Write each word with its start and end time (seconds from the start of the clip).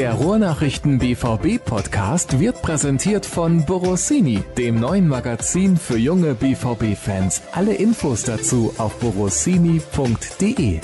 Der 0.00 0.14
Ruhrnachrichten 0.14 0.98
BVB 0.98 1.62
Podcast 1.62 2.40
wird 2.40 2.62
präsentiert 2.62 3.26
von 3.26 3.66
Borossini, 3.66 4.42
dem 4.56 4.80
neuen 4.80 5.06
Magazin 5.06 5.76
für 5.76 5.98
junge 5.98 6.32
BVB 6.32 6.96
Fans. 6.96 7.42
Alle 7.52 7.74
Infos 7.74 8.22
dazu 8.22 8.72
auf 8.78 8.98
borossini.de. 8.98 10.80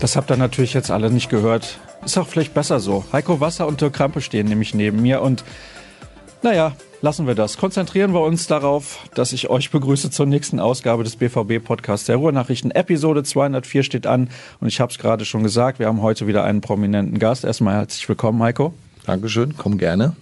Das 0.00 0.14
habt 0.14 0.30
ihr 0.30 0.36
natürlich 0.36 0.72
jetzt 0.72 0.92
alle 0.92 1.10
nicht 1.10 1.30
gehört. 1.30 1.80
Ist 2.04 2.16
auch 2.16 2.28
vielleicht 2.28 2.54
besser 2.54 2.78
so. 2.78 3.04
Heiko 3.12 3.40
Wasser 3.40 3.66
und 3.66 3.80
Dirk 3.80 3.94
Krampe 3.94 4.20
stehen 4.20 4.46
nämlich 4.46 4.72
neben 4.72 5.02
mir 5.02 5.20
und 5.20 5.42
naja, 6.44 6.76
lassen 7.00 7.26
wir 7.26 7.34
das. 7.34 7.56
Konzentrieren 7.56 8.12
wir 8.12 8.20
uns 8.20 8.46
darauf, 8.46 9.08
dass 9.14 9.32
ich 9.32 9.48
euch 9.48 9.70
begrüße 9.70 10.10
zur 10.10 10.26
nächsten 10.26 10.60
Ausgabe 10.60 11.02
des 11.02 11.16
BVB-Podcasts 11.16 12.06
der 12.06 12.16
Ruhrnachrichten. 12.16 12.70
Episode 12.70 13.24
204 13.24 13.82
steht 13.82 14.06
an 14.06 14.28
und 14.60 14.68
ich 14.68 14.78
habe 14.78 14.92
es 14.92 14.98
gerade 14.98 15.24
schon 15.24 15.42
gesagt, 15.42 15.78
wir 15.78 15.86
haben 15.86 16.02
heute 16.02 16.26
wieder 16.26 16.44
einen 16.44 16.60
prominenten 16.60 17.18
Gast. 17.18 17.44
Erstmal 17.44 17.74
herzlich 17.74 18.06
willkommen, 18.08 18.42
Heiko. 18.42 18.74
Dankeschön, 19.06 19.54
komm 19.56 19.78
gerne. 19.78 20.14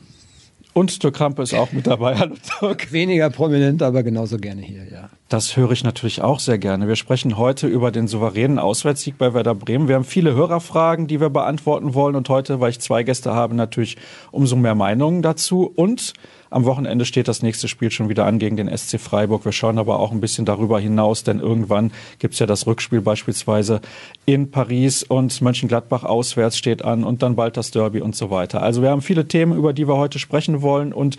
Und 0.75 1.03
Dirk 1.03 1.17
Krampe 1.17 1.43
ist 1.43 1.53
auch 1.53 1.73
mit 1.73 1.87
dabei. 1.87 2.17
Hallo 2.17 2.35
Dirk. 2.61 2.93
Weniger 2.93 3.29
prominent, 3.29 3.83
aber 3.83 4.03
genauso 4.03 4.39
gerne 4.39 4.63
hier, 4.63 4.85
ja. 4.91 5.11
Das 5.29 5.57
höre 5.57 5.73
ich 5.73 5.85
natürlich 5.85 6.23
auch 6.23 6.41
sehr 6.41 6.57
gerne. 6.57 6.89
Wir 6.89 6.97
sprechen 6.97 7.37
heute 7.37 7.67
über 7.67 7.91
den 7.91 8.09
souveränen 8.09 8.59
Auswärtssieg 8.59 9.19
bei 9.19 9.35
Werder 9.35 9.55
Bremen. 9.55 9.89
Wir 9.89 9.97
haben 9.97 10.05
viele 10.05 10.35
Hörerfragen, 10.35 11.07
die 11.07 11.21
wir 11.21 11.29
beantworten 11.29 11.95
wollen. 11.95 12.17
Und 12.17 12.29
heute, 12.31 12.61
weil 12.61 12.71
ich 12.71 12.81
zwei 12.81 13.03
Gäste 13.03 13.35
habe, 13.35 13.55
natürlich 13.55 13.99
umso 14.31 14.57
mehr 14.57 14.75
Meinungen 14.75 15.21
dazu. 15.21 15.71
Und 15.75 16.15
am 16.53 16.65
Wochenende 16.65 17.05
steht 17.05 17.29
das 17.29 17.43
nächste 17.43 17.67
Spiel 17.67 17.91
schon 17.91 18.09
wieder 18.09 18.27
an 18.27 18.39
gegen 18.39 18.57
den 18.57 18.69
SC 18.77 19.01
Freiburg. 19.01 19.45
Wir 19.45 19.53
schauen 19.53 19.79
aber 19.79 19.99
auch 19.99 20.13
ein 20.13 20.21
bisschen 20.21 20.45
darüber 20.45 20.79
hinaus, 20.79 21.25
denn 21.25 21.41
irgendwann 21.41 21.93
gibt's 22.19 22.39
ja 22.39 22.47
das 22.47 22.67
Rückspiel 22.67 23.01
beispielsweise 23.01 23.81
in 24.27 24.51
Paris 24.51 25.03
und 25.03 25.41
Mönchengladbach 25.41 26.05
auswärts 26.05 26.59
steht 26.59 26.85
an 26.85 27.05
und 27.05 27.23
dann 27.23 27.37
bald 27.37 27.57
das 27.57 27.71
Derby 27.71 28.01
und 28.01 28.15
so 28.15 28.31
weiter. 28.31 28.63
Also 28.63 28.83
wir 28.83 28.91
haben 28.91 29.03
viele 29.03 29.27
Themen, 29.27 29.57
über 29.57 29.73
die 29.73 29.89
wir 29.89 29.97
heute 29.97 30.19
sprechen 30.19 30.63
wollen 30.63 30.93
und 30.93 31.17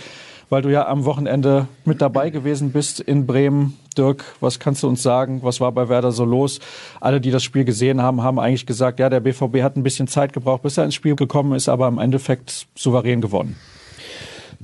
weil 0.49 0.61
du 0.61 0.71
ja 0.71 0.88
am 0.88 1.05
Wochenende 1.05 1.67
mit 1.83 1.99
dabei 1.99 2.30
gewesen 2.30 2.71
bist 2.71 2.99
in 2.99 3.25
Bremen. 3.25 3.77
Dirk, 3.97 4.23
was 4.39 4.59
kannst 4.59 4.83
du 4.83 4.88
uns 4.88 5.02
sagen? 5.02 5.39
Was 5.41 5.59
war 5.61 5.71
bei 5.71 5.89
Werder 5.89 6.11
so 6.11 6.25
los? 6.25 6.59
Alle, 6.99 7.19
die 7.19 7.31
das 7.31 7.43
Spiel 7.43 7.63
gesehen 7.63 8.02
haben, 8.02 8.21
haben 8.21 8.39
eigentlich 8.39 8.67
gesagt, 8.67 8.99
ja, 8.99 9.09
der 9.09 9.19
BVB 9.19 9.63
hat 9.63 9.77
ein 9.77 9.83
bisschen 9.83 10.08
Zeit 10.08 10.31
gebraucht, 10.31 10.61
bis 10.61 10.77
er 10.77 10.86
ins 10.86 10.93
Spiel 10.95 11.15
gekommen 11.15 11.53
ist, 11.53 11.69
aber 11.69 11.88
im 11.88 11.97
Endeffekt 11.97 12.67
souverän 12.75 13.19
gewonnen. 13.19 13.55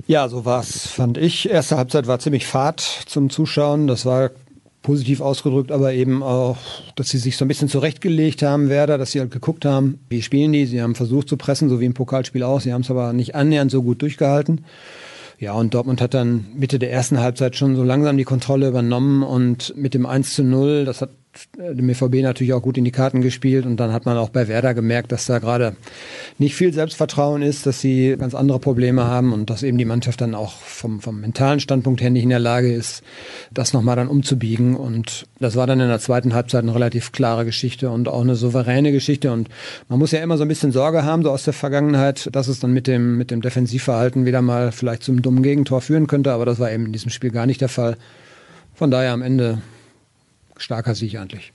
Ja, 0.06 0.28
so 0.28 0.44
war's, 0.44 0.86
fand 0.86 1.18
ich. 1.18 1.48
Erste 1.48 1.76
Halbzeit 1.76 2.06
war 2.06 2.18
ziemlich 2.18 2.46
fad 2.46 2.80
zum 2.80 3.30
Zuschauen. 3.30 3.86
Das 3.86 4.06
war 4.06 4.30
positiv 4.82 5.20
ausgedrückt, 5.20 5.72
aber 5.72 5.92
eben 5.92 6.22
auch, 6.22 6.56
dass 6.96 7.10
sie 7.10 7.18
sich 7.18 7.36
so 7.36 7.44
ein 7.44 7.48
bisschen 7.48 7.68
zurechtgelegt 7.68 8.42
haben, 8.42 8.68
Werder, 8.68 8.98
dass 8.98 9.12
sie 9.12 9.20
halt 9.20 9.30
geguckt 9.30 9.64
haben, 9.64 10.00
wie 10.08 10.22
spielen 10.22 10.52
die. 10.52 10.66
Sie 10.66 10.80
haben 10.80 10.94
versucht 10.94 11.28
zu 11.28 11.36
pressen, 11.36 11.68
so 11.68 11.80
wie 11.80 11.84
im 11.84 11.94
Pokalspiel 11.94 12.42
auch. 12.42 12.60
Sie 12.60 12.72
haben 12.72 12.80
es 12.82 12.90
aber 12.90 13.12
nicht 13.12 13.34
annähernd 13.34 13.70
so 13.70 13.82
gut 13.82 14.00
durchgehalten. 14.02 14.64
Ja, 15.38 15.54
und 15.54 15.72
Dortmund 15.72 16.00
hat 16.02 16.12
dann 16.12 16.46
Mitte 16.54 16.78
der 16.78 16.92
ersten 16.92 17.18
Halbzeit 17.18 17.56
schon 17.56 17.74
so 17.74 17.82
langsam 17.82 18.16
die 18.16 18.24
Kontrolle 18.24 18.68
übernommen 18.68 19.22
und 19.22 19.74
mit 19.76 19.94
dem 19.94 20.04
1 20.04 20.34
zu 20.34 20.44
0, 20.44 20.84
das 20.84 21.00
hat 21.00 21.10
dem 21.56 21.86
BVB 21.86 22.22
natürlich 22.22 22.52
auch 22.52 22.62
gut 22.62 22.76
in 22.76 22.84
die 22.84 22.90
Karten 22.90 23.20
gespielt. 23.20 23.64
Und 23.64 23.78
dann 23.78 23.92
hat 23.92 24.04
man 24.04 24.16
auch 24.16 24.30
bei 24.30 24.48
Werder 24.48 24.74
gemerkt, 24.74 25.12
dass 25.12 25.26
da 25.26 25.38
gerade 25.38 25.76
nicht 26.38 26.56
viel 26.56 26.72
Selbstvertrauen 26.72 27.42
ist, 27.42 27.66
dass 27.66 27.80
sie 27.80 28.16
ganz 28.18 28.34
andere 28.34 28.58
Probleme 28.58 29.04
haben 29.04 29.32
und 29.32 29.48
dass 29.48 29.62
eben 29.62 29.78
die 29.78 29.84
Mannschaft 29.84 30.20
dann 30.20 30.34
auch 30.34 30.52
vom, 30.52 31.00
vom 31.00 31.20
mentalen 31.20 31.60
Standpunkt 31.60 32.02
her 32.02 32.10
nicht 32.10 32.24
in 32.24 32.30
der 32.30 32.40
Lage 32.40 32.72
ist, 32.72 33.02
das 33.52 33.72
nochmal 33.72 33.96
dann 33.96 34.08
umzubiegen. 34.08 34.74
Und 34.74 35.26
das 35.38 35.54
war 35.54 35.66
dann 35.66 35.80
in 35.80 35.88
der 35.88 36.00
zweiten 36.00 36.34
Halbzeit 36.34 36.62
eine 36.62 36.74
relativ 36.74 37.12
klare 37.12 37.44
Geschichte 37.44 37.90
und 37.90 38.08
auch 38.08 38.22
eine 38.22 38.34
souveräne 38.34 38.90
Geschichte. 38.90 39.32
Und 39.32 39.48
man 39.88 39.98
muss 39.98 40.10
ja 40.10 40.20
immer 40.20 40.36
so 40.36 40.42
ein 40.42 40.48
bisschen 40.48 40.72
Sorge 40.72 41.04
haben, 41.04 41.22
so 41.22 41.30
aus 41.30 41.44
der 41.44 41.54
Vergangenheit, 41.54 42.28
dass 42.32 42.48
es 42.48 42.58
dann 42.58 42.72
mit 42.72 42.88
dem, 42.88 43.16
mit 43.16 43.30
dem 43.30 43.40
Defensivverhalten 43.40 44.26
wieder 44.26 44.42
mal 44.42 44.72
vielleicht 44.72 45.04
zum 45.04 45.22
dummen 45.22 45.42
Gegentor 45.42 45.80
führen 45.80 46.08
könnte, 46.08 46.32
aber 46.32 46.44
das 46.44 46.58
war 46.58 46.72
eben 46.72 46.86
in 46.86 46.92
diesem 46.92 47.10
Spiel 47.10 47.30
gar 47.30 47.46
nicht 47.46 47.60
der 47.60 47.68
Fall. 47.68 47.96
Von 48.74 48.90
daher 48.90 49.12
am 49.12 49.22
Ende 49.22 49.58
starker 50.62 50.94
Sieg 50.94 51.16
eigentlich. 51.16 51.52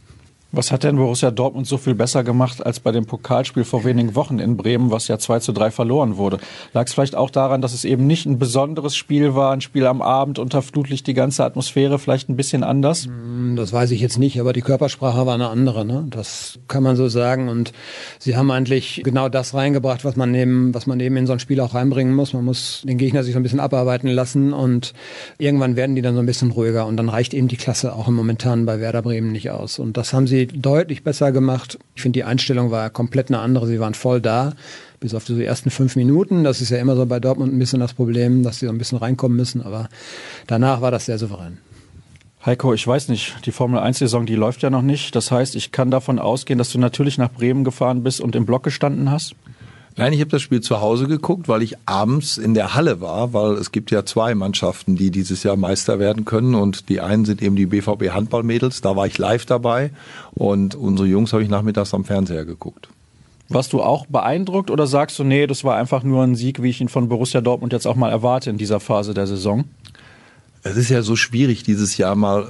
Was 0.55 0.71
hat 0.71 0.85
denn 0.85 0.95
Borussia 0.95 1.31
Dortmund 1.31 1.67
so 1.67 1.77
viel 1.77 1.95
besser 1.95 2.23
gemacht 2.23 2.65
als 2.65 2.79
bei 2.79 2.93
dem 2.93 3.05
Pokalspiel 3.05 3.65
vor 3.65 3.83
wenigen 3.83 4.15
Wochen 4.15 4.39
in 4.39 4.55
Bremen, 4.55 4.89
was 4.89 5.09
ja 5.09 5.19
2 5.19 5.39
zu 5.39 5.51
3 5.51 5.69
verloren 5.69 6.15
wurde? 6.15 6.37
Lag 6.71 6.85
es 6.85 6.93
vielleicht 6.93 7.13
auch 7.13 7.29
daran, 7.29 7.61
dass 7.61 7.73
es 7.73 7.83
eben 7.83 8.07
nicht 8.07 8.25
ein 8.25 8.39
besonderes 8.39 8.95
Spiel 8.95 9.35
war, 9.35 9.51
ein 9.51 9.59
Spiel 9.59 9.85
am 9.85 10.01
Abend 10.01 10.39
unter 10.39 10.61
Flutlicht, 10.61 11.07
die 11.07 11.13
ganze 11.13 11.43
Atmosphäre 11.43 11.99
vielleicht 11.99 12.29
ein 12.29 12.37
bisschen 12.37 12.63
anders? 12.63 13.07
Hm, 13.07 13.57
das 13.57 13.73
weiß 13.73 13.91
ich 13.91 13.99
jetzt 13.99 14.17
nicht, 14.17 14.39
aber 14.39 14.53
die 14.53 14.61
Körpersprache 14.61 15.25
war 15.25 15.33
eine 15.33 15.49
andere. 15.49 15.83
Ne? 15.83 16.05
Das 16.09 16.57
kann 16.69 16.83
man 16.83 16.95
so 16.95 17.09
sagen. 17.09 17.49
Und 17.49 17.73
sie 18.19 18.37
haben 18.37 18.49
eigentlich 18.49 19.01
genau 19.03 19.27
das 19.27 19.53
reingebracht, 19.55 20.05
was 20.05 20.15
man 20.15 20.33
eben, 20.33 20.73
was 20.73 20.87
man 20.87 21.01
eben 21.01 21.17
in 21.17 21.27
so 21.27 21.33
ein 21.33 21.39
Spiel 21.39 21.59
auch 21.59 21.73
reinbringen 21.73 22.15
muss. 22.15 22.31
Man 22.31 22.45
muss 22.45 22.81
den 22.87 22.97
Gegner 22.97 23.23
sich 23.23 23.33
so 23.33 23.39
ein 23.41 23.43
bisschen 23.43 23.59
abarbeiten 23.59 24.07
lassen 24.07 24.53
und 24.53 24.93
irgendwann 25.37 25.75
werden 25.75 25.97
die 25.97 26.01
dann 26.01 26.15
so 26.15 26.21
ein 26.21 26.25
bisschen 26.25 26.51
ruhiger. 26.51 26.85
Und 26.85 26.95
dann 26.95 27.09
reicht 27.09 27.33
eben 27.33 27.49
die 27.49 27.57
Klasse 27.57 27.93
auch 27.93 28.07
im 28.07 28.13
Momentanen 28.13 28.65
bei 28.65 28.79
Werder 28.79 29.01
Bremen 29.01 29.33
nicht 29.33 29.51
aus. 29.51 29.79
Und 29.79 29.97
das 29.97 30.13
haben 30.13 30.27
sie 30.27 30.44
deutlich 30.47 31.03
besser 31.03 31.31
gemacht. 31.31 31.79
Ich 31.95 32.01
finde, 32.01 32.17
die 32.17 32.23
Einstellung 32.23 32.71
war 32.71 32.89
komplett 32.89 33.29
eine 33.29 33.39
andere. 33.39 33.67
Sie 33.67 33.79
waren 33.79 33.93
voll 33.93 34.21
da, 34.21 34.53
bis 34.99 35.13
auf 35.13 35.25
die 35.25 35.43
ersten 35.43 35.69
fünf 35.69 35.95
Minuten. 35.95 36.43
Das 36.43 36.61
ist 36.61 36.69
ja 36.69 36.77
immer 36.77 36.95
so 36.95 37.05
bei 37.05 37.19
Dortmund 37.19 37.53
ein 37.53 37.59
bisschen 37.59 37.79
das 37.79 37.93
Problem, 37.93 38.43
dass 38.43 38.59
sie 38.59 38.65
so 38.65 38.71
ein 38.71 38.77
bisschen 38.77 38.97
reinkommen 38.97 39.37
müssen. 39.37 39.61
Aber 39.61 39.89
danach 40.47 40.81
war 40.81 40.91
das 40.91 41.05
sehr 41.05 41.17
souverän. 41.17 41.57
Heiko, 42.45 42.75
ich 42.75 42.85
weiß 42.85 43.09
nicht, 43.09 43.45
die 43.47 43.51
Formel 43.51 43.79
1-Saison, 43.79 44.27
die 44.27 44.35
läuft 44.35 44.61
ja 44.61 44.69
noch 44.69 44.83
nicht. 44.83 45.15
Das 45.15 45.31
heißt, 45.31 45.55
ich 45.55 45.71
kann 45.71 45.89
davon 45.89 46.19
ausgehen, 46.19 46.59
dass 46.59 46.71
du 46.71 46.77
natürlich 46.77 47.17
nach 47.17 47.31
Bremen 47.31 47.63
gefahren 47.63 48.03
bist 48.03 48.21
und 48.21 48.35
im 48.35 48.45
Block 48.45 48.63
gestanden 48.63 49.09
hast? 49.09 49.35
Nein, 49.97 50.11
ich 50.11 50.19
habe 50.19 50.29
das 50.29 50.41
Spiel 50.41 50.59
zu 50.59 50.81
Hause 50.81 51.07
geguckt, 51.07 51.47
weil 51.47 51.61
ich 51.61 51.77
abends 51.85 52.37
in 52.37 52.53
der 52.53 52.75
Halle 52.75 52.99
war, 52.99 53.31
weil 53.31 53.53
es 53.53 53.71
gibt 53.71 53.91
ja 53.91 54.05
zwei 54.05 54.35
Mannschaften, 54.35 54.97
die 54.97 55.09
dieses 55.09 55.43
Jahr 55.43 55.55
Meister 55.55 55.99
werden 55.99 56.25
können 56.25 56.53
und 56.53 56.89
die 56.89 56.99
einen 56.99 57.23
sind 57.23 57.41
eben 57.41 57.55
die 57.55 57.65
BVB 57.65 58.09
Handballmädels, 58.09 58.81
da 58.81 58.97
war 58.97 59.07
ich 59.07 59.17
live 59.17 59.45
dabei 59.45 59.91
und 60.33 60.75
unsere 60.75 61.07
Jungs 61.07 61.31
habe 61.31 61.43
ich 61.43 61.49
nachmittags 61.49 61.93
am 61.93 62.03
Fernseher 62.03 62.43
geguckt. 62.43 62.89
Warst 63.47 63.71
du 63.71 63.81
auch 63.81 64.05
beeindruckt 64.07 64.69
oder 64.69 64.85
sagst 64.85 65.17
du, 65.17 65.23
nee, 65.23 65.47
das 65.47 65.63
war 65.63 65.77
einfach 65.77 66.03
nur 66.03 66.23
ein 66.23 66.35
Sieg, 66.35 66.61
wie 66.61 66.71
ich 66.71 66.81
ihn 66.81 66.89
von 66.89 67.07
Borussia 67.07 67.39
Dortmund 67.39 67.71
jetzt 67.71 67.85
auch 67.85 67.95
mal 67.95 68.09
erwarte 68.09 68.49
in 68.49 68.57
dieser 68.57 68.81
Phase 68.81 69.13
der 69.13 69.27
Saison? 69.27 69.63
Es 70.67 70.77
ist 70.77 70.89
ja 70.89 71.03
so 71.03 71.15
schwierig, 71.15 71.61
dieses 71.61 71.95
Jahr 71.97 72.15
mal 72.15 72.47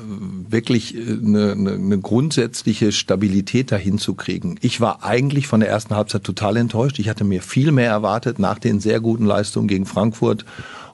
wirklich 0.50 0.96
eine, 0.96 1.52
eine, 1.52 1.74
eine 1.74 2.00
grundsätzliche 2.00 2.94
Stabilität 2.94 3.74
dahin 3.74 3.98
zu 3.98 4.14
kriegen. 4.14 4.56
Ich 4.62 4.80
war 4.80 5.04
eigentlich 5.04 5.48
von 5.48 5.60
der 5.60 5.68
ersten 5.68 5.98
Halbzeit 5.98 6.24
total 6.24 6.56
enttäuscht. 6.56 6.98
Ich 7.00 7.10
hatte 7.10 7.26
mir 7.26 7.42
viel 7.42 7.74
mehr 7.74 7.90
erwartet 7.90 8.40
nach 8.40 8.58
den 8.58 8.80
sehr 8.80 9.02
guten 9.02 9.26
Leistungen 9.26 9.68
gegen 9.68 9.86
Frankfurt 9.86 10.46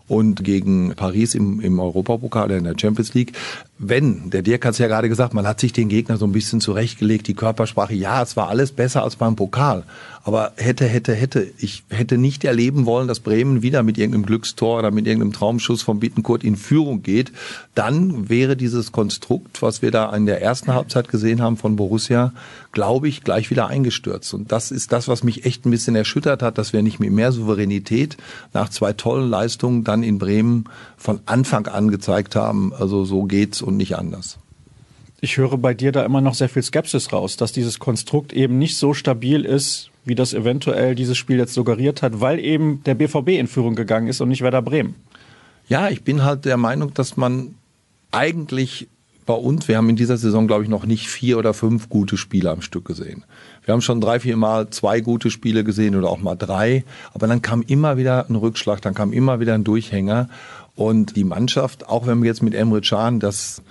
und 0.08 0.44
gegen 0.44 0.96
Paris 0.96 1.36
im, 1.36 1.60
im 1.60 1.80
Europapokal 1.80 2.50
in 2.50 2.64
der 2.64 2.74
Champions 2.76 3.14
League. 3.14 3.34
Wenn, 3.84 4.30
der 4.30 4.44
Dirk 4.44 4.64
hat 4.64 4.74
es 4.74 4.78
ja 4.78 4.86
gerade 4.86 5.10
gesagt, 5.10 5.34
man 5.34 5.48
hat 5.48 5.60
sich 5.60 5.74
den 5.74 5.90
Gegner 5.90 6.18
so 6.18 6.26
ein 6.26 6.32
bisschen 6.32 6.62
zurechtgelegt, 6.62 7.28
die 7.28 7.34
Körpersprache, 7.34 7.96
ja, 7.96 8.22
es 8.22 8.38
war 8.38 8.48
alles 8.48 8.72
besser 8.72 9.02
als 9.02 9.16
beim 9.16 9.36
Pokal. 9.36 9.86
Aber 10.24 10.52
hätte, 10.56 10.86
hätte, 10.86 11.16
hätte. 11.16 11.48
Ich 11.58 11.84
hätte 11.90 12.18
nicht 12.18 12.44
erleben 12.44 12.86
wollen, 12.86 13.08
dass 13.08 13.22
Bremen 13.22 13.64
wieder 13.64 13.82
mit 13.82 13.98
irgendeinem 13.98 14.26
Glückstor 14.26 14.78
oder 14.78 14.92
mit 14.92 15.08
irgendeinem 15.08 15.34
Traumschuss 15.34 15.82
von 15.82 16.00
Bittenkurt 16.00 16.44
in 16.44 16.58
Führung 16.58 17.02
geht. 17.02 17.32
Dann 17.74 18.30
wäre 18.30 18.56
dieses 18.56 18.92
Konstrukt, 18.92 19.62
was 19.64 19.82
wir 19.82 19.90
da 19.90 20.16
in 20.16 20.28
der 20.28 20.42
ersten 20.42 20.74
Halbzeit 20.74 21.10
gesehen 21.10 21.42
haben 21.42 21.58
von 21.58 21.76
Borussia, 21.76 22.34
glaube 22.72 23.08
ich, 23.08 23.24
gleich 23.24 23.50
wieder 23.50 23.68
eingestürzt. 23.68 24.34
Und 24.36 24.52
das 24.52 24.70
ist 24.70 24.92
das, 24.92 25.08
was 25.08 25.24
mich 25.24 25.46
echt 25.46 25.66
ein 25.66 25.72
bisschen 25.72 25.96
erschüttert 25.96 26.44
hat, 26.44 26.60
dass 26.60 26.72
wir 26.72 26.84
nicht 26.84 27.00
mit 27.00 27.12
mehr 27.12 27.32
Souveränität 27.32 28.18
nach 28.54 28.70
zwei 28.70 28.94
tollen 28.94 29.30
Leistungen 29.30 29.84
dann 29.84 30.04
in 30.04 30.20
Bremen 30.20 30.66
von 30.98 31.20
Anfang 31.26 31.66
an 31.66 31.90
gezeigt 31.90 32.36
haben. 32.36 32.74
Also 32.74 33.06
so 33.06 33.24
geht's 33.24 33.62
und 33.72 33.78
nicht 33.78 33.98
anders. 33.98 34.38
Ich 35.24 35.38
höre 35.38 35.58
bei 35.58 35.74
dir 35.74 35.92
da 35.92 36.04
immer 36.04 36.22
noch 36.22 36.34
sehr 36.34 36.50
viel 36.50 36.64
Skepsis 36.64 37.14
raus, 37.14 37.38
dass 37.38 37.52
dieses 37.52 37.80
Konstrukt 37.80 38.34
eben 38.34 38.58
nicht 38.58 38.78
so 38.78 38.94
stabil 38.94 39.46
ist, 39.46 39.92
wie 40.04 40.16
das 40.16 40.34
eventuell 40.34 40.96
dieses 40.96 41.18
Spiel 41.18 41.38
jetzt 41.38 41.54
suggeriert 41.54 42.02
hat, 42.02 42.22
weil 42.22 42.40
eben 42.40 42.84
der 42.86 42.96
BVB 42.96 43.30
in 43.30 43.48
Führung 43.48 43.76
gegangen 43.76 44.08
ist 44.08 44.20
und 44.20 44.30
nicht 44.30 44.42
Werder 44.42 44.64
Bremen. 44.64 44.96
Ja, 45.68 45.90
ich 45.90 46.04
bin 46.04 46.24
halt 46.24 46.46
der 46.46 46.58
Meinung, 46.58 46.94
dass 46.94 47.18
man 47.18 47.54
eigentlich 48.12 48.88
bei 49.26 49.34
uns, 49.34 49.68
wir 49.68 49.78
haben 49.78 49.90
in 49.90 49.96
dieser 49.96 50.18
Saison, 50.18 50.48
glaube 50.48 50.64
ich, 50.64 50.70
noch 50.70 50.86
nicht 50.86 51.08
vier 51.08 51.38
oder 51.38 51.54
fünf 51.54 51.88
gute 51.90 52.18
Spiele 52.18 52.50
am 52.50 52.62
Stück 52.62 52.86
gesehen. 52.86 53.24
Wir 53.64 53.74
haben 53.74 53.82
schon 53.82 54.02
drei, 54.02 54.20
vier 54.20 54.36
Mal 54.36 54.72
zwei 54.72 55.00
gute 55.02 55.30
Spiele 55.30 55.64
gesehen 55.64 55.96
oder 55.96 56.10
auch 56.10 56.20
mal 56.20 56.36
drei, 56.36 56.84
aber 57.14 57.28
dann 57.28 57.42
kam 57.42 57.62
immer 57.62 57.98
wieder 57.98 58.28
ein 58.28 58.36
Rückschlag, 58.36 58.82
dann 58.82 58.96
kam 58.96 59.14
immer 59.14 59.40
wieder 59.40 59.54
ein 59.54 59.64
Durchhänger 59.64 60.28
und 60.76 61.16
die 61.16 61.24
Mannschaft, 61.24 61.88
auch 61.88 62.08
wenn 62.08 62.22
wir 62.22 62.28
jetzt 62.28 62.44
mit 62.44 62.54
Emre 62.54 62.82
Can 62.82 63.20
das 63.20 63.62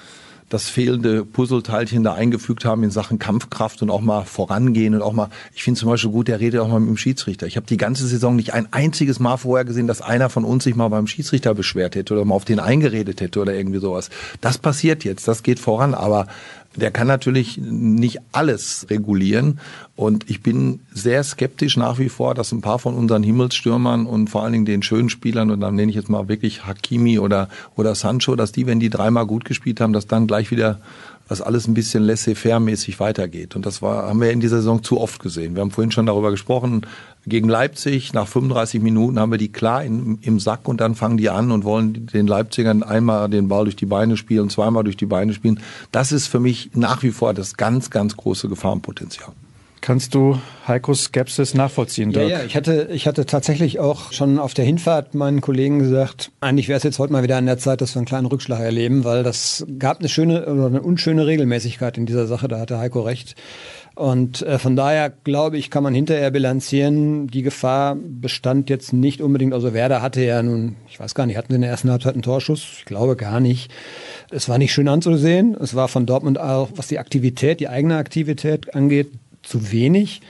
das 0.50 0.68
fehlende 0.68 1.24
Puzzleteilchen 1.24 2.02
da 2.02 2.12
eingefügt 2.14 2.64
haben 2.64 2.82
in 2.82 2.90
Sachen 2.90 3.18
Kampfkraft 3.18 3.82
und 3.82 3.90
auch 3.90 4.00
mal 4.00 4.24
vorangehen 4.24 4.94
und 4.94 5.00
auch 5.00 5.12
mal, 5.12 5.30
ich 5.54 5.62
finde 5.62 5.78
zum 5.78 5.88
Beispiel 5.88 6.10
gut, 6.10 6.26
der 6.28 6.40
redet 6.40 6.60
auch 6.60 6.68
mal 6.68 6.80
mit 6.80 6.88
dem 6.88 6.96
Schiedsrichter. 6.96 7.46
Ich 7.46 7.56
habe 7.56 7.66
die 7.66 7.76
ganze 7.76 8.06
Saison 8.06 8.34
nicht 8.34 8.52
ein 8.52 8.66
einziges 8.72 9.20
Mal 9.20 9.36
vorher 9.36 9.64
gesehen, 9.64 9.86
dass 9.86 10.02
einer 10.02 10.28
von 10.28 10.44
uns 10.44 10.64
sich 10.64 10.74
mal 10.74 10.88
beim 10.88 11.06
Schiedsrichter 11.06 11.54
beschwert 11.54 11.94
hätte 11.94 12.14
oder 12.14 12.24
mal 12.24 12.34
auf 12.34 12.44
den 12.44 12.58
eingeredet 12.58 13.20
hätte 13.20 13.40
oder 13.40 13.54
irgendwie 13.54 13.78
sowas. 13.78 14.10
Das 14.40 14.58
passiert 14.58 15.04
jetzt, 15.04 15.28
das 15.28 15.44
geht 15.44 15.60
voran, 15.60 15.94
aber 15.94 16.26
Der 16.76 16.92
kann 16.92 17.08
natürlich 17.08 17.58
nicht 17.58 18.20
alles 18.30 18.86
regulieren. 18.90 19.58
Und 19.96 20.30
ich 20.30 20.40
bin 20.40 20.80
sehr 20.92 21.24
skeptisch 21.24 21.76
nach 21.76 21.98
wie 21.98 22.08
vor, 22.08 22.34
dass 22.34 22.52
ein 22.52 22.60
paar 22.60 22.78
von 22.78 22.94
unseren 22.94 23.24
Himmelsstürmern 23.24 24.06
und 24.06 24.30
vor 24.30 24.44
allen 24.44 24.52
Dingen 24.52 24.64
den 24.66 24.82
schönen 24.82 25.10
Spielern, 25.10 25.50
und 25.50 25.60
dann 25.60 25.74
nenne 25.74 25.90
ich 25.90 25.96
jetzt 25.96 26.08
mal 26.08 26.28
wirklich 26.28 26.66
Hakimi 26.66 27.18
oder, 27.18 27.48
oder 27.74 27.94
Sancho, 27.96 28.36
dass 28.36 28.52
die, 28.52 28.66
wenn 28.66 28.78
die 28.78 28.88
dreimal 28.88 29.26
gut 29.26 29.44
gespielt 29.44 29.80
haben, 29.80 29.92
dass 29.92 30.06
dann 30.06 30.28
gleich 30.28 30.52
wieder 30.52 30.80
das 31.30 31.40
alles 31.40 31.68
ein 31.68 31.74
bisschen 31.74 32.02
laissez-faire-mäßig 32.02 32.98
weitergeht. 32.98 33.54
Und 33.54 33.64
das 33.64 33.82
war, 33.82 34.08
haben 34.08 34.20
wir 34.20 34.32
in 34.32 34.40
dieser 34.40 34.56
Saison 34.56 34.82
zu 34.82 35.00
oft 35.00 35.22
gesehen. 35.22 35.54
Wir 35.54 35.60
haben 35.60 35.70
vorhin 35.70 35.92
schon 35.92 36.06
darüber 36.06 36.32
gesprochen, 36.32 36.84
gegen 37.24 37.48
Leipzig, 37.48 38.12
nach 38.12 38.26
35 38.26 38.82
Minuten 38.82 39.20
haben 39.20 39.30
wir 39.30 39.38
die 39.38 39.52
klar 39.52 39.84
in, 39.84 40.18
im 40.22 40.40
Sack 40.40 40.66
und 40.66 40.80
dann 40.80 40.96
fangen 40.96 41.18
die 41.18 41.30
an 41.30 41.52
und 41.52 41.62
wollen 41.62 42.08
den 42.08 42.26
Leipzigern 42.26 42.82
einmal 42.82 43.28
den 43.28 43.46
Ball 43.46 43.62
durch 43.62 43.76
die 43.76 43.86
Beine 43.86 44.16
spielen, 44.16 44.50
zweimal 44.50 44.82
durch 44.82 44.96
die 44.96 45.06
Beine 45.06 45.32
spielen. 45.32 45.60
Das 45.92 46.10
ist 46.10 46.26
für 46.26 46.40
mich 46.40 46.70
nach 46.74 47.04
wie 47.04 47.12
vor 47.12 47.32
das 47.32 47.56
ganz, 47.56 47.90
ganz 47.90 48.16
große 48.16 48.48
Gefahrenpotenzial. 48.48 49.30
Kannst 49.80 50.14
du 50.14 50.38
Heikos 50.68 51.04
Skepsis 51.04 51.54
nachvollziehen, 51.54 52.12
Dirk? 52.12 52.28
Ja, 52.28 52.38
ja, 52.40 52.44
ich 52.44 52.54
hatte, 52.54 52.88
ich 52.92 53.06
hatte 53.06 53.24
tatsächlich 53.24 53.78
auch 53.78 54.12
schon 54.12 54.38
auf 54.38 54.52
der 54.52 54.66
Hinfahrt 54.66 55.14
meinen 55.14 55.40
Kollegen 55.40 55.78
gesagt, 55.78 56.32
eigentlich 56.40 56.68
wäre 56.68 56.76
es 56.76 56.82
jetzt 56.82 56.98
heute 56.98 57.12
mal 57.12 57.22
wieder 57.22 57.38
an 57.38 57.46
der 57.46 57.56
Zeit, 57.56 57.80
dass 57.80 57.94
wir 57.94 58.00
einen 58.00 58.06
kleinen 58.06 58.26
Rückschlag 58.26 58.60
erleben, 58.60 59.04
weil 59.04 59.22
das 59.22 59.66
gab 59.78 60.00
eine 60.00 60.10
schöne 60.10 60.44
oder 60.46 60.66
eine 60.66 60.82
unschöne 60.82 61.26
Regelmäßigkeit 61.26 61.96
in 61.96 62.04
dieser 62.04 62.26
Sache, 62.26 62.46
da 62.46 62.58
hatte 62.58 62.78
Heiko 62.78 63.00
recht. 63.00 63.36
Und 63.94 64.42
äh, 64.42 64.58
von 64.58 64.76
daher 64.76 65.10
glaube 65.10 65.56
ich, 65.56 65.70
kann 65.70 65.82
man 65.82 65.94
hinterher 65.94 66.30
bilanzieren, 66.30 67.26
die 67.26 67.42
Gefahr 67.42 67.96
bestand 67.96 68.70
jetzt 68.70 68.92
nicht 68.92 69.22
unbedingt, 69.22 69.54
also 69.54 69.72
Werder 69.72 70.02
hatte 70.02 70.22
ja 70.22 70.42
nun, 70.42 70.76
ich 70.88 71.00
weiß 71.00 71.14
gar 71.14 71.26
nicht, 71.26 71.36
hatten 71.36 71.52
sie 71.52 71.56
in 71.56 71.62
der 71.62 71.70
ersten 71.70 71.90
Halbzeit 71.90 72.14
einen 72.14 72.22
Torschuss? 72.22 72.66
Ich 72.78 72.84
glaube 72.84 73.16
gar 73.16 73.40
nicht. 73.40 73.70
Es 74.30 74.48
war 74.48 74.58
nicht 74.58 74.72
schön 74.72 74.88
anzusehen. 74.88 75.56
Es 75.60 75.74
war 75.74 75.88
von 75.88 76.06
Dortmund 76.06 76.38
auch, 76.38 76.68
was 76.76 76.88
die 76.88 76.98
Aktivität, 76.98 77.60
die 77.60 77.68
eigene 77.68 77.96
Aktivität 77.96 78.74
angeht, 78.74 79.08
zu 79.42 79.72
wenig. 79.72 80.20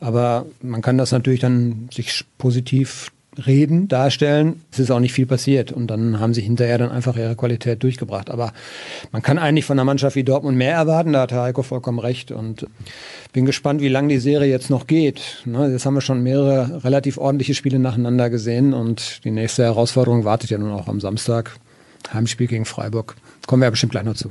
Aber 0.00 0.46
man 0.60 0.82
kann 0.82 0.98
das 0.98 1.12
natürlich 1.12 1.40
dann 1.40 1.88
sich 1.92 2.24
positiv 2.38 3.10
reden, 3.46 3.88
darstellen. 3.88 4.62
Es 4.70 4.78
ist 4.78 4.90
auch 4.90 5.00
nicht 5.00 5.12
viel 5.12 5.26
passiert 5.26 5.72
und 5.72 5.88
dann 5.88 6.20
haben 6.20 6.34
sie 6.34 6.40
hinterher 6.40 6.78
dann 6.78 6.90
einfach 6.90 7.16
ihre 7.16 7.36
Qualität 7.36 7.82
durchgebracht. 7.82 8.30
Aber 8.30 8.52
man 9.12 9.22
kann 9.22 9.38
eigentlich 9.38 9.64
von 9.64 9.78
einer 9.78 9.84
Mannschaft 9.84 10.16
wie 10.16 10.24
Dortmund 10.24 10.56
mehr 10.56 10.74
erwarten, 10.74 11.12
da 11.12 11.22
hat 11.22 11.32
Herr 11.32 11.42
Heiko 11.42 11.62
vollkommen 11.62 11.98
recht 11.98 12.30
und 12.30 12.66
bin 13.32 13.44
gespannt, 13.44 13.80
wie 13.80 13.88
lange 13.88 14.08
die 14.08 14.18
Serie 14.18 14.50
jetzt 14.50 14.70
noch 14.70 14.86
geht. 14.86 15.42
Ne, 15.44 15.70
jetzt 15.70 15.86
haben 15.86 15.94
wir 15.94 16.00
schon 16.00 16.22
mehrere 16.22 16.84
relativ 16.84 17.18
ordentliche 17.18 17.54
Spiele 17.54 17.78
nacheinander 17.78 18.30
gesehen 18.30 18.72
und 18.74 19.24
die 19.24 19.30
nächste 19.30 19.64
Herausforderung 19.64 20.24
wartet 20.24 20.50
ja 20.50 20.58
nun 20.58 20.72
auch 20.72 20.88
am 20.88 21.00
Samstag. 21.00 21.56
Heimspiel 22.12 22.46
gegen 22.46 22.66
Freiburg. 22.66 23.16
Kommen 23.46 23.62
wir 23.62 23.66
ja 23.66 23.70
bestimmt 23.70 23.92
gleich 23.92 24.04
noch 24.04 24.14
zu. 24.14 24.30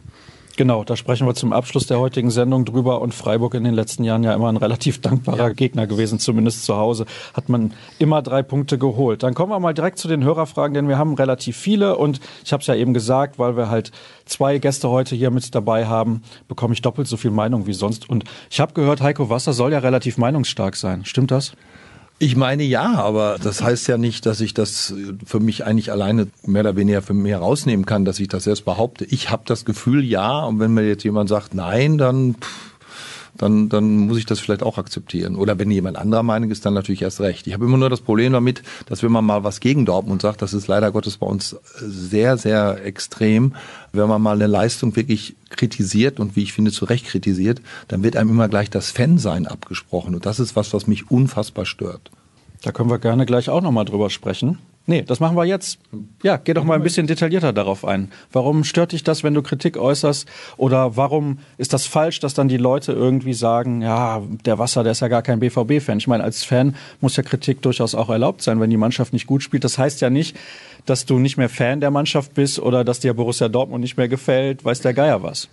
Genau, 0.55 0.83
da 0.83 0.95
sprechen 0.95 1.25
wir 1.25 1.33
zum 1.33 1.51
Abschluss 1.51 1.87
der 1.87 1.99
heutigen 1.99 2.29
Sendung 2.29 2.63
drüber. 2.63 3.01
Und 3.01 3.13
Freiburg 3.13 3.55
in 3.55 3.63
den 3.63 3.73
letzten 3.73 4.03
Jahren 4.03 4.23
ja 4.23 4.33
immer 4.33 4.49
ein 4.49 4.57
relativ 4.57 5.01
dankbarer 5.01 5.37
ja. 5.37 5.49
Gegner 5.49 5.87
gewesen, 5.87 6.19
zumindest 6.19 6.65
zu 6.65 6.77
Hause. 6.77 7.05
Hat 7.33 7.49
man 7.49 7.73
immer 7.97 8.21
drei 8.21 8.43
Punkte 8.43 8.77
geholt. 8.77 9.23
Dann 9.23 9.33
kommen 9.33 9.51
wir 9.51 9.59
mal 9.59 9.73
direkt 9.73 9.97
zu 9.97 10.07
den 10.07 10.23
Hörerfragen, 10.23 10.75
denn 10.75 10.87
wir 10.87 10.99
haben 10.99 11.15
relativ 11.15 11.57
viele. 11.57 11.97
Und 11.97 12.19
ich 12.45 12.53
habe 12.53 12.61
es 12.61 12.67
ja 12.67 12.75
eben 12.75 12.93
gesagt, 12.93 13.39
weil 13.39 13.57
wir 13.57 13.69
halt 13.69 13.91
zwei 14.25 14.59
Gäste 14.59 14.89
heute 14.89 15.15
hier 15.15 15.31
mit 15.31 15.55
dabei 15.55 15.87
haben, 15.87 16.21
bekomme 16.47 16.75
ich 16.75 16.81
doppelt 16.81 17.07
so 17.07 17.17
viel 17.17 17.31
Meinung 17.31 17.65
wie 17.65 17.73
sonst. 17.73 18.07
Und 18.07 18.25
ich 18.51 18.59
habe 18.59 18.73
gehört, 18.73 19.01
Heiko 19.01 19.29
Wasser 19.29 19.53
soll 19.53 19.71
ja 19.71 19.79
relativ 19.79 20.17
meinungsstark 20.17 20.75
sein. 20.75 21.03
Stimmt 21.03 21.31
das? 21.31 21.53
Ich 22.19 22.35
meine 22.35 22.63
ja, 22.63 22.93
aber 22.95 23.37
das 23.41 23.61
heißt 23.61 23.87
ja 23.87 23.97
nicht, 23.97 24.25
dass 24.25 24.39
ich 24.39 24.53
das 24.53 24.93
für 25.25 25.39
mich 25.39 25.65
eigentlich 25.65 25.91
alleine 25.91 26.27
mehr 26.45 26.61
oder 26.61 26.75
weniger 26.75 27.01
für 27.01 27.13
mich 27.13 27.31
herausnehmen 27.31 27.85
kann, 27.85 28.05
dass 28.05 28.19
ich 28.19 28.27
das 28.27 28.45
selbst 28.45 28.65
behaupte. 28.65 29.03
Ich 29.05 29.29
habe 29.29 29.43
das 29.45 29.65
Gefühl 29.65 30.03
ja, 30.05 30.45
und 30.45 30.59
wenn 30.59 30.73
mir 30.73 30.87
jetzt 30.87 31.03
jemand 31.03 31.27
sagt 31.27 31.53
nein, 31.53 31.97
dann 31.97 32.35
pff, 32.35 32.72
dann, 33.37 33.69
dann 33.69 33.97
muss 34.07 34.17
ich 34.17 34.25
das 34.25 34.39
vielleicht 34.39 34.63
auch 34.63 34.77
akzeptieren. 34.77 35.35
Oder 35.35 35.57
wenn 35.57 35.71
jemand 35.71 35.97
anderer 35.97 36.23
Meinung 36.23 36.51
ist, 36.51 36.65
dann 36.65 36.73
natürlich 36.73 37.01
erst 37.01 37.19
recht. 37.19 37.47
Ich 37.47 37.53
habe 37.53 37.65
immer 37.65 37.77
nur 37.77 37.89
das 37.89 38.01
Problem 38.01 38.33
damit, 38.33 38.61
dass 38.85 39.03
wenn 39.03 39.11
man 39.11 39.25
mal 39.25 39.43
was 39.43 39.59
gegen 39.59 39.85
Dortmund 39.85 40.21
sagt, 40.21 40.41
das 40.41 40.53
ist 40.53 40.67
leider 40.67 40.91
Gottes 40.91 41.17
bei 41.17 41.27
uns 41.27 41.55
sehr, 41.75 42.37
sehr 42.37 42.85
extrem, 42.85 43.55
wenn 43.91 44.07
man 44.07 44.21
mal 44.21 44.35
eine 44.35 44.47
Leistung 44.47 44.95
wirklich 44.95 45.35
kritisiert 45.49 46.19
und 46.19 46.35
wie 46.35 46.43
ich 46.43 46.53
finde 46.53 46.71
zu 46.71 46.85
Recht 46.85 47.05
kritisiert, 47.05 47.61
dann 47.87 48.03
wird 48.03 48.15
einem 48.15 48.29
immer 48.29 48.49
gleich 48.49 48.69
das 48.69 48.91
Fansein 48.91 49.47
abgesprochen. 49.47 50.15
Und 50.15 50.25
das 50.25 50.39
ist 50.39 50.55
was, 50.55 50.73
was 50.73 50.87
mich 50.87 51.09
unfassbar 51.09 51.65
stört. 51.65 52.11
Da 52.61 52.71
können 52.71 52.89
wir 52.89 52.99
gerne 52.99 53.25
gleich 53.25 53.49
auch 53.49 53.61
nochmal 53.61 53.85
drüber 53.85 54.09
sprechen. 54.09 54.59
Nee, 54.85 55.01
das 55.01 55.21
machen 55.21 55.37
wir 55.37 55.45
jetzt. 55.45 55.79
Ja, 56.23 56.35
geh 56.35 56.53
doch 56.53 56.65
mal 56.65 56.75
ein 56.75 56.83
bisschen 56.83 57.07
detaillierter 57.07 57.53
darauf 57.53 57.85
ein. 57.85 58.11
Warum 58.33 58.65
stört 58.65 58.91
dich 58.91 59.03
das, 59.03 59.23
wenn 59.23 59.33
du 59.33 59.41
Kritik 59.41 59.77
äußerst? 59.77 60.27
Oder 60.57 60.97
warum 60.97 61.39
ist 61.57 61.71
das 61.71 61.85
falsch, 61.85 62.19
dass 62.19 62.33
dann 62.33 62.49
die 62.49 62.57
Leute 62.57 62.91
irgendwie 62.91 63.33
sagen, 63.33 63.81
ja, 63.81 64.21
der 64.45 64.59
Wasser, 64.59 64.83
der 64.83 64.91
ist 64.91 64.99
ja 64.99 65.07
gar 65.07 65.21
kein 65.21 65.39
BVB-Fan. 65.39 65.99
Ich 65.99 66.07
meine, 66.07 66.25
als 66.25 66.43
Fan 66.43 66.75
muss 66.99 67.15
ja 67.15 67.23
Kritik 67.23 67.61
durchaus 67.61 67.95
auch 67.95 68.09
erlaubt 68.09 68.41
sein, 68.41 68.59
wenn 68.59 68.69
die 68.69 68.77
Mannschaft 68.77 69.13
nicht 69.13 69.25
gut 69.25 69.41
spielt. 69.41 69.63
Das 69.63 69.77
heißt 69.77 70.01
ja 70.01 70.09
nicht, 70.09 70.35
dass 70.85 71.05
du 71.05 71.17
nicht 71.17 71.37
mehr 71.37 71.49
Fan 71.49 71.79
der 71.79 71.91
Mannschaft 71.91 72.33
bist 72.33 72.59
oder 72.59 72.83
dass 72.83 72.99
dir 72.99 73.13
Borussia 73.13 73.47
Dortmund 73.47 73.81
nicht 73.81 73.95
mehr 73.95 74.09
gefällt, 74.09 74.65
weiß 74.65 74.81
der 74.81 74.93
Geier 74.93 75.23
was. 75.23 75.47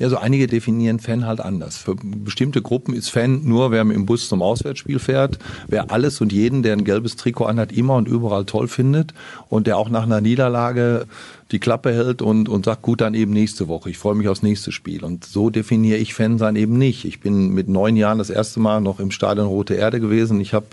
Ja, 0.00 0.08
so 0.08 0.16
einige 0.16 0.46
definieren 0.46 0.98
Fan 0.98 1.26
halt 1.26 1.40
anders. 1.40 1.76
Für 1.76 1.94
bestimmte 1.94 2.62
Gruppen 2.62 2.94
ist 2.94 3.10
Fan 3.10 3.44
nur, 3.44 3.70
wer 3.70 3.82
im 3.82 4.06
Bus 4.06 4.30
zum 4.30 4.40
Auswärtsspiel 4.40 4.98
fährt, 4.98 5.38
wer 5.68 5.90
alles 5.90 6.22
und 6.22 6.32
jeden, 6.32 6.62
der 6.62 6.72
ein 6.72 6.84
gelbes 6.84 7.16
Trikot 7.16 7.44
anhat, 7.44 7.70
immer 7.70 7.96
und 7.96 8.08
überall 8.08 8.46
toll 8.46 8.66
findet 8.66 9.12
und 9.50 9.66
der 9.66 9.76
auch 9.76 9.90
nach 9.90 10.04
einer 10.04 10.22
Niederlage 10.22 11.06
die 11.52 11.58
Klappe 11.58 11.92
hält 11.92 12.22
und, 12.22 12.48
und 12.48 12.64
sagt, 12.64 12.82
gut, 12.82 13.00
dann 13.00 13.14
eben 13.14 13.32
nächste 13.32 13.66
Woche. 13.68 13.90
Ich 13.90 13.98
freue 13.98 14.14
mich 14.14 14.28
aufs 14.28 14.42
nächste 14.42 14.70
Spiel. 14.70 15.04
Und 15.04 15.24
so 15.24 15.50
definiere 15.50 15.98
ich 15.98 16.14
Fansein 16.14 16.56
eben 16.56 16.78
nicht. 16.78 17.04
Ich 17.04 17.20
bin 17.20 17.50
mit 17.50 17.68
neun 17.68 17.96
Jahren 17.96 18.18
das 18.18 18.30
erste 18.30 18.60
Mal 18.60 18.80
noch 18.80 19.00
im 19.00 19.10
Stadion 19.10 19.46
Rote 19.46 19.74
Erde 19.74 20.00
gewesen. 20.00 20.40
Ich 20.40 20.54
habe, 20.54 20.66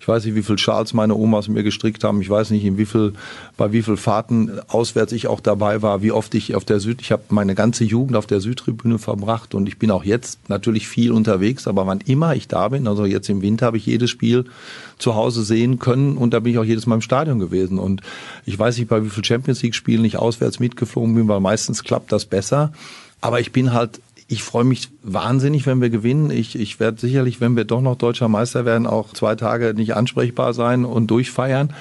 ich 0.00 0.06
weiß 0.06 0.24
nicht, 0.24 0.34
wie 0.34 0.42
viel 0.42 0.58
Schals 0.58 0.94
meine 0.94 1.16
Omas 1.16 1.48
mir 1.48 1.62
gestrickt 1.62 2.04
haben. 2.04 2.20
Ich 2.20 2.30
weiß 2.30 2.50
nicht, 2.50 2.64
in 2.64 2.78
wie 2.78 2.86
viel, 2.86 3.14
bei 3.56 3.72
wie 3.72 3.82
viel 3.82 3.96
Fahrten 3.96 4.60
auswärts 4.68 5.12
ich 5.12 5.26
auch 5.26 5.40
dabei 5.40 5.82
war, 5.82 6.02
wie 6.02 6.12
oft 6.12 6.34
ich 6.34 6.54
auf 6.54 6.64
der 6.64 6.80
Süd, 6.80 7.00
ich 7.00 7.12
habe 7.12 7.22
meine 7.30 7.54
ganze 7.54 7.84
Jugend 7.84 8.16
auf 8.16 8.26
der 8.26 8.40
Südtribüne 8.40 8.98
verbracht 8.98 9.54
und 9.54 9.68
ich 9.68 9.78
bin 9.78 9.90
auch 9.90 10.04
jetzt 10.04 10.48
natürlich 10.48 10.88
viel 10.88 11.12
unterwegs, 11.12 11.66
aber 11.66 11.86
wann 11.86 12.00
immer 12.00 12.34
ich 12.34 12.48
da 12.48 12.68
bin, 12.68 12.86
also 12.86 13.04
jetzt 13.04 13.28
im 13.28 13.42
Winter 13.42 13.66
habe 13.66 13.76
ich 13.76 13.86
jedes 13.86 14.10
Spiel 14.10 14.44
zu 15.00 15.14
Hause 15.14 15.42
sehen 15.42 15.78
können 15.78 16.16
und 16.16 16.32
da 16.32 16.40
bin 16.40 16.52
ich 16.52 16.58
auch 16.58 16.64
jedes 16.64 16.86
Mal 16.86 16.96
im 16.96 17.00
Stadion 17.00 17.38
gewesen. 17.38 17.78
Und 17.78 18.02
ich 18.46 18.58
weiß 18.58 18.78
nicht, 18.78 18.88
bei 18.88 19.04
wie 19.04 19.10
viel 19.10 19.24
Champions 19.24 19.62
League 19.62 19.74
Spielen 19.74 20.04
ich 20.04 20.16
auswärts 20.16 20.60
mitgeflogen 20.60 21.14
bin, 21.14 21.28
weil 21.28 21.40
meistens 21.40 21.82
klappt 21.82 22.12
das 22.12 22.26
besser. 22.26 22.72
Aber 23.20 23.40
ich 23.40 23.52
bin 23.52 23.72
halt 23.72 24.00
ich 24.32 24.44
freue 24.44 24.62
mich 24.62 24.90
wahnsinnig, 25.02 25.66
wenn 25.66 25.80
wir 25.80 25.90
gewinnen. 25.90 26.30
Ich, 26.30 26.56
ich 26.56 26.78
werde 26.78 27.00
sicherlich, 27.00 27.40
wenn 27.40 27.56
wir 27.56 27.64
doch 27.64 27.80
noch 27.80 27.96
deutscher 27.96 28.28
Meister 28.28 28.64
werden, 28.64 28.86
auch 28.86 29.12
zwei 29.12 29.34
Tage 29.34 29.74
nicht 29.74 29.96
ansprechbar 29.96 30.54
sein 30.54 30.84
und 30.84 31.08
durchfeiern. 31.08 31.74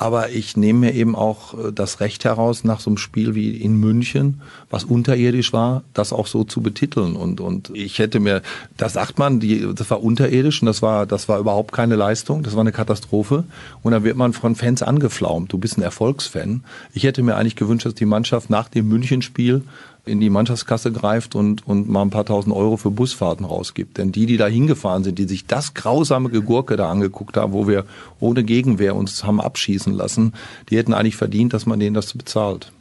Aber 0.00 0.30
ich 0.30 0.56
nehme 0.56 0.78
mir 0.78 0.94
eben 0.94 1.14
auch 1.14 1.52
äh, 1.52 1.72
das 1.74 2.00
Recht 2.00 2.24
heraus, 2.24 2.64
nach 2.64 2.80
so 2.80 2.88
einem 2.88 2.96
Spiel 2.96 3.34
wie 3.34 3.54
in 3.54 3.76
München, 3.76 4.40
was 4.70 4.84
unterirdisch 4.84 5.52
war, 5.52 5.82
das 5.92 6.14
auch 6.14 6.26
so 6.26 6.42
zu 6.42 6.62
betiteln. 6.62 7.16
Und, 7.16 7.42
und 7.42 7.70
ich 7.74 7.98
hätte 7.98 8.18
mir, 8.18 8.40
das 8.78 8.94
sagt 8.94 9.18
man, 9.18 9.40
die, 9.40 9.68
das 9.74 9.90
war 9.90 10.02
unterirdisch 10.02 10.62
und 10.62 10.66
das 10.66 10.80
war, 10.80 11.04
das 11.04 11.28
war 11.28 11.38
überhaupt 11.38 11.72
keine 11.72 11.96
Leistung, 11.96 12.42
das 12.42 12.54
war 12.54 12.62
eine 12.62 12.72
Katastrophe. 12.72 13.44
Und 13.82 13.92
dann 13.92 14.02
wird 14.02 14.16
man 14.16 14.32
von 14.32 14.56
Fans 14.56 14.82
angeflaumt. 14.82 15.52
Du 15.52 15.58
bist 15.58 15.76
ein 15.76 15.82
Erfolgsfan. 15.82 16.64
Ich 16.94 17.02
hätte 17.02 17.22
mir 17.22 17.36
eigentlich 17.36 17.56
gewünscht, 17.56 17.84
dass 17.84 17.94
die 17.94 18.06
Mannschaft 18.06 18.48
nach 18.48 18.70
dem 18.70 18.88
München-Spiel 18.88 19.64
in 20.04 20.20
die 20.20 20.30
Mannschaftskasse 20.30 20.92
greift 20.92 21.34
und, 21.34 21.66
und 21.66 21.88
mal 21.88 22.02
ein 22.02 22.10
paar 22.10 22.24
tausend 22.24 22.54
Euro 22.54 22.76
für 22.76 22.90
Busfahrten 22.90 23.44
rausgibt. 23.44 23.98
Denn 23.98 24.12
die, 24.12 24.26
die 24.26 24.36
da 24.36 24.46
hingefahren 24.46 25.04
sind, 25.04 25.18
die 25.18 25.24
sich 25.24 25.46
das 25.46 25.74
grausame 25.74 26.30
Gegurke 26.30 26.76
da 26.76 26.90
angeguckt 26.90 27.36
haben, 27.36 27.52
wo 27.52 27.66
wir 27.68 27.84
ohne 28.18 28.44
Gegenwehr 28.44 28.96
uns 28.96 29.24
haben 29.24 29.40
abschießen 29.40 29.92
lassen, 29.92 30.32
die 30.68 30.76
hätten 30.76 30.94
eigentlich 30.94 31.16
verdient, 31.16 31.52
dass 31.52 31.66
man 31.66 31.80
denen 31.80 31.94
das 31.94 32.12
bezahlt. 32.12 32.72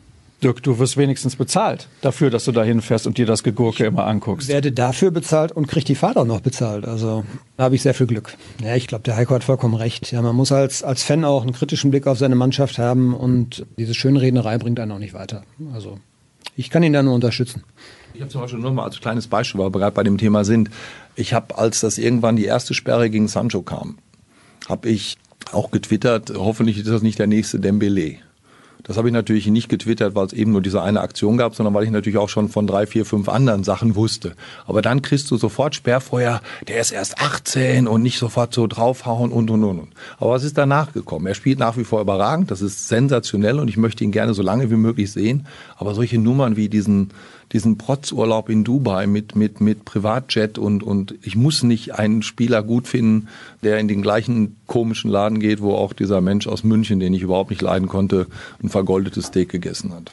Dirk, 0.41 0.63
du 0.63 0.79
wirst 0.79 0.95
wenigstens 0.95 1.35
bezahlt 1.35 1.89
dafür, 2.01 2.29
dass 2.29 2.45
du 2.45 2.53
da 2.53 2.63
hinfährst 2.63 3.05
und 3.07 3.17
dir 3.17 3.25
das 3.25 3.43
Gegurke 3.43 3.85
immer 3.85 4.05
anguckst. 4.05 4.47
Ich 4.47 4.53
werde 4.53 4.71
dafür 4.71 5.11
bezahlt 5.11 5.51
und 5.51 5.67
kriege 5.67 5.85
die 5.85 5.95
Fahrt 5.95 6.15
auch 6.15 6.25
noch 6.25 6.39
bezahlt. 6.39 6.85
Also 6.85 7.25
da 7.57 7.65
habe 7.65 7.75
ich 7.75 7.81
sehr 7.81 7.93
viel 7.93 8.07
Glück. 8.07 8.37
Ja, 8.63 8.75
ich 8.75 8.87
glaube, 8.87 9.03
der 9.03 9.17
Heiko 9.17 9.33
hat 9.35 9.43
vollkommen 9.43 9.75
recht. 9.75 10.11
Ja, 10.13 10.21
man 10.21 10.35
muss 10.35 10.53
als, 10.53 10.81
als 10.81 11.03
Fan 11.03 11.25
auch 11.25 11.41
einen 11.41 11.51
kritischen 11.51 11.91
Blick 11.91 12.07
auf 12.07 12.17
seine 12.17 12.35
Mannschaft 12.35 12.77
haben 12.77 13.13
und 13.13 13.65
diese 13.77 13.93
Schönrednerei 13.93 14.57
bringt 14.57 14.79
einen 14.79 14.93
auch 14.93 14.99
nicht 14.99 15.13
weiter. 15.13 15.43
Also 15.73 15.97
ich 16.59 16.69
kann 16.69 16.83
ihn 16.83 16.91
da 16.91 17.01
nur 17.01 17.15
unterstützen. 17.15 17.63
Ich 18.13 18.19
habe 18.19 18.29
zum 18.29 18.41
Beispiel 18.41 18.59
nur 18.59 18.73
mal 18.73 18.83
als 18.83 18.99
kleines 18.99 19.27
Beispiel, 19.27 19.61
weil 19.61 19.73
wir 19.73 19.79
gerade 19.79 19.95
bei 19.95 20.03
dem 20.03 20.17
Thema 20.17 20.43
sind. 20.43 20.69
Ich 21.15 21.33
habe, 21.33 21.57
als 21.57 21.79
das 21.79 21.97
irgendwann 21.97 22.35
die 22.35 22.43
erste 22.43 22.73
Sperre 22.73 23.09
gegen 23.09 23.29
Sancho 23.29 23.61
kam, 23.61 23.97
habe 24.67 24.89
ich 24.89 25.17
auch 25.53 25.71
getwittert, 25.71 26.33
hoffentlich 26.35 26.77
ist 26.77 26.89
das 26.89 27.01
nicht 27.01 27.17
der 27.17 27.27
nächste 27.27 27.61
Dembele. 27.61 28.17
Das 28.83 28.97
habe 28.97 29.09
ich 29.09 29.13
natürlich 29.13 29.47
nicht 29.47 29.69
getwittert, 29.69 30.15
weil 30.15 30.25
es 30.25 30.33
eben 30.33 30.51
nur 30.51 30.61
diese 30.61 30.81
eine 30.81 31.01
Aktion 31.01 31.37
gab, 31.37 31.55
sondern 31.55 31.73
weil 31.73 31.83
ich 31.83 31.91
natürlich 31.91 32.17
auch 32.17 32.29
schon 32.29 32.49
von 32.49 32.65
drei, 32.65 32.87
vier, 32.87 33.05
fünf 33.05 33.27
anderen 33.27 33.63
Sachen 33.63 33.95
wusste. 33.95 34.35
Aber 34.65 34.81
dann 34.81 35.01
kriegst 35.01 35.29
du 35.31 35.37
sofort 35.37 35.75
Sperrfeuer, 35.75 36.41
der 36.67 36.79
ist 36.79 36.91
erst 36.91 37.19
18 37.21 37.87
und 37.87 38.01
nicht 38.01 38.19
sofort 38.19 38.53
so 38.53 38.67
draufhauen 38.67 39.31
und 39.31 39.49
und 39.49 39.63
und. 39.63 39.89
Aber 40.17 40.31
was 40.31 40.43
ist 40.43 40.57
danach 40.57 40.93
gekommen? 40.93 41.27
Er 41.27 41.35
spielt 41.35 41.59
nach 41.59 41.77
wie 41.77 41.83
vor 41.83 42.01
überragend, 42.01 42.51
das 42.51 42.61
ist 42.61 42.87
sensationell 42.87 43.59
und 43.59 43.67
ich 43.67 43.77
möchte 43.77 44.03
ihn 44.03 44.11
gerne 44.11 44.33
so 44.33 44.41
lange 44.41 44.71
wie 44.71 44.75
möglich 44.75 45.11
sehen. 45.11 45.45
Aber 45.77 45.93
solche 45.93 46.17
Nummern 46.17 46.55
wie 46.55 46.69
diesen 46.69 47.09
diesen 47.51 47.77
Protzurlaub 47.77 48.49
in 48.49 48.63
Dubai 48.63 49.07
mit, 49.07 49.35
mit, 49.35 49.59
mit 49.59 49.85
Privatjet 49.85 50.57
und, 50.57 50.83
und 50.83 51.15
ich 51.23 51.35
muss 51.35 51.63
nicht 51.63 51.95
einen 51.95 52.21
Spieler 52.21 52.61
gut 52.61 52.87
finden, 52.87 53.27
der 53.63 53.79
in 53.79 53.87
den 53.87 54.01
gleichen 54.01 54.55
komischen 54.67 55.09
Laden 55.09 55.39
geht, 55.39 55.61
wo 55.61 55.73
auch 55.73 55.93
dieser 55.93 56.21
Mensch 56.21 56.47
aus 56.47 56.63
München, 56.63 56.99
den 56.99 57.13
ich 57.13 57.23
überhaupt 57.23 57.49
nicht 57.49 57.61
leiden 57.61 57.87
konnte, 57.87 58.27
ein 58.61 58.69
vergoldetes 58.69 59.27
Steak 59.27 59.49
gegessen 59.49 59.93
hat. 59.93 60.11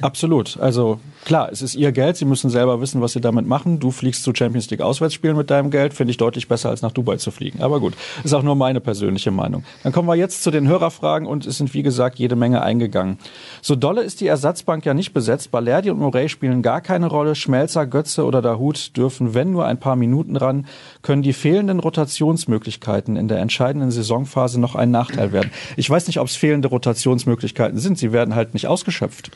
Absolut. 0.00 0.58
Also 0.58 1.00
klar, 1.26 1.50
es 1.52 1.60
ist 1.60 1.74
ihr 1.74 1.92
Geld. 1.92 2.16
Sie 2.16 2.24
müssen 2.24 2.48
selber 2.48 2.80
wissen, 2.80 3.02
was 3.02 3.12
sie 3.12 3.20
damit 3.20 3.46
machen. 3.46 3.78
Du 3.78 3.90
fliegst 3.90 4.22
zu 4.22 4.32
Champions 4.34 4.70
League 4.70 4.80
Auswärtsspielen 4.80 5.36
mit 5.36 5.50
deinem 5.50 5.70
Geld. 5.70 5.92
Finde 5.92 6.12
ich 6.12 6.16
deutlich 6.16 6.48
besser, 6.48 6.70
als 6.70 6.80
nach 6.80 6.92
Dubai 6.92 7.16
zu 7.16 7.30
fliegen. 7.30 7.60
Aber 7.60 7.80
gut, 7.80 7.94
ist 8.24 8.32
auch 8.32 8.42
nur 8.42 8.54
meine 8.54 8.80
persönliche 8.80 9.30
Meinung. 9.30 9.64
Dann 9.82 9.92
kommen 9.92 10.08
wir 10.08 10.14
jetzt 10.14 10.42
zu 10.42 10.50
den 10.50 10.66
Hörerfragen 10.68 11.26
und 11.26 11.44
es 11.44 11.58
sind, 11.58 11.74
wie 11.74 11.82
gesagt, 11.82 12.18
jede 12.18 12.36
Menge 12.36 12.62
eingegangen. 12.62 13.18
So 13.60 13.74
dolle 13.74 14.02
ist 14.02 14.20
die 14.20 14.28
Ersatzbank 14.28 14.86
ja 14.86 14.94
nicht 14.94 15.12
besetzt. 15.12 15.50
Balerdi 15.50 15.90
und 15.90 15.98
Morey 15.98 16.28
spielen 16.28 16.62
gar 16.62 16.80
keine 16.80 17.08
Rolle. 17.08 17.34
Schmelzer, 17.34 17.86
Götze 17.86 18.24
oder 18.24 18.40
Dahut 18.40 18.96
dürfen, 18.96 19.34
wenn 19.34 19.50
nur 19.50 19.66
ein 19.66 19.80
paar 19.80 19.96
Minuten 19.96 20.36
ran, 20.36 20.66
können 21.02 21.22
die 21.22 21.32
fehlenden 21.32 21.80
Rotationsmöglichkeiten 21.80 23.16
in 23.16 23.26
der 23.26 23.40
entscheidenden 23.40 23.90
Saisonphase 23.90 24.60
noch 24.60 24.76
ein 24.76 24.92
Nachteil 24.92 25.32
werden. 25.32 25.50
Ich 25.76 25.90
weiß 25.90 26.06
nicht, 26.06 26.20
ob 26.20 26.28
es 26.28 26.36
fehlende 26.36 26.68
Rotationsmöglichkeiten 26.68 27.78
sind. 27.78 27.98
Sie 27.98 28.12
werden 28.12 28.36
halt 28.36 28.54
nicht 28.54 28.68
ausgeschöpft. 28.68 29.32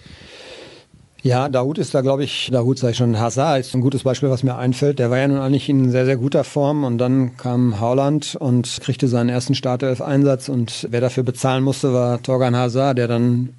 Ja, 1.22 1.48
Dahut 1.50 1.78
ist 1.78 1.94
da, 1.94 2.00
glaube 2.00 2.24
ich, 2.24 2.48
Dahut 2.50 2.78
sei 2.78 2.94
schon 2.94 3.18
Hazard 3.18 3.60
ist 3.60 3.74
ein 3.74 3.82
gutes 3.82 4.04
Beispiel, 4.04 4.30
was 4.30 4.42
mir 4.42 4.56
einfällt. 4.56 4.98
Der 4.98 5.10
war 5.10 5.18
ja 5.18 5.28
nun 5.28 5.38
eigentlich 5.38 5.68
in 5.68 5.90
sehr, 5.90 6.06
sehr 6.06 6.16
guter 6.16 6.44
Form 6.44 6.84
und 6.84 6.96
dann 6.98 7.36
kam 7.36 7.78
Haaland 7.78 8.36
und 8.36 8.78
kriegte 8.80 9.06
seinen 9.06 9.28
ersten 9.28 9.54
Startelf-Einsatz 9.54 10.48
und 10.48 10.88
wer 10.90 11.02
dafür 11.02 11.22
bezahlen 11.22 11.62
musste, 11.62 11.92
war 11.92 12.22
Torgan 12.22 12.56
Hazard, 12.56 12.96
der 12.96 13.06
dann 13.08 13.50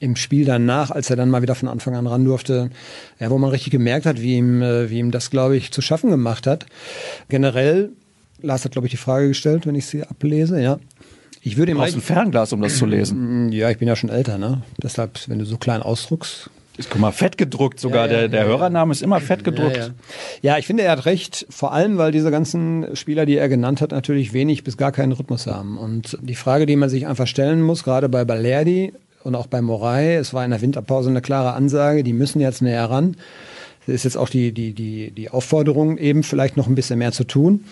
im 0.00 0.16
Spiel 0.16 0.46
danach, 0.46 0.90
als 0.90 1.10
er 1.10 1.16
dann 1.16 1.28
mal 1.28 1.42
wieder 1.42 1.54
von 1.54 1.68
Anfang 1.68 1.94
an 1.94 2.06
ran 2.06 2.24
durfte, 2.24 2.70
ja, 3.18 3.30
wo 3.30 3.36
man 3.36 3.50
richtig 3.50 3.70
gemerkt 3.70 4.06
hat, 4.06 4.22
wie 4.22 4.36
ihm, 4.36 4.62
äh, 4.62 4.88
wie 4.88 4.98
ihm 4.98 5.10
das, 5.10 5.28
glaube 5.28 5.58
ich, 5.58 5.72
zu 5.72 5.82
schaffen 5.82 6.08
gemacht 6.08 6.46
hat. 6.46 6.64
Generell, 7.28 7.90
Lars 8.40 8.64
hat, 8.64 8.72
glaube 8.72 8.86
ich, 8.86 8.92
die 8.92 8.96
Frage 8.96 9.28
gestellt, 9.28 9.66
wenn 9.66 9.74
ich 9.74 9.84
sie 9.84 10.02
ablese, 10.02 10.60
ja. 10.60 10.78
Ich 11.42 11.58
würde 11.58 11.72
ihm 11.72 11.76
du 11.76 11.82
brauchst 11.82 11.96
ein 11.96 12.00
Fernglas, 12.00 12.52
um 12.54 12.62
das 12.62 12.78
zu 12.78 12.86
lesen. 12.86 13.52
Ja, 13.52 13.70
ich 13.70 13.78
bin 13.78 13.88
ja 13.88 13.96
schon 13.96 14.10
älter, 14.10 14.38
ne? 14.38 14.62
Deshalb, 14.82 15.18
wenn 15.28 15.38
du 15.38 15.44
so 15.44 15.58
klein 15.58 15.82
ausdruckst, 15.82 16.50
ist, 16.76 16.90
guck 16.90 17.00
mal, 17.00 17.12
fett 17.12 17.36
gedruckt 17.36 17.78
sogar. 17.80 18.06
Ja, 18.06 18.12
ja, 18.12 18.18
der 18.20 18.28
der 18.28 18.40
ja, 18.42 18.46
Hörername 18.46 18.92
ist 18.92 19.02
immer 19.02 19.20
fett 19.20 19.44
gedruckt. 19.44 19.92
Ja, 20.42 20.56
ich 20.56 20.66
finde, 20.66 20.82
er 20.84 20.92
hat 20.92 21.06
recht. 21.06 21.46
Vor 21.50 21.72
allem, 21.72 21.98
weil 21.98 22.12
diese 22.12 22.30
ganzen 22.30 22.96
Spieler, 22.96 23.26
die 23.26 23.36
er 23.36 23.48
genannt 23.48 23.80
hat, 23.80 23.90
natürlich 23.90 24.32
wenig 24.32 24.64
bis 24.64 24.76
gar 24.76 24.92
keinen 24.92 25.12
Rhythmus 25.12 25.46
haben. 25.46 25.76
Und 25.76 26.16
die 26.22 26.34
Frage, 26.34 26.66
die 26.66 26.76
man 26.76 26.88
sich 26.88 27.06
einfach 27.06 27.26
stellen 27.26 27.62
muss, 27.62 27.84
gerade 27.84 28.08
bei 28.08 28.24
Balerdi 28.24 28.92
und 29.24 29.34
auch 29.34 29.46
bei 29.46 29.60
Morai, 29.60 30.14
es 30.14 30.32
war 30.32 30.44
in 30.44 30.50
der 30.50 30.60
Winterpause 30.60 31.10
eine 31.10 31.20
klare 31.20 31.52
Ansage, 31.52 32.02
die 32.02 32.12
müssen 32.12 32.40
jetzt 32.40 32.62
näher 32.62 32.88
ran. 32.88 33.16
Das 33.86 33.94
ist 33.94 34.04
jetzt 34.04 34.16
auch 34.16 34.28
die, 34.28 34.52
die, 34.52 34.72
die, 34.72 35.10
die 35.10 35.30
Aufforderung, 35.30 35.98
eben 35.98 36.22
vielleicht 36.22 36.56
noch 36.56 36.66
ein 36.66 36.74
bisschen 36.74 36.98
mehr 36.98 37.12
zu 37.12 37.24
tun. 37.24 37.64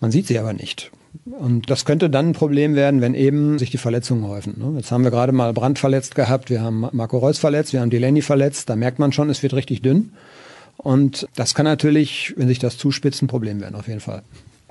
Man 0.00 0.10
sieht 0.10 0.26
sie 0.26 0.38
aber 0.38 0.52
nicht. 0.52 0.90
Und 1.24 1.70
das 1.70 1.84
könnte 1.84 2.10
dann 2.10 2.30
ein 2.30 2.32
Problem 2.32 2.74
werden, 2.74 3.00
wenn 3.00 3.14
eben 3.14 3.58
sich 3.58 3.70
die 3.70 3.78
Verletzungen 3.78 4.26
häufen. 4.26 4.54
Ne? 4.58 4.78
Jetzt 4.78 4.90
haben 4.90 5.04
wir 5.04 5.10
gerade 5.10 5.32
mal 5.32 5.52
Brand 5.52 5.78
verletzt 5.78 6.14
gehabt, 6.14 6.50
wir 6.50 6.62
haben 6.62 6.86
Marco 6.92 7.18
Reus 7.18 7.38
verletzt, 7.38 7.72
wir 7.72 7.80
haben 7.80 7.90
Delaney 7.90 8.22
verletzt. 8.22 8.68
Da 8.68 8.76
merkt 8.76 8.98
man 8.98 9.12
schon, 9.12 9.30
es 9.30 9.42
wird 9.42 9.54
richtig 9.54 9.82
dünn. 9.82 10.12
Und 10.78 11.28
das 11.36 11.54
kann 11.54 11.64
natürlich, 11.64 12.34
wenn 12.36 12.48
sich 12.48 12.58
das 12.58 12.78
zuspitzt, 12.78 13.22
ein 13.22 13.28
Problem 13.28 13.60
werden, 13.60 13.74
auf 13.74 13.88
jeden 13.88 14.00
Fall. 14.00 14.22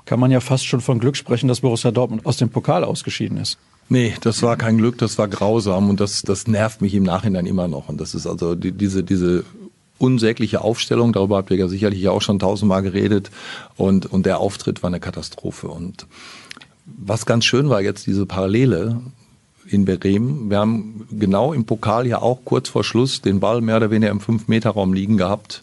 Kann 0.04 0.20
man 0.20 0.30
ja 0.30 0.40
fast 0.40 0.66
schon 0.66 0.80
von 0.80 0.98
Glück 0.98 1.16
sprechen, 1.16 1.48
dass 1.48 1.60
Borussia 1.60 1.90
Dortmund 1.90 2.26
aus 2.26 2.36
dem 2.36 2.50
Pokal 2.50 2.84
ausgeschieden 2.84 3.38
ist. 3.38 3.56
Nee, 3.88 4.14
das 4.20 4.42
war 4.42 4.56
kein 4.56 4.78
Glück, 4.78 4.98
das 4.98 5.18
war 5.18 5.28
grausam 5.28 5.90
und 5.90 6.00
das, 6.00 6.22
das 6.22 6.46
nervt 6.46 6.82
mich 6.82 6.94
im 6.94 7.02
Nachhinein 7.02 7.46
immer 7.46 7.68
noch. 7.68 7.88
Und 7.88 8.00
das 8.00 8.14
ist 8.14 8.26
also 8.26 8.54
die, 8.54 8.72
diese, 8.72 9.04
diese 9.04 9.44
unsägliche 10.02 10.62
Aufstellung, 10.62 11.12
darüber 11.12 11.36
habt 11.36 11.50
ihr 11.52 11.56
ja 11.56 11.68
sicherlich 11.68 12.08
auch 12.08 12.20
schon 12.20 12.40
tausendmal 12.40 12.82
geredet. 12.82 13.30
Und, 13.76 14.06
und 14.06 14.26
der 14.26 14.40
Auftritt 14.40 14.82
war 14.82 14.88
eine 14.88 15.00
Katastrophe. 15.00 15.68
Und 15.68 16.06
was 16.84 17.24
ganz 17.24 17.44
schön 17.44 17.70
war 17.70 17.80
jetzt 17.80 18.06
diese 18.08 18.26
Parallele 18.26 19.00
in 19.68 19.84
Bremen. 19.84 20.50
Wir 20.50 20.58
haben 20.58 21.06
genau 21.10 21.52
im 21.52 21.64
Pokal 21.64 22.06
ja 22.06 22.20
auch 22.20 22.40
kurz 22.44 22.68
vor 22.68 22.82
Schluss 22.82 23.22
den 23.22 23.38
Ball 23.38 23.60
mehr 23.60 23.76
oder 23.76 23.90
weniger 23.92 24.10
im 24.10 24.20
Fünf-Meter-Raum 24.20 24.92
liegen 24.92 25.16
gehabt. 25.16 25.62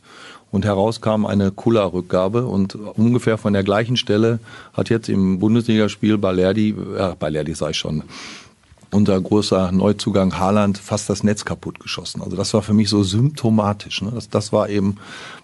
Und 0.52 0.66
heraus 0.66 1.00
kam 1.02 1.26
eine 1.28 1.52
Kula-Rückgabe 1.52 2.46
und 2.46 2.74
ungefähr 2.74 3.38
von 3.38 3.54
der 3.54 3.64
gleichen 3.64 3.98
Stelle 3.98 4.40
hat 4.74 4.90
jetzt 4.90 5.10
im 5.10 5.38
Bundesligaspiel 5.38 6.18
Balerdi, 6.18 6.70
äh, 6.70 7.14
Balerdi 7.20 7.54
sei 7.54 7.74
schon, 7.74 8.04
unser 8.92 9.20
großer 9.20 9.72
Neuzugang 9.72 10.38
Haaland 10.40 10.78
fast 10.78 11.10
das 11.10 11.24
Netz 11.24 11.46
kaputt 11.46 11.80
geschossen. 11.80 12.22
Also 12.22 12.36
das 12.36 12.54
war 12.54 12.62
für 12.62 12.74
mich 12.74 12.90
so 12.90 13.04
symptomatisch. 13.04 14.02
Ne? 14.02 14.12
Das, 14.14 14.30
das 14.30 14.52
war 14.52 14.70
eben, 14.70 14.98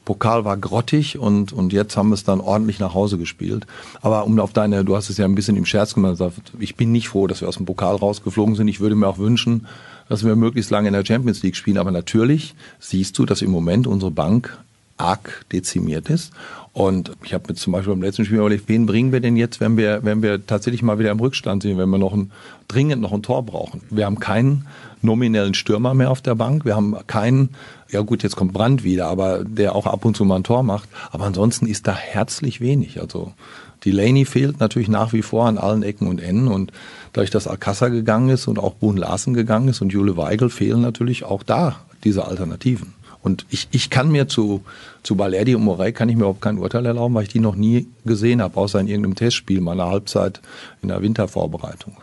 Pokal 0.04 0.46
war 0.46 0.58
grottig 0.58 1.18
und, 1.20 1.54
und 1.54 1.72
jetzt 1.72 1.96
haben 1.96 2.10
wir 2.10 2.16
es 2.16 2.24
dann 2.24 2.42
ordentlich 2.42 2.80
nach 2.80 2.94
Hause 2.94 3.18
gespielt. 3.18 3.68
Aber 4.02 4.26
um 4.26 4.40
auf 4.40 4.54
deine, 4.54 4.84
du 4.84 4.96
hast 4.96 5.10
es 5.10 5.18
ja 5.18 5.26
ein 5.26 5.36
bisschen 5.36 5.58
im 5.58 5.66
Scherz 5.66 5.94
gemacht, 5.94 6.22
ich 6.60 6.76
bin 6.76 6.92
nicht 6.92 7.10
froh, 7.10 7.28
dass 7.28 7.42
wir 7.42 7.48
aus 7.48 7.58
dem 7.58 7.66
Pokal 7.66 7.96
rausgeflogen 7.96 8.56
sind. 8.56 8.68
Ich 8.68 8.80
würde 8.80 8.96
mir 8.96 9.08
auch 9.08 9.20
wünschen, 9.20 9.68
dass 10.10 10.24
wir 10.24 10.36
möglichst 10.36 10.72
lange 10.72 10.88
in 10.88 10.94
der 10.94 11.06
Champions 11.06 11.44
League 11.44 11.56
spielen. 11.56 11.78
Aber 11.78 11.92
natürlich 11.92 12.56
siehst 12.80 13.18
du, 13.18 13.26
dass 13.26 13.42
im 13.42 13.52
Moment 13.52 13.88
unsere 13.88 14.12
Bank 14.12 14.58
arg 14.98 15.46
dezimiert 15.52 16.10
ist. 16.10 16.32
Und 16.74 17.14
ich 17.24 17.34
habe 17.34 17.46
mir 17.48 17.56
zum 17.56 17.72
Beispiel 17.72 17.94
beim 17.94 18.02
letzten 18.02 18.26
Spiel 18.26 18.38
überlegt, 18.38 18.68
wen 18.68 18.86
bringen 18.86 19.14
wir 19.14 19.22
denn 19.22 19.38
jetzt, 19.38 19.62
wenn 19.62 19.78
wir, 19.78 20.04
wenn 20.04 20.22
wir 20.22 20.46
tatsächlich 20.46 20.84
mal 20.84 21.00
wieder 21.00 21.12
im 21.12 21.20
Rückstand 21.20 21.64
sind, 21.64 21.78
wenn 21.78 21.90
wir 21.90 21.98
noch 21.98 22.14
ein, 22.14 22.32
dringend 22.68 23.02
noch 23.02 23.14
ein 23.14 23.24
Tor 23.24 23.44
brauchen. 23.44 23.82
Wir 23.90 24.06
haben 24.06 24.20
keinen 24.20 24.68
nominellen 25.02 25.54
Stürmer 25.54 25.94
mehr 25.94 26.12
auf 26.12 26.22
der 26.22 26.36
Bank. 26.36 26.66
Wir 26.66 26.76
haben 26.76 26.96
keinen, 27.08 27.52
ja 27.90 28.02
gut, 28.02 28.24
jetzt 28.24 28.36
kommt 28.36 28.52
Brand 28.52 28.84
wieder, 28.84 29.08
aber 29.08 29.46
der 29.46 29.74
auch 29.74 29.86
ab 29.86 30.04
und 30.04 30.18
zu 30.18 30.26
mal 30.26 30.38
ein 30.38 30.44
Tor 30.44 30.64
macht. 30.64 30.90
Aber 31.12 31.26
ansonsten 31.26 31.66
ist 31.66 31.88
da 31.88 31.96
herzlich 31.96 32.60
wenig. 32.60 33.00
Also 33.00 33.32
Delaney 33.86 34.26
fehlt 34.26 34.60
natürlich 34.60 34.90
nach 34.90 35.14
wie 35.14 35.22
vor 35.22 35.46
an 35.46 35.58
allen 35.58 35.84
Ecken 35.84 36.08
und 36.08 36.22
Enden 36.22 36.50
und 36.50 36.74
dadurch, 37.14 37.30
dass 37.30 37.48
Alcázar 37.48 37.90
gegangen 37.90 38.30
ist 38.30 38.48
und 38.48 38.60
auch 38.60 38.74
Boone 38.74 39.00
Larsen 39.00 39.34
gegangen 39.34 39.70
ist 39.70 39.82
und 39.82 39.94
Jule 39.94 40.18
Weigel 40.18 40.50
fehlen 40.50 40.82
natürlich 40.82 41.24
auch 41.24 41.44
da 41.44 41.78
diese 42.04 42.26
Alternativen. 42.26 42.94
Und 43.26 43.48
ich, 43.50 43.68
ich 43.72 43.90
kann 43.90 44.12
mir 44.12 44.28
zu, 44.28 44.64
zu 45.02 45.16
Balerdi 45.16 45.56
und 45.56 45.64
Morey 45.64 45.92
kann 45.94 46.10
ich 46.10 46.16
mir 46.16 46.22
überhaupt 46.22 46.42
kein 46.42 46.60
Urteil 46.60 46.86
erlauben, 46.86 47.16
weil 47.16 47.24
ich 47.24 47.30
die 47.30 47.40
noch 47.40 47.56
nie 47.56 47.88
gesehen 48.06 48.40
habe, 48.40 48.56
außer 48.56 48.80
in 48.80 48.88
irgendeinem 48.88 49.16
Testspiel 49.16 49.62
meiner 49.62 49.88
Halbzeit 49.88 50.42
in 50.84 50.90
der 50.90 51.02
Wintervorbereitung. 51.02 51.98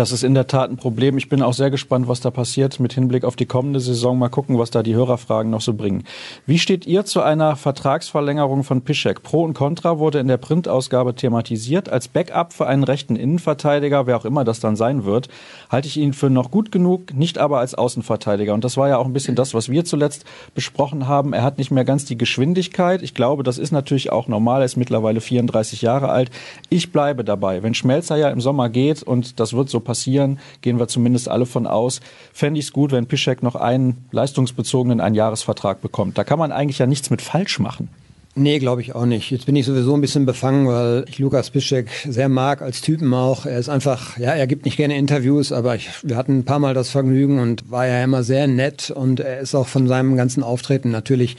Das 0.00 0.12
ist 0.12 0.22
in 0.22 0.32
der 0.32 0.46
Tat 0.46 0.70
ein 0.70 0.78
Problem. 0.78 1.18
Ich 1.18 1.28
bin 1.28 1.42
auch 1.42 1.52
sehr 1.52 1.70
gespannt, 1.70 2.08
was 2.08 2.20
da 2.20 2.30
passiert 2.30 2.80
mit 2.80 2.94
Hinblick 2.94 3.22
auf 3.22 3.36
die 3.36 3.44
kommende 3.44 3.80
Saison. 3.80 4.18
Mal 4.18 4.30
gucken, 4.30 4.58
was 4.58 4.70
da 4.70 4.82
die 4.82 4.94
Hörerfragen 4.94 5.50
noch 5.50 5.60
so 5.60 5.74
bringen. 5.74 6.04
Wie 6.46 6.58
steht 6.58 6.86
ihr 6.86 7.04
zu 7.04 7.20
einer 7.20 7.54
Vertragsverlängerung 7.54 8.64
von 8.64 8.80
Piszek? 8.80 9.22
Pro 9.22 9.44
und 9.44 9.52
Contra 9.52 9.98
wurde 9.98 10.18
in 10.18 10.26
der 10.26 10.38
Printausgabe 10.38 11.16
thematisiert. 11.16 11.90
Als 11.90 12.08
Backup 12.08 12.54
für 12.54 12.66
einen 12.66 12.82
rechten 12.82 13.14
Innenverteidiger, 13.14 14.06
wer 14.06 14.16
auch 14.16 14.24
immer 14.24 14.42
das 14.42 14.58
dann 14.58 14.74
sein 14.74 15.04
wird, 15.04 15.28
halte 15.68 15.86
ich 15.86 15.98
ihn 15.98 16.14
für 16.14 16.30
noch 16.30 16.50
gut 16.50 16.72
genug, 16.72 17.12
nicht 17.12 17.36
aber 17.36 17.58
als 17.58 17.74
Außenverteidiger. 17.74 18.54
Und 18.54 18.64
das 18.64 18.78
war 18.78 18.88
ja 18.88 18.96
auch 18.96 19.04
ein 19.04 19.12
bisschen 19.12 19.34
das, 19.34 19.52
was 19.52 19.68
wir 19.68 19.84
zuletzt 19.84 20.24
besprochen 20.54 21.08
haben. 21.08 21.34
Er 21.34 21.42
hat 21.42 21.58
nicht 21.58 21.72
mehr 21.72 21.84
ganz 21.84 22.06
die 22.06 22.16
Geschwindigkeit. 22.16 23.02
Ich 23.02 23.12
glaube, 23.12 23.42
das 23.42 23.58
ist 23.58 23.70
natürlich 23.70 24.10
auch 24.10 24.28
normal. 24.28 24.62
Er 24.62 24.64
ist 24.64 24.78
mittlerweile 24.78 25.20
34 25.20 25.82
Jahre 25.82 26.08
alt. 26.08 26.30
Ich 26.70 26.90
bleibe 26.90 27.22
dabei. 27.22 27.62
Wenn 27.62 27.74
Schmelzer 27.74 28.16
ja 28.16 28.30
im 28.30 28.40
Sommer 28.40 28.70
geht 28.70 29.02
und 29.02 29.38
das 29.38 29.52
wird 29.52 29.68
so 29.68 29.89
passieren, 29.90 30.38
gehen 30.60 30.78
wir 30.78 30.86
zumindest 30.86 31.28
alle 31.28 31.46
von 31.46 31.66
aus. 31.66 32.00
Fände 32.32 32.60
ich 32.60 32.66
es 32.66 32.72
gut, 32.72 32.92
wenn 32.92 33.06
Pischek 33.06 33.42
noch 33.42 33.56
einen 33.56 34.06
leistungsbezogenen 34.12 35.00
Einjahresvertrag 35.00 35.82
bekommt. 35.82 36.16
Da 36.16 36.22
kann 36.22 36.38
man 36.38 36.52
eigentlich 36.52 36.78
ja 36.78 36.86
nichts 36.86 37.10
mit 37.10 37.20
falsch 37.20 37.58
machen. 37.58 37.88
Nee, 38.36 38.60
glaube 38.60 38.82
ich 38.82 38.94
auch 38.94 39.06
nicht. 39.06 39.32
Jetzt 39.32 39.46
bin 39.46 39.56
ich 39.56 39.66
sowieso 39.66 39.92
ein 39.94 40.00
bisschen 40.00 40.26
befangen, 40.26 40.68
weil 40.68 41.04
ich 41.08 41.18
Lukas 41.18 41.50
Piszczek 41.50 41.88
sehr 42.08 42.28
mag, 42.28 42.62
als 42.62 42.80
Typen 42.80 43.12
auch. 43.12 43.44
Er 43.44 43.58
ist 43.58 43.68
einfach, 43.68 44.16
ja, 44.16 44.30
er 44.30 44.46
gibt 44.46 44.64
nicht 44.64 44.76
gerne 44.76 44.96
Interviews, 44.96 45.50
aber 45.50 45.74
ich, 45.74 45.90
wir 46.04 46.16
hatten 46.16 46.38
ein 46.38 46.44
paar 46.44 46.60
Mal 46.60 46.72
das 46.72 46.90
Vergnügen 46.90 47.40
und 47.40 47.68
war 47.68 47.88
ja 47.88 48.04
immer 48.04 48.22
sehr 48.22 48.46
nett 48.46 48.92
und 48.92 49.18
er 49.18 49.40
ist 49.40 49.56
auch 49.56 49.66
von 49.66 49.88
seinem 49.88 50.14
ganzen 50.16 50.44
Auftreten 50.44 50.92
natürlich 50.92 51.36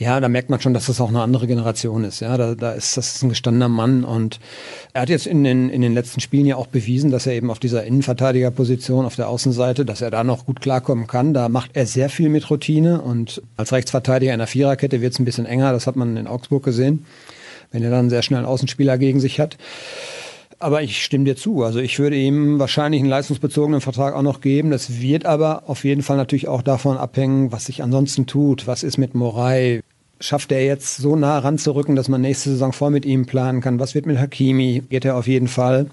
ja, 0.00 0.18
da 0.18 0.30
merkt 0.30 0.48
man 0.48 0.62
schon, 0.62 0.72
dass 0.72 0.86
das 0.86 0.98
auch 0.98 1.10
eine 1.10 1.20
andere 1.20 1.46
Generation 1.46 2.04
ist. 2.04 2.20
Ja, 2.20 2.38
da, 2.38 2.54
da 2.54 2.72
ist 2.72 2.96
das 2.96 3.16
ist 3.16 3.22
ein 3.22 3.28
gestandener 3.28 3.68
Mann 3.68 4.02
und 4.02 4.40
er 4.94 5.02
hat 5.02 5.10
jetzt 5.10 5.26
in 5.26 5.44
den, 5.44 5.68
in 5.68 5.82
den 5.82 5.92
letzten 5.92 6.20
Spielen 6.20 6.46
ja 6.46 6.56
auch 6.56 6.68
bewiesen, 6.68 7.10
dass 7.10 7.26
er 7.26 7.34
eben 7.34 7.50
auf 7.50 7.58
dieser 7.58 7.84
Innenverteidigerposition 7.84 9.04
auf 9.04 9.16
der 9.16 9.28
Außenseite, 9.28 9.84
dass 9.84 10.00
er 10.00 10.10
da 10.10 10.24
noch 10.24 10.46
gut 10.46 10.62
klarkommen 10.62 11.06
kann. 11.06 11.34
Da 11.34 11.50
macht 11.50 11.72
er 11.74 11.84
sehr 11.84 12.08
viel 12.08 12.30
mit 12.30 12.48
Routine 12.48 13.02
und 13.02 13.42
als 13.58 13.74
Rechtsverteidiger 13.74 14.32
in 14.32 14.38
der 14.38 14.46
Viererkette 14.46 15.02
wird 15.02 15.12
es 15.12 15.18
ein 15.18 15.26
bisschen 15.26 15.44
enger. 15.44 15.70
Das 15.72 15.86
hat 15.86 15.96
man 15.96 16.16
in 16.16 16.26
Augsburg 16.26 16.64
gesehen, 16.64 17.04
wenn 17.70 17.82
er 17.82 17.90
dann 17.90 17.98
einen 17.98 18.10
sehr 18.10 18.22
schnellen 18.22 18.46
Außenspieler 18.46 18.96
gegen 18.96 19.20
sich 19.20 19.38
hat. 19.38 19.58
Aber 20.58 20.80
ich 20.80 21.04
stimme 21.04 21.24
dir 21.26 21.36
zu. 21.36 21.62
Also 21.62 21.78
ich 21.78 21.98
würde 21.98 22.16
ihm 22.16 22.58
wahrscheinlich 22.58 23.00
einen 23.00 23.10
leistungsbezogenen 23.10 23.82
Vertrag 23.82 24.14
auch 24.14 24.22
noch 24.22 24.40
geben. 24.40 24.70
Das 24.70 25.02
wird 25.02 25.26
aber 25.26 25.64
auf 25.66 25.84
jeden 25.84 26.02
Fall 26.02 26.16
natürlich 26.16 26.48
auch 26.48 26.62
davon 26.62 26.96
abhängen, 26.96 27.52
was 27.52 27.66
sich 27.66 27.82
ansonsten 27.82 28.26
tut. 28.26 28.66
Was 28.66 28.82
ist 28.82 28.96
mit 28.96 29.14
Morai? 29.14 29.82
Schafft 30.20 30.52
er 30.52 30.64
jetzt 30.64 30.98
so 30.98 31.16
nah 31.16 31.38
ranzurücken, 31.38 31.96
dass 31.96 32.08
man 32.08 32.20
nächste 32.20 32.50
Saison 32.50 32.72
voll 32.72 32.90
mit 32.90 33.06
ihm 33.06 33.24
planen 33.24 33.60
kann? 33.60 33.80
Was 33.80 33.94
wird 33.94 34.06
mit 34.06 34.18
Hakimi? 34.18 34.82
Geht 34.88 35.06
er 35.06 35.16
auf 35.16 35.26
jeden 35.26 35.48
Fall? 35.48 35.86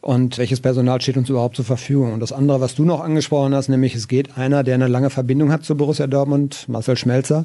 Und 0.00 0.38
welches 0.38 0.60
Personal 0.60 1.00
steht 1.00 1.16
uns 1.16 1.28
überhaupt 1.28 1.56
zur 1.56 1.64
Verfügung? 1.64 2.12
Und 2.12 2.20
das 2.20 2.32
andere, 2.32 2.60
was 2.60 2.74
du 2.74 2.84
noch 2.84 3.00
angesprochen 3.00 3.54
hast, 3.54 3.68
nämlich 3.68 3.94
es 3.94 4.08
geht 4.08 4.36
einer, 4.36 4.64
der 4.64 4.74
eine 4.74 4.88
lange 4.88 5.10
Verbindung 5.10 5.52
hat 5.52 5.64
zu 5.64 5.76
Borussia 5.76 6.06
Dortmund, 6.06 6.64
Marcel 6.68 6.96
Schmelzer. 6.96 7.44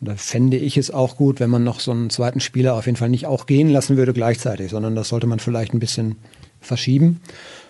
Und 0.00 0.08
da 0.08 0.14
fände 0.14 0.56
ich 0.56 0.76
es 0.76 0.90
auch 0.90 1.16
gut, 1.16 1.40
wenn 1.40 1.50
man 1.50 1.64
noch 1.64 1.80
so 1.80 1.90
einen 1.90 2.10
zweiten 2.10 2.40
Spieler 2.40 2.74
auf 2.74 2.86
jeden 2.86 2.96
Fall 2.96 3.08
nicht 3.08 3.26
auch 3.26 3.46
gehen 3.46 3.70
lassen 3.70 3.96
würde 3.96 4.12
gleichzeitig, 4.12 4.70
sondern 4.70 4.94
das 4.94 5.08
sollte 5.08 5.26
man 5.26 5.40
vielleicht 5.40 5.74
ein 5.74 5.80
bisschen 5.80 6.16
verschieben. 6.60 7.20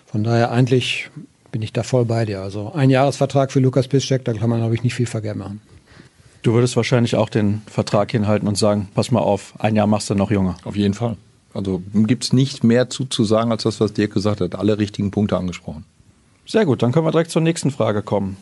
Von 0.05 0.23
daher 0.23 0.51
eigentlich 0.51 1.09
bin 1.51 1.61
ich 1.61 1.73
da 1.73 1.83
voll 1.83 2.05
bei 2.05 2.25
dir. 2.25 2.41
Also 2.41 2.73
ein 2.73 2.89
Jahresvertrag 2.89 3.51
für 3.51 3.59
Lukas 3.59 3.87
Piszczek, 3.87 4.23
da 4.23 4.33
kann 4.33 4.49
man, 4.49 4.59
glaube 4.59 4.75
ich, 4.75 4.83
nicht 4.83 4.93
viel 4.93 5.05
verkehrt 5.05 5.37
machen. 5.37 5.61
Du 6.43 6.53
würdest 6.53 6.75
wahrscheinlich 6.75 7.15
auch 7.15 7.29
den 7.29 7.61
Vertrag 7.67 8.11
hinhalten 8.11 8.47
und 8.47 8.57
sagen, 8.57 8.87
pass 8.95 9.11
mal 9.11 9.19
auf, 9.19 9.53
ein 9.59 9.75
Jahr 9.75 9.87
machst 9.87 10.09
du 10.09 10.15
noch 10.15 10.31
Junge. 10.31 10.55
Auf 10.63 10.75
jeden 10.75 10.95
Fall. 10.95 11.17
Also 11.53 11.83
gibt 11.93 12.23
es 12.23 12.33
nicht 12.33 12.63
mehr 12.63 12.89
zuzusagen 12.89 13.51
als 13.51 13.63
das, 13.63 13.79
was 13.79 13.93
Dirk 13.93 14.13
gesagt 14.13 14.41
hat. 14.41 14.55
Alle 14.55 14.79
richtigen 14.79 15.11
Punkte 15.11 15.37
angesprochen. 15.37 15.85
Sehr 16.47 16.65
gut, 16.65 16.81
dann 16.81 16.91
können 16.91 17.05
wir 17.05 17.11
direkt 17.11 17.31
zur 17.31 17.41
nächsten 17.41 17.69
Frage 17.69 18.01
kommen. 18.01 18.37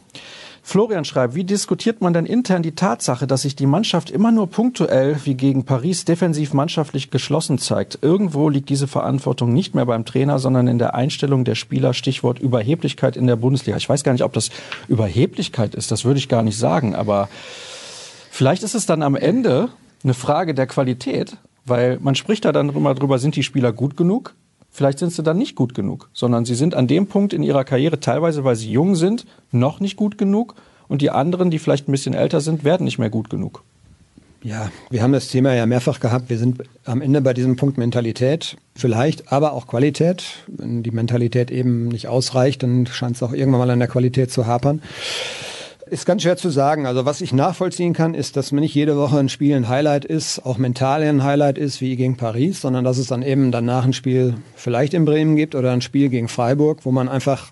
Florian 0.62 1.06
schreibt, 1.06 1.36
wie 1.36 1.44
diskutiert 1.44 2.02
man 2.02 2.14
denn 2.14 2.26
intern 2.26 2.62
die 2.62 2.74
Tatsache, 2.74 3.28
dass 3.28 3.42
sich 3.42 3.56
die 3.56 3.66
Mannschaft 3.66 4.12
immer 4.12 4.32
nur 4.32 4.48
punktuell 4.50 5.18
wie 5.24 5.34
gegen 5.34 5.66
Paris 5.66 6.06
defensiv 6.06 6.54
mannschaftlich 6.54 7.12
geschlossen 7.12 7.58
zeigt? 7.58 8.00
Irgendwo 8.02 8.50
liegt 8.50 8.70
diese 8.70 8.88
Verantwortung 8.88 9.52
nicht 9.52 9.74
mehr 9.74 9.86
beim 9.86 10.06
Trainer, 10.06 10.38
sondern 10.38 10.68
in 10.68 10.78
der 10.78 10.96
Einstellung 10.96 11.44
der 11.44 11.56
Spieler. 11.56 11.94
Stichwort 11.94 12.40
Überheblichkeit 12.40 13.18
in 13.18 13.26
der 13.26 13.36
Bundesliga. 13.36 13.78
Ich 13.78 13.90
weiß 13.90 14.04
gar 14.04 14.12
nicht, 14.12 14.24
ob 14.24 14.34
das 14.34 14.52
Überheblichkeit 14.88 15.76
ist, 15.76 15.92
das 15.92 16.06
würde 16.06 16.20
ich 16.20 16.30
gar 16.30 16.44
nicht 16.44 16.58
sagen, 16.58 16.94
aber 16.94 17.30
vielleicht 18.40 18.64
ist 18.64 18.74
es 18.74 18.86
dann 18.86 19.04
am 19.04 19.18
Ende 19.18 19.68
eine 20.02 20.14
Frage 20.14 20.54
der 20.54 20.66
Qualität, 20.66 21.36
weil 21.66 22.00
man 22.00 22.16
spricht 22.16 22.46
da 22.46 22.54
dann 22.54 22.70
immer 22.70 22.96
drüber, 22.96 23.20
sind 23.20 23.36
die 23.36 23.44
Spieler 23.44 23.74
gut 23.74 23.98
genug? 23.98 24.34
Vielleicht 24.72 25.00
sind 25.00 25.12
sie 25.12 25.24
dann 25.24 25.38
nicht 25.38 25.58
gut 25.58 25.74
genug, 25.74 26.10
sondern 26.14 26.46
sie 26.46 26.56
sind 26.56 26.74
an 26.74 26.88
dem 26.88 27.08
Punkt 27.08 27.34
in 27.34 27.44
ihrer 27.44 27.66
Karriere 27.66 28.00
teilweise, 28.00 28.46
weil 28.46 28.56
sie 28.56 28.72
jung 28.72 28.96
sind, 28.96 29.26
noch 29.52 29.82
nicht 29.82 29.98
gut 29.98 30.18
genug 30.18 30.56
und 30.88 31.02
die 31.02 31.10
anderen, 31.10 31.52
die 31.52 31.60
vielleicht 31.60 31.90
ein 31.90 31.92
bisschen 31.92 32.14
älter 32.14 32.40
sind, 32.40 32.64
werden 32.64 32.86
nicht 32.86 32.98
mehr 32.98 33.10
gut 33.10 33.30
genug. 33.30 33.62
Ja, 34.42 34.72
wir 34.90 35.04
haben 35.04 35.12
das 35.12 35.28
Thema 35.28 35.54
ja 35.54 35.66
mehrfach 35.66 36.00
gehabt. 36.00 36.30
Wir 36.30 36.38
sind 36.38 36.64
am 36.86 37.02
Ende 37.02 37.20
bei 37.20 37.34
diesem 37.34 37.58
Punkt 37.58 37.78
Mentalität, 37.78 38.56
vielleicht, 38.74 39.34
aber 39.34 39.52
auch 39.52 39.68
Qualität. 39.68 40.24
Wenn 40.48 40.82
die 40.82 40.92
Mentalität 40.92 41.52
eben 41.52 41.90
nicht 41.90 42.08
ausreicht, 42.08 42.64
dann 42.64 42.88
scheint 42.88 43.18
es 43.18 43.24
auch 43.24 43.34
irgendwann 43.34 43.60
mal 43.60 43.70
an 43.70 43.80
der 43.80 43.90
Qualität 43.90 44.32
zu 44.32 44.48
hapern. 44.48 44.82
Ist 45.90 46.06
ganz 46.06 46.22
schwer 46.22 46.38
zu 46.38 46.50
sagen. 46.50 46.86
Also 46.86 47.06
was 47.06 47.22
ich 47.22 47.34
nachvollziehen 47.34 47.94
kann, 47.94 48.14
ist, 48.14 48.38
dass 48.38 48.52
nicht 48.52 48.76
jede 48.76 48.96
Woche 48.96 49.18
ein 49.18 49.30
Spiel 49.30 49.56
ein 49.56 49.70
Highlight 49.70 50.06
ist, 50.06 50.46
auch 50.46 50.58
mental 50.58 51.02
ein 51.02 51.24
Highlight 51.24 51.58
ist, 51.58 51.82
wie 51.82 51.96
gegen 51.96 52.16
Paris, 52.16 52.62
sondern 52.62 52.84
dass 52.84 52.98
es 52.98 53.08
dann 53.08 53.24
eben 53.24 53.52
danach 53.52 53.86
ein 53.86 53.94
Spiel 53.94 54.36
vielleicht 54.56 54.94
in 54.94 55.06
Bremen 55.06 55.36
gibt 55.36 55.56
oder 55.56 55.72
ein 55.72 55.82
Spiel 55.82 56.10
gegen 56.10 56.28
Freiburg, 56.28 56.86
wo 56.86 56.92
man 56.92 57.10
einfach 57.10 57.52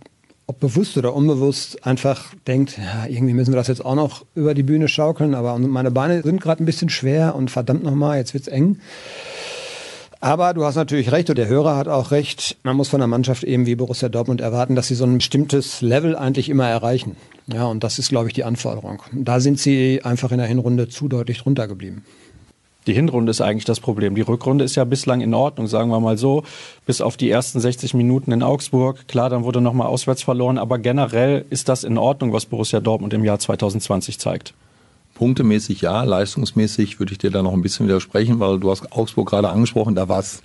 ob 0.50 0.62
bewusst 0.62 0.98
oder 0.98 1.14
unbewusst 1.14 1.86
einfach 1.86 2.34
denkt, 2.48 2.78
ja, 2.78 3.06
irgendwie 3.08 3.34
müssen 3.34 3.52
wir 3.52 3.58
das 3.58 3.68
jetzt 3.68 3.84
auch 3.84 3.96
noch 3.96 4.26
über 4.34 4.54
die 4.54 4.64
Bühne 4.64 4.88
schaukeln, 4.88 5.36
aber 5.36 5.60
meine 5.60 5.92
Beine 5.92 6.22
sind 6.22 6.42
gerade 6.42 6.64
ein 6.64 6.66
bisschen 6.66 6.90
schwer 6.90 7.36
und 7.36 7.52
verdammt 7.52 7.84
nochmal, 7.84 8.18
jetzt 8.18 8.34
wird's 8.34 8.48
eng. 8.48 8.80
Aber 10.20 10.54
du 10.54 10.66
hast 10.66 10.76
natürlich 10.76 11.12
recht 11.12 11.30
und 11.30 11.38
der 11.38 11.48
Hörer 11.48 11.76
hat 11.76 11.88
auch 11.88 12.12
recht. 12.12 12.58
Man 12.64 12.76
muss 12.76 12.90
von 12.90 13.00
der 13.00 13.08
Mannschaft 13.08 13.44
eben 13.44 13.66
wie 13.66 13.76
Borussia 13.76 14.10
Dortmund 14.10 14.42
erwarten, 14.42 14.76
dass 14.76 14.88
sie 14.88 14.96
so 14.96 15.06
ein 15.06 15.18
bestimmtes 15.18 15.82
Level 15.82 16.16
eigentlich 16.16 16.50
immer 16.50 16.68
erreichen. 16.68 17.16
Ja, 17.48 17.66
und 17.66 17.84
das 17.84 18.00
ist, 18.00 18.10
glaube 18.10 18.28
ich, 18.28 18.34
die 18.34 18.44
Anforderung. 18.44 19.02
Da 19.14 19.40
sind 19.40 19.60
sie 19.60 20.02
einfach 20.04 20.32
in 20.32 20.40
der 20.40 20.48
Hinrunde 20.48 20.90
zu 20.90 21.08
deutlich 21.08 21.40
drunter 21.40 21.68
geblieben. 21.68 22.04
Die 22.88 22.94
Hinrunde 22.94 23.32
ist 23.32 23.42
eigentlich 23.42 23.66
das 23.66 23.82
Problem. 23.82 24.16
Die 24.16 24.22
Rückrunde 24.22 24.64
ist 24.64 24.76
ja 24.76 24.86
bislang 24.86 25.20
in 25.20 25.34
Ordnung, 25.34 25.68
sagen 25.68 25.90
wir 25.90 26.00
mal 26.00 26.18
so, 26.18 26.44
bis 26.86 27.02
auf 27.02 27.18
die 27.18 27.30
ersten 27.30 27.60
60 27.60 27.94
Minuten 27.94 28.32
in 28.32 28.42
Augsburg. 28.42 29.08
Klar, 29.10 29.30
dann 29.30 29.44
wurde 29.44 29.60
nochmal 29.60 29.88
auswärts 29.88 30.24
verloren, 30.24 30.58
aber 30.58 30.80
generell 30.80 31.46
ist 31.50 31.68
das 31.68 31.84
in 31.84 31.98
Ordnung, 31.98 32.32
was 32.32 32.46
Borussia 32.46 32.80
Dortmund 32.80 33.14
im 33.14 33.26
Jahr 33.26 33.40
2020 33.40 34.20
zeigt. 34.20 34.54
Punktemäßig 35.18 35.82
ja, 35.82 36.04
leistungsmäßig 36.04 37.00
würde 37.00 37.12
ich 37.12 37.18
dir 37.18 37.32
da 37.32 37.42
noch 37.42 37.54
ein 37.54 37.64
bisschen 37.64 37.88
widersprechen, 37.88 38.40
weil 38.40 38.60
du 38.60 38.70
hast 38.70 38.92
Augsburg 38.92 39.30
gerade 39.30 39.50
angesprochen, 39.50 39.96
da 39.96 40.08
war 40.08 40.20
es 40.20 40.44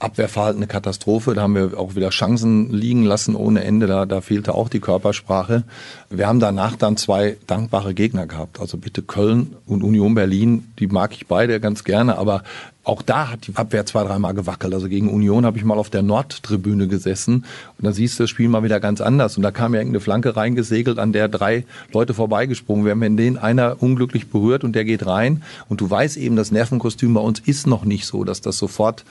Abwehrverhalten 0.00 0.60
eine 0.60 0.68
Katastrophe. 0.68 1.34
Da 1.34 1.42
haben 1.42 1.54
wir 1.54 1.78
auch 1.78 1.96
wieder 1.96 2.10
Chancen 2.10 2.72
liegen 2.72 3.04
lassen 3.04 3.34
ohne 3.34 3.64
Ende. 3.64 3.86
Da, 3.86 4.06
da 4.06 4.20
fehlte 4.20 4.54
auch 4.54 4.68
die 4.68 4.80
Körpersprache. 4.80 5.64
Wir 6.08 6.28
haben 6.28 6.38
danach 6.38 6.76
dann 6.76 6.96
zwei 6.96 7.36
dankbare 7.46 7.94
Gegner 7.94 8.26
gehabt. 8.26 8.60
Also 8.60 8.78
bitte 8.78 9.02
Köln 9.02 9.56
und 9.66 9.82
Union 9.82 10.14
Berlin, 10.14 10.72
die 10.78 10.86
mag 10.86 11.14
ich 11.14 11.26
beide 11.26 11.58
ganz 11.58 11.82
gerne, 11.82 12.16
aber 12.16 12.44
auch 12.88 13.02
da 13.02 13.30
hat 13.30 13.46
die 13.46 13.54
Abwehr 13.54 13.84
zwei, 13.84 14.02
dreimal 14.02 14.32
gewackelt. 14.32 14.72
Also 14.72 14.88
gegen 14.88 15.10
Union 15.10 15.44
habe 15.44 15.58
ich 15.58 15.64
mal 15.64 15.76
auf 15.76 15.90
der 15.90 16.02
Nordtribüne 16.02 16.88
gesessen 16.88 17.44
und 17.76 17.84
da 17.84 17.92
siehst 17.92 18.18
du 18.18 18.22
das 18.22 18.30
Spiel 18.30 18.48
mal 18.48 18.62
wieder 18.62 18.80
ganz 18.80 19.02
anders. 19.02 19.36
Und 19.36 19.42
da 19.42 19.50
kam 19.50 19.74
ja 19.74 19.80
irgendeine 19.80 20.00
Flanke 20.00 20.36
reingesegelt, 20.36 20.98
an 20.98 21.12
der 21.12 21.28
drei 21.28 21.66
Leute 21.92 22.14
vorbeigesprungen 22.14 22.86
werden. 22.86 23.00
Wenn 23.00 23.18
den 23.18 23.36
einer 23.36 23.82
unglücklich 23.82 24.30
berührt 24.30 24.64
und 24.64 24.74
der 24.74 24.86
geht 24.86 25.04
rein 25.04 25.42
und 25.68 25.82
du 25.82 25.90
weißt 25.90 26.16
eben, 26.16 26.36
das 26.36 26.50
Nervenkostüm 26.50 27.12
bei 27.12 27.20
uns 27.20 27.40
ist 27.40 27.66
noch 27.66 27.84
nicht 27.84 28.06
so, 28.06 28.24
dass 28.24 28.40
das 28.40 28.56
sofort 28.56 29.04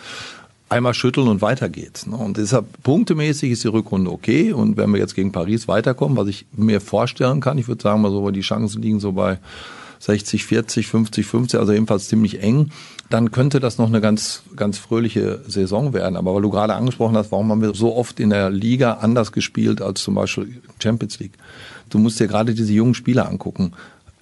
einmal 0.70 0.94
schütteln 0.94 1.28
und 1.28 1.42
weiter 1.42 1.70
geht's. 1.70 2.08
Ne? 2.08 2.16
Und 2.16 2.38
deshalb 2.38 2.66
punktemäßig 2.84 3.52
ist 3.52 3.64
die 3.64 3.70
Rückrunde 3.70 4.12
okay. 4.12 4.52
Und 4.52 4.78
wenn 4.78 4.92
wir 4.92 5.00
jetzt 5.00 5.16
gegen 5.16 5.32
Paris 5.32 5.68
weiterkommen, 5.68 6.18
was 6.18 6.28
ich 6.28 6.46
mir 6.52 6.82
vorstellen 6.82 7.40
kann, 7.40 7.58
ich 7.58 7.68
würde 7.68 7.84
sagen 7.84 8.02
mal 8.02 8.12
so, 8.12 8.30
die 8.32 8.42
Chancen 8.42 8.82
liegen 8.82 9.00
so 9.00 9.14
bei 9.14 9.40
60, 10.00 10.46
40, 10.46 10.88
50, 10.88 11.26
50, 11.26 11.60
also 11.60 11.74
jedenfalls 11.74 12.08
ziemlich 12.08 12.42
eng, 12.42 12.72
dann 13.10 13.32
könnte 13.32 13.60
das 13.60 13.78
noch 13.78 13.88
eine 13.88 14.02
ganz, 14.02 14.44
ganz 14.56 14.78
fröhliche 14.78 15.42
Saison 15.48 15.94
werden. 15.94 16.18
Aber 16.18 16.36
weil 16.36 16.42
du 16.42 16.50
gerade 16.50 16.76
angesprochen 16.76 17.16
hast, 17.16 17.32
warum 17.32 17.50
haben 17.50 17.62
wir 17.62 17.74
so 17.74 17.96
oft 17.96 18.20
in 18.20 18.30
der 18.30 18.50
Liga 18.50 18.94
anders 18.96 19.32
gespielt 19.32 19.82
als 19.82 20.04
zum 20.04 20.16
Beispiel 20.16 20.62
Champions 20.82 21.20
League? 21.20 21.34
Du 21.90 22.00
musst 22.00 22.20
dir 22.20 22.28
gerade 22.28 22.54
diese 22.54 22.74
jungen 22.74 22.94
Spieler 22.94 23.30
angucken. 23.30 23.72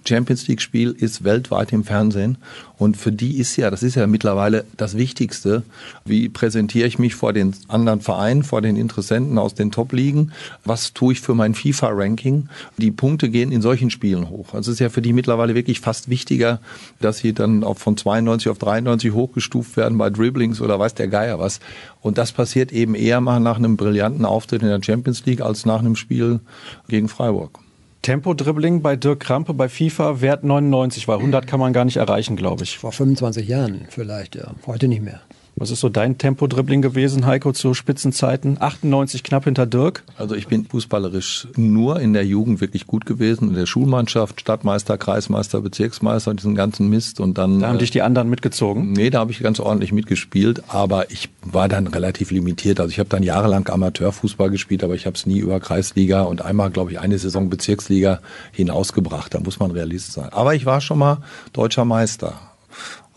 Champions 0.08 0.48
League 0.48 0.62
Spiel 0.62 0.92
ist 0.92 1.24
weltweit 1.24 1.74
im 1.74 1.84
Fernsehen 1.84 2.38
und 2.78 2.98
für 2.98 3.12
die 3.12 3.38
ist 3.38 3.56
ja, 3.56 3.72
das 3.72 3.84
ist 3.84 3.96
ja 3.96 4.06
mittlerweile 4.08 4.66
das 4.78 4.98
Wichtigste, 4.98 5.64
wie 6.04 6.30
präsentiere 6.30 6.88
ich 6.88 7.00
mich 7.00 7.16
vor 7.16 7.34
den 7.34 7.56
anderen 7.68 8.02
Vereinen, 8.02 8.44
vor 8.44 8.62
den 8.62 8.76
Interessenten 8.76 9.38
aus 9.38 9.54
den 9.54 9.72
Top-Ligen, 9.72 10.32
was 10.64 10.94
tue 10.94 11.14
ich 11.14 11.22
für 11.22 11.34
mein 11.34 11.56
FIFA-Ranking. 11.56 12.50
Die 12.78 12.92
Punkte 12.92 13.30
gehen 13.30 13.52
in 13.52 13.62
solchen 13.62 13.90
Spielen 13.90 14.30
hoch. 14.30 14.54
Also 14.54 14.72
es 14.72 14.76
ist 14.76 14.80
ja 14.80 14.90
für 14.90 15.02
die 15.02 15.14
mittlerweile 15.14 15.56
wirklich 15.56 15.80
fast 15.80 16.10
wichtiger, 16.10 16.60
dass 17.00 17.20
sie 17.20 17.34
dann 17.34 17.64
auch 17.64 17.78
von 17.78 17.98
92 17.98 18.50
auf 18.50 18.58
93 18.58 19.14
hochgestuft 19.14 19.78
werden 19.78 19.98
bei 19.98 20.10
Dribblings 20.10 20.62
oder 20.62 20.80
weiß 20.80 20.96
der 20.96 21.08
Geier 21.08 21.40
was. 21.40 21.60
Und 22.02 22.18
das 22.18 22.32
passiert 22.32 22.72
eben 22.72 22.94
eher 22.94 23.22
mal 23.22 23.40
nach 23.40 23.58
einem 23.58 23.78
brillanten 23.78 24.26
Auftritt 24.26 24.62
in 24.62 24.68
der 24.68 24.84
Champions 24.84 25.26
League 25.26 25.42
als 25.42 25.66
nach 25.66 25.80
einem 25.80 25.96
Spiel 25.96 26.40
gegen 26.88 27.08
Freiburg. 27.08 27.65
Tempo-Dribbling 28.06 28.84
bei 28.84 28.96
Dirk 28.96 29.20
Krampe 29.22 29.56
bei 29.56 29.68
FIFA 29.68 30.22
Wert 30.22 30.44
99, 30.44 31.08
weil 31.08 31.18
100 31.18 31.48
kann 31.48 31.60
man 31.60 31.74
gar 31.74 31.86
nicht 31.86 31.98
erreichen, 31.98 32.36
glaube 32.36 32.64
ich. 32.64 32.78
Vor 32.78 32.92
25 32.92 33.48
Jahren 33.48 33.88
vielleicht, 33.90 34.36
ja. 34.36 34.54
Heute 34.68 34.88
nicht 34.88 35.02
mehr. 35.02 35.22
Was 35.58 35.72
ist 35.72 35.80
so 35.80 35.88
dein 35.88 36.18
Tempo-Dribbling 36.18 36.82
gewesen, 36.82 37.26
Heiko, 37.26 37.54
zu 37.54 37.74
Spitzenzeiten? 37.74 38.58
98 38.60 39.24
knapp 39.24 39.46
hinter 39.46 39.66
Dirk? 39.66 40.04
Also 40.18 40.36
ich 40.36 40.48
bin 40.48 40.66
fußballerisch 40.66 41.48
nur 41.56 42.02
in 42.02 42.12
der 42.12 42.26
Jugend 42.26 42.60
wirklich 42.60 42.88
gut 42.88 43.06
gewesen. 43.06 43.50
In 43.50 43.56
der 43.56 43.66
Schulmannschaft, 43.66 44.42
Stadtmeister, 44.42 44.98
Kreismeister, 44.98 45.62
Bezirksmeister, 45.62 46.34
diesen 46.34 46.56
ganzen 46.56 46.90
Mist. 46.90 47.22
Und 47.22 47.38
dann. 47.38 47.62
Da 47.62 47.70
haben 47.70 47.78
äh, 47.78 47.80
dich 47.80 47.92
die 47.92 48.02
anderen 48.02 48.30
mitgezogen? 48.30 48.92
Nee, 48.92 49.10
da 49.10 49.20
habe 49.20 49.32
ich 49.32 49.40
ganz 49.40 49.62
ordentlich 49.62 49.94
mitgespielt. 49.94 50.62
Aber 50.68 51.10
ich 51.10 51.30
war 51.46 51.70
dann 51.70 51.88
relativ 51.88 52.32
limitiert. 52.32 52.82
Also 52.82 52.92
ich 52.92 53.00
habe 53.00 53.08
dann 53.08 53.24
jahrelang 53.24 53.70
Amateurfußball 53.70 54.50
gespielt, 54.50 54.84
aber 54.84 54.96
ich 54.96 55.06
habe 55.06 55.16
es 55.16 55.26
nie 55.26 55.40
über 55.40 55.62
Kreisliga 55.62 56.24
und 56.24 56.44
einmal, 56.44 56.70
glaube 56.70 56.92
ich, 56.92 57.00
eine 57.00 57.18
Saison 57.18 57.50
Bezirksliga 57.50 58.20
hinausgebracht. 58.52 59.34
Da 59.34 59.40
muss 59.40 59.58
man 59.60 59.72
Realist 59.72 60.12
sein. 60.12 60.28
Aber 60.34 60.54
ich 60.54 60.66
war 60.66 60.82
schon 60.82 61.00
mal 61.00 61.20
deutscher 61.54 61.86
Meister. 61.86 62.34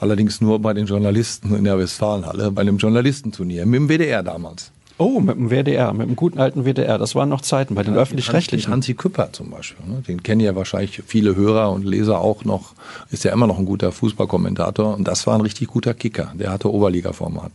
Allerdings 0.00 0.40
nur 0.40 0.61
bei 0.61 0.74
den 0.74 0.87
Journalisten 0.87 1.54
in 1.54 1.64
der 1.64 1.78
Westfalenhalle, 1.78 2.52
bei 2.52 2.62
einem 2.62 2.78
Journalistenturnier, 2.78 3.66
mit 3.66 3.80
dem 3.80 3.88
WDR 3.88 4.22
damals. 4.22 4.70
Oh, 5.00 5.20
mit 5.20 5.37
dem 5.37 5.50
WDR, 5.50 5.92
mit 5.92 6.08
dem 6.08 6.16
guten 6.16 6.40
alten 6.40 6.64
WDR. 6.64 6.98
Das 6.98 7.14
waren 7.14 7.28
noch 7.28 7.40
Zeiten 7.40 7.76
bei 7.76 7.84
den 7.84 7.94
ja, 7.94 8.00
öffentlich-rechtlichen. 8.00 8.72
Hansi 8.72 8.94
Küpper 8.94 9.32
zum 9.32 9.50
Beispiel. 9.50 9.87
Ne? 9.87 10.02
Den 10.02 10.24
kennen 10.24 10.40
ja 10.40 10.56
wahrscheinlich 10.56 11.02
viele 11.06 11.37
Hörer 11.37 11.70
und 11.70 11.84
Leser 11.84 12.20
auch 12.20 12.44
noch. 12.44 12.74
Ist 13.11 13.22
ja 13.22 13.32
immer 13.32 13.46
noch 13.46 13.61
ein 13.61 13.64
guter 13.64 13.92
Fußballkommentator. 13.92 14.96
Und 14.96 15.06
das 15.06 15.24
war 15.28 15.37
ein 15.37 15.40
richtig 15.40 15.68
guter 15.68 15.94
Kicker. 15.94 16.32
Der 16.34 16.50
hatte 16.50 16.72
Oberliga-Format. 16.72 17.52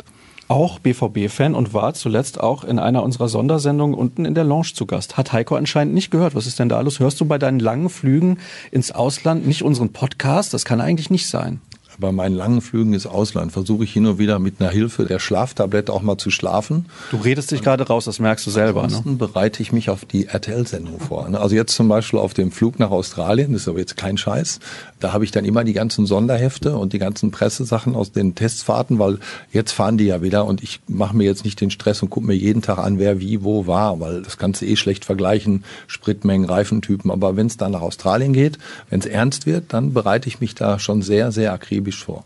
Auch 0.47 0.79
BVB-Fan 0.79 1.53
und 1.53 1.73
war 1.73 1.93
zuletzt 1.93 2.39
auch 2.39 2.63
in 2.63 2.79
einer 2.79 3.03
unserer 3.03 3.27
Sondersendungen 3.27 3.97
unten 3.97 4.23
in 4.23 4.35
der 4.35 4.45
Lounge 4.45 4.71
zu 4.73 4.85
Gast. 4.85 5.17
Hat 5.17 5.33
Heiko 5.33 5.55
anscheinend 5.55 5.93
nicht 5.93 6.11
gehört. 6.11 6.35
Was 6.35 6.47
ist 6.47 6.59
denn 6.59 6.69
da 6.69 6.77
alles? 6.77 6.99
Hörst 6.99 7.19
du 7.19 7.25
bei 7.25 7.37
deinen 7.37 7.59
langen 7.59 7.89
Flügen 7.89 8.39
ins 8.71 8.91
Ausland 8.91 9.45
nicht 9.45 9.63
unseren 9.63 9.91
Podcast? 9.91 10.53
Das 10.53 10.63
kann 10.63 10.79
eigentlich 10.79 11.09
nicht 11.09 11.27
sein. 11.27 11.59
Bei 11.99 12.11
meinen 12.11 12.35
langen 12.35 12.61
Flügen 12.61 12.93
ins 12.93 13.05
Ausland 13.05 13.51
versuche 13.51 13.83
ich 13.83 13.93
hin 13.93 14.05
und 14.05 14.17
wieder 14.17 14.39
mit 14.39 14.59
einer 14.59 14.69
Hilfe 14.69 15.05
der 15.05 15.19
Schlaftablette 15.19 15.91
auch 15.91 16.01
mal 16.01 16.17
zu 16.17 16.31
schlafen. 16.31 16.85
Du 17.11 17.17
redest 17.17 17.51
dich 17.51 17.61
gerade 17.61 17.87
raus, 17.87 18.05
das 18.05 18.19
merkst 18.19 18.45
du 18.45 18.51
selber. 18.51 18.81
Ne? 18.81 18.85
Ansonsten 18.85 19.11
ne? 19.11 19.17
bereite 19.17 19.61
ich 19.61 19.71
mich 19.71 19.89
auf 19.89 20.05
die 20.05 20.27
RTL-Sendung 20.27 20.99
vor. 20.99 21.29
Ne? 21.29 21.39
Also 21.39 21.55
jetzt 21.55 21.75
zum 21.75 21.87
Beispiel 21.87 22.19
auf 22.19 22.33
dem 22.33 22.51
Flug 22.51 22.79
nach 22.79 22.91
Australien, 22.91 23.53
das 23.53 23.63
ist 23.63 23.67
aber 23.67 23.79
jetzt 23.79 23.97
kein 23.97 24.17
Scheiß, 24.17 24.59
da 25.03 25.11
habe 25.11 25.25
ich 25.25 25.31
dann 25.31 25.43
immer 25.43 25.63
die 25.65 25.73
ganzen 25.73 26.05
Sonderhefte 26.05 26.77
und 26.77 26.93
die 26.93 26.99
ganzen 26.99 27.31
Pressesachen 27.31 27.95
aus 27.95 28.13
den 28.13 28.35
Testfahrten, 28.35 28.99
weil 28.99 29.19
jetzt 29.51 29.73
fahren 29.73 29.97
die 29.97 30.05
ja 30.05 30.21
wieder 30.21 30.45
und 30.45 30.63
ich 30.63 30.79
mache 30.87 31.15
mir 31.15 31.25
jetzt 31.25 31.43
nicht 31.43 31.59
den 31.59 31.71
Stress 31.71 32.01
und 32.01 32.09
gucke 32.09 32.25
mir 32.25 32.35
jeden 32.35 32.61
Tag 32.61 32.77
an, 32.77 32.99
wer 32.99 33.19
wie 33.19 33.43
wo 33.43 33.67
war, 33.67 33.99
weil 33.99 34.21
das 34.21 34.37
kannst 34.37 34.61
du 34.61 34.65
eh 34.65 34.77
schlecht 34.77 35.03
vergleichen, 35.03 35.65
Spritmengen, 35.87 36.49
Reifentypen. 36.49 37.11
Aber 37.11 37.35
wenn 37.35 37.47
es 37.47 37.57
dann 37.57 37.73
nach 37.73 37.81
Australien 37.81 38.31
geht, 38.31 38.57
wenn 38.89 39.01
es 39.01 39.05
ernst 39.05 39.45
wird, 39.45 39.73
dann 39.73 39.91
bereite 39.91 40.29
ich 40.29 40.39
mich 40.39 40.55
da 40.55 40.79
schon 40.79 41.01
sehr, 41.01 41.33
sehr 41.33 41.51
akribisch 41.51 42.05
vor. 42.05 42.23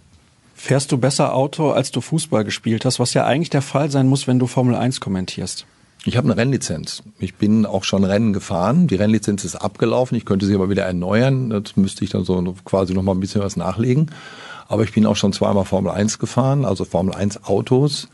Fährst 0.53 0.91
du 0.91 0.97
besser 0.97 1.33
Auto, 1.33 1.71
als 1.71 1.91
du 1.91 2.01
Fußball 2.01 2.43
gespielt 2.43 2.85
hast, 2.85 2.99
was 2.99 3.13
ja 3.13 3.25
eigentlich 3.25 3.49
der 3.49 3.61
Fall 3.63 3.89
sein 3.89 4.07
muss, 4.07 4.27
wenn 4.27 4.39
du 4.39 4.45
Formel 4.45 4.75
1 4.75 4.99
kommentierst? 4.99 5.65
Ich 6.07 6.15
habe 6.15 6.25
eine 6.31 6.37
Rennlizenz. 6.37 7.03
Ich 7.19 7.35
bin 7.35 7.65
auch 7.65 7.83
schon 7.83 8.05
Rennen 8.05 8.31
gefahren. 8.31 8.87
Die 8.87 8.95
Rennlizenz 8.95 9.43
ist 9.43 9.57
abgelaufen. 9.57 10.15
Ich 10.15 10.23
könnte 10.23 10.45
sie 10.45 10.55
aber 10.55 10.69
wieder 10.69 10.83
erneuern. 10.83 11.49
Das 11.49 11.75
müsste 11.75 12.05
ich 12.05 12.11
dann 12.11 12.23
so 12.23 12.55
quasi 12.63 12.93
noch 12.93 13.03
mal 13.03 13.11
ein 13.11 13.19
bisschen 13.19 13.41
was 13.41 13.57
nachlegen. 13.57 14.09
Aber 14.69 14.85
ich 14.85 14.93
bin 14.93 15.05
auch 15.05 15.17
schon 15.17 15.33
zweimal 15.33 15.65
Formel 15.65 15.91
1 15.91 16.17
gefahren, 16.17 16.63
also 16.63 16.85
Formel 16.85 17.13
1 17.13 17.43
Autos. 17.43 18.07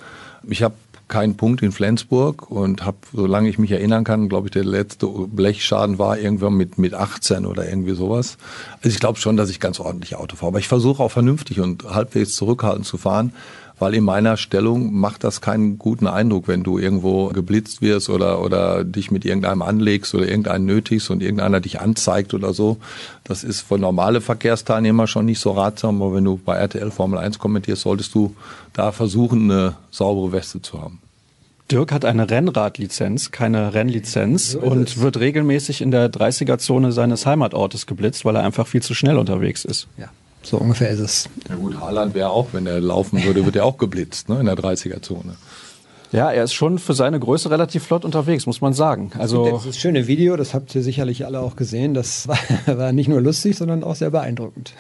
Ich 0.48 0.64
habe 0.64 0.74
keinen 1.08 1.38
Punkt 1.38 1.62
in 1.62 1.72
Flensburg 1.72 2.50
und 2.50 2.84
habe, 2.84 2.98
solange 3.14 3.48
ich 3.48 3.60
mich 3.60 3.70
erinnern 3.70 4.04
kann, 4.04 4.28
glaube 4.28 4.48
ich, 4.48 4.52
der 4.52 4.64
letzte 4.64 5.06
Blechschaden 5.06 6.00
war 6.00 6.18
irgendwann 6.18 6.56
mit, 6.56 6.80
mit 6.80 6.96
18 6.96 7.46
oder 7.46 7.70
irgendwie 7.70 7.94
sowas. 7.94 8.38
Also 8.78 8.90
ich 8.90 9.00
glaube 9.00 9.20
schon, 9.20 9.38
dass 9.38 9.52
ich 9.52 9.60
ganz 9.60 9.80
ordentlich 9.80 10.16
Auto 10.16 10.36
fahre. 10.36 10.48
Aber 10.48 10.60
ich 10.60 10.68
versuche 10.68 11.04
auch 11.04 11.12
vernünftig 11.12 11.60
und 11.60 11.84
halbwegs 11.84 12.36
zurückhaltend 12.36 12.88
zu 12.88 12.98
fahren, 12.98 13.34
weil 13.84 13.96
in 13.96 14.06
meiner 14.06 14.38
Stellung 14.38 14.94
macht 14.94 15.26
das 15.26 15.42
keinen 15.42 15.78
guten 15.78 16.08
Eindruck, 16.08 16.48
wenn 16.48 16.64
du 16.64 16.80
irgendwo 16.80 17.28
geblitzt 17.28 17.82
wirst 17.82 18.10
oder, 18.10 18.42
oder 18.42 18.86
dich 18.86 19.12
mit 19.12 19.26
irgendeinem 19.26 19.62
anlegst 19.62 20.16
oder 20.16 20.26
irgendeinen 20.26 20.66
nötigst 20.66 21.10
und 21.10 21.22
irgendeiner 21.22 21.60
dich 21.60 21.82
anzeigt 21.82 22.34
oder 22.34 22.54
so. 22.54 22.78
Das 23.26 23.44
ist 23.44 23.60
für 23.60 23.78
normale 23.78 24.22
Verkehrsteilnehmer 24.22 25.06
schon 25.06 25.26
nicht 25.26 25.42
so 25.42 25.52
ratsam, 25.52 26.02
aber 26.02 26.16
wenn 26.16 26.24
du 26.24 26.38
bei 26.38 26.56
RTL 26.56 26.92
Formel 26.92 27.20
1 27.20 27.40
kommentierst, 27.40 27.82
solltest 27.82 28.16
du 28.16 28.34
da 28.72 28.94
versuchen, 28.94 29.52
eine 29.52 29.76
saubere 29.92 30.32
Weste 30.32 30.62
zu 30.62 30.82
haben. 30.82 31.00
Dirk 31.70 31.92
hat 31.92 32.06
eine 32.06 32.30
Rennradlizenz, 32.30 33.32
keine 33.32 33.74
Rennlizenz 33.74 34.52
so 34.52 34.62
und 34.62 35.02
wird 35.02 35.20
regelmäßig 35.20 35.82
in 35.82 35.92
der 35.92 36.10
30er-Zone 36.10 36.94
seines 36.94 37.26
Heimatortes 37.26 37.86
geblitzt, 37.86 38.24
weil 38.24 38.38
er 38.38 38.44
einfach 38.44 38.66
viel 38.66 38.82
zu 38.82 38.94
schnell 38.94 39.18
unterwegs 39.18 39.66
ist. 39.66 39.90
Ja. 39.98 40.08
So 40.44 40.58
ungefähr 40.58 40.90
ist 40.90 41.00
es. 41.00 41.30
Ja 41.50 41.56
gut, 41.56 41.80
Haaland 41.80 42.14
wäre 42.14 42.30
auch, 42.30 42.48
wenn 42.52 42.68
er 42.68 42.80
laufen 42.80 43.24
würde, 43.24 43.46
wird 43.46 43.56
er 43.56 43.66
auch 43.66 43.78
geblitzt, 43.78 44.30
ne, 44.30 44.40
in 44.40 44.46
der 44.46 44.56
30er-Zone. 44.56 45.36
Ja, 46.12 46.32
er 46.32 46.44
ist 46.44 46.54
schon 46.54 46.78
für 46.78 46.94
seine 46.94 47.20
Größe 47.20 47.50
relativ 47.50 47.84
flott 47.84 48.06
unterwegs, 48.06 48.46
muss 48.46 48.62
man 48.62 48.74
sagen. 48.74 49.12
Also 49.18 49.50
das 49.50 49.66
ist 49.66 49.80
schöne 49.80 50.06
Video, 50.06 50.38
das 50.38 50.54
habt 50.54 50.76
ihr 50.76 50.84
sicherlich 50.84 51.26
alle 51.26 51.40
auch 51.40 51.56
gesehen. 51.56 51.96
Das 51.96 52.28
war, 52.28 52.38
war 52.78 52.92
nicht 52.92 53.08
nur 53.08 53.20
lustig, 53.20 53.58
sondern 53.58 53.84
auch 53.84 53.96
sehr 53.96 54.12
beeindruckend. 54.12 54.74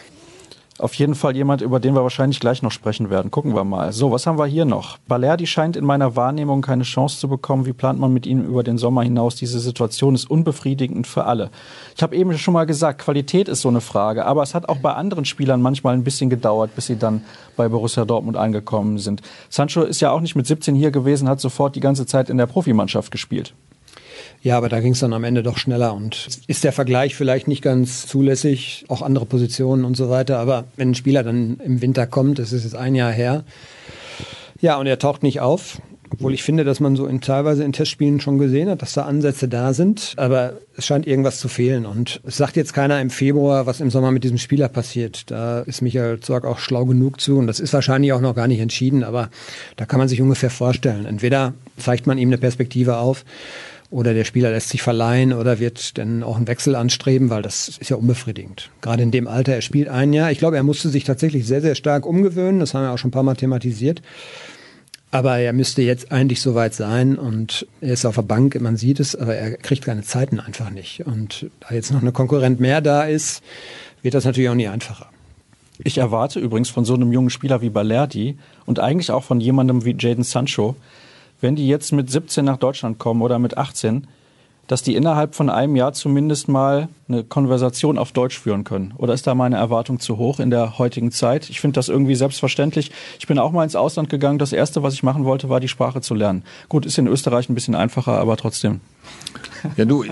Auf 0.79 0.95
jeden 0.95 1.13
Fall 1.13 1.35
jemand, 1.35 1.61
über 1.61 1.79
den 1.79 1.93
wir 1.93 2.01
wahrscheinlich 2.01 2.39
gleich 2.39 2.63
noch 2.63 2.71
sprechen 2.71 3.11
werden. 3.11 3.29
Gucken 3.29 3.53
wir 3.53 3.63
mal. 3.63 3.93
So, 3.93 4.11
was 4.11 4.25
haben 4.25 4.39
wir 4.39 4.47
hier 4.47 4.65
noch? 4.65 4.97
Balerdi 5.07 5.45
scheint 5.45 5.75
in 5.75 5.85
meiner 5.85 6.15
Wahrnehmung 6.15 6.63
keine 6.63 6.83
Chance 6.83 7.19
zu 7.19 7.27
bekommen. 7.27 7.67
Wie 7.67 7.73
plant 7.73 7.99
man 7.99 8.11
mit 8.11 8.25
ihm 8.25 8.43
über 8.43 8.63
den 8.63 8.79
Sommer 8.79 9.03
hinaus? 9.03 9.35
Diese 9.35 9.59
Situation 9.59 10.15
ist 10.15 10.29
unbefriedigend 10.29 11.05
für 11.05 11.25
alle. 11.25 11.51
Ich 11.95 12.01
habe 12.01 12.15
eben 12.15 12.35
schon 12.39 12.55
mal 12.55 12.65
gesagt, 12.65 13.01
Qualität 13.01 13.49
ist 13.49 13.61
so 13.61 13.69
eine 13.69 13.81
Frage. 13.81 14.25
Aber 14.25 14.41
es 14.41 14.55
hat 14.55 14.67
auch 14.67 14.77
bei 14.77 14.93
anderen 14.93 15.25
Spielern 15.25 15.61
manchmal 15.61 15.93
ein 15.93 16.03
bisschen 16.03 16.31
gedauert, 16.31 16.73
bis 16.75 16.87
sie 16.87 16.97
dann 16.97 17.21
bei 17.55 17.69
Borussia 17.69 18.03
Dortmund 18.03 18.35
angekommen 18.35 18.97
sind. 18.97 19.21
Sancho 19.49 19.83
ist 19.83 20.01
ja 20.01 20.09
auch 20.09 20.21
nicht 20.21 20.35
mit 20.35 20.47
17 20.47 20.73
hier 20.73 20.89
gewesen, 20.89 21.29
hat 21.29 21.39
sofort 21.39 21.75
die 21.75 21.81
ganze 21.81 22.07
Zeit 22.07 22.31
in 22.31 22.37
der 22.37 22.47
Profimannschaft 22.47 23.11
gespielt. 23.11 23.53
Ja, 24.43 24.57
aber 24.57 24.67
da 24.67 24.81
ging 24.81 24.91
es 24.91 24.99
dann 24.99 25.13
am 25.13 25.23
Ende 25.23 25.41
doch 25.41 25.57
schneller 25.57 25.93
und 25.93 26.27
ist 26.47 26.65
der 26.65 26.73
Vergleich 26.73 27.15
vielleicht 27.15 27.47
nicht 27.47 27.61
ganz 27.61 28.05
zulässig, 28.05 28.83
auch 28.89 29.01
andere 29.01 29.25
Positionen 29.25 29.85
und 29.85 29.95
so 29.95 30.09
weiter. 30.09 30.37
Aber 30.37 30.65
wenn 30.75 30.91
ein 30.91 30.95
Spieler 30.95 31.23
dann 31.23 31.61
im 31.63 31.81
Winter 31.81 32.05
kommt, 32.07 32.39
das 32.39 32.51
ist 32.51 32.65
jetzt 32.65 32.75
ein 32.75 32.93
Jahr 32.93 33.11
her, 33.11 33.45
ja, 34.59 34.77
und 34.77 34.85
er 34.85 34.99
taucht 34.99 35.23
nicht 35.23 35.39
auf, 35.39 35.81
obwohl 36.09 36.33
ich 36.33 36.43
finde, 36.43 36.63
dass 36.65 36.79
man 36.79 36.95
so 36.95 37.07
in 37.07 37.21
teilweise 37.21 37.63
in 37.63 37.71
Testspielen 37.71 38.19
schon 38.19 38.37
gesehen 38.37 38.69
hat, 38.69 38.81
dass 38.81 38.93
da 38.93 39.03
Ansätze 39.03 39.47
da 39.47 39.73
sind, 39.73 40.13
aber 40.17 40.53
es 40.75 40.85
scheint 40.85 41.07
irgendwas 41.07 41.39
zu 41.39 41.47
fehlen. 41.47 41.85
Und 41.85 42.21
es 42.25 42.37
sagt 42.37 42.55
jetzt 42.55 42.73
keiner 42.73 43.01
im 43.01 43.09
Februar, 43.09 43.65
was 43.65 43.79
im 43.79 43.89
Sommer 43.89 44.11
mit 44.11 44.23
diesem 44.23 44.37
Spieler 44.37 44.67
passiert. 44.67 45.31
Da 45.31 45.61
ist 45.61 45.81
Michael 45.81 46.19
Zorg 46.19 46.45
auch 46.45 46.59
schlau 46.59 46.85
genug 46.85 47.19
zu 47.19 47.37
und 47.37 47.47
das 47.47 47.59
ist 47.59 47.73
wahrscheinlich 47.73 48.13
auch 48.13 48.21
noch 48.21 48.35
gar 48.35 48.47
nicht 48.47 48.59
entschieden, 48.59 49.03
aber 49.03 49.29
da 49.77 49.85
kann 49.85 49.99
man 49.99 50.07
sich 50.07 50.21
ungefähr 50.21 50.49
vorstellen. 50.49 51.05
Entweder 51.05 51.53
zeigt 51.77 52.07
man 52.07 52.17
ihm 52.17 52.29
eine 52.29 52.37
Perspektive 52.37 52.97
auf, 52.97 53.25
oder 53.93 54.15
der 54.15 54.23
Spieler 54.23 54.49
lässt 54.49 54.69
sich 54.69 54.81
verleihen 54.81 55.33
oder 55.33 55.59
wird 55.59 55.99
dann 55.99 56.23
auch 56.23 56.35
einen 56.35 56.47
Wechsel 56.47 56.75
anstreben, 56.75 57.29
weil 57.29 57.43
das 57.43 57.77
ist 57.77 57.91
ja 57.91 57.95
unbefriedigend. 57.95 58.71
Gerade 58.81 59.03
in 59.03 59.11
dem 59.11 59.27
Alter, 59.27 59.53
er 59.53 59.61
spielt 59.61 59.87
ein 59.87 60.13
Jahr. 60.13 60.31
Ich 60.31 60.39
glaube, 60.39 60.57
er 60.57 60.63
musste 60.63 60.89
sich 60.89 61.03
tatsächlich 61.03 61.45
sehr, 61.45 61.61
sehr 61.61 61.75
stark 61.75 62.07
umgewöhnen. 62.07 62.59
Das 62.59 62.73
haben 62.73 62.81
wir 62.81 62.91
auch 62.91 62.97
schon 62.97 63.09
ein 63.09 63.11
paar 63.11 63.21
Mal 63.21 63.35
thematisiert. 63.35 64.01
Aber 65.11 65.37
er 65.37 65.53
müsste 65.53 65.83
jetzt 65.83 66.11
eigentlich 66.11 66.41
soweit 66.41 66.73
sein 66.73 67.19
und 67.19 67.67
er 67.81 67.93
ist 67.93 68.03
auf 68.05 68.15
der 68.15 68.23
Bank, 68.23 68.59
man 68.59 68.77
sieht 68.77 68.99
es, 68.99 69.15
aber 69.15 69.35
er 69.35 69.57
kriegt 69.57 69.85
keine 69.85 70.01
Zeiten 70.01 70.39
einfach 70.39 70.71
nicht. 70.71 71.05
Und 71.05 71.51
da 71.59 71.75
jetzt 71.75 71.91
noch 71.91 72.01
eine 72.01 72.11
Konkurrent 72.11 72.59
mehr 72.59 72.81
da 72.81 73.03
ist, 73.03 73.43
wird 74.01 74.15
das 74.15 74.25
natürlich 74.25 74.49
auch 74.49 74.55
nie 74.55 74.69
einfacher. 74.69 75.11
Ich 75.83 75.99
erwarte 75.99 76.39
übrigens 76.39 76.71
von 76.71 76.83
so 76.83 76.95
einem 76.95 77.11
jungen 77.13 77.29
Spieler 77.29 77.61
wie 77.61 77.69
Balerdi 77.69 78.39
und 78.65 78.79
eigentlich 78.79 79.11
auch 79.11 79.23
von 79.23 79.39
jemandem 79.39 79.85
wie 79.85 79.95
Jaden 79.99 80.23
Sancho, 80.23 80.75
wenn 81.43 81.55
die 81.55 81.67
jetzt 81.67 81.91
mit 81.91 82.09
17 82.09 82.43
nach 82.45 82.57
Deutschland 82.57 82.97
kommen 82.97 83.21
oder 83.21 83.37
mit 83.37 83.57
18, 83.57 84.07
dass 84.67 84.81
die 84.81 84.95
innerhalb 84.95 85.35
von 85.35 85.49
einem 85.49 85.75
Jahr 85.75 85.91
zumindest 85.91 86.47
mal 86.47 86.87
eine 87.09 87.25
Konversation 87.25 87.97
auf 87.97 88.13
Deutsch 88.13 88.39
führen 88.39 88.63
können? 88.63 88.93
Oder 88.97 89.13
ist 89.13 89.27
da 89.27 89.35
meine 89.35 89.57
Erwartung 89.57 89.99
zu 89.99 90.17
hoch 90.17 90.39
in 90.39 90.49
der 90.49 90.77
heutigen 90.79 91.11
Zeit? 91.11 91.49
Ich 91.49 91.59
finde 91.59 91.75
das 91.75 91.89
irgendwie 91.89 92.15
selbstverständlich. 92.15 92.91
Ich 93.19 93.27
bin 93.27 93.37
auch 93.39 93.51
mal 93.51 93.65
ins 93.65 93.75
Ausland 93.75 94.09
gegangen. 94.09 94.39
Das 94.39 94.53
Erste, 94.53 94.83
was 94.83 94.93
ich 94.93 95.03
machen 95.03 95.25
wollte, 95.25 95.49
war 95.49 95.59
die 95.59 95.67
Sprache 95.67 95.99
zu 95.99 96.15
lernen. 96.15 96.43
Gut, 96.69 96.85
ist 96.85 96.97
in 96.97 97.07
Österreich 97.07 97.49
ein 97.49 97.55
bisschen 97.55 97.75
einfacher, 97.75 98.13
aber 98.13 98.37
trotzdem. 98.37 98.79
Ja, 99.75 99.83
du. 99.83 100.05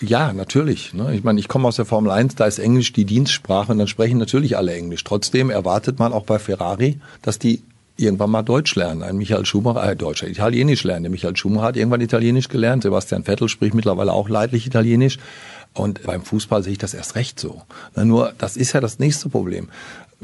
Ja, 0.00 0.32
natürlich. 0.32 0.92
Ne? 0.92 1.14
Ich 1.14 1.22
meine, 1.22 1.38
ich 1.38 1.46
komme 1.46 1.68
aus 1.68 1.76
der 1.76 1.84
Formel 1.84 2.10
1, 2.10 2.34
da 2.34 2.46
ist 2.46 2.58
Englisch 2.58 2.92
die 2.92 3.04
Dienstsprache 3.04 3.70
und 3.70 3.78
dann 3.78 3.86
sprechen 3.86 4.18
natürlich 4.18 4.56
alle 4.56 4.74
Englisch. 4.74 5.04
Trotzdem 5.04 5.50
erwartet 5.50 6.00
man 6.00 6.12
auch 6.12 6.24
bei 6.24 6.40
Ferrari, 6.40 6.98
dass 7.22 7.38
die 7.38 7.62
irgendwann 7.96 8.30
mal 8.30 8.42
Deutsch 8.42 8.74
lernen. 8.74 9.02
Ein 9.02 9.16
Michael 9.16 9.44
Schumacher, 9.46 9.90
äh, 9.90 9.96
Deutscher, 9.96 10.28
Italienisch 10.28 10.84
lernen. 10.84 11.04
Der 11.04 11.10
Michael 11.10 11.36
Schumacher 11.36 11.66
hat 11.66 11.76
irgendwann 11.76 12.00
Italienisch 12.00 12.48
gelernt. 12.48 12.82
Sebastian 12.82 13.24
Vettel 13.24 13.48
spricht 13.48 13.74
mittlerweile 13.74 14.12
auch 14.12 14.28
leidlich 14.28 14.66
Italienisch. 14.66 15.18
Und 15.74 16.02
beim 16.02 16.22
Fußball 16.22 16.62
sehe 16.62 16.72
ich 16.72 16.78
das 16.78 16.92
erst 16.92 17.14
recht 17.14 17.40
so. 17.40 17.62
Na, 17.94 18.04
nur, 18.04 18.34
das 18.38 18.56
ist 18.56 18.72
ja 18.72 18.80
das 18.80 18.98
nächste 18.98 19.28
Problem 19.28 19.68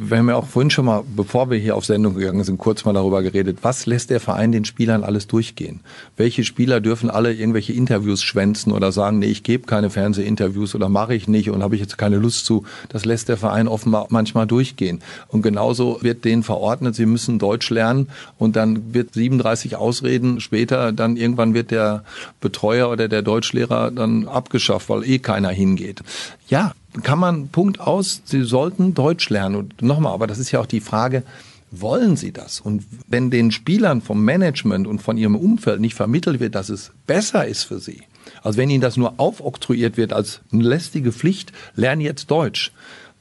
wir 0.00 0.18
haben 0.18 0.28
ja 0.28 0.36
auch 0.36 0.46
vorhin 0.46 0.70
schon 0.70 0.84
mal, 0.84 1.02
bevor 1.16 1.50
wir 1.50 1.58
hier 1.58 1.74
auf 1.74 1.84
Sendung 1.84 2.14
gegangen 2.14 2.44
sind, 2.44 2.58
kurz 2.58 2.84
mal 2.84 2.92
darüber 2.92 3.20
geredet, 3.20 3.58
was 3.62 3.84
lässt 3.84 4.10
der 4.10 4.20
Verein 4.20 4.52
den 4.52 4.64
Spielern 4.64 5.02
alles 5.02 5.26
durchgehen? 5.26 5.80
Welche 6.16 6.44
Spieler 6.44 6.80
dürfen 6.80 7.10
alle 7.10 7.34
irgendwelche 7.34 7.72
Interviews 7.72 8.22
schwänzen 8.22 8.72
oder 8.72 8.92
sagen, 8.92 9.18
nee, 9.18 9.26
ich 9.26 9.42
gebe 9.42 9.66
keine 9.66 9.90
Fernsehinterviews 9.90 10.76
oder 10.76 10.88
mache 10.88 11.16
ich 11.16 11.26
nicht 11.26 11.50
und 11.50 11.64
habe 11.64 11.74
ich 11.74 11.80
jetzt 11.80 11.98
keine 11.98 12.16
Lust 12.16 12.46
zu? 12.46 12.64
Das 12.88 13.04
lässt 13.04 13.28
der 13.28 13.36
Verein 13.36 13.66
offenbar 13.66 14.06
manchmal 14.10 14.46
durchgehen. 14.46 15.00
Und 15.26 15.42
genauso 15.42 15.98
wird 16.00 16.24
denen 16.24 16.44
verordnet, 16.44 16.94
sie 16.94 17.06
müssen 17.06 17.40
Deutsch 17.40 17.68
lernen 17.70 18.08
und 18.38 18.54
dann 18.54 18.94
wird 18.94 19.14
37 19.14 19.74
Ausreden 19.74 20.40
später, 20.40 20.92
dann 20.92 21.16
irgendwann 21.16 21.54
wird 21.54 21.72
der 21.72 22.04
Betreuer 22.40 22.88
oder 22.88 23.08
der 23.08 23.22
Deutschlehrer 23.22 23.90
dann 23.90 24.28
abgeschafft, 24.28 24.88
weil 24.88 25.02
eh 25.02 25.18
keiner 25.18 25.50
hingeht. 25.50 26.02
Ja, 26.48 26.72
kann 27.02 27.18
man 27.18 27.48
Punkt 27.48 27.80
aus, 27.80 28.22
Sie 28.24 28.42
sollten 28.42 28.94
Deutsch 28.94 29.28
lernen. 29.30 29.56
Und 29.56 29.82
nochmal, 29.82 30.12
aber 30.12 30.26
das 30.26 30.38
ist 30.38 30.50
ja 30.50 30.60
auch 30.60 30.66
die 30.66 30.80
Frage, 30.80 31.22
wollen 31.70 32.16
sie 32.16 32.32
das? 32.32 32.60
Und 32.60 32.84
wenn 33.08 33.30
den 33.30 33.50
Spielern 33.50 34.00
vom 34.00 34.24
Management 34.24 34.86
und 34.86 35.00
von 35.02 35.18
ihrem 35.18 35.36
Umfeld 35.36 35.80
nicht 35.80 35.94
vermittelt 35.94 36.40
wird, 36.40 36.54
dass 36.54 36.70
es 36.70 36.92
besser 37.06 37.46
ist 37.46 37.64
für 37.64 37.78
sie, 37.78 38.02
also 38.42 38.58
wenn 38.58 38.70
ihnen 38.70 38.80
das 38.80 38.96
nur 38.96 39.14
aufoktroyiert 39.18 39.96
wird 39.96 40.12
als 40.12 40.40
eine 40.52 40.64
lästige 40.64 41.12
Pflicht, 41.12 41.52
lernen 41.74 42.00
jetzt 42.00 42.30
Deutsch, 42.30 42.72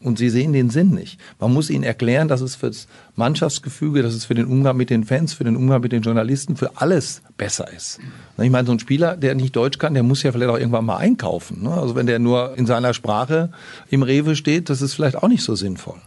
und 0.01 0.17
sie 0.17 0.29
sehen 0.29 0.53
den 0.53 0.69
Sinn 0.69 0.91
nicht. 0.91 1.19
Man 1.39 1.53
muss 1.53 1.69
ihnen 1.69 1.83
erklären, 1.83 2.27
dass 2.27 2.41
es 2.41 2.55
für 2.55 2.67
das 2.67 2.87
Mannschaftsgefüge, 3.15 4.03
dass 4.03 4.13
es 4.13 4.25
für 4.25 4.35
den 4.35 4.45
Umgang 4.45 4.77
mit 4.77 4.89
den 4.89 5.03
Fans, 5.03 5.33
für 5.33 5.43
den 5.43 5.55
Umgang 5.55 5.81
mit 5.81 5.91
den 5.91 6.03
Journalisten, 6.03 6.55
für 6.55 6.77
alles 6.77 7.21
besser 7.37 7.71
ist. 7.73 7.99
Ich 8.41 8.49
meine, 8.49 8.67
so 8.67 8.73
ein 8.73 8.79
Spieler, 8.79 9.17
der 9.17 9.35
nicht 9.35 9.55
Deutsch 9.55 9.79
kann, 9.79 9.93
der 9.93 10.03
muss 10.03 10.23
ja 10.23 10.31
vielleicht 10.31 10.51
auch 10.51 10.57
irgendwann 10.57 10.85
mal 10.85 10.97
einkaufen. 10.97 11.63
Ne? 11.63 11.71
Also 11.71 11.95
wenn 11.95 12.05
der 12.05 12.19
nur 12.19 12.57
in 12.57 12.65
seiner 12.65 12.93
Sprache 12.93 13.51
im 13.89 14.03
Rewe 14.03 14.35
steht, 14.35 14.69
das 14.69 14.81
ist 14.81 14.93
vielleicht 14.93 15.17
auch 15.17 15.27
nicht 15.27 15.43
so 15.43 15.55
sinnvoll. 15.55 15.97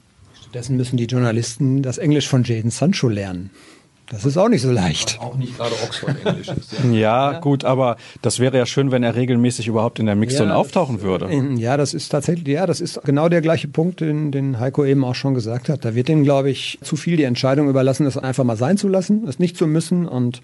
Stattdessen 0.41 0.77
müssen 0.77 0.97
die 0.97 1.05
Journalisten 1.05 1.83
das 1.83 1.99
Englisch 1.99 2.29
von 2.29 2.45
Jaden 2.45 2.71
Sancho 2.71 3.09
lernen. 3.09 3.51
Das 4.11 4.25
ist 4.25 4.37
auch 4.37 4.49
nicht 4.49 4.63
so 4.63 4.73
leicht. 4.73 5.21
Auch 5.21 5.37
nicht 5.37 5.57
gerade 5.57 5.75
Oxford-Englisch 5.85 6.49
ist. 6.49 6.75
Ja. 6.91 7.33
ja, 7.33 7.39
gut, 7.39 7.65
aber 7.65 7.97
das 8.23 8.41
wäre 8.41 8.57
ja 8.57 8.67
schön, 8.67 8.91
wenn 8.91 9.03
er 9.03 9.15
regelmäßig 9.15 9.69
überhaupt 9.69 10.01
in 10.01 10.07
der 10.07 10.17
Mixzone 10.17 10.51
ja, 10.51 10.57
auftauchen 10.57 11.03
würde. 11.03 11.31
Ja, 11.57 11.77
das 11.77 11.95
ist 11.95 12.09
tatsächlich, 12.09 12.49
ja, 12.49 12.67
das 12.67 12.81
ist 12.81 13.03
genau 13.05 13.29
der 13.29 13.41
gleiche 13.41 13.69
Punkt, 13.69 14.01
den, 14.01 14.33
den 14.33 14.59
Heiko 14.59 14.85
eben 14.85 15.05
auch 15.05 15.15
schon 15.15 15.35
gesagt 15.35 15.69
hat. 15.69 15.85
Da 15.85 15.95
wird 15.95 16.09
ihm, 16.09 16.25
glaube 16.25 16.51
ich, 16.51 16.79
zu 16.83 16.97
viel 16.97 17.17
die 17.17 17.23
Entscheidung 17.25 17.69
überlassen, 17.69 18.05
das 18.05 18.19
einfach 18.19 18.45
mal 18.45 18.57
sein 18.57 18.77
zu 18.77 18.89
lassen, 18.89 19.27
es 19.29 19.39
nicht 19.39 19.57
zu 19.57 19.67
müssen 19.67 20.09
und 20.09 20.43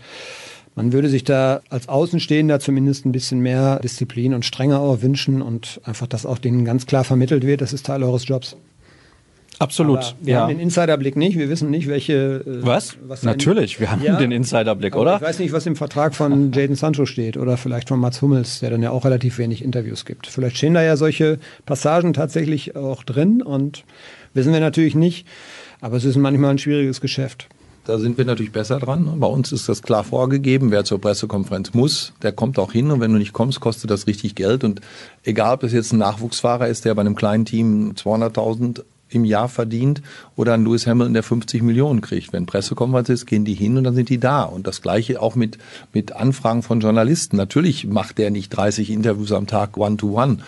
man 0.77 0.93
würde 0.93 1.09
sich 1.09 1.25
da 1.25 1.63
als 1.71 1.89
Außenstehender 1.89 2.61
zumindest 2.61 3.07
ein 3.07 3.13
bisschen 3.13 3.41
mehr 3.41 3.81
Disziplin 3.81 4.35
und 4.35 4.45
Strenge 4.45 4.79
auch 4.79 5.01
wünschen 5.01 5.41
und 5.43 5.81
einfach, 5.85 6.07
dass 6.07 6.27
auch 6.27 6.39
denen 6.39 6.65
ganz 6.65 6.87
klar 6.87 7.03
vermittelt 7.03 7.45
wird, 7.47 7.63
das 7.63 7.73
ist 7.73 7.87
Teil 7.87 8.03
eures 8.05 8.29
Jobs. 8.29 8.57
Absolut. 9.59 9.99
Aber 9.99 10.15
wir 10.21 10.33
ja. 10.33 10.41
haben 10.41 10.49
den 10.49 10.61
Insiderblick 10.61 11.17
nicht. 11.17 11.39
Wir 11.39 11.49
wissen 11.49 11.71
nicht, 11.71 11.89
welche. 11.89 12.45
Äh, 12.47 12.67
was? 12.67 12.97
was 13.07 13.23
Natürlich, 13.23 13.81
wir 13.81 13.91
haben 13.91 14.03
ja, 14.03 14.17
den 14.17 14.33
Insiderblick, 14.33 14.97
oder? 14.97 15.17
Ich 15.17 15.23
weiß 15.23 15.39
nicht, 15.39 15.53
was 15.53 15.67
im 15.67 15.77
Vertrag 15.77 16.15
von 16.15 16.53
Jaden 16.55 16.77
Sancho 16.77 17.07
steht 17.07 17.37
oder 17.37 17.57
vielleicht 17.57 17.89
von 17.89 17.99
Mats 17.99 18.21
Hummels, 18.23 18.61
der 18.61 18.71
dann 18.71 18.83
ja 18.83 18.91
auch 18.91 19.05
relativ 19.05 19.39
wenig 19.39 19.63
Interviews 19.65 20.05
gibt. 20.05 20.27
Vielleicht 20.27 20.57
stehen 20.57 20.75
da 20.75 20.83
ja 20.83 20.97
solche 20.97 21.39
Passagen 21.65 22.13
tatsächlich 22.13 22.77
auch 22.77 23.03
drin 23.03 23.43
und 23.43 23.85
wissen 24.35 24.53
wir 24.53 24.61
natürlich 24.61 24.95
nicht. 24.95 25.27
Aber 25.81 25.97
es 25.97 26.05
ist 26.05 26.17
manchmal 26.17 26.51
ein 26.51 26.59
schwieriges 26.59 27.01
Geschäft. 27.01 27.49
Da 27.87 27.99
sind 27.99 28.19
wir 28.19 28.25
natürlich 28.25 28.51
besser 28.51 28.81
dran. 28.81 29.21
Bei 29.21 29.29
uns 29.29 29.53
ist 29.53 29.69
das 29.69 29.81
klar 29.81 30.03
vorgegeben. 30.03 30.73
Wer 30.73 30.85
zur 30.85 31.01
Pressekonferenz 31.01 31.73
muss, 31.73 32.13
der 32.21 32.33
kommt 32.33 32.59
auch 32.59 32.73
hin. 32.73 32.91
Und 32.91 33.01
wenn 33.01 33.13
du 33.13 33.19
nicht 33.19 33.33
kommst, 33.33 33.61
kostet 33.61 33.91
das 33.93 34.09
richtig 34.09 34.35
Geld. 34.35 34.65
Und 34.65 34.81
egal, 35.23 35.55
ob 35.55 35.63
es 35.63 35.73
jetzt 35.73 35.93
ein 35.93 35.99
Nachwuchsfahrer 35.99 36.67
ist, 36.67 36.85
der 36.85 36.97
bei 36.97 37.03
einem 37.03 37.15
kleinen 37.15 37.45
Team 37.45 37.93
200.000 37.93 38.83
im 39.09 39.25
Jahr 39.25 39.49
verdient 39.49 40.03
oder 40.35 40.55
ein 40.55 40.65
Lewis 40.65 40.87
Hamilton, 40.87 41.15
der 41.15 41.23
50 41.23 41.63
Millionen 41.63 42.01
kriegt. 42.01 42.33
Wenn 42.33 42.47
Pressekonferenz 42.47 43.09
ist, 43.09 43.27
gehen 43.27 43.45
die 43.45 43.55
hin 43.55 43.77
und 43.77 43.85
dann 43.85 43.95
sind 43.95 44.09
die 44.09 44.19
da. 44.19 44.43
Und 44.43 44.67
das 44.67 44.83
Gleiche 44.83 45.21
auch 45.23 45.35
mit, 45.35 45.59
mit 45.93 46.13
Anfragen 46.13 46.63
von 46.63 46.81
Journalisten. 46.81 47.37
Natürlich 47.37 47.87
macht 47.87 48.19
der 48.19 48.31
nicht 48.31 48.51
30 48.51 48.91
Interviews 48.91 49.33
am 49.33 49.47
Tag 49.47 49.77
one-to-one. 49.77 50.35
-one, 50.35 50.39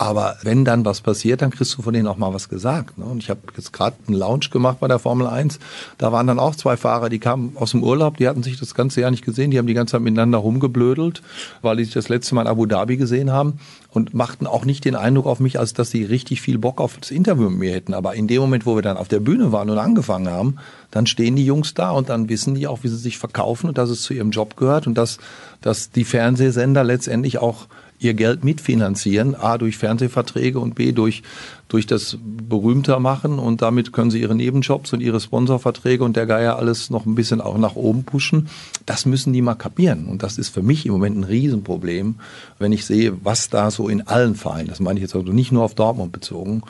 aber 0.00 0.38
wenn 0.44 0.64
dann 0.64 0.86
was 0.86 1.02
passiert, 1.02 1.42
dann 1.42 1.50
kriegst 1.50 1.76
du 1.76 1.82
von 1.82 1.92
denen 1.92 2.08
auch 2.08 2.16
mal 2.16 2.32
was 2.32 2.48
gesagt. 2.48 2.96
Ne? 2.96 3.04
Und 3.04 3.22
ich 3.22 3.28
habe 3.28 3.40
jetzt 3.54 3.70
gerade 3.70 3.96
einen 4.08 4.16
Lounge 4.16 4.48
gemacht 4.50 4.80
bei 4.80 4.88
der 4.88 4.98
Formel 4.98 5.26
1. 5.26 5.58
Da 5.98 6.10
waren 6.10 6.26
dann 6.26 6.38
auch 6.38 6.56
zwei 6.56 6.78
Fahrer, 6.78 7.10
die 7.10 7.18
kamen 7.18 7.52
aus 7.56 7.72
dem 7.72 7.82
Urlaub, 7.82 8.16
die 8.16 8.26
hatten 8.26 8.42
sich 8.42 8.58
das 8.58 8.74
ganze 8.74 9.02
Jahr 9.02 9.10
nicht 9.10 9.26
gesehen, 9.26 9.50
die 9.50 9.58
haben 9.58 9.66
die 9.66 9.74
ganze 9.74 9.92
Zeit 9.92 10.00
miteinander 10.00 10.38
rumgeblödelt, 10.38 11.20
weil 11.60 11.76
die 11.76 11.84
sich 11.84 11.92
das 11.92 12.08
letzte 12.08 12.34
Mal 12.34 12.42
in 12.42 12.48
Abu 12.48 12.64
Dhabi 12.64 12.96
gesehen 12.96 13.30
haben 13.30 13.60
und 13.90 14.14
machten 14.14 14.46
auch 14.46 14.64
nicht 14.64 14.86
den 14.86 14.96
Eindruck 14.96 15.26
auf 15.26 15.38
mich, 15.38 15.58
als 15.58 15.74
dass 15.74 15.90
sie 15.90 16.02
richtig 16.04 16.40
viel 16.40 16.56
Bock 16.56 16.80
auf 16.80 16.96
das 16.98 17.10
Interview 17.10 17.50
mit 17.50 17.58
mir 17.58 17.72
hätten. 17.74 17.92
Aber 17.92 18.14
in 18.14 18.26
dem 18.26 18.40
Moment, 18.40 18.64
wo 18.64 18.76
wir 18.76 18.82
dann 18.82 18.96
auf 18.96 19.08
der 19.08 19.20
Bühne 19.20 19.52
waren 19.52 19.68
und 19.68 19.76
angefangen 19.76 20.30
haben, 20.30 20.56
dann 20.90 21.06
stehen 21.06 21.36
die 21.36 21.44
Jungs 21.44 21.74
da 21.74 21.90
und 21.90 22.08
dann 22.08 22.30
wissen 22.30 22.54
die 22.54 22.66
auch, 22.68 22.84
wie 22.84 22.88
sie 22.88 22.96
sich 22.96 23.18
verkaufen 23.18 23.68
und 23.68 23.76
dass 23.76 23.90
es 23.90 24.00
zu 24.00 24.14
ihrem 24.14 24.30
Job 24.30 24.56
gehört 24.56 24.86
und 24.86 24.94
dass, 24.94 25.18
dass 25.60 25.90
die 25.90 26.04
Fernsehsender 26.04 26.84
letztendlich 26.84 27.36
auch 27.36 27.66
ihr 28.00 28.14
Geld 28.14 28.42
mitfinanzieren, 28.44 29.34
a 29.34 29.58
durch 29.58 29.76
Fernsehverträge 29.76 30.58
und 30.58 30.74
b 30.74 30.92
durch 30.92 31.22
durch 31.70 31.86
das 31.86 32.18
berühmter 32.20 32.98
machen 32.98 33.38
und 33.38 33.62
damit 33.62 33.92
können 33.92 34.10
sie 34.10 34.20
ihre 34.20 34.34
Nebenjobs 34.34 34.92
und 34.92 35.00
ihre 35.00 35.20
Sponsorverträge 35.20 36.02
und 36.02 36.16
der 36.16 36.26
Geier 36.26 36.56
alles 36.56 36.90
noch 36.90 37.06
ein 37.06 37.14
bisschen 37.14 37.40
auch 37.40 37.56
nach 37.58 37.76
oben 37.76 38.02
pushen. 38.02 38.48
Das 38.86 39.06
müssen 39.06 39.32
die 39.32 39.40
mal 39.40 39.54
kapieren 39.54 40.06
und 40.06 40.24
das 40.24 40.36
ist 40.36 40.48
für 40.48 40.62
mich 40.62 40.84
im 40.84 40.92
Moment 40.92 41.16
ein 41.16 41.24
Riesenproblem, 41.24 42.16
wenn 42.58 42.72
ich 42.72 42.84
sehe, 42.84 43.24
was 43.24 43.50
da 43.50 43.70
so 43.70 43.88
in 43.88 44.06
allen 44.08 44.34
Vereinen, 44.34 44.68
das 44.68 44.80
meine 44.80 44.98
ich 44.98 45.02
jetzt 45.02 45.14
also 45.14 45.32
nicht 45.32 45.52
nur 45.52 45.62
auf 45.62 45.76
Dortmund 45.76 46.10
bezogen, 46.10 46.62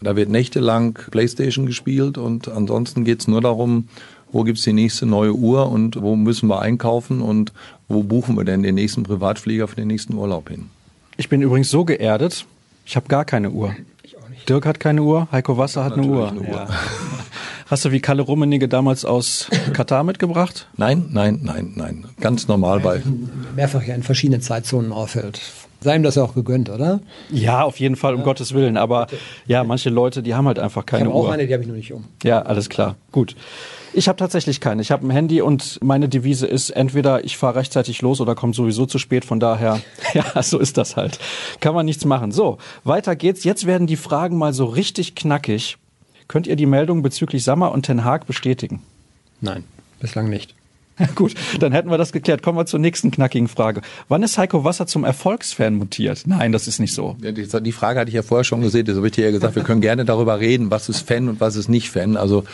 da 0.00 0.16
wird 0.16 0.28
nächtelang 0.28 0.98
Playstation 1.10 1.66
gespielt 1.66 2.18
und 2.18 2.48
ansonsten 2.48 3.04
geht's 3.04 3.28
nur 3.28 3.40
darum, 3.40 3.88
wo 4.32 4.42
gibt's 4.42 4.62
die 4.62 4.72
nächste 4.72 5.06
neue 5.06 5.32
Uhr 5.34 5.70
und 5.70 6.02
wo 6.02 6.16
müssen 6.16 6.48
wir 6.48 6.60
einkaufen 6.60 7.20
und 7.20 7.52
wo 7.86 8.02
buchen 8.02 8.36
wir 8.36 8.44
denn 8.44 8.64
den 8.64 8.74
nächsten 8.74 9.04
Privatflieger 9.04 9.68
für 9.68 9.76
den 9.76 9.88
nächsten 9.88 10.14
Urlaub 10.14 10.48
hin. 10.50 10.66
Ich 11.18 11.28
bin 11.28 11.42
übrigens 11.42 11.68
so 11.68 11.84
geerdet, 11.84 12.46
ich 12.86 12.94
habe 12.94 13.08
gar 13.08 13.24
keine 13.24 13.50
Uhr. 13.50 13.74
Ich 14.04 14.16
auch 14.16 14.28
nicht. 14.28 14.48
Dirk 14.48 14.64
hat 14.64 14.78
keine 14.78 15.02
Uhr, 15.02 15.26
Heiko 15.32 15.58
Wasser 15.58 15.84
hat 15.84 15.94
eine 15.94 16.06
Uhr. 16.06 16.28
eine 16.28 16.40
Uhr. 16.40 16.46
Ja. 16.48 16.68
Hast 17.66 17.84
du 17.84 17.90
wie 17.90 17.98
Kalle 17.98 18.22
Rummenigge 18.22 18.68
damals 18.68 19.04
aus 19.04 19.50
Katar 19.72 20.04
mitgebracht? 20.04 20.68
Nein, 20.76 21.08
nein, 21.10 21.40
nein, 21.42 21.72
nein. 21.74 22.04
Ganz 22.20 22.46
normal 22.46 22.78
bei. 22.78 23.02
Mehrfach 23.56 23.82
ja 23.82 23.96
in 23.96 24.04
verschiedenen 24.04 24.40
Zeitzonen 24.40 24.92
auffällt. 24.92 25.40
Sei 25.80 25.96
ihm 25.96 26.04
das 26.04 26.14
ja 26.14 26.22
auch 26.22 26.34
gegönnt, 26.34 26.70
oder? 26.70 27.00
Ja, 27.30 27.64
auf 27.64 27.80
jeden 27.80 27.96
Fall, 27.96 28.14
um 28.14 28.20
ja. 28.20 28.24
Gottes 28.24 28.54
Willen. 28.54 28.76
Aber 28.76 29.08
ja, 29.46 29.64
manche 29.64 29.90
Leute, 29.90 30.22
die 30.22 30.36
haben 30.36 30.46
halt 30.46 30.60
einfach 30.60 30.86
keine 30.86 31.08
ich 31.08 31.14
Uhr. 31.14 31.22
Ich 31.22 31.28
auch 31.28 31.32
eine, 31.32 31.46
die 31.48 31.52
habe 31.52 31.64
ich 31.64 31.68
noch 31.68 31.74
nicht 31.74 31.92
um. 31.92 32.04
Ja, 32.22 32.42
alles 32.42 32.68
klar. 32.68 32.94
Gut. 33.10 33.34
Ich 33.92 34.08
habe 34.08 34.16
tatsächlich 34.16 34.60
keine. 34.60 34.82
Ich 34.82 34.90
habe 34.90 35.06
ein 35.06 35.10
Handy 35.10 35.40
und 35.40 35.78
meine 35.82 36.08
Devise 36.08 36.46
ist 36.46 36.70
entweder 36.70 37.24
ich 37.24 37.36
fahre 37.36 37.56
rechtzeitig 37.56 38.02
los 38.02 38.20
oder 38.20 38.34
komme 38.34 38.54
sowieso 38.54 38.86
zu 38.86 38.98
spät. 38.98 39.24
Von 39.24 39.40
daher, 39.40 39.80
ja, 40.14 40.42
so 40.42 40.58
ist 40.58 40.76
das 40.76 40.96
halt. 40.96 41.18
Kann 41.60 41.74
man 41.74 41.86
nichts 41.86 42.04
machen. 42.04 42.32
So, 42.32 42.58
weiter 42.84 43.16
geht's. 43.16 43.44
Jetzt 43.44 43.66
werden 43.66 43.86
die 43.86 43.96
Fragen 43.96 44.36
mal 44.36 44.52
so 44.52 44.66
richtig 44.66 45.14
knackig. 45.14 45.78
Könnt 46.28 46.46
ihr 46.46 46.56
die 46.56 46.66
Meldung 46.66 47.02
bezüglich 47.02 47.42
Sammer 47.42 47.72
und 47.72 47.84
Ten 47.84 48.04
Haag 48.04 48.26
bestätigen? 48.26 48.82
Nein, 49.40 49.64
bislang 50.00 50.28
nicht. 50.28 50.54
Gut, 51.14 51.34
dann 51.60 51.72
hätten 51.72 51.90
wir 51.90 51.98
das 51.98 52.12
geklärt. 52.12 52.42
Kommen 52.42 52.58
wir 52.58 52.66
zur 52.66 52.80
nächsten 52.80 53.10
knackigen 53.10 53.48
Frage. 53.48 53.82
Wann 54.08 54.22
ist 54.22 54.36
Heiko 54.36 54.64
Wasser 54.64 54.86
zum 54.86 55.04
Erfolgsfan 55.04 55.74
mutiert? 55.74 56.24
Nein, 56.26 56.52
das 56.52 56.66
ist 56.66 56.80
nicht 56.80 56.92
so. 56.92 57.16
Ja, 57.22 57.32
die, 57.32 57.46
die, 57.46 57.72
Frage 57.72 58.00
hatte 58.00 58.08
ich 58.08 58.14
ja 58.14 58.22
vorher 58.22 58.44
schon 58.44 58.60
gesehen. 58.60 58.86
Das 58.86 58.96
habe 58.96 59.06
ich 59.06 59.12
dir 59.12 59.26
ja 59.26 59.30
gesagt. 59.30 59.54
Wir 59.54 59.62
können 59.62 59.80
gerne 59.80 60.04
darüber 60.04 60.40
reden, 60.40 60.70
was 60.70 60.88
ist 60.88 61.06
Fan 61.06 61.28
und 61.28 61.40
was 61.40 61.56
ist 61.56 61.68
nicht 61.68 61.90
Fan. 61.90 62.16
Also 62.16 62.44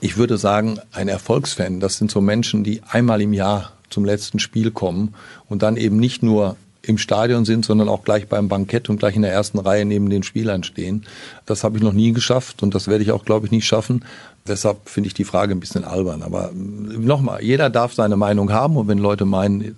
ich 0.00 0.16
würde 0.16 0.38
sagen, 0.38 0.78
ein 0.92 1.08
Erfolgsfan, 1.08 1.80
das 1.80 1.96
sind 1.96 2.10
so 2.10 2.20
Menschen, 2.20 2.64
die 2.64 2.82
einmal 2.88 3.20
im 3.22 3.32
Jahr 3.32 3.72
zum 3.90 4.04
letzten 4.04 4.38
Spiel 4.38 4.70
kommen 4.70 5.14
und 5.48 5.62
dann 5.62 5.76
eben 5.76 5.98
nicht 5.98 6.22
nur 6.22 6.56
im 6.82 6.98
Stadion 6.98 7.44
sind, 7.44 7.64
sondern 7.64 7.88
auch 7.88 8.04
gleich 8.04 8.28
beim 8.28 8.48
Bankett 8.48 8.88
und 8.88 8.98
gleich 8.98 9.16
in 9.16 9.22
der 9.22 9.32
ersten 9.32 9.58
Reihe 9.58 9.84
neben 9.84 10.08
den 10.08 10.22
Spielern 10.22 10.62
stehen. 10.62 11.04
Das 11.44 11.64
habe 11.64 11.76
ich 11.76 11.82
noch 11.82 11.92
nie 11.92 12.12
geschafft 12.12 12.62
und 12.62 12.74
das 12.74 12.86
werde 12.86 13.02
ich 13.02 13.10
auch, 13.10 13.24
glaube 13.24 13.46
ich, 13.46 13.52
nicht 13.52 13.66
schaffen. 13.66 14.04
Deshalb 14.46 14.88
finde 14.88 15.08
ich 15.08 15.14
die 15.14 15.24
Frage 15.24 15.52
ein 15.52 15.60
bisschen 15.60 15.84
albern. 15.84 16.22
Aber 16.22 16.52
nochmal, 16.54 17.42
jeder 17.42 17.70
darf 17.70 17.94
seine 17.94 18.16
Meinung 18.16 18.52
haben 18.52 18.76
und 18.76 18.86
wenn 18.86 18.98
Leute 18.98 19.24
meinen, 19.24 19.76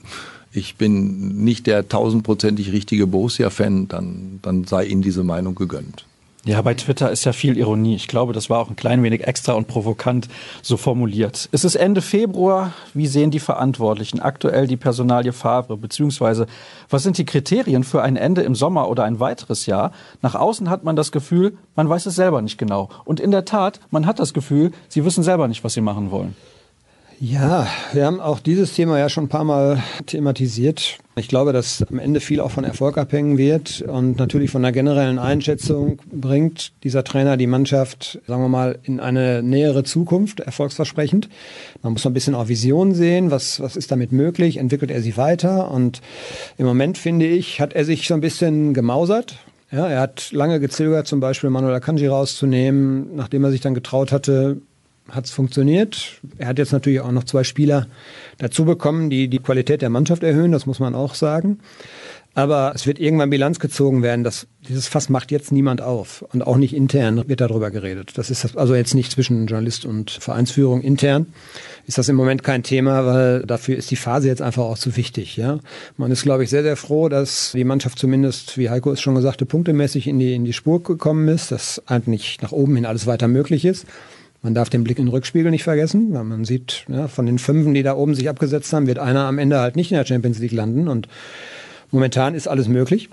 ich 0.52 0.76
bin 0.76 1.44
nicht 1.44 1.66
der 1.66 1.88
tausendprozentig 1.88 2.72
richtige 2.72 3.06
Borussia-Fan, 3.06 3.88
dann, 3.88 4.40
dann 4.42 4.64
sei 4.64 4.84
ihnen 4.84 5.02
diese 5.02 5.24
Meinung 5.24 5.54
gegönnt. 5.54 6.04
Ja, 6.48 6.62
bei 6.62 6.72
Twitter 6.72 7.10
ist 7.10 7.26
ja 7.26 7.34
viel 7.34 7.58
Ironie. 7.58 7.94
Ich 7.94 8.08
glaube, 8.08 8.32
das 8.32 8.48
war 8.48 8.58
auch 8.58 8.70
ein 8.70 8.74
klein 8.74 9.02
wenig 9.02 9.26
extra 9.26 9.52
und 9.52 9.68
provokant 9.68 10.28
so 10.62 10.78
formuliert. 10.78 11.46
Es 11.52 11.62
ist 11.62 11.74
Ende 11.74 12.00
Februar. 12.00 12.72
Wie 12.94 13.06
sehen 13.06 13.30
die 13.30 13.38
Verantwortlichen 13.38 14.20
aktuell 14.20 14.66
die 14.66 14.78
Personalie 14.78 15.34
Favre? 15.34 15.76
Beziehungsweise, 15.76 16.46
was 16.88 17.02
sind 17.02 17.18
die 17.18 17.26
Kriterien 17.26 17.84
für 17.84 18.00
ein 18.00 18.16
Ende 18.16 18.40
im 18.40 18.54
Sommer 18.54 18.88
oder 18.88 19.04
ein 19.04 19.20
weiteres 19.20 19.66
Jahr? 19.66 19.92
Nach 20.22 20.34
außen 20.34 20.70
hat 20.70 20.84
man 20.84 20.96
das 20.96 21.12
Gefühl, 21.12 21.58
man 21.76 21.86
weiß 21.86 22.06
es 22.06 22.14
selber 22.14 22.40
nicht 22.40 22.56
genau. 22.56 22.88
Und 23.04 23.20
in 23.20 23.30
der 23.30 23.44
Tat, 23.44 23.78
man 23.90 24.06
hat 24.06 24.18
das 24.18 24.32
Gefühl, 24.32 24.72
sie 24.88 25.04
wissen 25.04 25.22
selber 25.22 25.48
nicht, 25.48 25.64
was 25.64 25.74
sie 25.74 25.82
machen 25.82 26.10
wollen. 26.10 26.34
Ja, 27.20 27.66
wir 27.92 28.06
haben 28.06 28.20
auch 28.20 28.38
dieses 28.38 28.74
Thema 28.74 28.96
ja 28.96 29.08
schon 29.08 29.24
ein 29.24 29.28
paar 29.28 29.42
Mal 29.42 29.82
thematisiert. 30.06 30.98
Ich 31.16 31.26
glaube, 31.26 31.52
dass 31.52 31.82
am 31.90 31.98
Ende 31.98 32.20
viel 32.20 32.38
auch 32.38 32.52
von 32.52 32.62
Erfolg 32.62 32.96
abhängen 32.96 33.38
wird 33.38 33.82
und 33.82 34.18
natürlich 34.18 34.52
von 34.52 34.62
der 34.62 34.70
generellen 34.70 35.18
Einschätzung 35.18 35.98
bringt 36.12 36.72
dieser 36.84 37.02
Trainer 37.02 37.36
die 37.36 37.48
Mannschaft, 37.48 38.20
sagen 38.28 38.42
wir 38.42 38.48
mal, 38.48 38.78
in 38.84 39.00
eine 39.00 39.42
nähere 39.42 39.82
Zukunft, 39.82 40.38
erfolgsversprechend. 40.38 41.28
Man 41.82 41.94
muss 41.94 42.04
noch 42.04 42.12
ein 42.12 42.14
bisschen 42.14 42.36
auch 42.36 42.46
Vision 42.46 42.94
sehen, 42.94 43.32
was, 43.32 43.58
was 43.58 43.74
ist 43.74 43.90
damit 43.90 44.12
möglich, 44.12 44.58
entwickelt 44.58 44.92
er 44.92 45.02
sie 45.02 45.16
weiter 45.16 45.72
und 45.72 46.00
im 46.56 46.66
Moment, 46.66 46.98
finde 46.98 47.26
ich, 47.26 47.60
hat 47.60 47.72
er 47.72 47.84
sich 47.84 48.06
so 48.06 48.14
ein 48.14 48.20
bisschen 48.20 48.74
gemausert, 48.74 49.38
ja, 49.72 49.88
er 49.88 50.00
hat 50.00 50.30
lange 50.30 50.60
gezögert, 50.60 51.08
zum 51.08 51.18
Beispiel 51.18 51.50
Manuel 51.50 51.74
Akanji 51.74 52.06
rauszunehmen, 52.06 53.16
nachdem 53.16 53.42
er 53.42 53.50
sich 53.50 53.60
dann 53.60 53.74
getraut 53.74 54.12
hatte, 54.12 54.62
hat 55.10 55.24
es 55.24 55.30
funktioniert. 55.30 56.20
Er 56.38 56.48
hat 56.48 56.58
jetzt 56.58 56.72
natürlich 56.72 57.00
auch 57.00 57.12
noch 57.12 57.24
zwei 57.24 57.44
Spieler 57.44 57.86
dazu 58.38 58.64
bekommen, 58.64 59.10
die 59.10 59.28
die 59.28 59.38
Qualität 59.38 59.82
der 59.82 59.90
Mannschaft 59.90 60.22
erhöhen, 60.22 60.52
das 60.52 60.66
muss 60.66 60.80
man 60.80 60.94
auch 60.94 61.14
sagen. 61.14 61.58
Aber 62.38 62.72
es 62.72 62.86
wird 62.86 63.00
irgendwann 63.00 63.30
Bilanz 63.30 63.58
gezogen 63.58 64.04
werden, 64.04 64.22
dass 64.22 64.46
dieses 64.68 64.86
Fass 64.86 65.08
macht 65.08 65.32
jetzt 65.32 65.50
niemand 65.50 65.80
auf. 65.80 66.22
Und 66.32 66.46
auch 66.46 66.56
nicht 66.56 66.72
intern 66.72 67.24
wird 67.26 67.40
darüber 67.40 67.72
geredet. 67.72 68.12
Das 68.16 68.30
ist 68.30 68.56
also 68.56 68.76
jetzt 68.76 68.94
nicht 68.94 69.10
zwischen 69.10 69.48
Journalist 69.48 69.84
und 69.84 70.12
Vereinsführung 70.12 70.80
intern. 70.82 71.26
Ist 71.86 71.98
das 71.98 72.08
im 72.08 72.14
Moment 72.14 72.44
kein 72.44 72.62
Thema, 72.62 73.04
weil 73.06 73.42
dafür 73.44 73.76
ist 73.76 73.90
die 73.90 73.96
Phase 73.96 74.28
jetzt 74.28 74.40
einfach 74.40 74.62
auch 74.62 74.78
zu 74.78 74.96
wichtig. 74.96 75.36
Ja, 75.36 75.58
Man 75.96 76.12
ist, 76.12 76.22
glaube 76.22 76.44
ich, 76.44 76.50
sehr, 76.50 76.62
sehr 76.62 76.76
froh, 76.76 77.08
dass 77.08 77.52
die 77.54 77.64
Mannschaft 77.64 77.98
zumindest, 77.98 78.56
wie 78.56 78.70
Heiko 78.70 78.92
es 78.92 79.00
schon 79.00 79.16
gesagt 79.16 79.40
hat, 79.40 79.48
punktemäßig 79.48 80.06
in 80.06 80.20
die, 80.20 80.34
in 80.34 80.44
die 80.44 80.52
Spur 80.52 80.80
gekommen 80.80 81.26
ist, 81.26 81.50
dass 81.50 81.82
eigentlich 81.86 82.40
nach 82.40 82.52
oben 82.52 82.76
hin 82.76 82.86
alles 82.86 83.08
weiter 83.08 83.26
möglich 83.26 83.64
ist. 83.64 83.84
Man 84.42 84.54
darf 84.54 84.70
den 84.70 84.84
Blick 84.84 84.98
in 84.98 85.06
den 85.06 85.10
Rückspiegel 85.10 85.50
nicht 85.50 85.64
vergessen, 85.64 86.12
weil 86.12 86.24
man 86.24 86.44
sieht, 86.44 86.84
ja, 86.88 87.08
von 87.08 87.26
den 87.26 87.38
Fünfen, 87.38 87.74
die 87.74 87.82
da 87.82 87.96
oben 87.96 88.14
sich 88.14 88.28
abgesetzt 88.28 88.72
haben, 88.72 88.86
wird 88.86 88.98
einer 88.98 89.24
am 89.24 89.38
Ende 89.38 89.58
halt 89.58 89.74
nicht 89.74 89.90
in 89.90 89.96
der 89.96 90.06
Champions 90.06 90.38
League 90.38 90.52
landen. 90.52 90.86
Und 90.88 91.08
momentan 91.90 92.34
ist 92.34 92.46
alles 92.46 92.68
möglich. 92.68 93.08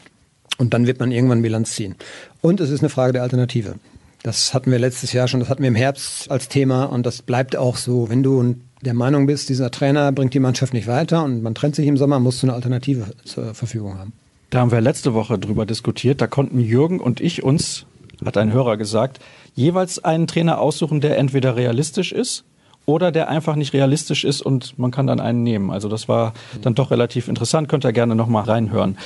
Und 0.58 0.74
dann 0.74 0.88
wird 0.88 1.00
man 1.00 1.12
irgendwann 1.12 1.42
Bilanz 1.42 1.74
ziehen. 1.74 1.96
Und 2.42 2.62
es 2.62 2.70
ist 2.70 2.82
eine 2.82 2.90
Frage 2.90 3.14
der 3.14 3.24
Alternative. 3.24 3.76
Das 4.24 4.54
hatten 4.54 4.72
wir 4.72 4.80
letztes 4.80 5.14
Jahr 5.14 5.28
schon, 5.28 5.40
das 5.40 5.50
hatten 5.50 5.62
wir 5.62 5.68
im 5.68 5.76
Herbst 5.76 6.32
als 6.32 6.48
Thema 6.48 6.86
und 6.86 7.06
das 7.06 7.22
bleibt 7.22 7.56
auch 7.56 7.78
so. 7.78 8.10
Wenn 8.10 8.24
du 8.24 8.56
der 8.82 8.94
Meinung 8.94 9.28
bist, 9.28 9.50
dieser 9.50 9.70
Trainer 9.70 10.12
bringt 10.12 10.34
die 10.34 10.40
Mannschaft 10.40 10.74
nicht 10.74 10.88
weiter 10.88 11.24
und 11.24 11.44
man 11.44 11.54
trennt 11.54 11.76
sich 11.76 11.86
im 11.86 11.98
Sommer, 11.98 12.20
musst 12.20 12.42
du 12.42 12.48
eine 12.48 12.56
Alternative 12.56 13.06
zur 13.24 13.54
Verfügung 13.54 14.00
haben. 14.00 14.14
Da 14.50 14.62
haben 14.62 14.72
wir 14.72 14.82
letzte 14.82 15.14
Woche 15.14 15.38
drüber 15.38 15.66
diskutiert. 15.66 16.22
Da 16.22 16.28
konnten 16.28 16.60
Jürgen 16.60 17.00
und 17.00 17.20
ich 17.22 17.44
uns, 17.44 17.86
hat 18.24 18.38
ein 18.38 18.54
Hörer 18.54 18.78
gesagt, 18.78 19.20
jeweils 19.54 20.04
einen 20.04 20.28
Trainer 20.28 20.60
aussuchen, 20.60 21.02
der 21.02 21.18
entweder 21.18 21.56
realistisch 21.56 22.12
ist 22.12 22.44
oder 22.86 23.12
der 23.12 23.30
einfach 23.30 23.56
nicht 23.56 23.74
realistisch 23.74 24.24
ist 24.24 24.42
und 24.42 24.78
man 24.78 24.92
kann 24.92 25.08
dann 25.08 25.20
einen 25.20 25.44
nehmen. 25.44 25.72
Also 25.72 25.90
das 25.90 26.08
war 26.08 26.34
dann 26.62 26.76
doch 26.76 26.92
relativ 26.92 27.28
interessant. 27.28 27.68
Könnt 27.68 27.86
ihr 27.86 27.94
gerne 27.94 28.16
nochmal 28.16 28.44
reinhören. 28.44 28.98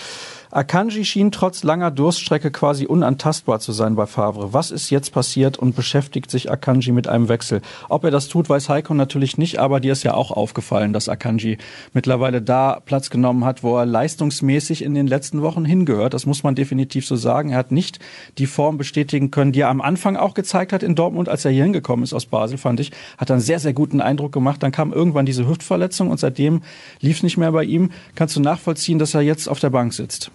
Akanji 0.51 1.05
schien 1.05 1.29
trotz 1.31 1.61
langer 1.61 1.91
Durststrecke 1.91 2.49
quasi 2.49 2.87
unantastbar 2.87 3.59
zu 3.59 3.71
sein 3.71 3.93
bei 3.93 4.07
Favre. 4.07 4.51
Was 4.51 4.71
ist 4.71 4.89
jetzt 4.89 5.11
passiert 5.11 5.59
und 5.59 5.75
beschäftigt 5.75 6.31
sich 6.31 6.49
Akanji 6.49 6.91
mit 6.91 7.07
einem 7.07 7.29
Wechsel? 7.29 7.61
Ob 7.87 8.03
er 8.03 8.09
das 8.09 8.29
tut, 8.29 8.49
weiß 8.49 8.67
Heiko 8.67 8.95
natürlich 8.95 9.37
nicht, 9.37 9.59
aber 9.59 9.79
dir 9.79 9.91
ist 9.91 10.01
ja 10.01 10.15
auch 10.15 10.31
aufgefallen, 10.31 10.91
dass 10.91 11.07
Akanji 11.07 11.59
mittlerweile 11.93 12.41
da 12.41 12.79
Platz 12.83 13.11
genommen 13.11 13.45
hat, 13.45 13.61
wo 13.61 13.77
er 13.77 13.85
leistungsmäßig 13.85 14.83
in 14.83 14.95
den 14.95 15.05
letzten 15.05 15.43
Wochen 15.43 15.65
hingehört. 15.65 16.15
Das 16.15 16.25
muss 16.25 16.41
man 16.41 16.55
definitiv 16.55 17.05
so 17.05 17.15
sagen. 17.15 17.51
Er 17.51 17.59
hat 17.59 17.71
nicht 17.71 17.99
die 18.39 18.47
Form 18.47 18.79
bestätigen 18.79 19.29
können, 19.29 19.51
die 19.51 19.61
er 19.61 19.69
am 19.69 19.81
Anfang 19.81 20.17
auch 20.17 20.33
gezeigt 20.33 20.73
hat 20.73 20.81
in 20.81 20.95
Dortmund, 20.95 21.29
als 21.29 21.45
er 21.45 21.51
hier 21.51 21.61
hingekommen 21.61 22.03
ist 22.03 22.13
aus 22.13 22.25
Basel, 22.25 22.57
fand 22.57 22.79
ich. 22.79 22.91
Hat 23.19 23.29
einen 23.29 23.39
sehr, 23.39 23.59
sehr 23.59 23.73
guten 23.73 24.01
Eindruck 24.01 24.31
gemacht. 24.31 24.63
Dann 24.63 24.71
kam 24.71 24.93
irgendwann 24.93 25.27
diese 25.27 25.47
Hüftverletzung 25.47 26.09
und 26.09 26.19
seitdem 26.19 26.61
lief 27.01 27.17
es 27.17 27.23
nicht 27.23 27.37
mehr 27.37 27.51
bei 27.51 27.65
ihm. 27.65 27.91
Kannst 28.15 28.35
du 28.35 28.39
nachvollziehen, 28.39 28.97
dass 28.97 29.13
er 29.13 29.21
jetzt 29.21 29.47
auf 29.47 29.59
der 29.59 29.69
Bank 29.69 29.93
sitzt? 29.93 30.31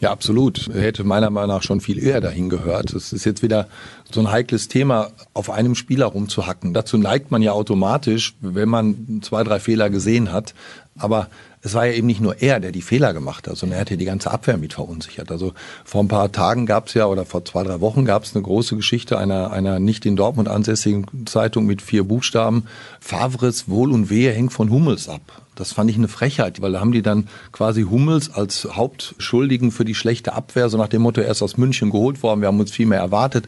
Ja, 0.00 0.10
absolut. 0.10 0.68
Hätte 0.74 1.04
meiner 1.04 1.30
Meinung 1.30 1.56
nach 1.56 1.62
schon 1.62 1.80
viel 1.80 2.02
eher 2.02 2.20
dahin 2.20 2.50
gehört. 2.50 2.92
Es 2.92 3.12
ist 3.14 3.24
jetzt 3.24 3.42
wieder 3.42 3.66
so 4.10 4.20
ein 4.20 4.30
heikles 4.30 4.68
Thema, 4.68 5.10
auf 5.32 5.48
einem 5.48 5.74
Spieler 5.74 6.06
rumzuhacken. 6.06 6.74
Dazu 6.74 6.98
neigt 6.98 7.30
man 7.30 7.40
ja 7.40 7.52
automatisch, 7.52 8.34
wenn 8.40 8.68
man 8.68 9.20
zwei, 9.22 9.42
drei 9.42 9.58
Fehler 9.58 9.88
gesehen 9.88 10.32
hat. 10.32 10.54
Aber 10.98 11.28
es 11.62 11.74
war 11.74 11.86
ja 11.86 11.94
eben 11.94 12.06
nicht 12.06 12.20
nur 12.20 12.40
er, 12.42 12.60
der 12.60 12.72
die 12.72 12.82
Fehler 12.82 13.12
gemacht 13.14 13.48
hat, 13.48 13.56
sondern 13.56 13.78
er 13.78 13.80
hat 13.80 13.90
ja 13.90 13.96
die 13.96 14.04
ganze 14.04 14.30
Abwehr 14.30 14.58
mit 14.58 14.74
verunsichert. 14.74 15.30
Also 15.30 15.52
vor 15.84 16.02
ein 16.02 16.08
paar 16.08 16.30
Tagen 16.30 16.66
gab 16.66 16.88
es 16.88 16.94
ja, 16.94 17.06
oder 17.06 17.24
vor 17.24 17.44
zwei, 17.44 17.64
drei 17.64 17.80
Wochen 17.80 18.04
gab 18.04 18.24
es 18.24 18.34
eine 18.34 18.42
große 18.42 18.76
Geschichte 18.76 19.18
einer, 19.18 19.50
einer 19.50 19.78
nicht 19.78 20.04
in 20.06 20.14
Dortmund 20.14 20.48
ansässigen 20.48 21.26
Zeitung 21.26 21.66
mit 21.66 21.82
vier 21.82 22.04
Buchstaben. 22.04 22.66
Favres 23.00 23.68
Wohl 23.68 23.92
und 23.92 24.10
Wehe 24.10 24.32
hängt 24.32 24.52
von 24.52 24.70
Hummels 24.70 25.08
ab. 25.08 25.45
Das 25.56 25.72
fand 25.72 25.90
ich 25.90 25.96
eine 25.96 26.06
Frechheit, 26.06 26.62
weil 26.62 26.72
da 26.72 26.80
haben 26.80 26.92
die 26.92 27.02
dann 27.02 27.28
quasi 27.50 27.82
Hummels 27.82 28.30
als 28.30 28.68
Hauptschuldigen 28.70 29.72
für 29.72 29.84
die 29.84 29.94
schlechte 29.94 30.34
Abwehr, 30.34 30.68
so 30.68 30.78
nach 30.78 30.88
dem 30.88 31.02
Motto, 31.02 31.20
er 31.20 31.30
ist 31.30 31.42
aus 31.42 31.56
München 31.56 31.90
geholt 31.90 32.22
worden, 32.22 32.42
wir 32.42 32.48
haben 32.48 32.60
uns 32.60 32.70
viel 32.70 32.86
mehr 32.86 33.00
erwartet. 33.00 33.46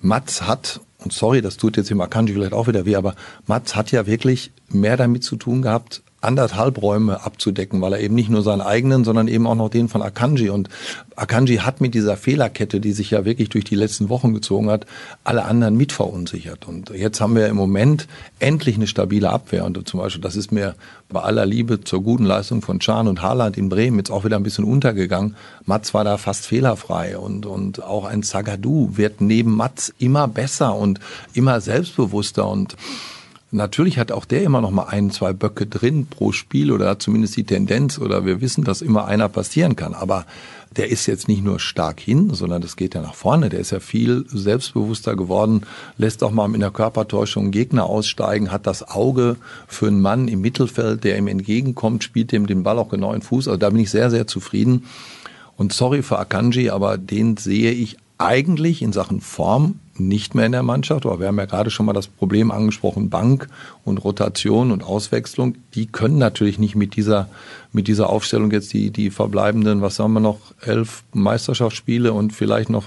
Mats 0.00 0.42
hat, 0.42 0.80
und 0.98 1.12
sorry, 1.12 1.42
das 1.42 1.56
tut 1.56 1.76
jetzt 1.76 1.90
im 1.90 2.00
Akanji 2.00 2.32
vielleicht 2.32 2.52
auch 2.52 2.68
wieder 2.68 2.86
weh, 2.86 2.96
aber 2.96 3.14
Mats 3.46 3.76
hat 3.76 3.90
ja 3.90 4.06
wirklich 4.06 4.52
mehr 4.68 4.96
damit 4.96 5.24
zu 5.24 5.36
tun 5.36 5.60
gehabt, 5.60 6.02
anderthalb 6.20 6.82
Räume 6.82 7.24
abzudecken, 7.24 7.80
weil 7.80 7.92
er 7.92 8.00
eben 8.00 8.14
nicht 8.14 8.28
nur 8.28 8.42
seinen 8.42 8.60
eigenen, 8.60 9.04
sondern 9.04 9.28
eben 9.28 9.46
auch 9.46 9.54
noch 9.54 9.68
den 9.68 9.88
von 9.88 10.02
Akanji. 10.02 10.50
Und 10.50 10.68
Akanji 11.14 11.58
hat 11.58 11.80
mit 11.80 11.94
dieser 11.94 12.16
Fehlerkette, 12.16 12.80
die 12.80 12.92
sich 12.92 13.10
ja 13.12 13.24
wirklich 13.24 13.50
durch 13.50 13.64
die 13.64 13.76
letzten 13.76 14.08
Wochen 14.08 14.34
gezogen 14.34 14.68
hat, 14.68 14.86
alle 15.22 15.44
anderen 15.44 15.76
mit 15.76 15.92
verunsichert. 15.92 16.66
Und 16.66 16.90
jetzt 16.90 17.20
haben 17.20 17.36
wir 17.36 17.46
im 17.46 17.56
Moment 17.56 18.08
endlich 18.40 18.76
eine 18.76 18.88
stabile 18.88 19.30
Abwehr. 19.30 19.64
Und 19.64 19.88
zum 19.88 20.00
Beispiel, 20.00 20.20
das 20.20 20.34
ist 20.34 20.50
mir 20.50 20.74
bei 21.08 21.20
aller 21.20 21.46
Liebe 21.46 21.82
zur 21.82 22.02
guten 22.02 22.24
Leistung 22.24 22.62
von 22.62 22.80
Chan 22.80 23.06
und 23.06 23.22
Haaland 23.22 23.56
in 23.56 23.68
Bremen 23.68 23.98
jetzt 23.98 24.10
auch 24.10 24.24
wieder 24.24 24.36
ein 24.36 24.42
bisschen 24.42 24.64
untergegangen. 24.64 25.36
Mats 25.66 25.94
war 25.94 26.02
da 26.02 26.18
fast 26.18 26.46
fehlerfrei 26.46 27.16
und, 27.16 27.46
und 27.46 27.82
auch 27.82 28.04
ein 28.04 28.24
Zagadou 28.24 28.96
wird 28.96 29.20
neben 29.20 29.54
Mats 29.54 29.94
immer 29.98 30.26
besser 30.26 30.74
und 30.74 30.98
immer 31.32 31.60
selbstbewusster 31.60 32.48
und 32.48 32.76
Natürlich 33.50 33.98
hat 33.98 34.12
auch 34.12 34.26
der 34.26 34.42
immer 34.42 34.60
noch 34.60 34.70
mal 34.70 34.84
ein, 34.84 35.10
zwei 35.10 35.32
Böcke 35.32 35.66
drin 35.66 36.06
pro 36.06 36.32
Spiel 36.32 36.70
oder 36.70 36.98
zumindest 36.98 37.36
die 37.38 37.44
Tendenz 37.44 37.98
oder 37.98 38.26
wir 38.26 38.42
wissen, 38.42 38.62
dass 38.62 38.82
immer 38.82 39.06
einer 39.06 39.30
passieren 39.30 39.74
kann. 39.74 39.94
Aber 39.94 40.26
der 40.76 40.90
ist 40.90 41.06
jetzt 41.06 41.28
nicht 41.28 41.42
nur 41.42 41.58
stark 41.58 41.98
hin, 41.98 42.34
sondern 42.34 42.60
das 42.60 42.76
geht 42.76 42.94
ja 42.94 43.00
nach 43.00 43.14
vorne. 43.14 43.48
Der 43.48 43.60
ist 43.60 43.70
ja 43.70 43.80
viel 43.80 44.26
selbstbewusster 44.28 45.16
geworden, 45.16 45.62
lässt 45.96 46.22
auch 46.22 46.30
mal 46.30 46.46
mit 46.48 46.62
einer 46.62 46.70
Körpertäuschung 46.70 47.50
Gegner 47.50 47.86
aussteigen, 47.86 48.52
hat 48.52 48.66
das 48.66 48.86
Auge 48.86 49.36
für 49.66 49.86
einen 49.86 50.02
Mann 50.02 50.28
im 50.28 50.42
Mittelfeld, 50.42 51.04
der 51.04 51.16
ihm 51.16 51.26
entgegenkommt, 51.26 52.04
spielt 52.04 52.34
ihm 52.34 52.46
den 52.46 52.64
Ball 52.64 52.78
auch 52.78 52.90
genau 52.90 53.14
in 53.14 53.22
Fuß. 53.22 53.48
Also 53.48 53.56
da 53.56 53.70
bin 53.70 53.80
ich 53.80 53.90
sehr, 53.90 54.10
sehr 54.10 54.26
zufrieden. 54.26 54.84
Und 55.56 55.72
sorry 55.72 56.02
für 56.02 56.18
Akanji, 56.18 56.68
aber 56.68 56.98
den 56.98 57.38
sehe 57.38 57.72
ich 57.72 57.96
eigentlich 58.18 58.82
in 58.82 58.92
Sachen 58.92 59.20
Form 59.20 59.80
nicht 60.00 60.34
mehr 60.34 60.46
in 60.46 60.52
der 60.52 60.62
Mannschaft, 60.62 61.06
aber 61.06 61.20
wir 61.20 61.28
haben 61.28 61.38
ja 61.38 61.46
gerade 61.46 61.70
schon 61.70 61.86
mal 61.86 61.92
das 61.92 62.06
Problem 62.06 62.50
angesprochen, 62.50 63.10
Bank 63.10 63.48
und 63.84 63.98
Rotation 63.98 64.70
und 64.70 64.82
Auswechslung, 64.82 65.56
die 65.74 65.86
können 65.86 66.18
natürlich 66.18 66.58
nicht 66.58 66.74
mit 66.74 66.96
dieser, 66.96 67.28
mit 67.72 67.88
dieser 67.88 68.10
Aufstellung 68.10 68.50
jetzt 68.50 68.72
die, 68.72 68.90
die 68.90 69.10
verbleibenden, 69.10 69.82
was 69.82 69.98
haben 69.98 70.14
wir 70.14 70.20
noch, 70.20 70.38
elf 70.60 71.04
Meisterschaftsspiele 71.12 72.12
und 72.12 72.32
vielleicht 72.32 72.70
noch 72.70 72.84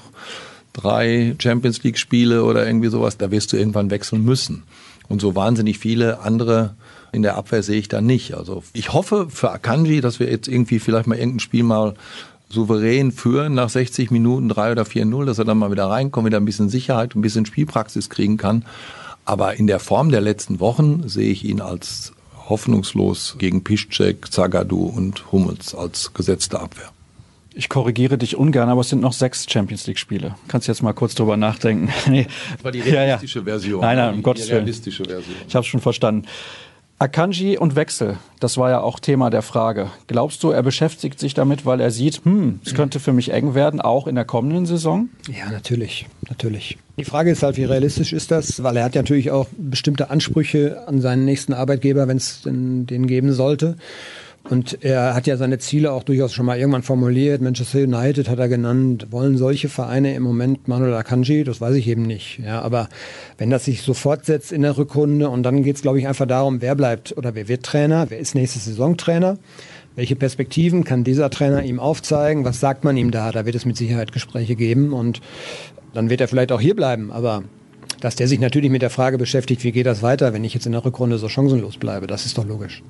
drei 0.73 1.35
Champions 1.39 1.83
League 1.83 1.97
Spiele 1.97 2.43
oder 2.43 2.65
irgendwie 2.65 2.89
sowas, 2.89 3.17
da 3.17 3.31
wirst 3.31 3.53
du 3.53 3.57
irgendwann 3.57 3.91
wechseln 3.91 4.23
müssen. 4.23 4.63
Und 5.09 5.19
so 5.19 5.35
wahnsinnig 5.35 5.77
viele 5.77 6.21
andere 6.21 6.75
in 7.11 7.21
der 7.21 7.35
Abwehr 7.35 7.63
sehe 7.63 7.79
ich 7.79 7.89
da 7.89 7.99
nicht. 7.99 8.35
Also 8.35 8.63
ich 8.73 8.93
hoffe 8.93 9.27
für 9.29 9.51
Akanji, 9.51 9.99
dass 9.99 10.19
wir 10.19 10.29
jetzt 10.29 10.47
irgendwie 10.47 10.79
vielleicht 10.79 11.07
mal 11.07 11.17
irgendein 11.17 11.39
Spiel 11.39 11.63
mal 11.63 11.95
souverän 12.51 13.11
führen 13.11 13.53
nach 13.53 13.69
60 13.69 14.11
Minuten 14.11 14.49
3 14.49 14.73
oder 14.73 14.83
4-0, 14.83 15.25
dass 15.25 15.39
er 15.39 15.45
dann 15.45 15.57
mal 15.57 15.71
wieder 15.71 15.85
reinkommt, 15.85 16.27
wieder 16.27 16.37
ein 16.37 16.45
bisschen 16.45 16.69
Sicherheit, 16.69 17.15
ein 17.15 17.21
bisschen 17.21 17.45
Spielpraxis 17.45 18.09
kriegen 18.09 18.37
kann. 18.37 18.65
Aber 19.25 19.55
in 19.55 19.67
der 19.67 19.79
Form 19.79 20.09
der 20.09 20.21
letzten 20.21 20.59
Wochen 20.59 21.07
sehe 21.07 21.31
ich 21.31 21.45
ihn 21.45 21.61
als 21.61 22.13
hoffnungslos 22.49 23.35
gegen 23.37 23.63
Piszczek, 23.63 24.31
Zagadou 24.31 24.85
und 24.85 25.31
Hummels 25.31 25.73
als 25.73 26.13
gesetzte 26.13 26.59
Abwehr. 26.59 26.91
Ich 27.53 27.67
korrigiere 27.67 28.17
dich 28.17 28.37
ungern, 28.37 28.69
aber 28.69 28.81
es 28.81 28.89
sind 28.89 29.01
noch 29.01 29.13
sechs 29.13 29.45
Champions 29.49 29.85
League 29.85 29.99
Spiele. 29.99 30.35
Kannst 30.47 30.67
jetzt 30.67 30.81
mal 30.83 30.93
kurz 30.93 31.15
drüber 31.15 31.35
nachdenken. 31.35 31.89
nee. 32.09 32.27
Das 32.55 32.63
war 32.63 32.71
die 32.71 32.79
realistische 32.79 33.39
ja, 33.39 33.45
ja. 33.45 33.51
Version. 33.51 33.81
Nein, 33.81 33.97
nein, 33.97 34.13
um 34.15 34.23
Gottes 34.23 34.49
Willen. 34.49 34.65
Version. 34.65 35.07
Ich 35.47 35.55
habe 35.55 35.63
es 35.63 35.67
schon 35.67 35.81
verstanden. 35.81 36.27
Akanji 37.01 37.57
und 37.57 37.75
Wechsel, 37.75 38.17
das 38.39 38.59
war 38.59 38.69
ja 38.69 38.81
auch 38.81 38.99
Thema 38.99 39.31
der 39.31 39.41
Frage. 39.41 39.89
Glaubst 40.05 40.43
du, 40.43 40.51
er 40.51 40.61
beschäftigt 40.61 41.19
sich 41.19 41.33
damit, 41.33 41.65
weil 41.65 41.81
er 41.81 41.89
sieht, 41.89 42.23
hm, 42.25 42.59
es 42.63 42.75
könnte 42.75 42.99
für 42.99 43.11
mich 43.11 43.33
eng 43.33 43.55
werden, 43.55 43.81
auch 43.81 44.05
in 44.05 44.13
der 44.13 44.23
kommenden 44.23 44.67
Saison? 44.67 45.09
Ja, 45.27 45.49
natürlich, 45.51 46.05
natürlich. 46.29 46.77
Die 46.99 47.03
Frage 47.03 47.31
ist 47.31 47.41
halt, 47.41 47.57
wie 47.57 47.63
realistisch 47.63 48.13
ist 48.13 48.29
das? 48.29 48.61
Weil 48.61 48.77
er 48.77 48.83
hat 48.83 48.93
ja 48.93 49.01
natürlich 49.01 49.31
auch 49.31 49.47
bestimmte 49.57 50.11
Ansprüche 50.11 50.83
an 50.87 51.01
seinen 51.01 51.25
nächsten 51.25 51.53
Arbeitgeber, 51.53 52.07
wenn 52.07 52.17
es 52.17 52.43
den 52.43 53.07
geben 53.07 53.33
sollte. 53.33 53.77
Und 54.49 54.83
er 54.83 55.13
hat 55.13 55.27
ja 55.27 55.37
seine 55.37 55.59
Ziele 55.59 55.91
auch 55.91 56.03
durchaus 56.03 56.33
schon 56.33 56.45
mal 56.45 56.57
irgendwann 56.57 56.81
formuliert. 56.81 57.41
Manchester 57.41 57.79
United 57.79 58.27
hat 58.27 58.39
er 58.39 58.49
genannt. 58.49 59.07
Wollen 59.11 59.37
solche 59.37 59.69
Vereine 59.69 60.15
im 60.15 60.23
Moment 60.23 60.67
Manuel 60.67 60.93
Akanji? 60.95 61.43
Das 61.43 61.61
weiß 61.61 61.75
ich 61.75 61.87
eben 61.87 62.01
nicht. 62.01 62.39
Ja, 62.39 62.61
aber 62.61 62.89
wenn 63.37 63.49
das 63.49 63.65
sich 63.65 63.83
so 63.83 63.93
fortsetzt 63.93 64.51
in 64.51 64.63
der 64.63 64.77
Rückrunde 64.77 65.29
und 65.29 65.43
dann 65.43 65.63
geht 65.63 65.75
es, 65.75 65.81
glaube 65.83 65.99
ich, 65.99 66.07
einfach 66.07 66.25
darum, 66.25 66.61
wer 66.61 66.75
bleibt 66.75 67.15
oder 67.17 67.35
wer 67.35 67.47
wird 67.47 67.63
Trainer, 67.63 68.07
wer 68.09 68.17
ist 68.17 68.33
nächste 68.33 68.59
Saison 68.59 68.97
Trainer, 68.97 69.37
welche 69.95 70.15
Perspektiven 70.15 70.83
kann 70.83 71.03
dieser 71.03 71.29
Trainer 71.29 71.63
ihm 71.63 71.79
aufzeigen, 71.79 72.43
was 72.43 72.59
sagt 72.59 72.83
man 72.83 72.97
ihm 72.97 73.11
da? 73.11 73.31
Da 73.31 73.45
wird 73.45 73.55
es 73.55 73.65
mit 73.65 73.77
Sicherheit 73.77 74.11
Gespräche 74.11 74.55
geben 74.55 74.91
und 74.91 75.21
dann 75.93 76.09
wird 76.09 76.19
er 76.19 76.27
vielleicht 76.27 76.51
auch 76.51 76.61
hier 76.61 76.75
bleiben. 76.75 77.11
Aber 77.11 77.43
dass 77.99 78.15
der 78.15 78.27
sich 78.27 78.39
natürlich 78.39 78.71
mit 78.71 78.81
der 78.81 78.89
Frage 78.89 79.17
beschäftigt, 79.17 79.63
wie 79.63 79.71
geht 79.71 79.85
das 79.85 80.01
weiter, 80.01 80.33
wenn 80.33 80.43
ich 80.43 80.53
jetzt 80.53 80.65
in 80.65 80.71
der 80.71 80.83
Rückrunde 80.83 81.19
so 81.19 81.29
chancenlos 81.29 81.77
bleibe, 81.77 82.07
das 82.07 82.25
ist 82.25 82.37
doch 82.37 82.45
logisch. 82.45 82.81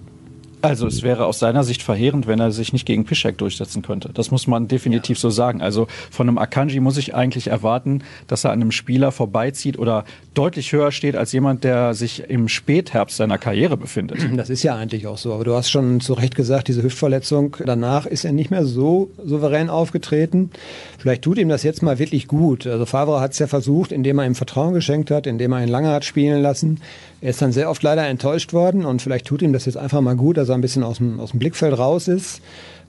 Also 0.62 0.88
es 0.88 1.04
wäre 1.04 1.26
aus 1.26 1.40
seiner 1.40 1.64
Sicht 1.64 1.82
verheerend, 1.82 2.28
wenn 2.28 2.40
er 2.40 2.52
sich 2.52 2.74
nicht 2.74 2.86
gegen 2.86 3.06
Piszek 3.06 3.38
durchsetzen 3.38 3.82
könnte. 3.82 4.10
Das 4.14 4.32
muss 4.32 4.48
man 4.48 4.68
definitiv 4.68 5.18
ja. 5.18 5.22
so 5.22 5.30
sagen. 5.30 5.62
Also 5.62 5.88
von 6.10 6.28
einem 6.28 6.38
Akanji 6.38 6.80
muss 6.80 6.98
ich 6.98 7.16
eigentlich 7.16 7.48
erwarten, 7.48 8.04
dass 8.28 8.44
er 8.44 8.52
an 8.52 8.62
einem 8.62 8.72
Spieler 8.72 9.12
vorbeizieht 9.12 9.80
oder 9.80 10.06
deutlich 10.34 10.72
höher 10.72 10.92
steht 10.92 11.16
als 11.16 11.32
jemand, 11.32 11.64
der 11.64 11.94
sich 11.94 12.30
im 12.30 12.48
Spätherbst 12.48 13.18
seiner 13.18 13.38
Karriere 13.38 13.78
befindet. 13.78 14.20
Das 14.42 14.50
ist 14.50 14.64
ja 14.64 14.76
eigentlich 14.76 15.06
auch 15.06 15.20
so. 15.20 15.34
Aber 15.34 15.44
du 15.44 15.54
hast 15.54 15.70
schon 15.70 16.00
zu 16.00 16.14
Recht 16.14 16.36
gesagt, 16.36 16.68
diese 16.68 16.82
Hüftverletzung, 16.82 17.58
danach 17.64 18.08
ist 18.08 18.26
er 18.26 18.32
nicht 18.32 18.50
mehr 18.50 18.66
so 18.66 19.12
souverän 19.24 19.70
aufgetreten. 19.70 20.50
Vielleicht 20.98 21.22
tut 21.22 21.38
ihm 21.38 21.50
das 21.50 21.62
jetzt 21.62 21.84
mal 21.84 22.00
wirklich 22.00 22.28
gut. 22.28 22.66
Also 22.66 22.86
Favre 22.86 23.20
hat 23.20 23.34
es 23.34 23.40
ja 23.40 23.46
versucht, 23.46 23.92
indem 23.92 24.18
er 24.20 24.26
ihm 24.26 24.34
Vertrauen 24.34 24.74
geschenkt 24.74 25.12
hat, 25.12 25.28
indem 25.28 25.52
er 25.52 25.62
ihn 25.62 25.70
lange 25.70 25.90
hat 25.90 26.06
spielen 26.06 26.42
lassen. 26.42 26.80
Er 27.22 27.30
ist 27.30 27.42
dann 27.42 27.52
sehr 27.52 27.70
oft 27.70 27.84
leider 27.84 28.08
enttäuscht 28.08 28.52
worden 28.52 28.84
und 28.84 29.02
vielleicht 29.02 29.28
tut 29.28 29.44
ihm 29.44 29.54
das 29.54 29.66
jetzt 29.66 29.78
einfach 29.78 30.02
mal 30.02 30.16
gut, 30.16 30.38
dass 30.38 30.50
er 30.52 30.58
ein 30.58 30.62
bisschen 30.62 30.84
aus 30.84 30.98
dem, 30.98 31.20
aus 31.20 31.32
dem 31.32 31.40
Blickfeld 31.40 31.78
raus 31.78 32.08
ist 32.08 32.42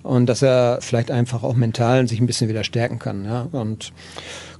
und 0.03 0.27
dass 0.27 0.43
er 0.43 0.79
vielleicht 0.81 1.11
einfach 1.11 1.43
auch 1.43 1.55
mental 1.55 2.09
sich 2.09 2.21
ein 2.21 2.27
bisschen 2.27 2.49
wieder 2.49 2.65
stärken 2.65 2.99
kann. 2.99 3.25
Ja? 3.25 3.49
Und 3.53 3.93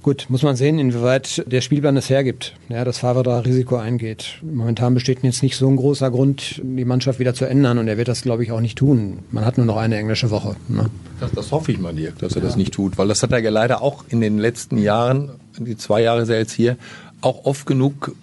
gut, 0.01 0.25
muss 0.29 0.43
man 0.43 0.55
sehen, 0.55 0.79
inwieweit 0.79 1.43
der 1.51 1.61
Spielplan 1.61 1.97
es 1.97 2.09
hergibt, 2.09 2.53
ja, 2.69 2.83
dass 2.85 2.99
Favre 2.99 3.23
da 3.23 3.39
Risiko 3.39 3.75
eingeht. 3.75 4.39
Momentan 4.41 4.93
besteht 4.93 5.23
jetzt 5.23 5.43
nicht 5.43 5.57
so 5.57 5.67
ein 5.67 5.75
großer 5.75 6.09
Grund, 6.11 6.61
die 6.63 6.85
Mannschaft 6.85 7.19
wieder 7.19 7.33
zu 7.33 7.45
ändern 7.45 7.77
und 7.77 7.87
er 7.87 7.97
wird 7.97 8.07
das, 8.07 8.21
glaube 8.21 8.43
ich, 8.43 8.51
auch 8.51 8.61
nicht 8.61 8.77
tun. 8.77 9.19
Man 9.31 9.45
hat 9.45 9.57
nur 9.57 9.65
noch 9.65 9.77
eine 9.77 9.97
englische 9.97 10.31
Woche. 10.31 10.55
Ne? 10.69 10.89
Das, 11.19 11.31
das, 11.31 11.51
hoffe 11.51 11.71
ich 11.71 11.79
mal, 11.79 11.93
Dirk, 11.93 12.19
dass 12.19 12.35
er 12.35 12.41
ja. 12.41 12.47
das 12.47 12.55
nicht 12.55 12.73
tut, 12.73 12.97
weil 12.97 13.07
das 13.07 13.21
hat 13.23 13.31
er 13.31 13.39
ja 13.39 13.49
leider 13.49 13.81
auch 13.81 14.05
in 14.09 14.21
den 14.21 14.39
letzten 14.39 14.77
Jahren, 14.77 15.31
die 15.57 15.77
zwei 15.77 16.01
Jahre 16.01 16.21
ist 16.21 16.29
er 16.29 16.37
jetzt 16.37 16.53
hier, 16.53 16.77
auch 17.21 17.45
oft 17.45 17.65
genug 17.65 18.15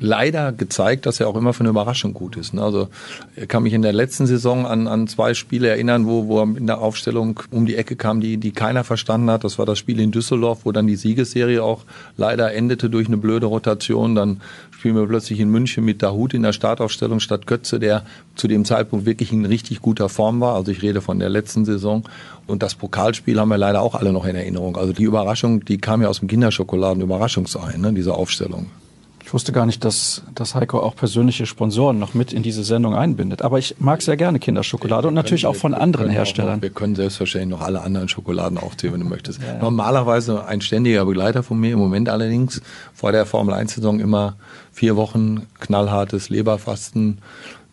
leider 0.00 0.52
gezeigt, 0.52 1.06
dass 1.06 1.20
er 1.20 1.28
auch 1.28 1.36
immer 1.36 1.52
für 1.52 1.60
eine 1.60 1.70
Überraschung 1.70 2.14
gut 2.14 2.36
ist. 2.36 2.54
Ne? 2.54 2.62
Also 2.62 2.88
er 3.34 3.46
kann 3.46 3.62
mich 3.62 3.72
in 3.72 3.82
der 3.82 3.92
letzten 3.92 4.26
Saison 4.26 4.66
an, 4.66 4.88
an 4.88 5.08
zwei 5.08 5.34
Spiele 5.34 5.68
erinnern, 5.68 6.06
wo, 6.06 6.28
wo 6.28 6.40
er 6.40 6.56
in 6.56 6.66
der 6.66 6.78
Aufstellung 6.78 7.40
um 7.50 7.66
die 7.66 7.76
Ecke 7.76 7.96
kam, 7.96 8.20
die, 8.20 8.36
die 8.36 8.52
keiner 8.52 8.84
verstanden 8.84 9.30
hat. 9.30 9.44
Das 9.44 9.58
war 9.58 9.66
das 9.66 9.78
Spiel 9.78 10.00
in 10.00 10.10
Düsseldorf, 10.10 10.60
wo 10.64 10.72
dann 10.72 10.86
die 10.86 10.96
Siegesserie 10.96 11.62
auch 11.62 11.84
leider 12.16 12.52
endete 12.52 12.90
durch 12.90 13.06
eine 13.06 13.16
blöde 13.16 13.46
Rotation. 13.46 14.14
Dann 14.14 14.40
spielen 14.70 14.96
wir 14.96 15.06
plötzlich 15.06 15.40
in 15.40 15.50
München 15.50 15.84
mit 15.84 16.02
Dahut 16.02 16.34
in 16.34 16.42
der 16.42 16.52
Startaufstellung 16.52 17.20
statt 17.20 17.46
Götze, 17.46 17.78
der 17.78 18.04
zu 18.34 18.48
dem 18.48 18.64
Zeitpunkt 18.64 19.06
wirklich 19.06 19.32
in 19.32 19.44
richtig 19.46 19.80
guter 19.80 20.08
Form 20.08 20.40
war. 20.40 20.54
Also 20.54 20.70
ich 20.72 20.82
rede 20.82 21.00
von 21.00 21.18
der 21.18 21.28
letzten 21.28 21.64
Saison. 21.64 22.04
Und 22.46 22.62
das 22.62 22.74
Pokalspiel 22.74 23.40
haben 23.40 23.48
wir 23.48 23.58
leider 23.58 23.82
auch 23.82 23.94
alle 23.94 24.12
noch 24.12 24.24
in 24.26 24.36
Erinnerung. 24.36 24.76
Also 24.76 24.92
die 24.92 25.04
Überraschung, 25.04 25.64
die 25.64 25.78
kam 25.78 26.02
ja 26.02 26.08
aus 26.08 26.20
dem 26.20 26.28
Kinderschokoladen-Überraschungsei, 26.28 27.76
ne, 27.78 27.92
diese 27.92 28.14
Aufstellung. 28.14 28.66
Ich 29.26 29.34
wusste 29.34 29.50
gar 29.50 29.66
nicht, 29.66 29.84
dass, 29.84 30.22
dass 30.36 30.54
Heiko 30.54 30.78
auch 30.78 30.94
persönliche 30.94 31.46
Sponsoren 31.46 31.98
noch 31.98 32.14
mit 32.14 32.32
in 32.32 32.44
diese 32.44 32.62
Sendung 32.62 32.94
einbindet. 32.94 33.42
Aber 33.42 33.58
ich 33.58 33.74
mag 33.80 34.00
sehr 34.00 34.16
gerne 34.16 34.38
Kinderschokolade 34.38 35.08
und 35.08 35.14
natürlich 35.14 35.46
auch 35.46 35.56
von 35.56 35.74
anderen 35.74 36.10
Herstellern. 36.10 36.54
Noch, 36.54 36.62
wir 36.62 36.70
können 36.70 36.94
selbstverständlich 36.94 37.58
noch 37.58 37.66
alle 37.66 37.80
anderen 37.80 38.08
Schokoladen 38.08 38.56
aufzählen, 38.56 38.94
wenn 38.94 39.00
du 39.00 39.08
möchtest. 39.08 39.42
Ja. 39.42 39.58
Normalerweise 39.60 40.44
ein 40.46 40.60
ständiger 40.60 41.04
Begleiter 41.04 41.42
von 41.42 41.58
mir, 41.58 41.72
im 41.72 41.80
Moment 41.80 42.08
allerdings 42.08 42.62
vor 42.94 43.10
der 43.10 43.26
Formel 43.26 43.52
1-Saison 43.52 43.98
immer 43.98 44.36
vier 44.70 44.94
Wochen 44.94 45.48
knallhartes 45.58 46.28
Leberfasten, 46.28 47.18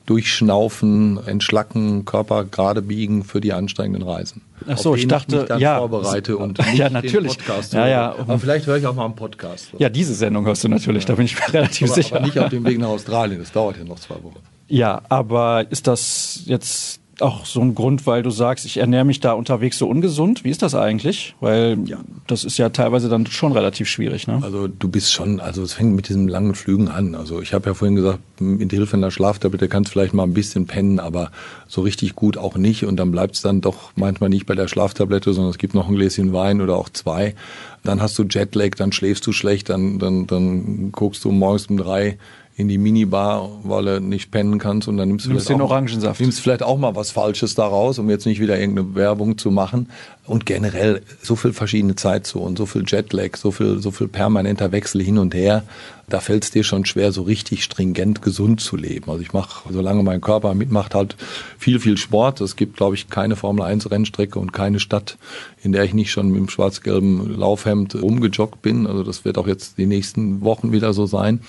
durchschnaufen, 0.05 1.19
entschlacken, 1.25 2.05
Körper 2.05 2.43
gerade 2.45 2.81
biegen 2.81 3.23
für 3.23 3.39
die 3.39 3.53
anstrengenden 3.53 4.07
Reisen. 4.07 4.41
Ach 4.67 4.77
so, 4.77 4.95
ich 4.95 5.07
dachte, 5.07 5.41
ich 5.41 5.43
dann 5.45 5.59
ja, 5.59 5.77
vorbereite 5.77 6.37
und 6.37 6.59
ja, 6.73 6.89
natürlich. 6.89 7.37
Podcast 7.37 7.73
ja, 7.73 7.87
ja. 7.87 8.15
Aber 8.17 8.39
vielleicht 8.39 8.67
höre 8.67 8.77
ich 8.77 8.85
auch 8.85 8.95
mal 8.95 9.05
einen 9.05 9.15
Podcast. 9.15 9.69
Ja, 9.77 9.89
diese 9.89 10.13
Sendung 10.13 10.45
hörst 10.45 10.63
du 10.63 10.67
natürlich, 10.67 11.05
da 11.05 11.15
bin 11.15 11.25
ich 11.25 11.35
mir 11.35 11.53
relativ 11.53 11.89
aber, 11.89 11.95
sicher. 12.01 12.15
Aber 12.17 12.25
nicht 12.25 12.39
auf 12.39 12.49
dem 12.49 12.65
Weg 12.65 12.79
nach 12.79 12.89
Australien, 12.89 13.39
das 13.39 13.51
dauert 13.51 13.77
ja 13.77 13.83
noch 13.83 13.99
zwei 13.99 14.15
Wochen. 14.15 14.39
Ja, 14.67 15.01
aber 15.09 15.69
ist 15.69 15.87
das 15.87 16.41
jetzt 16.45 16.99
auch 17.19 17.45
so 17.45 17.61
ein 17.61 17.75
Grund, 17.75 18.07
weil 18.07 18.23
du 18.23 18.31
sagst, 18.31 18.65
ich 18.65 18.77
ernähre 18.77 19.05
mich 19.05 19.19
da 19.19 19.33
unterwegs 19.33 19.77
so 19.77 19.87
ungesund. 19.87 20.43
Wie 20.43 20.49
ist 20.49 20.61
das 20.61 20.73
eigentlich? 20.73 21.35
Weil 21.39 21.77
ja. 21.85 21.99
das 22.27 22.43
ist 22.43 22.57
ja 22.57 22.69
teilweise 22.69 23.09
dann 23.09 23.25
schon 23.27 23.51
relativ 23.51 23.87
schwierig. 23.87 24.27
Ne? 24.27 24.39
Also 24.41 24.67
du 24.67 24.87
bist 24.87 25.13
schon, 25.13 25.39
also 25.39 25.61
es 25.61 25.73
fängt 25.73 25.95
mit 25.95 26.09
diesen 26.09 26.27
langen 26.27 26.55
Flügen 26.55 26.87
an. 26.87 27.15
Also 27.15 27.41
ich 27.41 27.53
habe 27.53 27.69
ja 27.69 27.73
vorhin 27.73 27.95
gesagt, 27.95 28.19
mit 28.39 28.71
Hilfe 28.71 28.97
einer 28.97 29.11
Schlaftablette 29.11 29.67
kannst 29.67 29.89
du 29.89 29.93
vielleicht 29.93 30.13
mal 30.13 30.23
ein 30.23 30.33
bisschen 30.33 30.65
pennen, 30.65 30.99
aber 30.99 31.31
so 31.67 31.81
richtig 31.81 32.15
gut 32.15 32.37
auch 32.37 32.55
nicht. 32.55 32.85
Und 32.85 32.97
dann 32.97 33.11
bleibt 33.11 33.35
es 33.35 33.41
dann 33.41 33.61
doch 33.61 33.91
manchmal 33.95 34.29
nicht 34.29 34.45
bei 34.45 34.55
der 34.55 34.67
Schlaftablette, 34.67 35.33
sondern 35.33 35.51
es 35.51 35.57
gibt 35.57 35.75
noch 35.75 35.87
ein 35.87 35.95
Gläschen 35.95 36.33
Wein 36.33 36.61
oder 36.61 36.75
auch 36.75 36.89
zwei. 36.89 37.35
Dann 37.83 38.01
hast 38.01 38.17
du 38.17 38.23
Jetlag, 38.23 38.71
dann 38.77 38.91
schläfst 38.91 39.27
du 39.27 39.33
schlecht, 39.33 39.69
dann, 39.69 39.99
dann, 39.99 40.25
dann 40.25 40.91
guckst 40.91 41.23
du 41.25 41.31
morgens 41.31 41.67
um 41.67 41.77
drei 41.77 42.17
in 42.55 42.67
die 42.67 42.77
Minibar, 42.77 43.49
weil 43.63 43.85
du 43.85 44.01
nicht 44.01 44.29
pennen 44.29 44.59
kannst 44.59 44.87
und 44.87 44.97
dann 44.97 45.07
nimmst 45.07 45.25
du 45.25 45.29
nimmst 45.29 45.49
den 45.49 45.61
Orangensaft. 45.61 46.21
Nimmst 46.21 46.39
vielleicht 46.39 46.61
auch 46.61 46.77
mal 46.77 46.95
was 46.95 47.09
Falsches 47.09 47.55
daraus, 47.55 47.97
um 47.97 48.09
jetzt 48.09 48.25
nicht 48.25 48.39
wieder 48.39 48.59
irgendeine 48.59 48.93
Werbung 48.93 49.37
zu 49.37 49.49
machen. 49.49 49.89
Und 50.25 50.45
generell 50.45 51.01
so 51.21 51.35
viel 51.35 51.51
verschiedene 51.51 51.95
Zeitzonen, 51.95 52.55
so 52.55 52.65
viel 52.65 52.85
Jetlag, 52.87 53.35
so 53.35 53.51
viel, 53.51 53.79
so 53.79 53.91
viel 53.91 54.07
permanenter 54.07 54.71
Wechsel 54.71 55.03
hin 55.03 55.17
und 55.17 55.33
her. 55.33 55.63
Da 56.07 56.21
fällt 56.21 56.45
es 56.45 56.51
dir 56.51 56.63
schon 56.63 56.85
schwer, 56.85 57.11
so 57.11 57.23
richtig 57.23 57.63
stringent 57.63 58.21
gesund 58.21 58.61
zu 58.61 58.77
leben. 58.77 59.11
Also 59.11 59.21
ich 59.21 59.33
mache, 59.33 59.73
solange 59.73 60.01
mein 60.01 60.21
Körper 60.21 60.53
mitmacht, 60.53 60.95
halt 60.95 61.17
viel, 61.57 61.77
viel 61.79 61.97
Sport. 61.97 62.39
Es 62.39 62.55
gibt, 62.55 62.77
glaube 62.77 62.95
ich, 62.95 63.09
keine 63.09 63.35
Formel 63.35 63.65
1 63.65 63.91
Rennstrecke 63.91 64.39
und 64.39 64.53
keine 64.53 64.79
Stadt, 64.79 65.17
in 65.61 65.73
der 65.73 65.83
ich 65.83 65.93
nicht 65.93 66.11
schon 66.11 66.29
mit 66.29 66.39
dem 66.39 66.49
schwarz-gelben 66.49 67.37
Laufhemd 67.37 68.01
rumgejoggt 68.01 68.61
bin. 68.61 68.87
Also 68.87 69.03
das 69.03 69.25
wird 69.25 69.37
auch 69.37 69.47
jetzt 69.47 69.77
die 69.77 69.87
nächsten 69.87 70.41
Wochen 70.41 70.71
wieder 70.71 70.93
so 70.93 71.05
sein. 71.05 71.41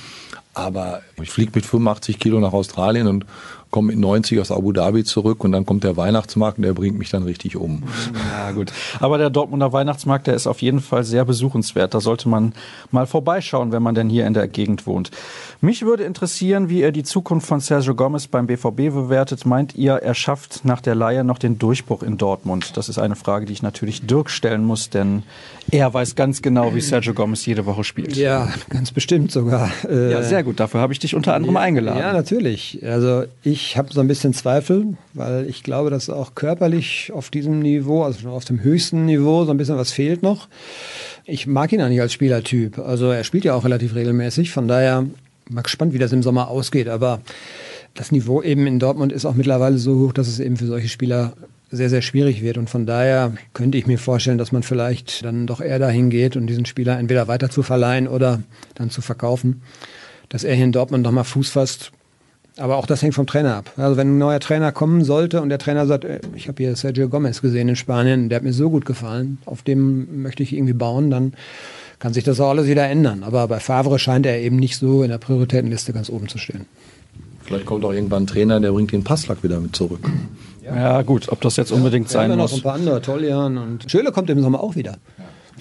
Aber 0.53 1.03
ich 1.21 1.31
fliege 1.31 1.53
mit 1.55 1.67
85 1.67 2.19
Kilo 2.19 2.41
nach 2.41 2.53
Australien 2.53 3.07
und 3.07 3.27
komme 3.75 3.89
mit 3.89 3.99
90 3.99 4.39
aus 4.39 4.53
Abu 4.53 4.71
Dhabi 4.71 5.03
zurück 5.03 5.43
und 5.43 5.51
dann 5.51 5.67
kommt 5.67 5.83
der 5.83 5.97
Weihnachtsmarkt 5.97 6.59
und 6.59 6.63
der 6.63 6.75
bringt 6.75 6.97
mich 6.97 7.11
dann 7.11 7.25
richtig 7.25 7.57
um. 7.57 7.83
Ja, 8.31 8.53
gut. 8.53 8.73
Aber 9.01 9.19
der 9.19 9.31
Dortmunder 9.31 9.73
Weihnachtsmarkt, 9.73 10.29
der 10.29 10.35
ist 10.35 10.47
auf 10.47 10.63
jeden 10.63 10.79
Fall 10.79 11.03
sehr 11.03 11.25
besuchenswert. 11.25 11.93
Da 11.93 12.01
sollte 12.01 12.29
man 12.29 12.53
mal 12.93 13.09
vorbeischauen, 13.09 13.73
wenn 13.73 13.83
man 13.83 13.97
denn 13.97 14.09
hier 14.09 14.29
in 14.29 14.35
der 14.35 14.47
Gegend 14.47 14.87
wohnt. 14.87 15.11
Mich 15.61 15.83
würde 15.83 16.05
interessieren, 16.05 16.69
wie 16.69 16.83
ihr 16.83 16.93
die 16.93 17.03
Zukunft 17.03 17.49
von 17.49 17.59
Sergio 17.59 17.97
Gomez 17.97 18.29
beim 18.29 18.47
BVB 18.47 18.95
bewertet. 18.95 19.45
Meint 19.45 19.75
ihr, 19.75 19.95
er 19.95 20.15
schafft 20.15 20.65
nach 20.65 20.81
der 20.81 20.95
Leihe 20.95 21.25
noch 21.25 21.41
den 21.41 21.59
Durchbruch 21.59 22.05
in 22.05 22.17
Dortmund? 22.17 22.77
Das 22.77 22.89
ist 22.89 22.99
eine 22.99 23.17
Frage, 23.17 23.45
die 23.45 23.55
ich 23.55 23.63
natürlich 23.63 24.07
Dirk 24.07 24.31
stellen 24.31 24.65
muss, 24.65 24.91
denn 24.91 25.25
er 25.73 25.93
weiß 25.93 26.15
ganz 26.15 26.43
genau, 26.43 26.77
wie 26.77 26.81
Sergio 26.81 27.13
Gomez 27.13 27.45
jede 27.45 27.67
Woche 27.67 27.83
spielt. 27.83 28.15
Ja, 28.15 28.53
ganz 28.69 28.93
bestimmt 28.93 29.33
sogar. 29.33 29.69
Ja, 29.91 30.23
sehr 30.23 30.45
gut. 30.45 30.61
Dafür 30.61 30.81
habe 30.81 30.93
ich 30.93 31.01
dich 31.01 31.17
unter 31.17 31.35
anderem 31.35 31.57
ja, 31.57 31.61
eingeladen. 31.63 31.99
Ja, 31.99 32.13
natürlich. 32.13 32.79
Also 32.85 33.25
ich 33.43 33.64
ich 33.67 33.79
habe 33.79 33.93
so 33.93 34.01
ein 34.01 34.09
bisschen 34.09 34.35
Zweifel, 34.35 34.97
weil 35.15 35.49
ich 35.49 35.63
glaube, 35.63 35.91
dass 35.91 36.11
auch 36.11 36.35
körperlich 36.35 37.11
auf 37.13 37.31
diesem 37.31 37.61
Niveau, 37.61 38.03
also 38.03 38.29
auf 38.29 38.45
dem 38.45 38.63
höchsten 38.63 39.07
Niveau, 39.07 39.45
so 39.45 39.51
ein 39.51 39.57
bisschen 39.57 39.79
was 39.79 39.91
fehlt 39.91 40.23
noch. 40.23 40.49
Ich 41.25 41.47
mag 41.47 41.73
ihn 41.73 41.81
eigentlich 41.81 42.01
als 42.01 42.13
Spielertyp. 42.13 42.79
Also 42.79 43.11
er 43.11 43.25
spielt 43.25 43.45
ja 43.45 43.55
auch 43.55 43.65
relativ 43.65 43.95
regelmäßig. 43.95 44.51
Von 44.51 44.69
daher 44.69 45.07
mal 45.49 45.63
gespannt, 45.63 45.95
wie 45.95 45.99
das 45.99 46.13
im 46.13 46.23
Sommer 46.23 46.49
ausgeht. 46.49 46.89
Aber 46.89 47.23
das 47.95 48.13
Niveau 48.13 48.43
eben 48.43 48.67
in 48.67 48.79
Dortmund 48.79 49.13
ist 49.13 49.25
auch 49.25 49.35
mittlerweile 49.35 49.79
so 49.79 49.99
hoch, 49.99 50.13
dass 50.13 50.29
es 50.29 50.41
eben 50.41 50.59
für 50.59 50.67
solche 50.67 50.89
Spieler 50.89 51.33
sehr, 51.71 51.89
sehr 51.89 52.03
schwierig 52.03 52.43
wird. 52.43 52.59
Und 52.59 52.69
von 52.69 52.85
daher 52.85 53.33
könnte 53.55 53.79
ich 53.79 53.87
mir 53.87 53.99
vorstellen, 53.99 54.39
dass 54.39 54.53
man 54.53 54.63
vielleicht 54.63 55.25
dann 55.25 55.47
doch 55.47 55.63
eher 55.63 55.79
dahin 55.79 56.11
geht 56.11 56.37
und 56.37 56.47
diesen 56.47 56.67
Spieler 56.67 56.99
entweder 56.99 57.29
weiter 57.29 57.49
zu 57.49 57.63
verleihen 57.63 58.09
oder 58.09 58.43
dann 58.75 58.91
zu 58.91 59.01
verkaufen. 59.01 59.63
Dass 60.29 60.45
er 60.45 60.55
hier 60.55 60.67
in 60.67 60.73
Dortmund 60.73 61.03
nochmal 61.03 61.25
Fuß 61.25 61.51
fasst, 61.51 61.93
aber 62.57 62.77
auch 62.77 62.87
das 62.87 63.03
hängt 63.03 63.15
vom 63.15 63.27
Trainer 63.27 63.57
ab. 63.57 63.73
Also 63.77 63.97
wenn 63.97 64.15
ein 64.15 64.19
neuer 64.19 64.41
Trainer 64.41 64.73
kommen 64.73 65.05
sollte 65.05 65.43
und 65.43 65.49
der 65.49 65.59
Trainer 65.59 65.87
sagt, 65.87 66.05
äh, 66.05 66.21
ich 66.35 66.49
habe 66.49 66.63
hier 66.63 66.77
Sergio 66.77 67.09
Gomez 67.09 67.43
gesehen 67.43 67.69
in 67.69 67.77
Spanien, 67.77 68.29
der 68.29 68.37
hat 68.37 68.45
mir 68.45 68.53
so 68.53 68.71
gut 68.71 68.85
gefallen, 68.85 69.39
auf 69.45 69.63
dem 69.63 70.23
möchte 70.23 70.43
ich 70.43 70.53
irgendwie 70.53 70.73
bauen, 70.73 71.11
dann 71.11 71.35
kann 71.99 72.13
sich 72.13 72.25
das 72.25 72.41
auch 72.41 72.51
alles 72.51 72.67
wieder 72.67 72.87
ändern. 72.89 73.23
Aber 73.23 73.49
bei 73.49 73.61
Favre 73.61 73.99
scheint 73.99 74.27
er 74.27 74.39
eben 74.39 74.57
nicht 74.57 74.77
so 74.77 75.03
in 75.03 75.11
der 75.11 75.19
Prioritätenliste 75.19 75.93
ganz 75.93 76.11
oben 76.11 76.29
zu 76.29 76.39
stehen. 76.39 76.67
Vielleicht 77.43 77.67
kommt 77.67 77.85
auch 77.85 77.93
irgendwann 77.93 78.25
ein 78.25 78.27
Trainer, 78.27 78.61
der 78.61 78.73
bringt 78.73 78.93
den 78.93 79.05
Passlack 79.05 79.43
wieder 79.43 79.61
mit 79.61 79.77
zurück. 79.77 80.11
Ja, 80.63 80.77
ja 80.77 81.03
gut, 81.03 81.29
ob 81.29 81.43
das 81.43 81.57
jetzt 81.57 81.73
unbedingt 81.73 82.07
ja, 82.07 82.13
sein 82.13 82.31
muss. 82.31 82.53
noch 82.53 82.59
ein 82.59 82.63
paar 82.63 82.75
andere, 82.75 83.03
Toljan 83.03 83.59
und 83.59 83.91
Schöle 83.91 84.13
kommt 84.13 84.31
im 84.31 84.41
Sommer 84.41 84.61
auch 84.61 84.77
wieder. 84.77 84.97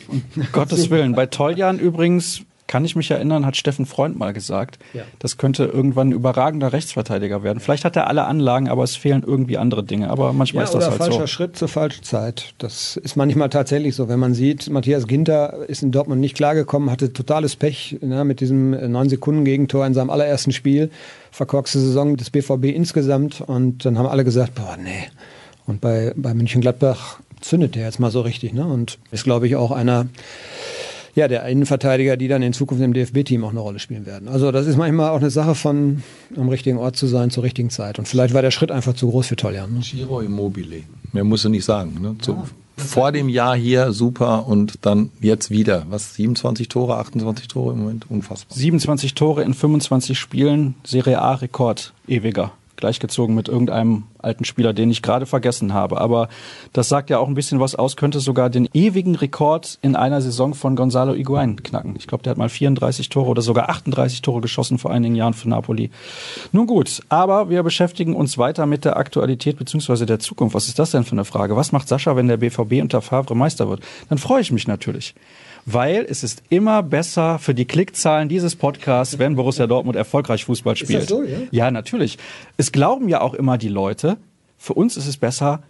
Um 0.07 0.21
Gottes 0.53 0.89
Willen. 0.89 1.13
Bei 1.13 1.25
Toljan 1.25 1.79
übrigens 1.79 2.41
kann 2.67 2.85
ich 2.85 2.95
mich 2.95 3.11
erinnern, 3.11 3.45
hat 3.45 3.57
Steffen 3.57 3.85
Freund 3.85 4.17
mal 4.17 4.33
gesagt, 4.33 4.79
ja. 4.93 5.03
das 5.19 5.37
könnte 5.37 5.65
irgendwann 5.65 6.09
ein 6.09 6.11
überragender 6.13 6.73
Rechtsverteidiger 6.73 7.43
werden. 7.43 7.59
Vielleicht 7.59 7.85
hat 7.85 7.95
er 7.95 8.07
alle 8.07 8.25
Anlagen, 8.25 8.69
aber 8.69 8.83
es 8.83 8.95
fehlen 8.95 9.23
irgendwie 9.25 9.57
andere 9.57 9.83
Dinge. 9.83 10.09
Aber 10.09 10.33
manchmal 10.33 10.63
ja, 10.63 10.65
ist 10.65 10.73
das 10.73 10.85
halt 10.85 10.97
falscher 10.97 11.11
so. 11.11 11.17
falscher 11.17 11.27
Schritt 11.27 11.57
zur 11.57 11.67
falschen 11.67 12.03
Zeit. 12.03 12.53
Das 12.57 12.97
ist 12.97 13.15
manchmal 13.15 13.49
tatsächlich 13.49 13.95
so. 13.95 14.07
Wenn 14.07 14.19
man 14.19 14.33
sieht, 14.33 14.69
Matthias 14.69 15.07
Ginter 15.07 15.67
ist 15.67 15.83
in 15.83 15.91
Dortmund 15.91 16.21
nicht 16.21 16.35
klargekommen, 16.35 16.89
hatte 16.89 17.11
totales 17.13 17.55
Pech 17.55 17.97
ne, 18.01 18.23
mit 18.23 18.39
diesem 18.39 18.71
9 18.71 19.09
Sekunden 19.09 19.45
Gegentor 19.45 19.85
in 19.85 19.93
seinem 19.93 20.09
allerersten 20.09 20.51
Spiel. 20.51 20.89
Verkorkste 21.31 21.79
Saison 21.79 22.15
des 22.15 22.29
BVB 22.29 22.65
insgesamt. 22.65 23.41
Und 23.41 23.85
dann 23.85 23.97
haben 23.97 24.07
alle 24.07 24.23
gesagt, 24.23 24.55
boah, 24.55 24.77
nee. 24.81 25.09
Und 25.65 25.81
bei, 25.81 26.13
bei 26.15 26.33
München-Gladbach 26.33 27.19
zündet 27.43 27.75
der 27.75 27.83
jetzt 27.83 27.99
mal 27.99 28.11
so 28.11 28.21
richtig. 28.21 28.53
Ne? 28.53 28.65
Und 28.65 28.97
ist, 29.11 29.23
glaube 29.23 29.47
ich, 29.47 29.55
auch 29.55 29.71
einer 29.71 30.07
ja, 31.15 31.27
der 31.27 31.45
Innenverteidiger, 31.45 32.17
die 32.17 32.27
dann 32.27 32.41
in 32.41 32.53
Zukunft 32.53 32.83
im 32.83 32.93
DFB-Team 32.93 33.43
auch 33.43 33.51
eine 33.51 33.59
Rolle 33.59 33.79
spielen 33.79 34.05
werden. 34.05 34.27
Also 34.27 34.51
das 34.51 34.65
ist 34.65 34.77
manchmal 34.77 35.11
auch 35.11 35.17
eine 35.17 35.29
Sache 35.29 35.55
von 35.55 36.03
am 36.35 36.49
richtigen 36.49 36.77
Ort 36.77 36.95
zu 36.95 37.07
sein 37.07 37.29
zur 37.29 37.43
richtigen 37.43 37.69
Zeit. 37.69 37.99
Und 37.99 38.07
vielleicht 38.07 38.33
war 38.33 38.41
der 38.41 38.51
Schritt 38.51 38.71
einfach 38.71 38.95
zu 38.95 39.09
groß 39.09 39.27
für 39.27 39.35
Toljan. 39.35 39.73
Ne? 39.73 39.79
Giro 39.81 40.21
Immobile. 40.21 40.83
Mehr 41.11 41.23
musst 41.23 41.45
du 41.45 41.49
nicht 41.49 41.65
sagen. 41.65 41.99
Ne? 42.01 42.15
So, 42.21 42.33
ja. 42.33 42.43
Vor 42.75 43.11
dem 43.11 43.29
Jahr 43.29 43.55
hier 43.55 43.93
super 43.93 44.47
und 44.47 44.79
dann 44.81 45.11
jetzt 45.21 45.51
wieder. 45.51 45.85
Was, 45.89 46.15
27 46.15 46.69
Tore, 46.69 46.97
28 46.97 47.47
Tore 47.47 47.73
im 47.73 47.81
Moment? 47.81 48.07
Unfassbar. 48.09 48.57
27 48.57 49.13
Tore 49.13 49.43
in 49.43 49.53
25 49.53 50.17
Spielen, 50.17 50.73
Serie 50.83 51.21
A-Rekord, 51.21 51.93
ewiger 52.07 52.51
gleichgezogen 52.75 53.35
mit 53.35 53.47
irgendeinem 53.47 54.03
alten 54.17 54.45
Spieler, 54.45 54.73
den 54.73 54.89
ich 54.89 55.01
gerade 55.01 55.25
vergessen 55.25 55.73
habe. 55.73 55.99
Aber 55.99 56.29
das 56.71 56.89
sagt 56.89 57.09
ja 57.09 57.19
auch 57.19 57.27
ein 57.27 57.33
bisschen 57.33 57.59
was 57.59 57.75
aus, 57.75 57.95
könnte 57.95 58.19
sogar 58.19 58.49
den 58.49 58.67
ewigen 58.73 59.15
Rekord 59.15 59.77
in 59.81 59.95
einer 59.95 60.21
Saison 60.21 60.53
von 60.53 60.75
Gonzalo 60.75 61.13
Higuain 61.13 61.61
knacken. 61.61 61.95
Ich 61.97 62.07
glaube, 62.07 62.23
der 62.23 62.31
hat 62.31 62.37
mal 62.37 62.49
34 62.49 63.09
Tore 63.09 63.29
oder 63.29 63.41
sogar 63.41 63.69
38 63.69 64.21
Tore 64.21 64.41
geschossen 64.41 64.77
vor 64.77 64.91
einigen 64.91 65.15
Jahren 65.15 65.33
für 65.33 65.49
Napoli. 65.49 65.91
Nun 66.51 66.67
gut, 66.67 67.01
aber 67.09 67.49
wir 67.49 67.63
beschäftigen 67.63 68.15
uns 68.15 68.37
weiter 68.37 68.65
mit 68.65 68.85
der 68.85 68.97
Aktualität 68.97 69.57
bzw. 69.57 70.05
der 70.05 70.19
Zukunft. 70.19 70.55
Was 70.55 70.67
ist 70.67 70.79
das 70.79 70.91
denn 70.91 71.03
für 71.03 71.13
eine 71.13 71.25
Frage? 71.25 71.55
Was 71.55 71.71
macht 71.71 71.87
Sascha, 71.87 72.15
wenn 72.15 72.27
der 72.27 72.37
BVB 72.37 72.81
unter 72.81 73.01
Favre 73.01 73.35
Meister 73.35 73.69
wird? 73.69 73.81
Dann 74.09 74.17
freue 74.17 74.41
ich 74.41 74.51
mich 74.51 74.67
natürlich 74.67 75.15
weil 75.65 76.05
es 76.09 76.23
ist 76.23 76.43
immer 76.49 76.83
besser 76.83 77.39
für 77.39 77.53
die 77.53 77.65
Klickzahlen 77.65 78.29
dieses 78.29 78.55
Podcasts, 78.55 79.19
wenn 79.19 79.35
Borussia 79.35 79.67
Dortmund 79.67 79.95
erfolgreich 79.95 80.45
Fußball 80.45 80.75
spielt. 80.75 81.03
Ist 81.03 81.11
das 81.11 81.17
so, 81.17 81.23
ja? 81.23 81.37
ja, 81.51 81.71
natürlich. 81.71 82.17
Es 82.57 82.71
glauben 82.71 83.09
ja 83.09 83.21
auch 83.21 83.33
immer 83.33 83.57
die 83.57 83.69
Leute, 83.69 84.17
für 84.57 84.73
uns 84.73 84.97
ist 84.97 85.07
es 85.07 85.17
besser, 85.17 85.61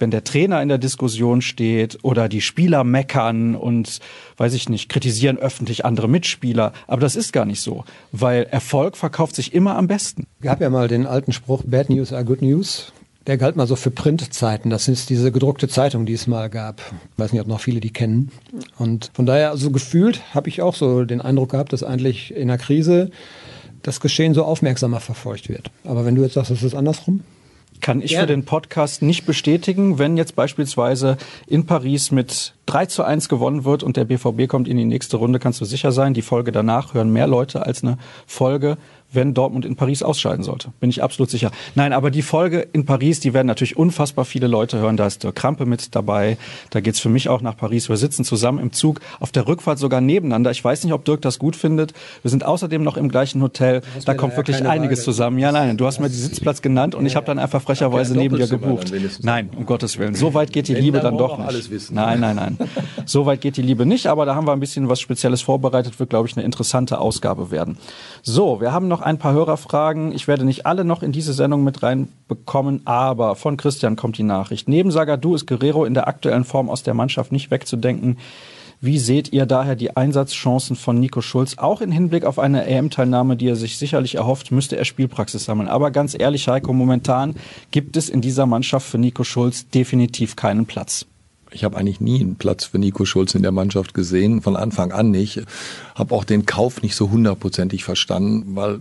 wenn 0.00 0.10
der 0.10 0.24
Trainer 0.24 0.62
in 0.62 0.68
der 0.68 0.78
Diskussion 0.78 1.42
steht 1.42 1.98
oder 2.02 2.28
die 2.28 2.40
Spieler 2.40 2.84
meckern 2.84 3.54
und, 3.54 4.00
weiß 4.38 4.54
ich 4.54 4.68
nicht, 4.68 4.88
kritisieren 4.88 5.38
öffentlich 5.38 5.84
andere 5.84 6.08
Mitspieler. 6.08 6.72
Aber 6.86 7.00
das 7.00 7.16
ist 7.16 7.32
gar 7.32 7.44
nicht 7.44 7.60
so, 7.60 7.84
weil 8.10 8.44
Erfolg 8.44 8.96
verkauft 8.96 9.36
sich 9.36 9.52
immer 9.52 9.76
am 9.76 9.86
besten. 9.86 10.26
Gab 10.40 10.60
ja 10.60 10.70
mal 10.70 10.88
den 10.88 11.06
alten 11.06 11.32
Spruch, 11.32 11.62
Bad 11.66 11.90
News 11.90 12.12
are 12.12 12.24
Good 12.24 12.42
News. 12.42 12.92
Der 13.26 13.36
galt 13.36 13.54
mal 13.56 13.66
so 13.66 13.76
für 13.76 13.90
Printzeiten. 13.90 14.70
Das 14.70 14.88
ist 14.88 15.10
diese 15.10 15.30
gedruckte 15.30 15.68
Zeitung, 15.68 16.06
die 16.06 16.14
es 16.14 16.26
mal 16.26 16.48
gab. 16.48 16.80
Ich 17.12 17.18
weiß 17.18 17.32
nicht, 17.32 17.42
ob 17.42 17.48
noch 17.48 17.60
viele 17.60 17.80
die 17.80 17.92
kennen. 17.92 18.32
Und 18.78 19.10
von 19.12 19.26
daher, 19.26 19.50
also 19.50 19.70
gefühlt 19.70 20.34
habe 20.34 20.48
ich 20.48 20.62
auch 20.62 20.74
so 20.74 21.04
den 21.04 21.20
Eindruck 21.20 21.50
gehabt, 21.50 21.72
dass 21.72 21.82
eigentlich 21.82 22.34
in 22.34 22.48
der 22.48 22.58
Krise 22.58 23.10
das 23.82 24.00
Geschehen 24.00 24.34
so 24.34 24.44
aufmerksamer 24.44 25.00
verfolgt 25.00 25.48
wird. 25.48 25.70
Aber 25.84 26.04
wenn 26.04 26.14
du 26.14 26.22
jetzt 26.22 26.34
sagst, 26.34 26.50
es 26.50 26.62
ist 26.62 26.74
andersrum? 26.74 27.22
Kann 27.80 28.02
ich 28.02 28.12
ja. 28.12 28.20
für 28.20 28.26
den 28.26 28.44
Podcast 28.44 29.00
nicht 29.00 29.24
bestätigen, 29.24 29.98
wenn 29.98 30.18
jetzt 30.18 30.36
beispielsweise 30.36 31.16
in 31.46 31.64
Paris 31.64 32.10
mit 32.10 32.54
3 32.66 32.86
zu 32.86 33.04
1 33.04 33.28
gewonnen 33.30 33.64
wird 33.64 33.82
und 33.82 33.96
der 33.96 34.04
BVB 34.04 34.48
kommt 34.48 34.68
in 34.68 34.76
die 34.76 34.84
nächste 34.84 35.16
Runde, 35.16 35.38
kannst 35.38 35.60
du 35.62 35.64
sicher 35.64 35.90
sein, 35.90 36.12
die 36.12 36.22
Folge 36.22 36.52
danach 36.52 36.92
hören 36.92 37.10
mehr 37.10 37.26
Leute 37.26 37.64
als 37.64 37.82
eine 37.82 37.96
Folge 38.26 38.76
wenn 39.12 39.34
Dortmund 39.34 39.64
in 39.64 39.76
Paris 39.76 40.02
ausscheiden 40.02 40.44
sollte. 40.44 40.72
Bin 40.80 40.90
ich 40.90 41.02
absolut 41.02 41.30
sicher. 41.30 41.50
Nein, 41.74 41.92
aber 41.92 42.10
die 42.10 42.22
Folge 42.22 42.66
in 42.72 42.84
Paris, 42.84 43.20
die 43.20 43.34
werden 43.34 43.46
natürlich 43.46 43.76
unfassbar 43.76 44.24
viele 44.24 44.46
Leute 44.46 44.78
hören. 44.78 44.96
Da 44.96 45.06
ist 45.06 45.24
der 45.24 45.32
Krampe 45.32 45.66
mit 45.66 45.94
dabei. 45.94 46.36
Da 46.70 46.80
geht's 46.80 47.00
für 47.00 47.08
mich 47.08 47.28
auch 47.28 47.40
nach 47.40 47.56
Paris. 47.56 47.88
Wir 47.88 47.96
sitzen 47.96 48.24
zusammen 48.24 48.58
im 48.58 48.72
Zug, 48.72 49.00
auf 49.18 49.32
der 49.32 49.46
Rückfahrt 49.46 49.78
sogar 49.78 50.00
nebeneinander. 50.00 50.50
Ich 50.50 50.62
weiß 50.62 50.84
nicht, 50.84 50.92
ob 50.92 51.04
Dirk 51.04 51.22
das 51.22 51.38
gut 51.38 51.56
findet. 51.56 51.92
Wir 52.22 52.30
sind 52.30 52.44
außerdem 52.44 52.82
noch 52.82 52.96
im 52.96 53.08
gleichen 53.08 53.42
Hotel. 53.42 53.82
Da 54.04 54.14
kommt 54.14 54.36
wirklich 54.36 54.64
einiges 54.64 55.00
Waage. 55.00 55.04
zusammen. 55.04 55.38
Ja, 55.38 55.52
nein, 55.52 55.76
du 55.76 55.86
hast 55.86 55.98
mir 56.00 56.08
den 56.08 56.16
Sitzplatz 56.16 56.62
genannt 56.62 56.94
und 56.94 57.06
ich 57.06 57.16
habe 57.16 57.26
dann 57.26 57.38
einfach 57.38 57.62
frecherweise 57.62 58.16
neben 58.16 58.36
dir 58.36 58.46
gebucht. 58.46 58.92
Nein, 59.22 59.50
um 59.56 59.66
Gottes 59.66 59.98
Willen. 59.98 60.14
So 60.14 60.34
weit 60.34 60.52
geht 60.52 60.68
die 60.68 60.74
Liebe 60.74 61.00
dann 61.00 61.18
doch 61.18 61.38
nicht. 61.38 61.90
Nein, 61.90 62.20
nein, 62.20 62.36
nein. 62.36 62.58
So 63.06 63.26
weit 63.26 63.40
geht 63.40 63.56
die 63.56 63.62
Liebe 63.62 63.86
nicht, 63.86 64.06
aber 64.06 64.24
da 64.24 64.34
haben 64.36 64.46
wir 64.46 64.52
ein 64.52 64.60
bisschen 64.60 64.88
was 64.88 65.00
Spezielles 65.00 65.42
vorbereitet. 65.42 65.98
Wird, 65.98 66.10
glaube 66.10 66.28
ich, 66.28 66.36
eine 66.36 66.44
interessante 66.44 67.00
Ausgabe 67.00 67.50
werden. 67.50 67.76
So, 68.22 68.60
wir 68.60 68.72
haben 68.72 68.86
noch 68.88 68.99
noch 69.00 69.06
ein 69.06 69.18
paar 69.18 69.32
Hörerfragen. 69.32 70.12
Ich 70.12 70.28
werde 70.28 70.44
nicht 70.44 70.66
alle 70.66 70.84
noch 70.84 71.02
in 71.02 71.10
diese 71.10 71.32
Sendung 71.32 71.64
mit 71.64 71.82
reinbekommen, 71.82 72.82
aber 72.84 73.34
von 73.34 73.56
Christian 73.56 73.96
kommt 73.96 74.18
die 74.18 74.22
Nachricht. 74.22 74.68
Neben 74.68 74.90
Sagadu 74.90 75.34
ist 75.34 75.46
Guerrero 75.46 75.86
in 75.86 75.94
der 75.94 76.06
aktuellen 76.06 76.44
Form 76.44 76.68
aus 76.68 76.82
der 76.82 76.92
Mannschaft 76.92 77.32
nicht 77.32 77.50
wegzudenken. 77.50 78.18
Wie 78.82 78.98
seht 78.98 79.32
ihr 79.32 79.46
daher 79.46 79.74
die 79.74 79.96
Einsatzchancen 79.96 80.76
von 80.76 81.00
Nico 81.00 81.22
Schulz? 81.22 81.56
Auch 81.58 81.80
im 81.80 81.92
Hinblick 81.92 82.24
auf 82.24 82.38
eine 82.38 82.66
EM-Teilnahme, 82.66 83.36
die 83.36 83.48
er 83.48 83.56
sich 83.56 83.78
sicherlich 83.78 84.16
erhofft, 84.16 84.52
müsste 84.52 84.76
er 84.76 84.84
Spielpraxis 84.84 85.44
sammeln. 85.44 85.68
Aber 85.68 85.90
ganz 85.90 86.18
ehrlich, 86.18 86.48
Heiko, 86.48 86.72
momentan 86.72 87.36
gibt 87.70 87.96
es 87.96 88.08
in 88.08 88.20
dieser 88.20 88.46
Mannschaft 88.46 88.86
für 88.86 88.98
Nico 88.98 89.24
Schulz 89.24 89.68
definitiv 89.68 90.36
keinen 90.36 90.66
Platz. 90.66 91.06
Ich 91.52 91.64
habe 91.64 91.76
eigentlich 91.76 92.00
nie 92.00 92.20
einen 92.20 92.36
Platz 92.36 92.64
für 92.66 92.78
Nico 92.78 93.04
Schulz 93.04 93.34
in 93.34 93.42
der 93.42 93.52
Mannschaft 93.52 93.94
gesehen, 93.94 94.42
von 94.42 94.56
Anfang 94.56 94.92
an 94.92 95.10
nicht. 95.10 95.42
Habe 95.94 96.14
auch 96.14 96.24
den 96.24 96.46
Kauf 96.46 96.82
nicht 96.82 96.94
so 96.94 97.10
hundertprozentig 97.10 97.84
verstanden, 97.84 98.56
weil 98.56 98.80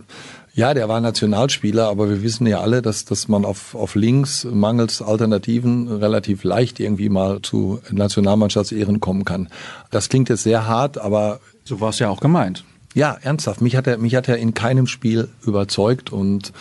ja, 0.54 0.74
der 0.74 0.90
war 0.90 1.00
Nationalspieler, 1.00 1.88
aber 1.88 2.10
wir 2.10 2.22
wissen 2.22 2.46
ja 2.46 2.60
alle, 2.60 2.82
dass, 2.82 3.06
dass 3.06 3.28
man 3.28 3.46
auf, 3.46 3.76
auf 3.76 3.96
links 3.96 4.46
mangels 4.46 5.02
Alternativen 5.02 5.88
relativ 5.88 6.44
leicht 6.44 6.80
irgendwie 6.80 7.10
mal 7.10 7.42
zu 7.42 7.80
Nationalmannschaftsehren 7.92 9.00
kommen 9.00 9.26
kann. 9.26 9.48
Das 9.92 10.10
klingt 10.10 10.30
jetzt 10.30 10.44
sehr 10.44 10.68
hart, 10.68 10.98
aber... 10.98 11.40
So 11.64 11.80
war 11.80 11.90
es 11.90 12.00
ja 12.00 12.10
auch 12.10 12.20
gemeint. 12.20 12.66
Ja, 12.94 13.18
ernsthaft. 13.22 13.62
Mich 13.62 13.76
hat 13.76 13.88
er, 13.88 14.00
mich 14.00 14.16
hat 14.16 14.28
er 14.28 14.38
in 14.38 14.54
keinem 14.54 14.88
Spiel 14.88 15.30
überzeugt 15.46 16.12
und 16.12 16.52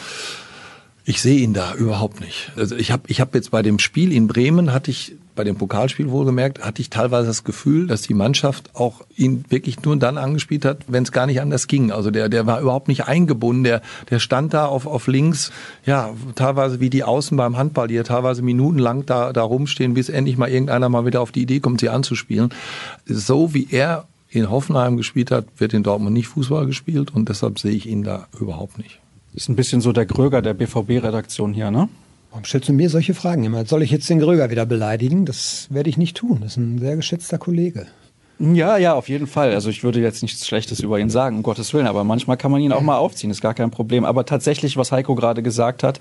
ich 1.04 1.22
sehe 1.22 1.40
ihn 1.40 1.54
da 1.54 1.74
überhaupt 1.74 2.20
nicht. 2.20 2.52
Also 2.56 2.76
ich 2.76 2.92
habe 2.92 3.04
ich 3.08 3.20
hab 3.20 3.34
jetzt 3.34 3.50
bei 3.50 3.62
dem 3.62 3.78
Spiel 3.78 4.12
in 4.12 4.28
Bremen 4.28 4.74
hatte 4.74 4.90
ich 4.90 5.16
bei 5.38 5.44
dem 5.44 5.54
Pokalspiel 5.54 6.10
wohlgemerkt, 6.10 6.64
hatte 6.64 6.82
ich 6.82 6.90
teilweise 6.90 7.28
das 7.28 7.44
Gefühl, 7.44 7.86
dass 7.86 8.02
die 8.02 8.12
Mannschaft 8.12 8.74
auch 8.74 9.02
ihn 9.16 9.44
wirklich 9.50 9.80
nur 9.84 9.96
dann 9.96 10.18
angespielt 10.18 10.64
hat, 10.64 10.78
wenn 10.88 11.04
es 11.04 11.12
gar 11.12 11.26
nicht 11.26 11.40
anders 11.40 11.68
ging. 11.68 11.92
Also 11.92 12.10
der, 12.10 12.28
der 12.28 12.44
war 12.46 12.60
überhaupt 12.60 12.88
nicht 12.88 13.06
eingebunden, 13.06 13.62
der, 13.62 13.80
der 14.10 14.18
stand 14.18 14.52
da 14.52 14.66
auf, 14.66 14.84
auf 14.84 15.06
links, 15.06 15.52
ja, 15.86 16.10
teilweise 16.34 16.80
wie 16.80 16.90
die 16.90 17.04
Außen 17.04 17.36
beim 17.36 17.56
Handball, 17.56 17.86
die 17.86 17.94
ja 17.94 18.02
teilweise 18.02 18.42
minutenlang 18.42 19.06
da, 19.06 19.32
da 19.32 19.42
rumstehen, 19.42 19.94
bis 19.94 20.08
endlich 20.08 20.36
mal 20.36 20.48
irgendeiner 20.48 20.88
mal 20.88 21.06
wieder 21.06 21.20
auf 21.20 21.30
die 21.30 21.42
Idee 21.42 21.60
kommt, 21.60 21.78
sie 21.78 21.88
anzuspielen. 21.88 22.50
So 23.06 23.54
wie 23.54 23.68
er 23.70 24.06
in 24.28 24.50
Hoffenheim 24.50 24.96
gespielt 24.96 25.30
hat, 25.30 25.46
wird 25.56 25.72
in 25.72 25.84
Dortmund 25.84 26.14
nicht 26.14 26.26
Fußball 26.26 26.66
gespielt 26.66 27.14
und 27.14 27.28
deshalb 27.28 27.60
sehe 27.60 27.72
ich 27.72 27.86
ihn 27.86 28.02
da 28.02 28.26
überhaupt 28.40 28.76
nicht. 28.78 28.98
Ist 29.34 29.48
ein 29.48 29.54
bisschen 29.54 29.80
so 29.80 29.92
der 29.92 30.04
Gröger 30.04 30.42
der 30.42 30.54
BVB-Redaktion 30.54 31.54
hier, 31.54 31.70
ne? 31.70 31.88
Warum 32.30 32.44
stellst 32.44 32.68
du 32.68 32.72
mir 32.72 32.90
solche 32.90 33.14
Fragen 33.14 33.44
immer? 33.44 33.64
Soll 33.64 33.82
ich 33.82 33.90
jetzt 33.90 34.08
den 34.10 34.18
Gröger 34.18 34.50
wieder 34.50 34.66
beleidigen? 34.66 35.24
Das 35.24 35.66
werde 35.70 35.88
ich 35.88 35.96
nicht 35.96 36.16
tun. 36.16 36.38
Das 36.42 36.52
ist 36.52 36.56
ein 36.58 36.78
sehr 36.78 36.96
geschätzter 36.96 37.38
Kollege. 37.38 37.86
Ja, 38.38 38.76
ja, 38.76 38.94
auf 38.94 39.08
jeden 39.08 39.26
Fall. 39.26 39.52
Also 39.52 39.68
ich 39.68 39.82
würde 39.82 40.00
jetzt 40.00 40.22
nichts 40.22 40.46
Schlechtes 40.46 40.78
über 40.80 41.00
ihn 41.00 41.10
sagen, 41.10 41.38
um 41.38 41.42
Gottes 41.42 41.74
Willen, 41.74 41.88
aber 41.88 42.04
manchmal 42.04 42.36
kann 42.36 42.52
man 42.52 42.60
ihn 42.60 42.72
auch 42.72 42.82
mal 42.82 42.96
aufziehen, 42.96 43.30
ist 43.30 43.40
gar 43.40 43.54
kein 43.54 43.72
Problem. 43.72 44.04
Aber 44.04 44.26
tatsächlich, 44.26 44.76
was 44.76 44.92
Heiko 44.92 45.16
gerade 45.16 45.42
gesagt 45.42 45.82
hat, 45.82 45.98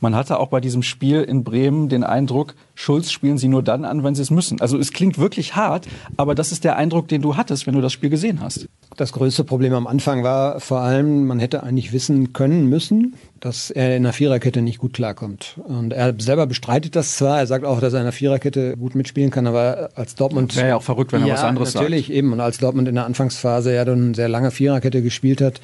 man 0.00 0.14
hatte 0.14 0.38
auch 0.38 0.48
bei 0.48 0.60
diesem 0.60 0.82
Spiel 0.82 1.22
in 1.22 1.44
Bremen 1.44 1.88
den 1.88 2.04
Eindruck, 2.04 2.54
Schulz 2.74 3.10
spielen 3.10 3.38
sie 3.38 3.48
nur 3.48 3.62
dann 3.62 3.84
an, 3.84 4.02
wenn 4.02 4.14
sie 4.14 4.22
es 4.22 4.30
müssen. 4.30 4.60
Also 4.60 4.78
es 4.78 4.92
klingt 4.92 5.18
wirklich 5.18 5.56
hart, 5.56 5.86
aber 6.16 6.34
das 6.34 6.52
ist 6.52 6.64
der 6.64 6.76
Eindruck, 6.76 7.08
den 7.08 7.22
du 7.22 7.36
hattest, 7.36 7.66
wenn 7.66 7.74
du 7.74 7.80
das 7.80 7.92
Spiel 7.92 8.10
gesehen 8.10 8.40
hast. 8.40 8.68
Das 8.96 9.12
größte 9.12 9.44
Problem 9.44 9.74
am 9.74 9.86
Anfang 9.86 10.24
war 10.24 10.60
vor 10.60 10.80
allem, 10.80 11.26
man 11.26 11.38
hätte 11.38 11.62
eigentlich 11.62 11.92
wissen 11.92 12.32
können 12.32 12.66
müssen, 12.66 13.14
dass 13.38 13.70
er 13.70 13.96
in 13.96 14.02
der 14.02 14.12
Viererkette 14.12 14.62
nicht 14.62 14.78
gut 14.78 14.92
klarkommt. 14.92 15.58
Und 15.64 15.92
er 15.92 16.14
selber 16.18 16.46
bestreitet 16.46 16.96
das 16.96 17.16
zwar, 17.16 17.38
er 17.38 17.46
sagt 17.46 17.64
auch, 17.64 17.80
dass 17.80 17.92
er 17.92 18.00
in 18.00 18.06
der 18.06 18.12
Viererkette 18.12 18.76
gut 18.76 18.94
mitspielen 18.94 19.30
kann, 19.30 19.46
aber 19.46 19.90
als 19.94 20.14
Dortmund... 20.14 20.56
Wäre 20.56 20.68
ja 20.68 20.76
auch 20.76 20.82
verrückt, 20.82 21.12
wenn 21.12 21.22
er 21.22 21.28
ja, 21.28 21.34
was 21.34 21.44
anderes 21.44 21.74
natürlich, 21.74 22.06
sagt. 22.06 22.08
natürlich, 22.08 22.18
eben. 22.18 22.32
Und 22.32 22.40
als 22.40 22.58
Dortmund 22.58 22.88
in 22.88 22.94
der 22.94 23.04
Anfangsphase 23.04 23.74
ja 23.74 23.84
dann 23.84 24.14
sehr 24.14 24.28
lange 24.28 24.50
Viererkette 24.50 25.02
gespielt 25.02 25.40
hat, 25.40 25.60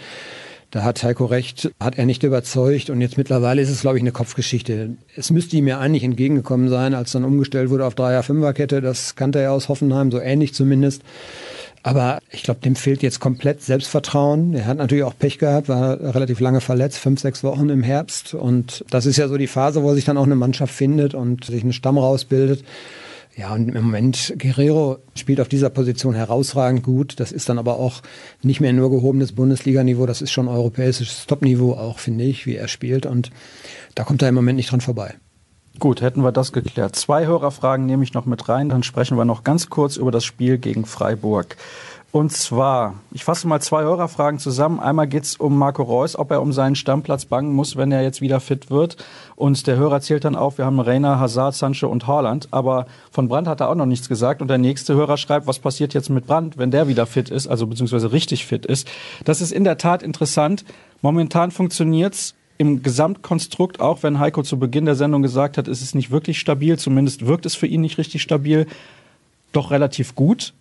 da 0.70 0.82
hat 0.82 1.02
Heiko 1.02 1.26
recht, 1.26 1.70
hat 1.80 1.96
er 1.96 2.06
nicht 2.06 2.22
überzeugt 2.22 2.90
und 2.90 3.00
jetzt 3.00 3.16
mittlerweile 3.16 3.62
ist 3.62 3.70
es, 3.70 3.80
glaube 3.80 3.98
ich, 3.98 4.02
eine 4.02 4.12
Kopfgeschichte. 4.12 4.96
Es 5.14 5.30
müsste 5.30 5.56
ihm 5.56 5.68
ja 5.68 5.78
eigentlich 5.78 6.04
entgegengekommen 6.04 6.68
sein, 6.68 6.94
als 6.94 7.12
dann 7.12 7.24
umgestellt 7.24 7.70
wurde 7.70 7.86
auf 7.86 7.94
Dreier-Fünfer-Kette. 7.94 8.80
Das 8.80 9.14
kannte 9.14 9.40
er 9.40 9.52
aus 9.52 9.68
Hoffenheim, 9.68 10.10
so 10.10 10.20
ähnlich 10.20 10.54
zumindest. 10.54 11.02
Aber 11.82 12.18
ich 12.32 12.42
glaube, 12.42 12.58
dem 12.60 12.74
fehlt 12.74 13.02
jetzt 13.02 13.20
komplett 13.20 13.62
Selbstvertrauen. 13.62 14.54
Er 14.54 14.66
hat 14.66 14.78
natürlich 14.78 15.04
auch 15.04 15.16
Pech 15.16 15.38
gehabt, 15.38 15.68
war 15.68 16.00
relativ 16.00 16.40
lange 16.40 16.60
verletzt, 16.60 16.98
fünf, 16.98 17.20
sechs 17.20 17.44
Wochen 17.44 17.68
im 17.68 17.84
Herbst. 17.84 18.34
Und 18.34 18.84
das 18.90 19.06
ist 19.06 19.18
ja 19.18 19.28
so 19.28 19.36
die 19.36 19.46
Phase, 19.46 19.84
wo 19.84 19.94
sich 19.94 20.04
dann 20.04 20.16
auch 20.18 20.24
eine 20.24 20.34
Mannschaft 20.34 20.74
findet 20.74 21.14
und 21.14 21.44
sich 21.44 21.62
ein 21.62 21.72
Stamm 21.72 21.96
rausbildet. 21.96 22.64
Ja, 23.38 23.52
und 23.52 23.68
im 23.68 23.84
Moment, 23.84 24.34
Guerrero 24.38 24.96
spielt 25.14 25.42
auf 25.42 25.48
dieser 25.48 25.68
Position 25.68 26.14
herausragend 26.14 26.82
gut. 26.82 27.20
Das 27.20 27.32
ist 27.32 27.50
dann 27.50 27.58
aber 27.58 27.78
auch 27.78 28.00
nicht 28.42 28.60
mehr 28.62 28.72
nur 28.72 28.90
gehobenes 28.90 29.32
Bundesliganiveau, 29.32 30.06
das 30.06 30.22
ist 30.22 30.30
schon 30.30 30.48
europäisches 30.48 31.26
Topniveau 31.26 31.74
auch, 31.74 31.98
finde 31.98 32.24
ich, 32.24 32.46
wie 32.46 32.56
er 32.56 32.66
spielt. 32.66 33.04
Und 33.04 33.30
da 33.94 34.04
kommt 34.04 34.22
er 34.22 34.30
im 34.30 34.34
Moment 34.34 34.56
nicht 34.56 34.72
dran 34.72 34.80
vorbei. 34.80 35.16
Gut, 35.78 36.00
hätten 36.00 36.22
wir 36.22 36.32
das 36.32 36.52
geklärt. 36.52 36.96
Zwei 36.96 37.26
Hörerfragen 37.26 37.84
nehme 37.84 38.02
ich 38.02 38.14
noch 38.14 38.24
mit 38.24 38.48
rein, 38.48 38.70
dann 38.70 38.82
sprechen 38.82 39.18
wir 39.18 39.26
noch 39.26 39.44
ganz 39.44 39.68
kurz 39.68 39.98
über 39.98 40.10
das 40.10 40.24
Spiel 40.24 40.56
gegen 40.56 40.86
Freiburg. 40.86 41.56
Und 42.16 42.32
zwar, 42.32 42.94
ich 43.12 43.24
fasse 43.24 43.46
mal 43.46 43.60
zwei 43.60 43.82
Hörerfragen 43.82 44.40
zusammen. 44.40 44.80
Einmal 44.80 45.06
geht 45.06 45.24
es 45.24 45.36
um 45.36 45.58
Marco 45.58 45.82
Reus, 45.82 46.18
ob 46.18 46.30
er 46.30 46.40
um 46.40 46.50
seinen 46.50 46.74
Stammplatz 46.74 47.26
bangen 47.26 47.52
muss, 47.52 47.76
wenn 47.76 47.92
er 47.92 48.02
jetzt 48.02 48.22
wieder 48.22 48.40
fit 48.40 48.70
wird. 48.70 48.96
Und 49.34 49.66
der 49.66 49.76
Hörer 49.76 50.00
zählt 50.00 50.24
dann 50.24 50.34
auf, 50.34 50.56
wir 50.56 50.64
haben 50.64 50.80
Reiner, 50.80 51.20
Hazard, 51.20 51.54
Sancho 51.54 51.88
und 51.88 52.06
Haaland. 52.06 52.48
Aber 52.52 52.86
von 53.10 53.28
Brandt 53.28 53.48
hat 53.48 53.60
er 53.60 53.68
auch 53.68 53.74
noch 53.74 53.84
nichts 53.84 54.08
gesagt. 54.08 54.40
Und 54.40 54.48
der 54.48 54.56
nächste 54.56 54.94
Hörer 54.94 55.18
schreibt, 55.18 55.46
was 55.46 55.58
passiert 55.58 55.92
jetzt 55.92 56.08
mit 56.08 56.26
Brandt, 56.26 56.56
wenn 56.56 56.70
der 56.70 56.88
wieder 56.88 57.04
fit 57.04 57.28
ist, 57.28 57.48
also 57.48 57.66
beziehungsweise 57.66 58.12
richtig 58.12 58.46
fit 58.46 58.64
ist. 58.64 58.88
Das 59.26 59.42
ist 59.42 59.52
in 59.52 59.64
der 59.64 59.76
Tat 59.76 60.02
interessant. 60.02 60.64
Momentan 61.02 61.50
funktioniert's 61.50 62.34
im 62.56 62.82
Gesamtkonstrukt, 62.82 63.80
auch 63.80 64.02
wenn 64.02 64.20
Heiko 64.20 64.42
zu 64.42 64.58
Beginn 64.58 64.86
der 64.86 64.94
Sendung 64.94 65.20
gesagt 65.20 65.58
hat, 65.58 65.68
es 65.68 65.82
ist 65.82 65.94
nicht 65.94 66.10
wirklich 66.10 66.38
stabil, 66.38 66.78
zumindest 66.78 67.26
wirkt 67.26 67.44
es 67.44 67.54
für 67.54 67.66
ihn 67.66 67.82
nicht 67.82 67.98
richtig 67.98 68.22
stabil, 68.22 68.66
doch 69.52 69.70
relativ 69.70 70.14
gut. 70.14 70.54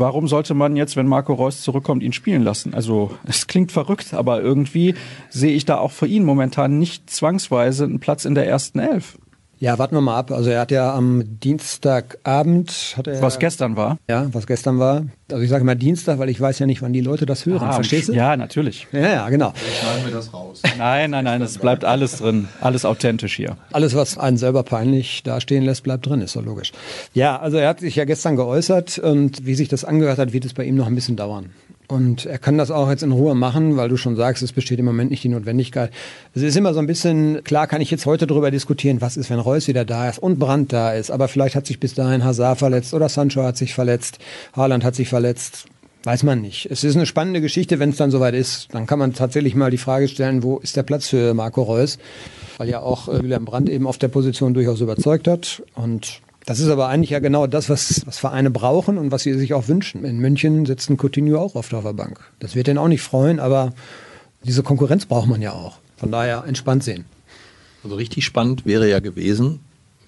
Warum 0.00 0.28
sollte 0.28 0.54
man 0.54 0.76
jetzt, 0.76 0.96
wenn 0.96 1.06
Marco 1.06 1.34
Reus 1.34 1.60
zurückkommt, 1.60 2.02
ihn 2.02 2.14
spielen 2.14 2.42
lassen? 2.42 2.72
Also 2.72 3.10
es 3.24 3.46
klingt 3.46 3.70
verrückt, 3.70 4.14
aber 4.14 4.40
irgendwie 4.40 4.94
sehe 5.28 5.52
ich 5.52 5.66
da 5.66 5.76
auch 5.76 5.90
für 5.90 6.06
ihn 6.06 6.24
momentan 6.24 6.78
nicht 6.78 7.10
zwangsweise 7.10 7.84
einen 7.84 8.00
Platz 8.00 8.24
in 8.24 8.34
der 8.34 8.48
ersten 8.48 8.78
Elf. 8.78 9.18
Ja, 9.62 9.78
warten 9.78 9.94
wir 9.94 10.00
mal 10.00 10.16
ab. 10.16 10.30
Also 10.30 10.48
er 10.48 10.58
hat 10.60 10.70
ja 10.70 10.94
am 10.94 11.22
Dienstagabend 11.38 12.94
hat 12.96 13.06
er 13.06 13.20
was 13.20 13.38
gestern 13.38 13.76
war. 13.76 13.98
Ja, 14.08 14.26
was 14.32 14.46
gestern 14.46 14.78
war. 14.78 15.04
Also 15.30 15.42
ich 15.44 15.50
sage 15.50 15.64
mal 15.64 15.74
Dienstag, 15.74 16.18
weil 16.18 16.30
ich 16.30 16.40
weiß 16.40 16.58
ja 16.60 16.66
nicht, 16.66 16.80
wann 16.80 16.94
die 16.94 17.02
Leute 17.02 17.26
das 17.26 17.44
hören. 17.44 17.68
Ah, 17.68 17.72
Verstehst 17.74 18.08
du? 18.08 18.14
Ja, 18.14 18.38
natürlich. 18.38 18.86
Ja, 18.90 19.00
ja, 19.00 19.28
genau. 19.28 19.52
schneiden 19.78 20.06
wir 20.06 20.12
das 20.14 20.32
raus. 20.32 20.62
Nein, 20.78 21.10
nein, 21.10 21.24
nein, 21.24 21.42
es 21.42 21.58
bleibt 21.58 21.84
alles 21.84 22.16
drin, 22.16 22.48
alles 22.62 22.86
authentisch 22.86 23.36
hier. 23.36 23.58
Alles, 23.70 23.94
was 23.94 24.16
einen 24.16 24.38
selber 24.38 24.62
peinlich 24.62 25.22
dastehen 25.24 25.64
lässt, 25.64 25.82
bleibt 25.82 26.06
drin, 26.06 26.22
ist 26.22 26.32
so 26.32 26.40
logisch. 26.40 26.72
Ja, 27.12 27.38
also 27.38 27.58
er 27.58 27.68
hat 27.68 27.80
sich 27.80 27.96
ja 27.96 28.06
gestern 28.06 28.36
geäußert 28.36 28.98
und 28.98 29.44
wie 29.44 29.54
sich 29.54 29.68
das 29.68 29.84
angehört 29.84 30.16
hat, 30.16 30.32
wird 30.32 30.46
es 30.46 30.54
bei 30.54 30.64
ihm 30.64 30.76
noch 30.76 30.86
ein 30.86 30.94
bisschen 30.94 31.16
dauern. 31.16 31.50
Und 31.90 32.24
er 32.24 32.38
kann 32.38 32.56
das 32.56 32.70
auch 32.70 32.88
jetzt 32.88 33.02
in 33.02 33.10
Ruhe 33.10 33.34
machen, 33.34 33.76
weil 33.76 33.88
du 33.88 33.96
schon 33.96 34.14
sagst, 34.14 34.44
es 34.44 34.52
besteht 34.52 34.78
im 34.78 34.84
Moment 34.84 35.10
nicht 35.10 35.24
die 35.24 35.28
Notwendigkeit. 35.28 35.90
Es 36.34 36.42
ist 36.42 36.56
immer 36.56 36.72
so 36.72 36.78
ein 36.78 36.86
bisschen, 36.86 37.42
klar 37.42 37.66
kann 37.66 37.80
ich 37.80 37.90
jetzt 37.90 38.06
heute 38.06 38.28
darüber 38.28 38.52
diskutieren, 38.52 39.00
was 39.00 39.16
ist, 39.16 39.28
wenn 39.28 39.40
Reus 39.40 39.66
wieder 39.66 39.84
da 39.84 40.08
ist 40.08 40.20
und 40.20 40.38
Brandt 40.38 40.72
da 40.72 40.92
ist. 40.92 41.10
Aber 41.10 41.26
vielleicht 41.26 41.56
hat 41.56 41.66
sich 41.66 41.80
bis 41.80 41.94
dahin 41.94 42.22
Hazard 42.22 42.60
verletzt 42.60 42.94
oder 42.94 43.08
Sancho 43.08 43.42
hat 43.42 43.56
sich 43.56 43.74
verletzt, 43.74 44.20
Haaland 44.52 44.84
hat 44.84 44.94
sich 44.94 45.08
verletzt. 45.08 45.66
Weiß 46.04 46.22
man 46.22 46.40
nicht. 46.40 46.66
Es 46.70 46.84
ist 46.84 46.94
eine 46.94 47.06
spannende 47.06 47.40
Geschichte, 47.40 47.80
wenn 47.80 47.90
es 47.90 47.96
dann 47.96 48.12
soweit 48.12 48.34
ist. 48.34 48.68
Dann 48.72 48.86
kann 48.86 49.00
man 49.00 49.12
tatsächlich 49.12 49.56
mal 49.56 49.72
die 49.72 49.76
Frage 49.76 50.06
stellen, 50.06 50.44
wo 50.44 50.58
ist 50.58 50.76
der 50.76 50.84
Platz 50.84 51.08
für 51.08 51.34
Marco 51.34 51.62
Reus? 51.62 51.98
Weil 52.56 52.68
ja 52.68 52.80
auch 52.80 53.08
äh, 53.08 53.20
William 53.20 53.44
Brandt 53.44 53.68
eben 53.68 53.86
auf 53.88 53.98
der 53.98 54.08
Position 54.08 54.54
durchaus 54.54 54.80
überzeugt 54.80 55.26
hat. 55.26 55.62
Und 55.74 56.22
das 56.46 56.58
ist 56.58 56.68
aber 56.68 56.88
eigentlich 56.88 57.10
ja 57.10 57.18
genau 57.18 57.46
das, 57.46 57.68
was, 57.68 58.06
was 58.06 58.18
Vereine 58.18 58.50
brauchen 58.50 58.98
und 58.98 59.10
was 59.10 59.22
sie 59.22 59.34
sich 59.34 59.54
auch 59.54 59.68
wünschen. 59.68 60.04
In 60.04 60.18
München 60.18 60.66
sitzt 60.66 60.90
ein 60.90 60.96
Coutinho 60.96 61.38
auch 61.38 61.54
oft 61.54 61.74
auf 61.74 61.84
der 61.84 61.92
Bank. 61.92 62.20
Das 62.38 62.54
wird 62.54 62.66
den 62.66 62.78
auch 62.78 62.88
nicht 62.88 63.02
freuen, 63.02 63.38
aber 63.40 63.72
diese 64.44 64.62
Konkurrenz 64.62 65.06
braucht 65.06 65.28
man 65.28 65.42
ja 65.42 65.52
auch. 65.52 65.78
Von 65.96 66.10
daher 66.10 66.44
entspannt 66.46 66.82
sehen. 66.82 67.04
Also 67.84 67.96
richtig 67.96 68.24
spannend 68.24 68.64
wäre 68.64 68.88
ja 68.88 69.00
gewesen, 69.00 69.60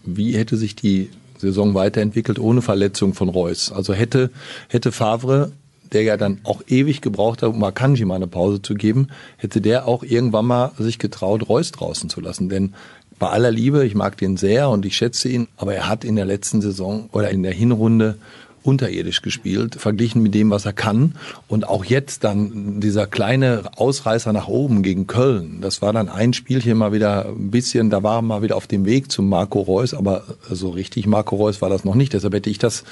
wie 0.04 0.32
hätte 0.36 0.56
sich 0.56 0.74
die 0.74 1.10
Saison 1.38 1.74
weiterentwickelt 1.74 2.38
ohne 2.38 2.62
Verletzung 2.62 3.14
von 3.14 3.28
Reus. 3.28 3.72
Also 3.72 3.92
hätte, 3.92 4.30
hätte 4.68 4.92
Favre, 4.92 5.52
der 5.92 6.02
ja 6.02 6.16
dann 6.16 6.40
auch 6.44 6.62
ewig 6.66 7.02
gebraucht 7.02 7.42
hat, 7.42 7.50
um 7.50 7.62
Akanji 7.62 8.04
mal 8.04 8.16
eine 8.16 8.26
Pause 8.26 8.62
zu 8.62 8.74
geben, 8.74 9.08
hätte 9.36 9.60
der 9.60 9.86
auch 9.86 10.02
irgendwann 10.02 10.46
mal 10.46 10.72
sich 10.78 10.98
getraut, 10.98 11.48
Reus 11.48 11.72
draußen 11.72 12.08
zu 12.08 12.20
lassen. 12.20 12.48
Denn 12.48 12.74
bei 13.18 13.28
aller 13.28 13.50
Liebe, 13.50 13.84
ich 13.84 13.94
mag 13.94 14.16
den 14.16 14.36
sehr 14.36 14.68
und 14.68 14.84
ich 14.84 14.96
schätze 14.96 15.28
ihn, 15.28 15.48
aber 15.56 15.74
er 15.74 15.88
hat 15.88 16.04
in 16.04 16.16
der 16.16 16.24
letzten 16.24 16.60
Saison 16.60 17.08
oder 17.12 17.30
in 17.30 17.42
der 17.42 17.52
Hinrunde 17.52 18.16
unterirdisch 18.62 19.22
gespielt, 19.22 19.74
verglichen 19.74 20.22
mit 20.22 20.34
dem, 20.34 20.50
was 20.50 20.66
er 20.66 20.72
kann. 20.72 21.14
Und 21.48 21.68
auch 21.68 21.84
jetzt 21.84 22.24
dann 22.24 22.80
dieser 22.80 23.06
kleine 23.06 23.62
Ausreißer 23.76 24.32
nach 24.32 24.48
oben 24.48 24.82
gegen 24.82 25.06
Köln, 25.06 25.58
das 25.60 25.82
war 25.82 25.92
dann 25.92 26.08
ein 26.08 26.32
Spielchen 26.32 26.78
mal 26.78 26.92
wieder 26.92 27.26
ein 27.26 27.50
bisschen, 27.50 27.90
da 27.90 28.02
war 28.02 28.18
er 28.18 28.22
mal 28.22 28.42
wieder 28.42 28.56
auf 28.56 28.66
dem 28.66 28.84
Weg 28.84 29.10
zum 29.10 29.28
Marco 29.28 29.60
Reus, 29.60 29.94
aber 29.94 30.24
so 30.50 30.70
richtig 30.70 31.06
Marco 31.06 31.36
Reus 31.36 31.60
war 31.62 31.70
das 31.70 31.84
noch 31.84 31.94
nicht. 31.94 32.12
Deshalb 32.12 32.34
hätte 32.34 32.50
ich 32.50 32.58
das 32.58 32.84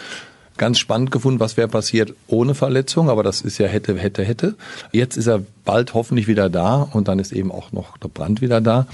ganz 0.56 0.78
spannend 0.78 1.10
gefunden, 1.10 1.40
was 1.40 1.56
wäre 1.56 1.68
passiert 1.68 2.14
ohne 2.26 2.54
Verletzung, 2.54 3.08
aber 3.08 3.22
das 3.22 3.40
ist 3.40 3.58
ja 3.58 3.66
hätte, 3.66 3.96
hätte, 3.96 4.24
hätte. 4.24 4.56
Jetzt 4.92 5.16
ist 5.16 5.26
er 5.26 5.42
bald 5.64 5.94
hoffentlich 5.94 6.26
wieder 6.26 6.50
da 6.50 6.82
und 6.82 7.08
dann 7.08 7.18
ist 7.18 7.32
eben 7.32 7.50
auch 7.50 7.72
noch 7.72 7.96
der 7.96 8.08
Brand 8.08 8.40
wieder 8.42 8.60
da 8.60 8.86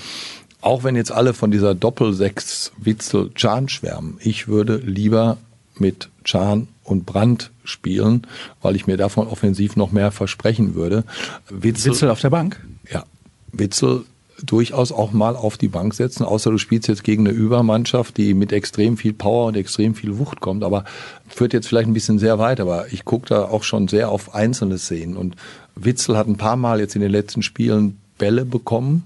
auch 0.66 0.82
wenn 0.82 0.96
jetzt 0.96 1.12
alle 1.12 1.32
von 1.32 1.52
dieser 1.52 1.76
Doppelsechs 1.76 2.72
Witzel 2.76 3.30
Chan 3.34 3.68
schwärmen, 3.68 4.18
ich 4.20 4.48
würde 4.48 4.78
lieber 4.78 5.38
mit 5.78 6.08
Chan 6.24 6.66
und 6.82 7.06
Brandt 7.06 7.52
spielen, 7.62 8.26
weil 8.62 8.74
ich 8.74 8.88
mir 8.88 8.96
davon 8.96 9.28
offensiv 9.28 9.76
noch 9.76 9.92
mehr 9.92 10.10
versprechen 10.10 10.74
würde. 10.74 11.04
Witzel, 11.48 11.92
Witzel 11.92 12.10
auf 12.10 12.20
der 12.20 12.30
Bank? 12.30 12.64
Ja, 12.90 13.04
Witzel 13.52 14.06
durchaus 14.44 14.90
auch 14.90 15.12
mal 15.12 15.36
auf 15.36 15.56
die 15.56 15.68
Bank 15.68 15.94
setzen, 15.94 16.24
außer 16.24 16.50
du 16.50 16.58
spielst 16.58 16.88
jetzt 16.88 17.04
gegen 17.04 17.26
eine 17.26 17.36
Übermannschaft, 17.36 18.16
die 18.16 18.34
mit 18.34 18.52
extrem 18.52 18.96
viel 18.96 19.12
Power 19.12 19.46
und 19.46 19.56
extrem 19.56 19.94
viel 19.94 20.18
Wucht 20.18 20.40
kommt, 20.40 20.64
aber 20.64 20.84
führt 21.28 21.52
jetzt 21.52 21.68
vielleicht 21.68 21.88
ein 21.88 21.94
bisschen 21.94 22.18
sehr 22.18 22.40
weit, 22.40 22.58
aber 22.58 22.92
ich 22.92 23.04
gucke 23.04 23.28
da 23.28 23.44
auch 23.44 23.62
schon 23.62 23.86
sehr 23.86 24.10
auf 24.10 24.34
einzelne 24.34 24.78
Szenen 24.78 25.16
und 25.16 25.36
Witzel 25.76 26.16
hat 26.16 26.26
ein 26.26 26.36
paar 26.36 26.56
Mal 26.56 26.80
jetzt 26.80 26.96
in 26.96 27.02
den 27.02 27.12
letzten 27.12 27.42
Spielen 27.42 27.98
Bälle 28.18 28.44
bekommen, 28.44 29.04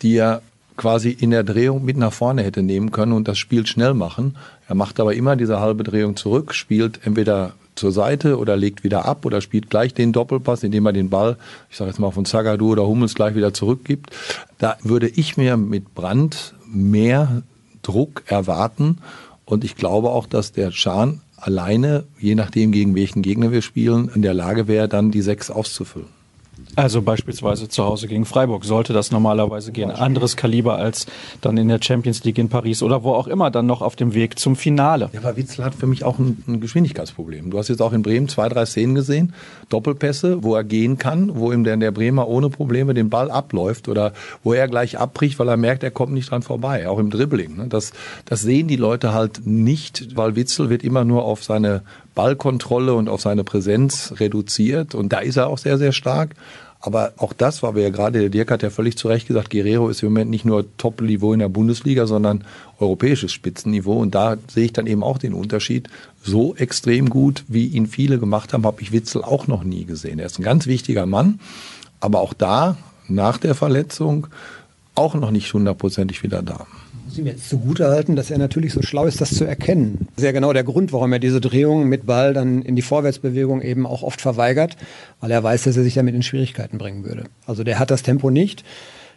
die 0.00 0.14
er 0.16 0.40
quasi 0.76 1.10
in 1.10 1.30
der 1.30 1.44
Drehung 1.44 1.84
mit 1.84 1.96
nach 1.96 2.12
vorne 2.12 2.42
hätte 2.42 2.62
nehmen 2.62 2.90
können 2.90 3.12
und 3.12 3.28
das 3.28 3.38
Spiel 3.38 3.66
schnell 3.66 3.94
machen. 3.94 4.36
Er 4.68 4.74
macht 4.74 5.00
aber 5.00 5.14
immer 5.14 5.36
diese 5.36 5.60
halbe 5.60 5.84
Drehung 5.84 6.16
zurück, 6.16 6.54
spielt 6.54 7.00
entweder 7.04 7.52
zur 7.74 7.92
Seite 7.92 8.38
oder 8.38 8.56
legt 8.56 8.84
wieder 8.84 9.04
ab 9.04 9.24
oder 9.26 9.40
spielt 9.40 9.70
gleich 9.70 9.94
den 9.94 10.12
Doppelpass, 10.12 10.62
indem 10.62 10.86
er 10.86 10.92
den 10.92 11.10
Ball, 11.10 11.36
ich 11.70 11.76
sage 11.76 11.90
jetzt 11.90 11.98
mal 11.98 12.10
von 12.10 12.24
Zagadou 12.24 12.70
oder 12.70 12.86
Hummels 12.86 13.14
gleich 13.14 13.34
wieder 13.34 13.52
zurückgibt. 13.52 14.10
Da 14.58 14.76
würde 14.82 15.08
ich 15.08 15.36
mir 15.36 15.56
mit 15.56 15.94
Brand 15.94 16.54
mehr 16.66 17.42
Druck 17.82 18.22
erwarten 18.26 18.98
und 19.44 19.64
ich 19.64 19.76
glaube 19.76 20.10
auch, 20.10 20.26
dass 20.26 20.52
der 20.52 20.70
Schahn 20.70 21.20
alleine, 21.36 22.04
je 22.18 22.34
nachdem 22.34 22.72
gegen 22.72 22.94
welchen 22.94 23.22
Gegner 23.22 23.52
wir 23.52 23.62
spielen, 23.62 24.10
in 24.14 24.22
der 24.22 24.34
Lage 24.34 24.68
wäre, 24.68 24.88
dann 24.88 25.10
die 25.10 25.22
sechs 25.22 25.50
auszufüllen. 25.50 26.08
Also 26.76 27.02
beispielsweise 27.02 27.68
zu 27.68 27.84
Hause 27.84 28.08
gegen 28.08 28.24
Freiburg 28.24 28.64
sollte 28.64 28.92
das 28.92 29.10
normalerweise 29.12 29.70
gehen. 29.70 29.90
Anderes 29.90 30.36
Kaliber 30.36 30.76
als 30.76 31.06
dann 31.40 31.56
in 31.56 31.68
der 31.68 31.80
Champions 31.80 32.24
League 32.24 32.38
in 32.38 32.48
Paris 32.48 32.82
oder 32.82 33.04
wo 33.04 33.12
auch 33.12 33.28
immer 33.28 33.50
dann 33.50 33.66
noch 33.66 33.80
auf 33.80 33.96
dem 33.96 34.14
Weg 34.14 34.38
zum 34.38 34.56
Finale. 34.56 35.08
Ja, 35.12 35.20
aber 35.20 35.36
Witzel 35.36 35.64
hat 35.64 35.74
für 35.74 35.86
mich 35.86 36.04
auch 36.04 36.18
ein, 36.18 36.42
ein 36.48 36.60
Geschwindigkeitsproblem. 36.60 37.50
Du 37.50 37.58
hast 37.58 37.68
jetzt 37.68 37.80
auch 37.80 37.92
in 37.92 38.02
Bremen 38.02 38.28
zwei, 38.28 38.48
drei 38.48 38.66
Szenen 38.66 38.94
gesehen, 38.94 39.34
Doppelpässe, 39.68 40.42
wo 40.42 40.54
er 40.54 40.64
gehen 40.64 40.98
kann, 40.98 41.36
wo 41.36 41.52
ihm 41.52 41.64
der, 41.64 41.76
der 41.76 41.92
Bremer 41.92 42.28
ohne 42.28 42.50
Probleme 42.50 42.94
den 42.94 43.08
Ball 43.08 43.30
abläuft 43.30 43.88
oder 43.88 44.12
wo 44.42 44.52
er 44.52 44.66
gleich 44.66 44.98
abbricht, 44.98 45.38
weil 45.38 45.48
er 45.48 45.56
merkt, 45.56 45.84
er 45.84 45.90
kommt 45.90 46.12
nicht 46.12 46.30
dran 46.30 46.42
vorbei, 46.42 46.88
auch 46.88 46.98
im 46.98 47.10
Dribbling. 47.10 47.56
Ne? 47.56 47.66
Das, 47.68 47.92
das 48.24 48.40
sehen 48.40 48.68
die 48.68 48.76
Leute 48.76 49.12
halt 49.12 49.46
nicht, 49.46 50.16
weil 50.16 50.34
Witzel 50.36 50.70
wird 50.70 50.82
immer 50.82 51.04
nur 51.04 51.24
auf 51.24 51.44
seine 51.44 51.82
Ballkontrolle 52.14 52.94
und 52.94 53.08
auf 53.08 53.20
seine 53.20 53.44
Präsenz 53.44 54.14
reduziert 54.18 54.94
und 54.94 55.12
da 55.12 55.18
ist 55.18 55.36
er 55.36 55.48
auch 55.48 55.58
sehr, 55.58 55.78
sehr 55.78 55.92
stark. 55.92 56.34
Aber 56.86 57.14
auch 57.16 57.32
das 57.32 57.62
war 57.62 57.74
wir 57.74 57.82
ja 57.82 57.88
gerade, 57.88 58.20
der 58.20 58.28
Dirk 58.28 58.50
hat 58.50 58.62
ja 58.62 58.68
völlig 58.68 58.98
zu 58.98 59.08
Recht 59.08 59.26
gesagt, 59.26 59.48
Guerrero 59.48 59.88
ist 59.88 60.02
im 60.02 60.10
Moment 60.10 60.30
nicht 60.30 60.44
nur 60.44 60.66
Top-Niveau 60.76 61.32
in 61.32 61.38
der 61.38 61.48
Bundesliga, 61.48 62.06
sondern 62.06 62.44
europäisches 62.78 63.32
Spitzenniveau. 63.32 63.98
Und 63.98 64.14
da 64.14 64.36
sehe 64.48 64.66
ich 64.66 64.74
dann 64.74 64.86
eben 64.86 65.02
auch 65.02 65.16
den 65.16 65.32
Unterschied. 65.32 65.88
So 66.22 66.54
extrem 66.56 67.08
gut, 67.08 67.42
wie 67.48 67.68
ihn 67.68 67.86
viele 67.86 68.18
gemacht 68.18 68.52
haben, 68.52 68.66
habe 68.66 68.82
ich 68.82 68.92
Witzel 68.92 69.24
auch 69.24 69.46
noch 69.46 69.64
nie 69.64 69.86
gesehen. 69.86 70.18
Er 70.18 70.26
ist 70.26 70.38
ein 70.38 70.42
ganz 70.42 70.66
wichtiger 70.66 71.06
Mann, 71.06 71.40
aber 72.00 72.20
auch 72.20 72.34
da, 72.34 72.76
nach 73.08 73.38
der 73.38 73.54
Verletzung, 73.54 74.26
auch 74.94 75.14
noch 75.14 75.30
nicht 75.30 75.54
hundertprozentig 75.54 76.22
wieder 76.22 76.42
da 76.42 76.66
muss 77.14 77.20
ihm 77.20 77.26
jetzt 77.26 77.48
zugutehalten, 77.48 78.16
dass 78.16 78.32
er 78.32 78.38
natürlich 78.38 78.72
so 78.72 78.82
schlau 78.82 79.06
ist, 79.06 79.20
das 79.20 79.32
zu 79.32 79.44
erkennen. 79.44 80.08
Sehr 80.16 80.32
genau 80.32 80.52
der 80.52 80.64
Grund, 80.64 80.92
warum 80.92 81.12
er 81.12 81.20
diese 81.20 81.40
Drehung 81.40 81.88
mit 81.88 82.06
Ball 82.06 82.34
dann 82.34 82.62
in 82.62 82.74
die 82.74 82.82
Vorwärtsbewegung 82.82 83.62
eben 83.62 83.86
auch 83.86 84.02
oft 84.02 84.20
verweigert, 84.20 84.76
weil 85.20 85.30
er 85.30 85.40
weiß, 85.40 85.62
dass 85.62 85.76
er 85.76 85.84
sich 85.84 85.94
damit 85.94 86.16
in 86.16 86.24
Schwierigkeiten 86.24 86.76
bringen 86.76 87.04
würde. 87.04 87.26
Also 87.46 87.62
der 87.62 87.78
hat 87.78 87.92
das 87.92 88.02
Tempo 88.02 88.30
nicht. 88.30 88.64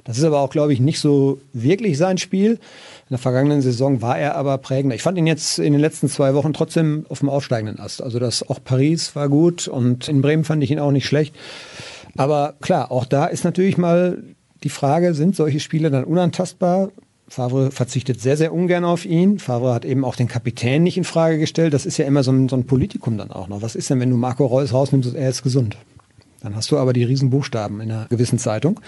Das 0.03 0.19
ist 0.19 0.23
aber 0.23 0.41
auch, 0.41 0.51
glaube 0.51 0.73
ich, 0.73 0.79
nicht 0.79 0.99
so 0.99 1.39
wirklich 1.53 1.97
sein 1.97 2.19
Spiel. 2.19 2.51
In 2.51 3.09
der 3.09 3.17
vergangenen 3.17 3.63
Saison 3.63 3.99
war 3.99 4.19
er 4.19 4.35
aber 4.35 4.59
prägender. 4.59 4.95
Ich 4.95 5.01
fand 5.01 5.17
ihn 5.17 5.25
jetzt 5.25 5.57
in 5.57 5.73
den 5.73 5.81
letzten 5.81 6.07
zwei 6.07 6.35
Wochen 6.35 6.53
trotzdem 6.53 7.07
auf 7.09 7.19
dem 7.19 7.29
aufsteigenden 7.29 7.79
Ast. 7.79 8.03
Also 8.03 8.19
das 8.19 8.47
auch 8.47 8.59
Paris 8.63 9.15
war 9.15 9.27
gut 9.27 9.67
und 9.67 10.07
in 10.07 10.21
Bremen 10.21 10.43
fand 10.43 10.63
ich 10.63 10.69
ihn 10.69 10.79
auch 10.79 10.91
nicht 10.91 11.07
schlecht. 11.07 11.35
Aber 12.15 12.53
klar, 12.61 12.91
auch 12.91 13.05
da 13.05 13.25
ist 13.25 13.43
natürlich 13.43 13.79
mal 13.79 14.21
die 14.63 14.69
Frage, 14.69 15.15
sind 15.15 15.35
solche 15.35 15.59
Spiele 15.59 15.89
dann 15.89 16.03
unantastbar? 16.03 16.91
Favre 17.27 17.71
verzichtet 17.71 18.21
sehr, 18.21 18.37
sehr 18.37 18.53
ungern 18.53 18.85
auf 18.85 19.05
ihn. 19.05 19.39
Favre 19.39 19.73
hat 19.73 19.85
eben 19.85 20.05
auch 20.05 20.15
den 20.15 20.27
Kapitän 20.27 20.83
nicht 20.83 20.97
in 20.97 21.03
Frage 21.03 21.37
gestellt. 21.37 21.73
Das 21.73 21.85
ist 21.85 21.97
ja 21.97 22.05
immer 22.05 22.23
so 22.23 22.31
ein, 22.31 22.47
so 22.47 22.55
ein 22.55 22.65
Politikum 22.65 23.17
dann 23.17 23.31
auch 23.31 23.47
noch. 23.47 23.61
Was 23.61 23.75
ist 23.75 23.89
denn, 23.89 23.99
wenn 23.99 24.09
du 24.09 24.17
Marco 24.17 24.45
Reus 24.45 24.73
rausnimmst 24.73 25.09
und 25.09 25.15
er 25.15 25.29
ist 25.29 25.43
gesund? 25.43 25.77
Dann 26.41 26.55
hast 26.55 26.71
du 26.71 26.77
aber 26.77 26.93
die 26.93 27.03
Riesenbuchstaben 27.03 27.81
in 27.81 27.91
einer 27.91 28.05
gewissen 28.05 28.39
Zeitung. 28.39 28.79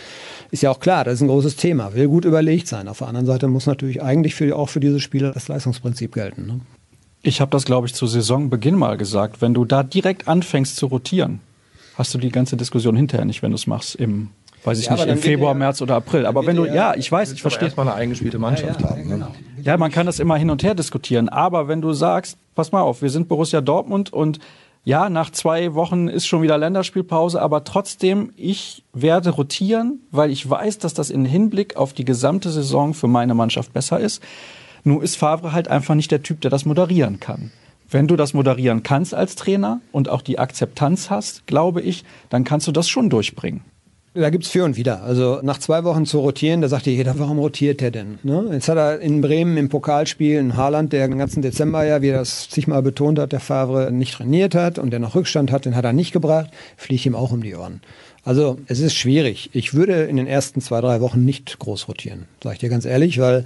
Ist 0.52 0.64
ja 0.64 0.72
auch 0.72 0.80
klar, 0.80 1.04
das 1.04 1.16
ist 1.16 1.22
ein 1.22 1.28
großes 1.28 1.56
Thema, 1.56 1.94
will 1.96 2.08
gut 2.08 2.24
überlegt 2.26 2.68
sein. 2.68 2.88
Auf 2.88 3.00
der 3.00 3.08
anderen 3.08 3.26
Seite 3.26 3.48
muss 3.48 3.66
natürlich 3.66 4.02
eigentlich 4.02 4.36
für, 4.36 4.56
auch 4.56 4.70
für 4.70 4.80
diese 4.80 5.00
Spieler 5.00 5.32
das 5.32 5.48
Leistungsprinzip 5.48 6.14
gelten. 6.14 6.46
Ne? 6.46 6.60
Ich 7.22 7.42
habe 7.42 7.52
das, 7.52 7.66
glaube 7.66 7.88
ich, 7.88 7.94
zu 7.94 8.08
Saisonbeginn 8.08 8.76
mal 8.76 8.98
gesagt. 8.98 9.42
Wenn 9.42 9.54
du 9.54 9.66
da 9.66 9.84
direkt 9.84 10.28
anfängst 10.28 10.76
zu 10.78 10.86
rotieren, 10.86 11.42
hast 11.96 12.14
du 12.14 12.18
die 12.18 12.30
ganze 12.30 12.56
Diskussion 12.56 12.96
hinterher 12.96 13.26
nicht, 13.26 13.42
wenn 13.42 13.52
du 13.52 13.56
es 13.56 13.68
machst 13.68 13.96
im 13.96 14.30
weiß 14.64 14.80
ich 14.80 14.86
ja, 14.86 14.94
nicht, 14.94 15.08
im 15.08 15.18
Februar, 15.18 15.54
März 15.54 15.82
oder 15.82 15.96
April. 15.96 16.26
Aber 16.26 16.46
wenn 16.46 16.56
du, 16.56 16.66
ja, 16.66 16.96
ich 16.96 17.12
weiß, 17.12 17.32
ich 17.32 17.42
verstehe. 17.42 17.68
erstmal 17.68 17.88
eine 17.88 17.96
eingespielte 17.96 18.40
Mannschaft 18.40 18.82
ja, 18.82 18.88
ja, 18.88 18.92
haben. 18.92 19.08
Ne? 19.08 19.16
Genau. 19.16 19.28
Ja, 19.64 19.78
man 19.78 19.92
kann 19.92 20.06
das 20.06 20.20
immer 20.20 20.36
hin 20.36 20.50
und 20.50 20.64
her 20.64 20.76
diskutieren. 20.76 21.30
Aber 21.30 21.68
wenn 21.68 21.82
du 21.82 21.94
sagst, 21.94 22.38
pass 22.56 22.72
mal 22.72 22.82
auf, 22.82 23.02
wir 23.02 23.10
sind 23.10 23.28
Borussia 23.28 23.62
Dortmund 23.62 24.12
und 24.12 24.40
ja, 24.86 25.10
nach 25.10 25.30
zwei 25.30 25.76
Wochen 25.76 26.08
ist 26.08 26.26
schon 26.26 26.42
wieder 26.42 26.58
Länderspielpause, 26.58 27.42
aber 27.42 27.64
trotzdem, 27.64 28.32
ich 28.38 28.84
werde 28.94 29.32
rotieren, 29.32 30.00
weil 30.12 30.32
ich 30.32 30.50
weiß, 30.50 30.80
dass 30.80 30.94
das 30.94 31.10
in 31.10 31.26
Hinblick 31.26 31.76
auf 31.76 31.94
die 31.94 32.06
gesamte 32.06 32.50
Saison 32.50 32.94
für 32.94 33.08
meine 33.08 33.36
Mannschaft 33.36 33.74
besser 33.74 34.00
ist. 34.00 34.24
Nur 34.84 35.04
ist 35.04 35.18
Favre 35.18 35.52
halt 35.52 35.68
einfach 35.68 35.96
nicht 35.96 36.12
der 36.12 36.24
Typ, 36.24 36.42
der 36.42 36.50
das 36.50 36.66
moderieren 36.66 37.20
kann. 37.20 37.52
Wenn 37.92 38.08
du 38.08 38.16
das 38.16 38.34
moderieren 38.34 38.84
kannst 38.84 39.14
als 39.14 39.36
Trainer 39.36 39.82
und 39.92 40.10
auch 40.10 40.22
die 40.22 40.40
Akzeptanz 40.40 41.10
hast, 41.10 41.46
glaube 41.48 41.82
ich, 41.82 42.06
dann 42.30 42.44
kannst 42.44 42.68
du 42.68 42.72
das 42.72 42.88
schon 42.88 43.10
durchbringen. 43.10 43.62
Da 44.20 44.30
gibt's 44.30 44.50
für 44.50 44.66
und 44.66 44.76
wieder. 44.76 45.02
Also 45.04 45.40
nach 45.44 45.60
zwei 45.60 45.86
Wochen 45.86 46.06
zu 46.06 46.20
rotieren, 46.20 46.62
da 46.62 46.68
sagt 46.68 46.88
jeder, 46.88 47.18
warum 47.18 47.40
rotiert 47.40 47.80
der 47.80 47.92
denn? 47.92 48.20
Ne? 48.24 48.50
Jetzt 48.52 48.68
hat 48.68 48.78
er 48.78 49.00
in 49.00 49.22
Bremen 49.22 49.56
im 49.56 49.70
Pokalspiel 49.70 50.40
einen 50.40 50.58
Haaland, 50.58 50.92
der 50.92 51.08
den 51.08 51.18
ganzen 51.18 51.42
Dezember 51.42 51.86
ja, 51.86 52.02
wie 52.02 52.10
er 52.10 52.20
das 52.20 52.50
zigmal 52.50 52.82
betont 52.82 53.18
hat, 53.18 53.32
der 53.32 53.40
Favre 53.40 53.92
nicht 53.92 54.16
trainiert 54.16 54.56
hat 54.56 54.78
und 54.78 54.92
der 54.92 55.00
noch 55.00 55.16
Rückstand 55.16 55.52
hat, 55.52 55.66
den 55.66 55.76
hat 55.76 55.86
er 55.86 55.94
nicht 55.94 56.12
gebracht, 56.12 56.50
fliegt 56.76 57.06
ihm 57.06 57.16
auch 57.16 57.32
um 57.32 57.42
die 57.42 57.56
Ohren. 57.56 57.82
Also 58.26 58.58
es 58.68 58.80
ist 58.80 58.96
schwierig. 58.96 59.50
Ich 59.54 59.74
würde 59.74 60.04
in 60.04 60.18
den 60.18 60.28
ersten 60.28 60.60
zwei, 60.60 60.82
drei 60.82 61.00
Wochen 61.00 61.24
nicht 61.24 61.58
groß 61.60 61.88
rotieren, 61.88 62.26
sage 62.44 62.56
ich 62.56 62.60
dir 62.60 62.70
ganz 62.70 62.86
ehrlich, 62.86 63.20
weil 63.20 63.46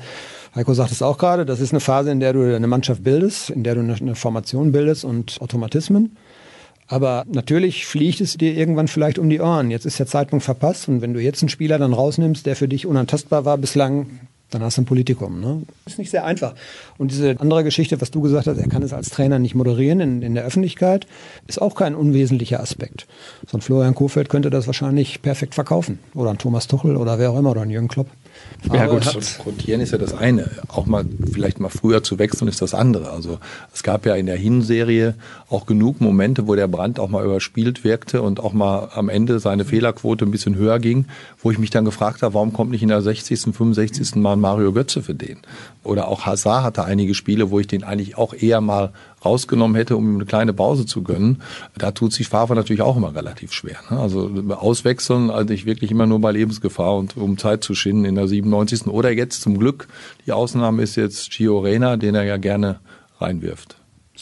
Heiko 0.56 0.74
sagt 0.74 0.92
es 0.92 1.02
auch 1.02 1.18
gerade, 1.18 1.46
das 1.46 1.60
ist 1.60 1.72
eine 1.72 1.80
Phase, 1.80 2.12
in 2.12 2.20
der 2.20 2.34
du 2.34 2.56
eine 2.56 2.68
Mannschaft 2.68 3.04
bildest, 3.04 3.50
in 3.52 3.64
der 3.64 3.76
du 3.76 3.82
eine 3.82 4.16
Formation 4.16 4.72
bildest 4.72 5.06
und 5.06 5.40
Automatismen. 5.40 6.18
Aber 6.88 7.26
natürlich 7.28 7.86
fliegt 7.86 8.22
es 8.22 8.38
dir 8.38 8.56
irgendwann 8.56 8.88
vielleicht 8.88 9.18
um 9.20 9.30
die 9.30 9.40
Ohren. 9.40 9.72
Jetzt 9.72 9.86
ist 9.86 10.00
der 10.00 10.08
Zeitpunkt 10.08 10.44
verpasst 10.44 10.88
und 10.88 11.02
wenn 11.02 11.14
du 11.14 11.22
jetzt 11.22 11.42
einen 11.42 11.50
Spieler 11.50 11.78
dann 11.80 11.94
rausnimmst, 11.94 12.46
der 12.46 12.56
für 12.56 12.68
dich 12.68 12.86
unantastbar 12.86 13.46
war 13.46 13.58
bislang, 13.58 14.20
dann 14.54 14.64
hast 14.64 14.78
du 14.78 14.82
ein 14.82 14.86
Politikum. 14.86 15.40
Ne? 15.40 15.64
Ist 15.86 15.98
nicht 15.98 16.12
sehr 16.12 16.26
einfach. 16.26 16.54
Und 16.98 17.12
diese 17.12 17.40
andere 17.40 17.64
Geschichte, 17.64 18.00
was 18.02 18.12
du 18.12 18.22
gesagt 18.22 18.48
hast, 18.48 18.58
er 18.58 18.68
kann 18.68 18.84
es 18.84 18.94
als 18.94 19.10
Trainer 19.10 19.40
nicht 19.40 19.56
moderieren 19.56 20.00
in, 20.00 20.22
in 20.22 20.36
der 20.36 20.46
Öffentlichkeit, 20.46 21.08
ist 21.48 21.62
auch 21.62 21.76
kein 21.76 21.96
unwesentlicher 21.96 22.60
Aspekt. 22.60 23.08
So 23.48 23.58
ein 23.58 23.62
Florian 23.62 23.96
Kofeld 23.96 24.30
könnte 24.30 24.50
das 24.50 24.68
wahrscheinlich 24.68 25.22
perfekt 25.22 25.56
verkaufen. 25.56 26.00
Oder 26.14 26.32
ein 26.32 26.38
Thomas 26.38 26.68
Tuchel 26.68 26.98
oder 26.98 27.20
wer 27.20 27.32
auch 27.32 27.40
immer, 27.40 27.52
oder 27.52 27.62
ein 27.62 27.70
Jürgen 27.70 27.88
Klopp. 27.88 28.08
Ja 28.72 28.88
gut, 28.88 29.06
rotieren 29.46 29.82
ist 29.82 29.92
ja 29.92 29.98
das 29.98 30.14
eine. 30.14 30.50
Auch 30.70 30.86
mal 30.86 31.06
vielleicht 31.32 31.60
mal 31.60 31.70
früher 31.70 32.02
zu 32.04 32.18
wechseln 32.18 32.48
ist 32.48 32.62
das 32.62 32.74
andere. 32.74 33.12
Also 33.12 33.40
es 33.74 33.84
gab 33.84 34.06
ja 34.06 34.16
in 34.16 34.26
der 34.26 34.38
Hinserie 34.38 35.16
auch 35.50 35.66
genug 35.66 36.00
Momente, 36.00 36.48
wo 36.48 36.56
der 36.56 36.68
Brand 36.68 37.00
auch 37.00 37.10
mal 37.10 37.26
überspielt 37.26 37.84
wirkte 37.84 38.22
und 38.22 38.40
auch 38.40 38.54
mal 38.54 38.90
am 38.94 39.10
Ende 39.10 39.40
seine 39.40 39.66
Fehlerquote 39.66 40.26
ein 40.26 40.32
bisschen 40.32 40.56
höher 40.56 40.80
ging, 40.80 41.06
wo 41.42 41.52
ich 41.52 41.58
mich 41.58 41.72
dann 41.72 41.86
gefragt 41.86 42.22
habe, 42.22 42.34
warum 42.36 42.54
kommt 42.54 42.72
nicht 42.72 42.84
in 42.84 42.90
der 42.90 43.02
60., 43.02 43.42
65. 43.42 44.16
Mal 44.16 44.38
Mario 44.38 44.72
Götze 44.72 45.04
für 45.04 45.16
den? 45.16 45.40
Oder 45.84 46.08
auch 46.08 46.26
Hazard 46.26 46.64
hatte 46.64 46.86
einige 46.86 47.14
Spiele, 47.14 47.52
wo 47.52 47.60
ich 47.60 47.68
den 47.68 47.84
eigentlich 47.84 48.18
auch 48.18 48.34
eher 48.34 48.62
mal 48.62 48.92
rausgenommen 49.26 49.76
hätte, 49.76 49.96
um 49.98 50.08
ihm 50.08 50.16
eine 50.16 50.26
kleine 50.26 50.54
Pause 50.54 50.86
zu 50.86 51.04
gönnen. 51.04 51.42
Da 51.78 51.92
tut 51.92 52.14
sich 52.14 52.28
Favre 52.28 52.56
natürlich 52.56 52.82
auch 52.82 52.98
immer 52.98 53.16
relativ 53.16 53.54
schwer. 53.54 53.78
Ne? 53.90 54.00
Also 54.00 54.30
auswechseln, 54.50 55.30
also 55.30 55.54
ich 55.54 55.66
wirklich 55.66 55.92
immer 55.92 56.06
nur 56.06 56.20
bei 56.20 56.32
Lebensgefahr 56.32 56.96
und 56.96 57.18
um 57.18 57.38
Zeit 57.38 57.64
zu 57.64 57.76
schinden 57.76 58.06
in 58.06 58.16
der 58.16 58.28
97. 58.28 58.88
Oder 58.88 59.12
jetzt 59.12 59.42
zum 59.42 59.58
Glück, 59.58 59.88
die 60.26 60.32
Ausnahme 60.32 60.82
ist 60.84 60.96
jetzt 60.96 61.32
Gio 61.32 61.60
Reyna, 61.60 61.98
den 61.98 62.16
er 62.16 62.24
ja 62.24 62.38
gerne 62.38 62.80
reinwirft. 63.20 63.76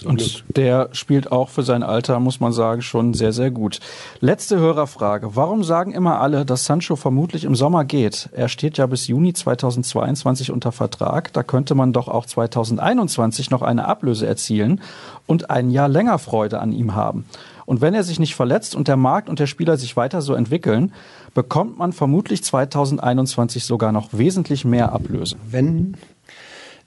Und 0.05 0.17
Glück. 0.19 0.55
der 0.55 0.89
spielt 0.93 1.31
auch 1.33 1.49
für 1.49 1.63
sein 1.63 1.83
Alter, 1.83 2.19
muss 2.21 2.39
man 2.39 2.53
sagen, 2.53 2.81
schon 2.81 3.13
sehr, 3.13 3.33
sehr 3.33 3.51
gut. 3.51 3.79
Letzte 4.21 4.57
Hörerfrage. 4.57 5.35
Warum 5.35 5.65
sagen 5.65 5.91
immer 5.91 6.21
alle, 6.21 6.45
dass 6.45 6.63
Sancho 6.63 6.95
vermutlich 6.95 7.43
im 7.43 7.55
Sommer 7.55 7.83
geht? 7.83 8.29
Er 8.31 8.47
steht 8.47 8.77
ja 8.77 8.85
bis 8.85 9.07
Juni 9.07 9.33
2022 9.33 10.51
unter 10.51 10.71
Vertrag. 10.71 11.33
Da 11.33 11.43
könnte 11.43 11.75
man 11.75 11.91
doch 11.91 12.07
auch 12.07 12.25
2021 12.25 13.51
noch 13.51 13.61
eine 13.61 13.85
Ablöse 13.85 14.25
erzielen 14.25 14.81
und 15.27 15.49
ein 15.49 15.71
Jahr 15.71 15.89
länger 15.89 16.19
Freude 16.19 16.59
an 16.59 16.71
ihm 16.71 16.95
haben. 16.95 17.25
Und 17.65 17.81
wenn 17.81 17.93
er 17.93 18.03
sich 18.03 18.19
nicht 18.19 18.35
verletzt 18.35 18.75
und 18.75 18.87
der 18.87 18.97
Markt 18.97 19.29
und 19.29 19.39
der 19.39 19.47
Spieler 19.47 19.77
sich 19.77 19.95
weiter 19.97 20.21
so 20.21 20.33
entwickeln, 20.33 20.93
bekommt 21.33 21.77
man 21.77 21.93
vermutlich 21.93 22.43
2021 22.43 23.65
sogar 23.65 23.91
noch 23.91 24.09
wesentlich 24.11 24.65
mehr 24.65 24.91
Ablöse. 24.91 25.35
Wenn 25.49 25.95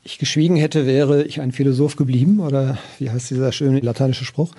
ich 0.05 0.19
geschwiegen 0.19 0.57
hätte, 0.57 0.87
wäre 0.87 1.25
ich 1.25 1.41
ein 1.41 1.51
Philosoph 1.51 1.97
geblieben 1.97 2.41
oder 2.41 2.77
wie 2.99 3.09
heißt 3.09 3.31
dieser 3.31 3.53
schöne 3.53 3.81
lateinische 3.81 4.27
Spruch? 4.27 4.53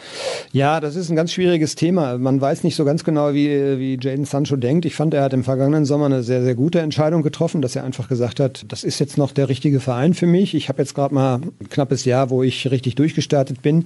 Ja, 0.52 0.80
das 0.80 0.96
ist 0.96 1.12
ein 1.12 1.16
ganz 1.16 1.32
schwieriges 1.32 1.76
Thema. 1.76 2.18
Man 2.18 2.41
weiß 2.41 2.64
nicht 2.64 2.76
so 2.76 2.84
ganz 2.84 3.04
genau, 3.04 3.34
wie, 3.34 3.78
wie 3.78 4.00
Jaden 4.02 4.26
Sancho 4.26 4.56
denkt. 4.56 4.86
Ich 4.86 4.96
fand, 4.96 5.14
er 5.14 5.22
hat 5.22 5.34
im 5.34 5.43
vergangenen 5.43 5.86
Sommer 5.86 6.08
eine 6.08 6.24
sehr, 6.24 6.43
sehr 6.43 6.56
gute 6.56 6.80
Entscheidung 6.80 7.22
getroffen, 7.22 7.62
dass 7.62 7.76
er 7.76 7.84
einfach 7.84 8.10
gesagt 8.10 8.39
hat, 8.39 8.66
das 8.70 8.84
ist 8.84 9.00
jetzt 9.00 9.20
noch 9.20 9.32
der 9.32 9.48
richtige 9.48 9.80
Verein 9.80 10.16
für 10.16 10.26
mich. 10.26 10.56
Ich 10.56 10.68
habe 10.68 10.82
jetzt 10.82 10.96
gerade 10.96 11.14
mal 11.14 11.36
ein 11.36 11.70
knappes 11.70 12.06
Jahr, 12.06 12.32
wo 12.32 12.41
ich 12.41 12.72
richtig 12.72 12.96
durchgestartet 12.96 13.62
bin. 13.62 13.86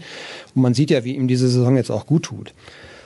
Und 0.55 0.61
man 0.61 0.73
sieht 0.73 0.91
ja, 0.91 1.03
wie 1.03 1.15
ihm 1.15 1.27
diese 1.27 1.49
Saison 1.49 1.75
jetzt 1.75 1.91
auch 1.91 2.05
gut 2.05 2.23
tut. 2.23 2.53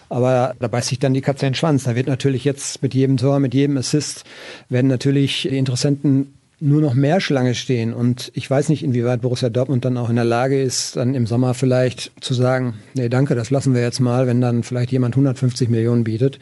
Aber 0.09 0.53
da 0.59 0.67
beißt 0.67 0.89
sich 0.89 0.99
dann 0.99 1.15
die 1.15 1.21
Katze 1.21 1.47
in 1.47 1.53
den 1.53 1.55
Schwanz. 1.55 1.85
Da 1.85 1.95
wird 1.95 2.05
natürlich 2.05 2.43
jetzt 2.43 2.83
mit 2.83 2.93
jedem 2.93 3.17
Tor, 3.17 3.39
mit 3.39 3.55
jedem 3.55 3.77
Assist, 3.77 4.25
werden 4.69 4.87
natürlich 4.87 5.49
Interessenten 5.49 6.33
nur 6.63 6.81
noch 6.81 6.93
mehr 6.93 7.19
Schlange 7.19 7.55
stehen. 7.55 7.93
Und 7.93 8.31
ich 8.33 8.49
weiß 8.49 8.69
nicht, 8.69 8.83
inwieweit 8.83 9.21
Borussia 9.21 9.49
Dortmund 9.49 9.83
dann 9.83 9.97
auch 9.97 10.09
in 10.09 10.15
der 10.15 10.25
Lage 10.25 10.61
ist, 10.61 10.95
dann 10.95 11.13
im 11.13 11.27
Sommer 11.27 11.53
vielleicht 11.53 12.11
zu 12.21 12.33
sagen, 12.33 12.75
nee, 12.93 13.09
danke, 13.09 13.35
das 13.35 13.51
lassen 13.51 13.73
wir 13.73 13.81
jetzt 13.81 13.99
mal, 13.99 14.27
wenn 14.27 14.39
dann 14.39 14.63
vielleicht 14.63 14.91
jemand 14.91 15.15
150 15.15 15.69
Millionen 15.69 16.05
bietet. 16.05 16.39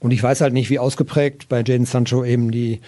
Und 0.00 0.12
ich 0.12 0.22
weiß 0.22 0.40
halt 0.40 0.54
nicht, 0.54 0.70
wie 0.70 0.78
ausgeprägt 0.78 1.48
bei 1.48 1.62
Jaden 1.62 1.84
Sancho 1.84 2.24
eben 2.24 2.50
die 2.50 2.80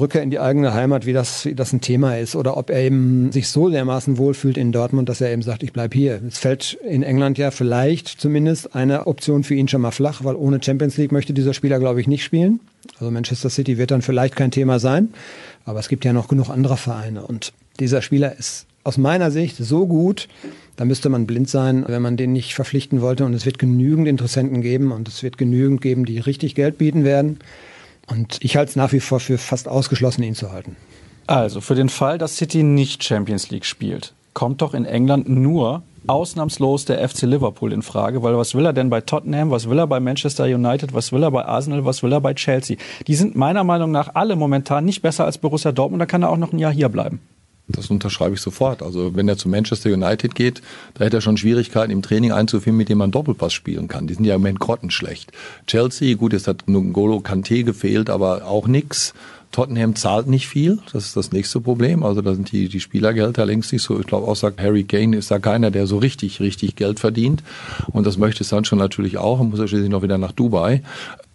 Rückkehr 0.00 0.22
in 0.22 0.30
die 0.30 0.38
eigene 0.38 0.72
Heimat, 0.72 1.04
wie 1.04 1.12
das, 1.12 1.44
wie 1.44 1.54
das 1.54 1.72
ein 1.72 1.82
Thema 1.82 2.16
ist. 2.16 2.34
Oder 2.34 2.56
ob 2.56 2.70
er 2.70 2.80
eben 2.80 3.30
sich 3.30 3.48
so 3.48 3.68
dermaßen 3.68 4.16
wohlfühlt 4.16 4.56
in 4.56 4.72
Dortmund, 4.72 5.08
dass 5.08 5.20
er 5.20 5.30
eben 5.30 5.42
sagt, 5.42 5.62
ich 5.62 5.72
bleib 5.72 5.92
hier. 5.92 6.20
Es 6.26 6.38
fällt 6.38 6.78
in 6.88 7.02
England 7.02 7.36
ja 7.36 7.50
vielleicht 7.50 8.08
zumindest 8.08 8.74
eine 8.74 9.06
Option 9.06 9.44
für 9.44 9.54
ihn 9.54 9.68
schon 9.68 9.82
mal 9.82 9.90
flach, 9.90 10.24
weil 10.24 10.34
ohne 10.34 10.62
Champions 10.62 10.96
League 10.96 11.12
möchte 11.12 11.34
dieser 11.34 11.52
Spieler, 11.52 11.78
glaube 11.78 12.00
ich, 12.00 12.06
nicht 12.06 12.24
spielen. 12.24 12.60
Also 12.98 13.10
Manchester 13.10 13.50
City 13.50 13.76
wird 13.76 13.90
dann 13.90 14.02
vielleicht 14.02 14.36
kein 14.36 14.50
Thema 14.50 14.78
sein. 14.78 15.10
Aber 15.70 15.78
es 15.78 15.88
gibt 15.88 16.04
ja 16.04 16.12
noch 16.12 16.26
genug 16.26 16.50
andere 16.50 16.76
Vereine. 16.76 17.22
Und 17.22 17.52
dieser 17.78 18.02
Spieler 18.02 18.36
ist 18.36 18.66
aus 18.82 18.98
meiner 18.98 19.30
Sicht 19.30 19.56
so 19.56 19.86
gut, 19.86 20.26
da 20.74 20.84
müsste 20.84 21.08
man 21.08 21.26
blind 21.26 21.48
sein, 21.48 21.84
wenn 21.86 22.02
man 22.02 22.16
den 22.16 22.32
nicht 22.32 22.54
verpflichten 22.54 23.00
wollte. 23.00 23.24
Und 23.24 23.34
es 23.34 23.46
wird 23.46 23.60
genügend 23.60 24.08
Interessenten 24.08 24.62
geben 24.62 24.90
und 24.90 25.06
es 25.06 25.22
wird 25.22 25.38
genügend 25.38 25.80
geben, 25.80 26.04
die 26.04 26.18
richtig 26.18 26.56
Geld 26.56 26.76
bieten 26.76 27.04
werden. 27.04 27.38
Und 28.08 28.38
ich 28.42 28.56
halte 28.56 28.70
es 28.70 28.76
nach 28.76 28.92
wie 28.92 28.98
vor 28.98 29.20
für 29.20 29.38
fast 29.38 29.68
ausgeschlossen, 29.68 30.24
ihn 30.24 30.34
zu 30.34 30.50
halten. 30.50 30.74
Also 31.28 31.60
für 31.60 31.76
den 31.76 31.88
Fall, 31.88 32.18
dass 32.18 32.36
City 32.36 32.64
nicht 32.64 33.04
Champions 33.04 33.50
League 33.50 33.64
spielt, 33.64 34.12
kommt 34.34 34.62
doch 34.62 34.74
in 34.74 34.84
England 34.84 35.28
nur 35.28 35.84
ausnahmslos 36.06 36.84
der 36.84 37.06
FC 37.08 37.22
Liverpool 37.22 37.72
in 37.72 37.82
Frage, 37.82 38.22
weil 38.22 38.36
was 38.36 38.54
will 38.54 38.66
er 38.66 38.72
denn 38.72 38.90
bei 38.90 39.00
Tottenham, 39.00 39.50
was 39.50 39.68
will 39.68 39.78
er 39.78 39.86
bei 39.86 40.00
Manchester 40.00 40.44
United, 40.44 40.94
was 40.94 41.12
will 41.12 41.22
er 41.22 41.30
bei 41.30 41.44
Arsenal, 41.44 41.84
was 41.84 42.02
will 42.02 42.12
er 42.12 42.20
bei 42.20 42.34
Chelsea? 42.34 42.76
Die 43.06 43.14
sind 43.14 43.36
meiner 43.36 43.64
Meinung 43.64 43.90
nach 43.90 44.14
alle 44.14 44.36
momentan 44.36 44.84
nicht 44.84 45.02
besser 45.02 45.24
als 45.24 45.38
Borussia 45.38 45.72
Dortmund, 45.72 46.00
da 46.00 46.06
kann 46.06 46.22
er 46.22 46.30
auch 46.30 46.36
noch 46.36 46.52
ein 46.52 46.58
Jahr 46.58 46.72
hier 46.72 46.88
bleiben. 46.88 47.20
Das 47.72 47.90
unterschreibe 47.90 48.34
ich 48.34 48.40
sofort. 48.40 48.82
Also 48.82 49.14
wenn 49.14 49.28
er 49.28 49.36
zu 49.36 49.48
Manchester 49.48 49.92
United 49.92 50.34
geht, 50.34 50.60
da 50.94 51.04
hätte 51.04 51.18
er 51.18 51.20
schon 51.20 51.36
Schwierigkeiten 51.36 51.92
im 51.92 52.02
Training 52.02 52.32
einzuführen, 52.32 52.76
mit 52.76 52.88
dem 52.88 52.98
man 52.98 53.10
Doppelpass 53.10 53.52
spielen 53.52 53.88
kann. 53.88 54.06
Die 54.06 54.14
sind 54.14 54.24
ja 54.24 54.34
im 54.34 54.40
Moment 54.40 54.60
grottenschlecht. 54.60 55.32
Chelsea, 55.66 56.16
gut, 56.16 56.32
jetzt 56.32 56.48
hat 56.48 56.64
N'Golo 56.66 57.22
Kanté 57.22 57.62
gefehlt, 57.62 58.10
aber 58.10 58.46
auch 58.46 58.66
nix. 58.66 59.14
Tottenham 59.52 59.96
zahlt 59.96 60.28
nicht 60.28 60.46
viel, 60.46 60.78
das 60.92 61.06
ist 61.06 61.16
das 61.16 61.32
nächste 61.32 61.60
Problem. 61.60 62.04
Also 62.04 62.22
da 62.22 62.34
sind 62.34 62.52
die, 62.52 62.68
die 62.68 62.80
Spielergelder 62.80 63.44
längst 63.44 63.72
nicht 63.72 63.82
so. 63.82 63.98
Ich 63.98 64.06
glaube 64.06 64.32
sagt 64.36 64.60
Harry 64.60 64.84
Kane 64.84 65.16
ist 65.16 65.30
da 65.30 65.38
keiner, 65.38 65.70
der 65.70 65.86
so 65.86 65.98
richtig, 65.98 66.40
richtig 66.40 66.76
Geld 66.76 67.00
verdient. 67.00 67.42
Und 67.88 68.06
das 68.06 68.16
möchte 68.16 68.44
Sancho 68.44 68.76
natürlich 68.76 69.18
auch 69.18 69.40
und 69.40 69.50
muss 69.50 69.58
er 69.58 69.68
schließlich 69.68 69.90
noch 69.90 70.02
wieder 70.02 70.18
nach 70.18 70.32
Dubai. 70.32 70.82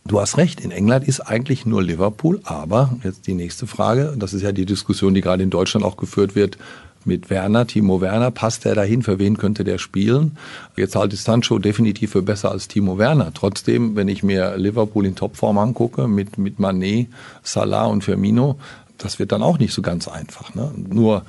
Du 0.07 0.21
hast 0.21 0.37
recht, 0.37 0.61
in 0.61 0.69
England 0.69 1.07
ist 1.07 1.19
eigentlich 1.19 1.65
nur 1.65 1.81
Liverpool, 1.81 2.39
aber 2.43 2.95
jetzt 3.03 3.25
die 3.25 3.33
nächste 3.33 3.65
Frage, 3.65 4.15
das 4.17 4.33
ist 4.33 4.43
ja 4.43 4.51
die 4.51 4.67
Diskussion, 4.67 5.15
die 5.15 5.21
gerade 5.21 5.41
in 5.41 5.49
Deutschland 5.49 5.83
auch 5.83 5.97
geführt 5.97 6.35
wird, 6.35 6.59
mit 7.05 7.29
Werner, 7.29 7.67
Timo 7.67 8.01
Werner, 8.01 8.31
passt 8.31 8.65
der 8.65 8.75
dahin, 8.75 9.03
für 9.03 9.19
wen 9.19 9.37
könnte 9.37 9.63
der 9.63 9.77
spielen? 9.77 10.37
Jetzt 10.75 10.95
halte 10.95 11.15
ich 11.15 11.21
Sancho 11.21 11.59
definitiv 11.59 12.11
für 12.11 12.21
besser 12.21 12.51
als 12.51 12.67
Timo 12.67 12.97
Werner. 12.97 13.31
Trotzdem, 13.33 13.95
wenn 13.95 14.07
ich 14.07 14.23
mir 14.23 14.57
Liverpool 14.57 15.05
in 15.05 15.15
Topform 15.15 15.57
angucke, 15.57 16.07
mit, 16.07 16.37
mit 16.37 16.59
Manet, 16.59 17.07
Salah 17.43 17.85
und 17.85 18.03
Firmino, 18.03 18.57
das 18.97 19.19
wird 19.19 19.31
dann 19.31 19.43
auch 19.43 19.59
nicht 19.59 19.73
so 19.73 19.81
ganz 19.81 20.07
einfach. 20.07 20.55
Ne? 20.55 20.71
Nur 20.75 21.23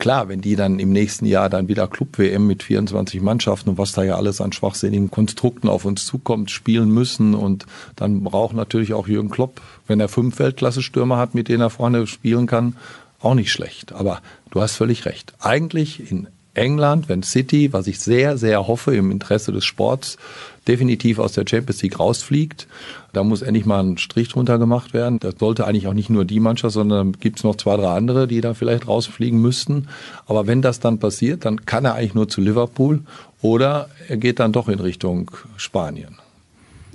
klar, 0.00 0.28
wenn 0.28 0.40
die 0.40 0.56
dann 0.56 0.80
im 0.80 0.90
nächsten 0.90 1.26
Jahr 1.26 1.48
dann 1.48 1.68
wieder 1.68 1.86
Club-WM 1.86 2.46
mit 2.46 2.64
24 2.64 3.20
Mannschaften 3.20 3.70
und 3.70 3.78
was 3.78 3.92
da 3.92 4.02
ja 4.02 4.16
alles 4.16 4.40
an 4.40 4.52
schwachsinnigen 4.52 5.10
Konstrukten 5.10 5.68
auf 5.68 5.84
uns 5.84 6.06
zukommt, 6.06 6.50
spielen 6.50 6.90
müssen 6.90 7.34
und 7.34 7.66
dann 7.94 8.24
braucht 8.24 8.56
natürlich 8.56 8.94
auch 8.94 9.06
Jürgen 9.06 9.30
Klopp, 9.30 9.60
wenn 9.86 10.00
er 10.00 10.08
fünf 10.08 10.38
Weltklasse-Stürmer 10.38 11.18
hat, 11.18 11.34
mit 11.34 11.48
denen 11.48 11.60
er 11.60 11.70
vorne 11.70 12.06
spielen 12.06 12.46
kann, 12.46 12.76
auch 13.20 13.34
nicht 13.34 13.52
schlecht. 13.52 13.92
Aber 13.92 14.20
du 14.50 14.60
hast 14.60 14.76
völlig 14.76 15.06
recht. 15.06 15.34
Eigentlich 15.40 16.10
in 16.10 16.28
England, 16.54 17.08
wenn 17.08 17.22
City, 17.22 17.72
was 17.72 17.86
ich 17.86 18.00
sehr, 18.00 18.36
sehr 18.36 18.66
hoffe 18.66 18.94
im 18.94 19.10
Interesse 19.10 19.52
des 19.52 19.64
Sports, 19.64 20.18
definitiv 20.66 21.18
aus 21.18 21.32
der 21.32 21.44
Champions 21.48 21.82
League 21.82 21.98
rausfliegt, 21.98 22.66
da 23.12 23.24
muss 23.24 23.42
endlich 23.42 23.66
mal 23.66 23.82
ein 23.82 23.98
Strich 23.98 24.28
drunter 24.28 24.58
gemacht 24.58 24.92
werden. 24.92 25.18
Das 25.20 25.34
sollte 25.38 25.66
eigentlich 25.66 25.86
auch 25.86 25.94
nicht 25.94 26.10
nur 26.10 26.24
die 26.24 26.40
Mannschaft, 26.40 26.74
sondern 26.74 27.12
gibt 27.12 27.38
es 27.38 27.44
noch 27.44 27.56
zwei, 27.56 27.76
drei 27.76 27.94
andere, 27.94 28.26
die 28.26 28.40
da 28.40 28.54
vielleicht 28.54 28.88
rausfliegen 28.88 29.40
müssten. 29.40 29.88
Aber 30.26 30.46
wenn 30.46 30.60
das 30.60 30.80
dann 30.80 30.98
passiert, 30.98 31.44
dann 31.44 31.66
kann 31.66 31.84
er 31.84 31.94
eigentlich 31.94 32.14
nur 32.14 32.28
zu 32.28 32.40
Liverpool 32.40 33.02
oder 33.42 33.88
er 34.08 34.16
geht 34.16 34.40
dann 34.40 34.52
doch 34.52 34.68
in 34.68 34.80
Richtung 34.80 35.30
Spanien. 35.56 36.18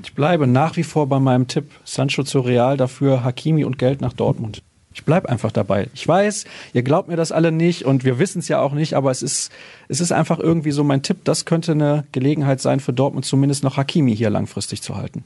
Ich 0.04 0.14
bleibe 0.14 0.48
nach 0.48 0.76
wie 0.76 0.84
vor 0.84 1.08
bei 1.08 1.20
meinem 1.20 1.48
Tipp 1.48 1.72
Sancho 1.86 2.24
zu 2.24 2.42
Real, 2.42 2.78
dafür 2.78 3.24
Hakimi 3.24 3.64
und 3.64 3.80
Geld 3.80 4.02
nach 4.02 4.14
Dortmund. 4.14 4.62
Ich 4.96 5.04
bleib 5.04 5.26
einfach 5.26 5.52
dabei. 5.52 5.90
Ich 5.94 6.08
weiß, 6.08 6.46
ihr 6.72 6.82
glaubt 6.82 7.10
mir 7.10 7.18
das 7.18 7.34
alle 7.34 7.52
nicht 7.52 7.84
und 7.84 8.06
wir 8.06 8.18
wissen 8.18 8.40
es 8.40 8.48
ja 8.48 8.62
auch 8.62 8.72
nicht, 8.72 8.94
aber 8.94 9.12
es 9.12 9.22
ist, 9.22 9.52
es 9.90 10.00
ist 10.00 10.14
einfach 10.14 10.40
irgendwie 10.40 10.72
so 10.72 10.86
mein 10.86 11.04
Tipp, 11.04 11.18
das 11.26 11.44
könnte 11.44 11.74
eine 11.74 12.06
Gelegenheit 12.14 12.62
sein 12.62 12.80
für 12.80 12.94
Dortmund 12.94 13.26
zumindest 13.26 13.66
noch 13.66 13.76
Hakimi 13.76 14.16
hier 14.16 14.30
langfristig 14.30 14.82
zu 14.82 14.96
halten. 14.96 15.26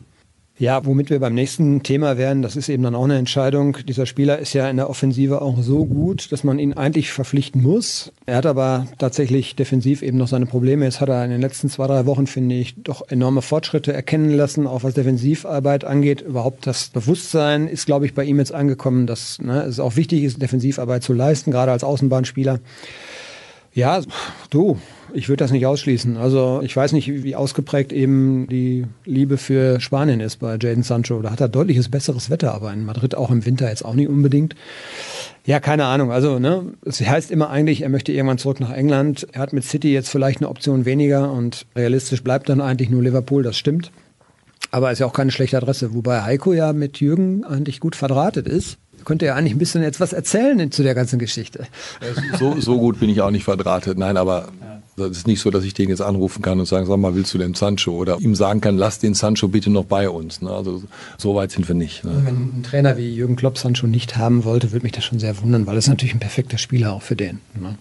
Ja, 0.59 0.85
womit 0.85 1.09
wir 1.09 1.21
beim 1.21 1.35
nächsten 1.35 1.83
Thema 1.83 2.17
wären, 2.17 2.41
das 2.41 2.57
ist 2.57 2.67
eben 2.67 2.83
dann 2.83 2.93
auch 2.93 3.05
eine 3.05 3.17
Entscheidung. 3.17 3.77
Dieser 3.87 4.05
Spieler 4.05 4.39
ist 4.39 4.51
ja 4.51 4.69
in 4.69 4.75
der 4.75 4.89
Offensive 4.89 5.41
auch 5.41 5.55
so 5.61 5.85
gut, 5.85 6.33
dass 6.33 6.43
man 6.43 6.59
ihn 6.59 6.73
eigentlich 6.73 7.13
verpflichten 7.13 7.63
muss. 7.63 8.11
Er 8.25 8.35
hat 8.35 8.45
aber 8.45 8.85
tatsächlich 8.97 9.55
defensiv 9.55 10.01
eben 10.01 10.17
noch 10.17 10.27
seine 10.27 10.47
Probleme. 10.47 10.83
Jetzt 10.83 10.99
hat 10.99 11.07
er 11.07 11.23
in 11.23 11.31
den 11.31 11.39
letzten 11.39 11.69
zwei, 11.69 11.87
drei 11.87 12.05
Wochen, 12.05 12.27
finde 12.27 12.55
ich, 12.55 12.75
doch 12.75 13.07
enorme 13.07 13.41
Fortschritte 13.41 13.93
erkennen 13.93 14.31
lassen, 14.31 14.67
auch 14.67 14.83
was 14.83 14.95
Defensivarbeit 14.95 15.85
angeht. 15.85 16.19
Überhaupt 16.19 16.67
das 16.67 16.89
Bewusstsein 16.89 17.69
ist, 17.69 17.85
glaube 17.85 18.05
ich, 18.05 18.13
bei 18.13 18.25
ihm 18.25 18.37
jetzt 18.37 18.53
angekommen, 18.53 19.07
dass 19.07 19.39
ne, 19.39 19.61
es 19.61 19.79
auch 19.79 19.95
wichtig 19.95 20.23
ist, 20.23 20.41
Defensivarbeit 20.41 21.03
zu 21.03 21.13
leisten, 21.13 21.51
gerade 21.51 21.71
als 21.71 21.85
Außenbahnspieler. 21.85 22.59
Ja, 23.73 24.01
du, 24.49 24.77
ich 25.13 25.29
würde 25.29 25.43
das 25.43 25.51
nicht 25.51 25.65
ausschließen. 25.65 26.17
Also 26.17 26.61
ich 26.63 26.75
weiß 26.75 26.93
nicht, 26.93 27.07
wie 27.07 27.35
ausgeprägt 27.35 27.91
eben 27.93 28.47
die 28.47 28.85
Liebe 29.05 29.37
für 29.37 29.79
Spanien 29.79 30.19
ist 30.19 30.37
bei 30.37 30.57
Jaden 30.59 30.83
Sancho. 30.83 31.21
Da 31.21 31.31
hat 31.31 31.41
er 31.41 31.49
deutliches 31.49 31.89
besseres 31.89 32.29
Wetter, 32.29 32.53
aber 32.53 32.71
in 32.73 32.85
Madrid 32.85 33.15
auch 33.15 33.31
im 33.31 33.45
Winter 33.45 33.69
jetzt 33.69 33.85
auch 33.85 33.95
nicht 33.95 34.09
unbedingt. 34.09 34.55
Ja, 35.45 35.59
keine 35.59 35.85
Ahnung. 35.85 36.11
Also, 36.11 36.37
ne, 36.39 36.63
es 36.85 37.01
heißt 37.01 37.31
immer 37.31 37.49
eigentlich, 37.49 37.81
er 37.81 37.89
möchte 37.89 38.11
irgendwann 38.11 38.37
zurück 38.37 38.59
nach 38.59 38.71
England. 38.71 39.27
Er 39.31 39.41
hat 39.41 39.53
mit 39.53 39.63
City 39.63 39.91
jetzt 39.93 40.09
vielleicht 40.09 40.41
eine 40.41 40.49
Option 40.49 40.85
weniger 40.85 41.31
und 41.31 41.65
realistisch 41.75 42.23
bleibt 42.23 42.49
dann 42.49 42.61
eigentlich 42.61 42.89
nur 42.89 43.01
Liverpool, 43.01 43.43
das 43.43 43.57
stimmt. 43.57 43.91
Aber 44.71 44.91
ist 44.91 44.99
ja 44.99 45.05
auch 45.05 45.13
keine 45.13 45.31
schlechte 45.31 45.57
Adresse. 45.57 45.93
Wobei 45.93 46.21
Heiko 46.21 46.53
ja 46.53 46.73
mit 46.73 46.99
Jürgen 46.99 47.43
eigentlich 47.43 47.79
gut 47.79 47.95
verdrahtet 47.95 48.47
ist. 48.47 48.77
Könnte 49.05 49.25
ja 49.25 49.35
eigentlich 49.35 49.53
ein 49.53 49.59
bisschen 49.59 49.81
jetzt 49.81 49.99
was 49.99 50.13
erzählen 50.13 50.71
zu 50.71 50.83
der 50.83 50.93
ganzen 50.93 51.19
Geschichte. 51.19 51.65
So, 52.37 52.59
so 52.59 52.77
gut 52.77 52.99
bin 52.99 53.09
ich 53.09 53.21
auch 53.21 53.31
nicht 53.31 53.45
verdrahtet. 53.45 53.97
Nein, 53.97 54.17
aber 54.17 54.49
es 55.07 55.17
ist 55.17 55.27
nicht 55.27 55.41
so, 55.41 55.49
dass 55.49 55.63
ich 55.63 55.73
den 55.73 55.89
jetzt 55.89 56.01
anrufen 56.01 56.41
kann 56.41 56.59
und 56.59 56.65
sagen, 56.65 56.85
sag 56.85 56.97
mal, 56.97 57.15
willst 57.15 57.33
du 57.33 57.37
den 57.37 57.53
Sancho? 57.53 57.91
Oder 57.91 58.19
ihm 58.19 58.35
sagen 58.35 58.61
kann, 58.61 58.77
lass 58.77 58.99
den 58.99 59.13
Sancho 59.13 59.47
bitte 59.47 59.69
noch 59.69 59.85
bei 59.85 60.09
uns. 60.09 60.41
Ne? 60.41 60.49
Also 60.49 60.83
so 61.17 61.35
weit 61.35 61.51
sind 61.51 61.67
wir 61.67 61.75
nicht. 61.75 62.03
Ne? 62.03 62.21
Wenn 62.23 62.59
ein 62.59 62.63
Trainer 62.63 62.97
wie 62.97 63.13
Jürgen 63.13 63.35
Klopp 63.35 63.57
Sancho 63.57 63.87
nicht 63.87 64.17
haben 64.17 64.43
wollte, 64.43 64.71
würde 64.71 64.83
mich 64.83 64.93
das 64.93 65.03
schon 65.03 65.19
sehr 65.19 65.41
wundern, 65.41 65.67
weil 65.67 65.77
es 65.77 65.87
natürlich 65.87 66.13
ein 66.13 66.19
perfekter 66.19 66.57
Spieler 66.57 66.93
auch 66.93 67.01
für 67.01 67.15
den. 67.15 67.39
Ne? 67.59 67.77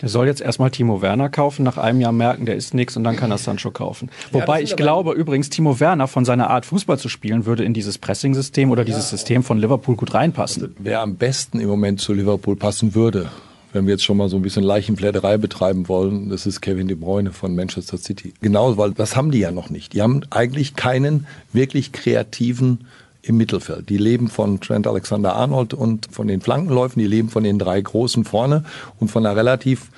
Der 0.00 0.08
soll 0.08 0.26
jetzt 0.26 0.40
erstmal 0.40 0.70
Timo 0.70 1.02
Werner 1.02 1.28
kaufen, 1.28 1.64
nach 1.64 1.76
einem 1.76 2.00
Jahr 2.00 2.12
merken, 2.12 2.46
der 2.46 2.54
ist 2.54 2.72
nichts 2.72 2.96
und 2.96 3.04
dann 3.04 3.16
kann 3.16 3.30
er 3.30 3.38
Sancho 3.38 3.70
kaufen. 3.70 4.10
Wobei 4.30 4.62
ich 4.62 4.76
glaube 4.76 5.12
übrigens, 5.12 5.50
Timo 5.50 5.80
Werner 5.80 6.06
von 6.06 6.24
seiner 6.24 6.50
Art 6.50 6.66
Fußball 6.66 6.98
zu 6.98 7.08
spielen, 7.08 7.46
würde 7.46 7.64
in 7.64 7.74
dieses 7.74 7.98
Pressing-System 7.98 8.70
oder 8.70 8.82
ja. 8.82 8.86
dieses 8.86 9.10
System 9.10 9.42
von 9.42 9.58
Liverpool 9.58 9.96
gut 9.96 10.14
reinpassen. 10.14 10.62
Also, 10.62 10.74
wer 10.78 11.00
am 11.00 11.16
besten 11.16 11.58
im 11.58 11.68
Moment 11.68 12.00
zu 12.00 12.12
Liverpool 12.12 12.54
passen 12.54 12.94
würde, 12.94 13.28
wenn 13.72 13.86
wir 13.86 13.92
jetzt 13.92 14.04
schon 14.04 14.16
mal 14.16 14.28
so 14.28 14.36
ein 14.36 14.42
bisschen 14.42 14.62
Leichenpläderei 14.62 15.36
betreiben 15.36 15.88
wollen, 15.88 16.30
das 16.30 16.46
ist 16.46 16.60
Kevin 16.60 16.88
De 16.88 16.96
Bruyne 16.96 17.32
von 17.32 17.54
Manchester 17.54 17.98
City. 17.98 18.32
Genau, 18.40 18.76
weil 18.76 18.92
das 18.92 19.16
haben 19.16 19.30
die 19.30 19.40
ja 19.40 19.50
noch 19.50 19.70
nicht. 19.70 19.92
Die 19.92 20.02
haben 20.02 20.22
eigentlich 20.30 20.74
keinen 20.74 21.26
wirklich 21.52 21.92
kreativen 21.92 22.86
im 23.22 23.36
Mittelfeld. 23.36 23.88
Die 23.88 23.98
leben 23.98 24.28
von 24.28 24.60
Trent 24.60 24.86
Alexander-Arnold 24.86 25.74
und 25.74 26.08
von 26.10 26.28
den 26.28 26.40
Flankenläufen, 26.40 27.00
die 27.00 27.08
leben 27.08 27.28
von 27.28 27.44
den 27.44 27.58
drei 27.58 27.80
Großen 27.80 28.24
vorne 28.24 28.64
und 28.98 29.10
von 29.10 29.26
einer 29.26 29.36
relativ 29.36 29.90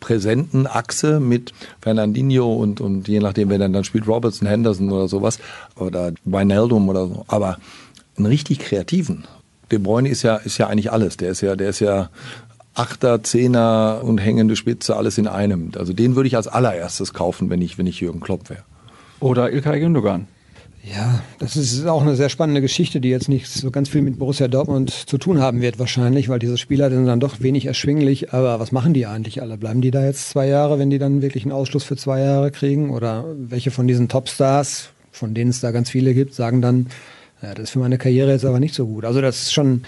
präsenten 0.00 0.66
Achse 0.66 1.18
mit 1.18 1.54
Fernandinho 1.80 2.52
und, 2.52 2.82
und 2.82 3.08
je 3.08 3.20
nachdem, 3.20 3.48
wer 3.48 3.58
dann, 3.58 3.72
dann 3.72 3.84
spielt, 3.84 4.06
Robertson, 4.06 4.46
Henderson 4.46 4.92
oder 4.92 5.08
sowas 5.08 5.38
oder 5.76 6.12
Wijnaldum 6.24 6.90
oder 6.90 7.06
so. 7.06 7.24
Aber 7.28 7.56
einen 8.16 8.26
richtig 8.26 8.58
kreativen. 8.58 9.24
De 9.70 9.78
Bruyne 9.78 10.10
ist 10.10 10.22
ja, 10.22 10.36
ist 10.36 10.58
ja 10.58 10.66
eigentlich 10.66 10.92
alles. 10.92 11.16
Der 11.16 11.30
ist 11.30 11.40
ja, 11.40 11.56
der 11.56 11.70
ist 11.70 11.80
ja 11.80 12.10
Achter, 12.74 13.22
Zehner 13.22 14.00
und 14.02 14.18
hängende 14.18 14.56
Spitze, 14.56 14.96
alles 14.96 15.16
in 15.16 15.28
einem. 15.28 15.70
Also 15.76 15.92
den 15.92 16.16
würde 16.16 16.26
ich 16.26 16.36
als 16.36 16.48
allererstes 16.48 17.14
kaufen, 17.14 17.48
wenn 17.50 17.62
ich, 17.62 17.78
wenn 17.78 17.86
ich 17.86 18.00
Jürgen 18.00 18.20
Klopp 18.20 18.50
wäre. 18.50 18.64
Oder 19.20 19.52
Ilkay 19.52 19.78
Gündogan. 19.80 20.26
Ja, 20.82 21.22
das 21.38 21.56
ist 21.56 21.86
auch 21.86 22.02
eine 22.02 22.14
sehr 22.14 22.28
spannende 22.28 22.60
Geschichte, 22.60 23.00
die 23.00 23.08
jetzt 23.08 23.30
nicht 23.30 23.46
so 23.48 23.70
ganz 23.70 23.88
viel 23.88 24.02
mit 24.02 24.18
Borussia 24.18 24.48
Dortmund 24.48 24.90
zu 24.90 25.16
tun 25.16 25.40
haben 25.40 25.62
wird 25.62 25.78
wahrscheinlich, 25.78 26.28
weil 26.28 26.38
diese 26.38 26.58
Spieler 26.58 26.90
sind 26.90 27.06
dann 27.06 27.20
doch 27.20 27.40
wenig 27.40 27.64
erschwinglich. 27.64 28.34
Aber 28.34 28.60
was 28.60 28.70
machen 28.70 28.92
die 28.92 29.06
eigentlich 29.06 29.40
alle? 29.40 29.56
Bleiben 29.56 29.80
die 29.80 29.90
da 29.90 30.04
jetzt 30.04 30.28
zwei 30.28 30.46
Jahre, 30.46 30.78
wenn 30.78 30.90
die 30.90 30.98
dann 30.98 31.22
wirklich 31.22 31.44
einen 31.44 31.52
Ausschluss 31.52 31.84
für 31.84 31.96
zwei 31.96 32.20
Jahre 32.20 32.50
kriegen? 32.50 32.90
Oder 32.90 33.24
welche 33.38 33.70
von 33.70 33.86
diesen 33.86 34.08
Topstars, 34.10 34.90
von 35.10 35.32
denen 35.32 35.50
es 35.50 35.60
da 35.60 35.70
ganz 35.70 35.88
viele 35.88 36.12
gibt, 36.12 36.34
sagen 36.34 36.60
dann, 36.60 36.88
ja, 37.40 37.54
das 37.54 37.64
ist 37.64 37.70
für 37.70 37.78
meine 37.78 37.96
Karriere 37.96 38.32
jetzt 38.32 38.44
aber 38.44 38.60
nicht 38.60 38.74
so 38.74 38.86
gut. 38.86 39.06
Also 39.06 39.22
das 39.22 39.42
ist 39.42 39.54
schon 39.54 39.84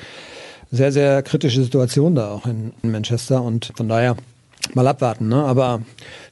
sehr, 0.71 0.93
sehr 0.93 1.23
kritische 1.23 1.63
Situation 1.63 2.15
da 2.15 2.31
auch 2.31 2.47
in, 2.47 2.73
Manchester 2.83 3.43
und 3.43 3.73
von 3.77 3.89
daher 3.89 4.17
mal 4.75 4.87
abwarten. 4.87 5.29
Ne? 5.29 5.43
Aber 5.45 5.83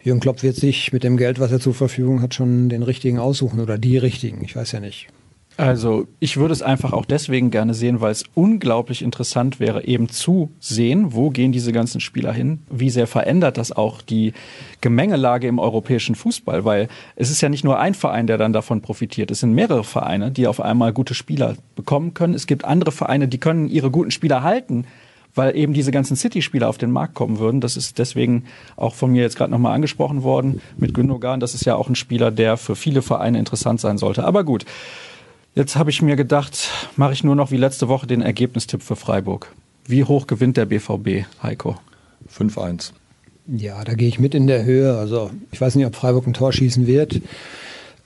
Jürgen 0.03 0.21
Klopp 0.21 0.43
wird 0.43 0.57
sich 0.57 0.93
mit 0.93 1.05
dem 1.05 1.17
Geld, 1.17 1.39
was 1.39 1.53
er 1.53 1.61
zur 1.61 1.75
Verfügung 1.75 2.21
hat, 2.23 2.35
schon 2.35 2.69
den 2.69 2.83
richtigen 2.83 3.19
aussuchen 3.19 3.61
oder 3.61 3.79
die 3.79 3.97
richtigen. 3.97 4.43
Ich 4.45 4.57
weiß 4.57 4.73
ja 4.73 4.81
nicht. 4.81 5.09
Also 5.57 6.09
ich 6.19 6.37
würde 6.37 6.53
es 6.53 6.63
einfach 6.63 6.93
auch 6.93 7.05
deswegen 7.05 7.53
gerne 7.53 7.75
sehen, 7.75 8.01
weil 8.01 8.11
es 8.11 8.25
unglaublich 8.35 9.03
interessant 9.03 9.61
wäre, 9.61 9.85
eben 9.85 10.09
zu 10.09 10.51
sehen, 10.59 11.15
wo 11.15 11.31
gehen 11.31 11.53
diese 11.53 11.71
ganzen 11.71 12.01
Spieler 12.01 12.33
hin, 12.33 12.61
wie 12.69 12.91
sehr 12.91 13.07
verändert 13.07 13.57
das 13.57 13.71
auch 13.71 14.03
die 14.03 14.33
Gemengelage 14.81 15.47
im 15.47 15.61
europäischen 15.61 16.17
Fußball, 16.17 16.65
weil 16.65 16.89
es 17.15 17.31
ist 17.31 17.41
ja 17.41 17.49
nicht 17.49 17.63
nur 17.63 17.79
ein 17.79 17.95
Verein, 17.95 18.27
der 18.27 18.37
dann 18.37 18.53
davon 18.53 18.81
profitiert, 18.81 19.31
es 19.31 19.41
sind 19.41 19.55
mehrere 19.55 19.85
Vereine, 19.85 20.33
die 20.33 20.49
auf 20.49 20.61
einmal 20.61 20.93
gute 20.93 21.15
Spieler 21.15 21.55
bekommen 21.77 22.15
können. 22.15 22.35
Es 22.35 22.49
gibt 22.49 22.65
andere 22.65 22.91
Vereine, 22.91 23.29
die 23.29 23.39
können 23.39 23.69
ihre 23.69 23.93
guten 23.93 24.11
Spieler 24.11 24.43
halten, 24.43 24.87
weil 25.37 25.57
eben 25.57 25.73
diese 25.73 25.93
ganzen 25.93 26.17
City-Spieler 26.17 26.69
auf 26.69 26.79
den 26.79 26.91
Markt 26.91 27.15
kommen 27.15 27.39
würden. 27.39 27.61
Das 27.61 27.77
ist 27.77 27.99
deswegen 27.99 28.45
auch 28.77 28.95
von 28.95 29.13
mir 29.13 29.23
jetzt 29.23 29.37
gerade 29.37 29.53
nochmal 29.53 29.75
angesprochen 29.75 30.25
worden 30.25 30.61
mit 30.77 30.95
Gündogan. 30.95 31.39
Das 31.39 31.55
ist 31.55 31.65
ja 31.65 31.77
auch 31.77 31.89
ein 31.89 31.95
Spieler, 31.95 32.33
der 32.33 32.57
für 32.57 32.75
viele 32.75 33.03
Vereine 33.03 33.39
interessant 33.39 33.81
sein 33.81 33.99
sollte. 33.99 34.25
Aber 34.25 34.45
gut, 34.45 34.65
jetzt 35.55 35.77
habe 35.77 35.91
ich 35.91 36.03
mir 36.03 36.17
gedacht, 36.17 36.71
mache 36.97 37.13
ich 37.13 37.25
nur 37.25 37.35
noch 37.35 37.51
wie 37.51 37.57
letzte 37.57 37.89
Woche 37.89 38.07
den 38.07 38.23
Ergebnistipp 38.23 38.83
für 38.83 38.97
Freiburg. 38.97 39.53
Wie 39.87 40.05
hoch 40.05 40.27
gewinnt 40.27 40.57
der 40.57 40.67
BVB, 40.67 41.27
Heiko? 41.43 41.77
5-1. 42.35 42.93
Ja, 43.47 43.85
da 43.85 43.95
gehe 43.95 44.09
ich 44.09 44.19
mit 44.19 44.35
in 44.35 44.47
der 44.47 44.65
Höhe. 44.65 44.97
Also 44.97 45.31
ich 45.53 45.61
weiß 45.61 45.75
nicht, 45.75 45.87
ob 45.87 45.95
Freiburg 45.95 46.27
ein 46.27 46.33
Tor 46.33 46.53
schießen 46.53 46.87
wird. 46.87 47.21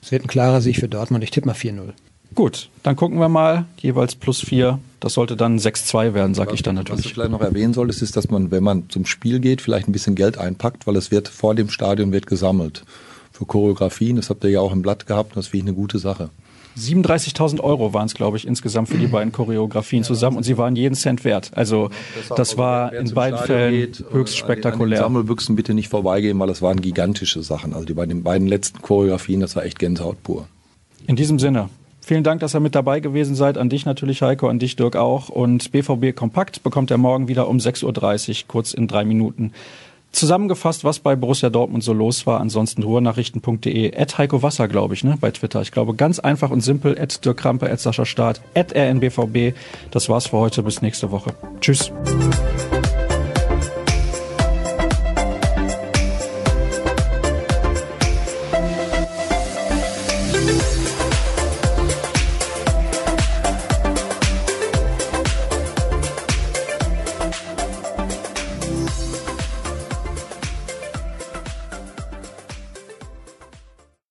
Es 0.03 0.11
wird 0.11 0.25
ein 0.25 0.29
klarer 0.29 0.61
Sieg 0.61 0.77
für 0.77 0.89
Dortmund. 0.89 1.23
Ich 1.23 1.31
tippe 1.31 1.47
mal 1.47 1.55
4-0. 1.55 1.93
Gut, 2.35 2.69
dann 2.83 2.97
gucken 2.97 3.19
wir 3.19 3.29
mal. 3.29 3.67
Jeweils 3.79 4.17
plus 4.17 4.41
4 4.41 4.79
das 5.01 5.15
sollte 5.15 5.37
dann 5.37 5.59
6-2 5.59 6.15
werden, 6.15 6.35
sage 6.35 6.55
ich 6.55 6.63
dann 6.63 6.75
natürlich. 6.75 7.01
Was 7.01 7.07
ich 7.07 7.15
vielleicht 7.15 7.31
noch 7.31 7.41
erwähnen 7.41 7.73
soll, 7.73 7.89
ist, 7.89 8.03
ist, 8.03 8.17
dass 8.17 8.31
man, 8.31 8.51
wenn 8.51 8.65
man 8.65 8.89
zum 8.89 9.07
Spiel 9.07 9.39
geht, 9.39 9.61
vielleicht 9.61 9.89
ein 9.89 9.93
bisschen 9.93 10.17
Geld 10.17 10.39
einpackt, 10.39 10.87
weil 10.87 10.97
es 10.97 11.11
wird 11.11 11.29
vor 11.29 11.55
dem 11.55 11.71
Stadion 11.71 12.11
wird 12.13 12.27
gesammelt. 12.27 12.85
Für 13.33 13.47
Choreografien, 13.47 14.17
das 14.17 14.31
habt 14.31 14.43
ihr 14.43 14.51
ja 14.51 14.61
auch 14.61 14.73
im 14.73 14.83
Blatt 14.83 15.07
gehabt, 15.07 15.37
das 15.37 15.49
finde 15.49 15.59
ich 15.59 15.69
eine 15.69 15.77
gute 15.77 15.99
Sache. 15.99 16.31
37.000 16.79 17.61
Euro 17.61 17.93
waren 17.93 18.07
es, 18.07 18.15
glaube 18.15 18.37
ich, 18.37 18.47
insgesamt 18.47 18.89
für 18.89 18.99
die 18.99 19.07
beiden 19.07 19.33
Choreografien 19.33 20.05
zusammen 20.05 20.37
und 20.37 20.45
sie 20.45 20.57
waren 20.57 20.77
jeden 20.77 20.95
Cent 20.95 21.25
wert. 21.25 21.51
Also 21.55 21.91
das 22.37 22.57
war 22.57 22.93
in 22.93 23.13
beiden 23.13 23.39
Fällen 23.39 23.75
geht, 23.75 24.05
höchst 24.11 24.37
spektakulär. 24.37 25.01
An 25.01 25.05
Sammelbüchsen 25.05 25.57
bitte 25.57 25.75
nicht 25.75 25.89
vorbeigehen, 25.89 26.39
weil 26.39 26.49
das 26.49 26.63
waren 26.63 26.81
gigantische 26.81 27.43
Sachen. 27.43 27.75
Also 27.75 27.87
die 27.87 27.95
bei 27.95 28.07
den 28.07 28.23
beiden 28.23 28.47
letzten 28.47 28.81
Choreografien, 28.81 29.41
das 29.41 29.57
war 29.57 29.65
echt 29.65 29.79
Gänsehaut 29.79 30.23
pur. 30.23 30.47
In 31.07 31.17
diesem 31.17 31.39
Sinne, 31.39 31.69
Vielen 32.09 32.25
Dank, 32.25 32.41
dass 32.41 32.55
ihr 32.55 32.61
mit 32.61 32.75
dabei 32.75 33.01
gewesen 33.01 33.35
seid. 33.35 33.59
An 33.59 33.69
dich 33.69 33.85
natürlich, 33.85 34.23
Heiko, 34.23 34.49
an 34.49 34.59
dich, 34.59 34.77
Dirk 34.77 34.97
auch. 34.97 35.29
Und 35.29 35.73
BVB 35.73 36.17
Kompakt 36.17 36.63
bekommt 36.63 36.91
er 36.91 36.97
morgen 36.97 37.29
wieder 37.29 37.49
um 37.49 37.59
6.30 37.59 37.85
Uhr, 38.31 38.35
kurz 38.49 38.73
in 38.73 38.89
drei 38.89 39.05
Minuten. 39.05 39.53
Zusammengefasst, 40.13 40.85
was 40.85 40.99
bei 40.99 41.17
Borussia 41.17 41.51
Dortmund 41.51 41.85
so 41.85 41.93
los 41.93 42.27
war. 42.27 42.41
Ansonsten 42.41 42.83
ruhrnachrichten.de, 42.83 43.97
at 43.97 44.19
Heiko 44.19 44.43
Wasser, 44.43 44.67
glaube 44.67 44.95
ich, 44.95 45.05
ne, 45.05 45.17
bei 45.21 45.31
Twitter. 45.31 45.61
Ich 45.63 45.71
glaube, 45.71 45.95
ganz 45.95 46.19
einfach 46.19 46.51
und 46.51 46.61
simpel, 46.61 46.99
at 46.99 47.25
Dirk 47.25 47.37
Krampe, 47.37 47.71
at 47.71 47.81
Sascha 47.81 48.05
Staat, 48.05 48.41
at 48.55 48.75
rnbvb. 48.75 49.55
Das 49.91 50.09
war's 50.09 50.29
für 50.29 50.39
heute. 50.39 50.63
Bis 50.63 50.83
nächste 50.83 51.11
Woche. 51.11 51.35
Tschüss. 51.61 51.93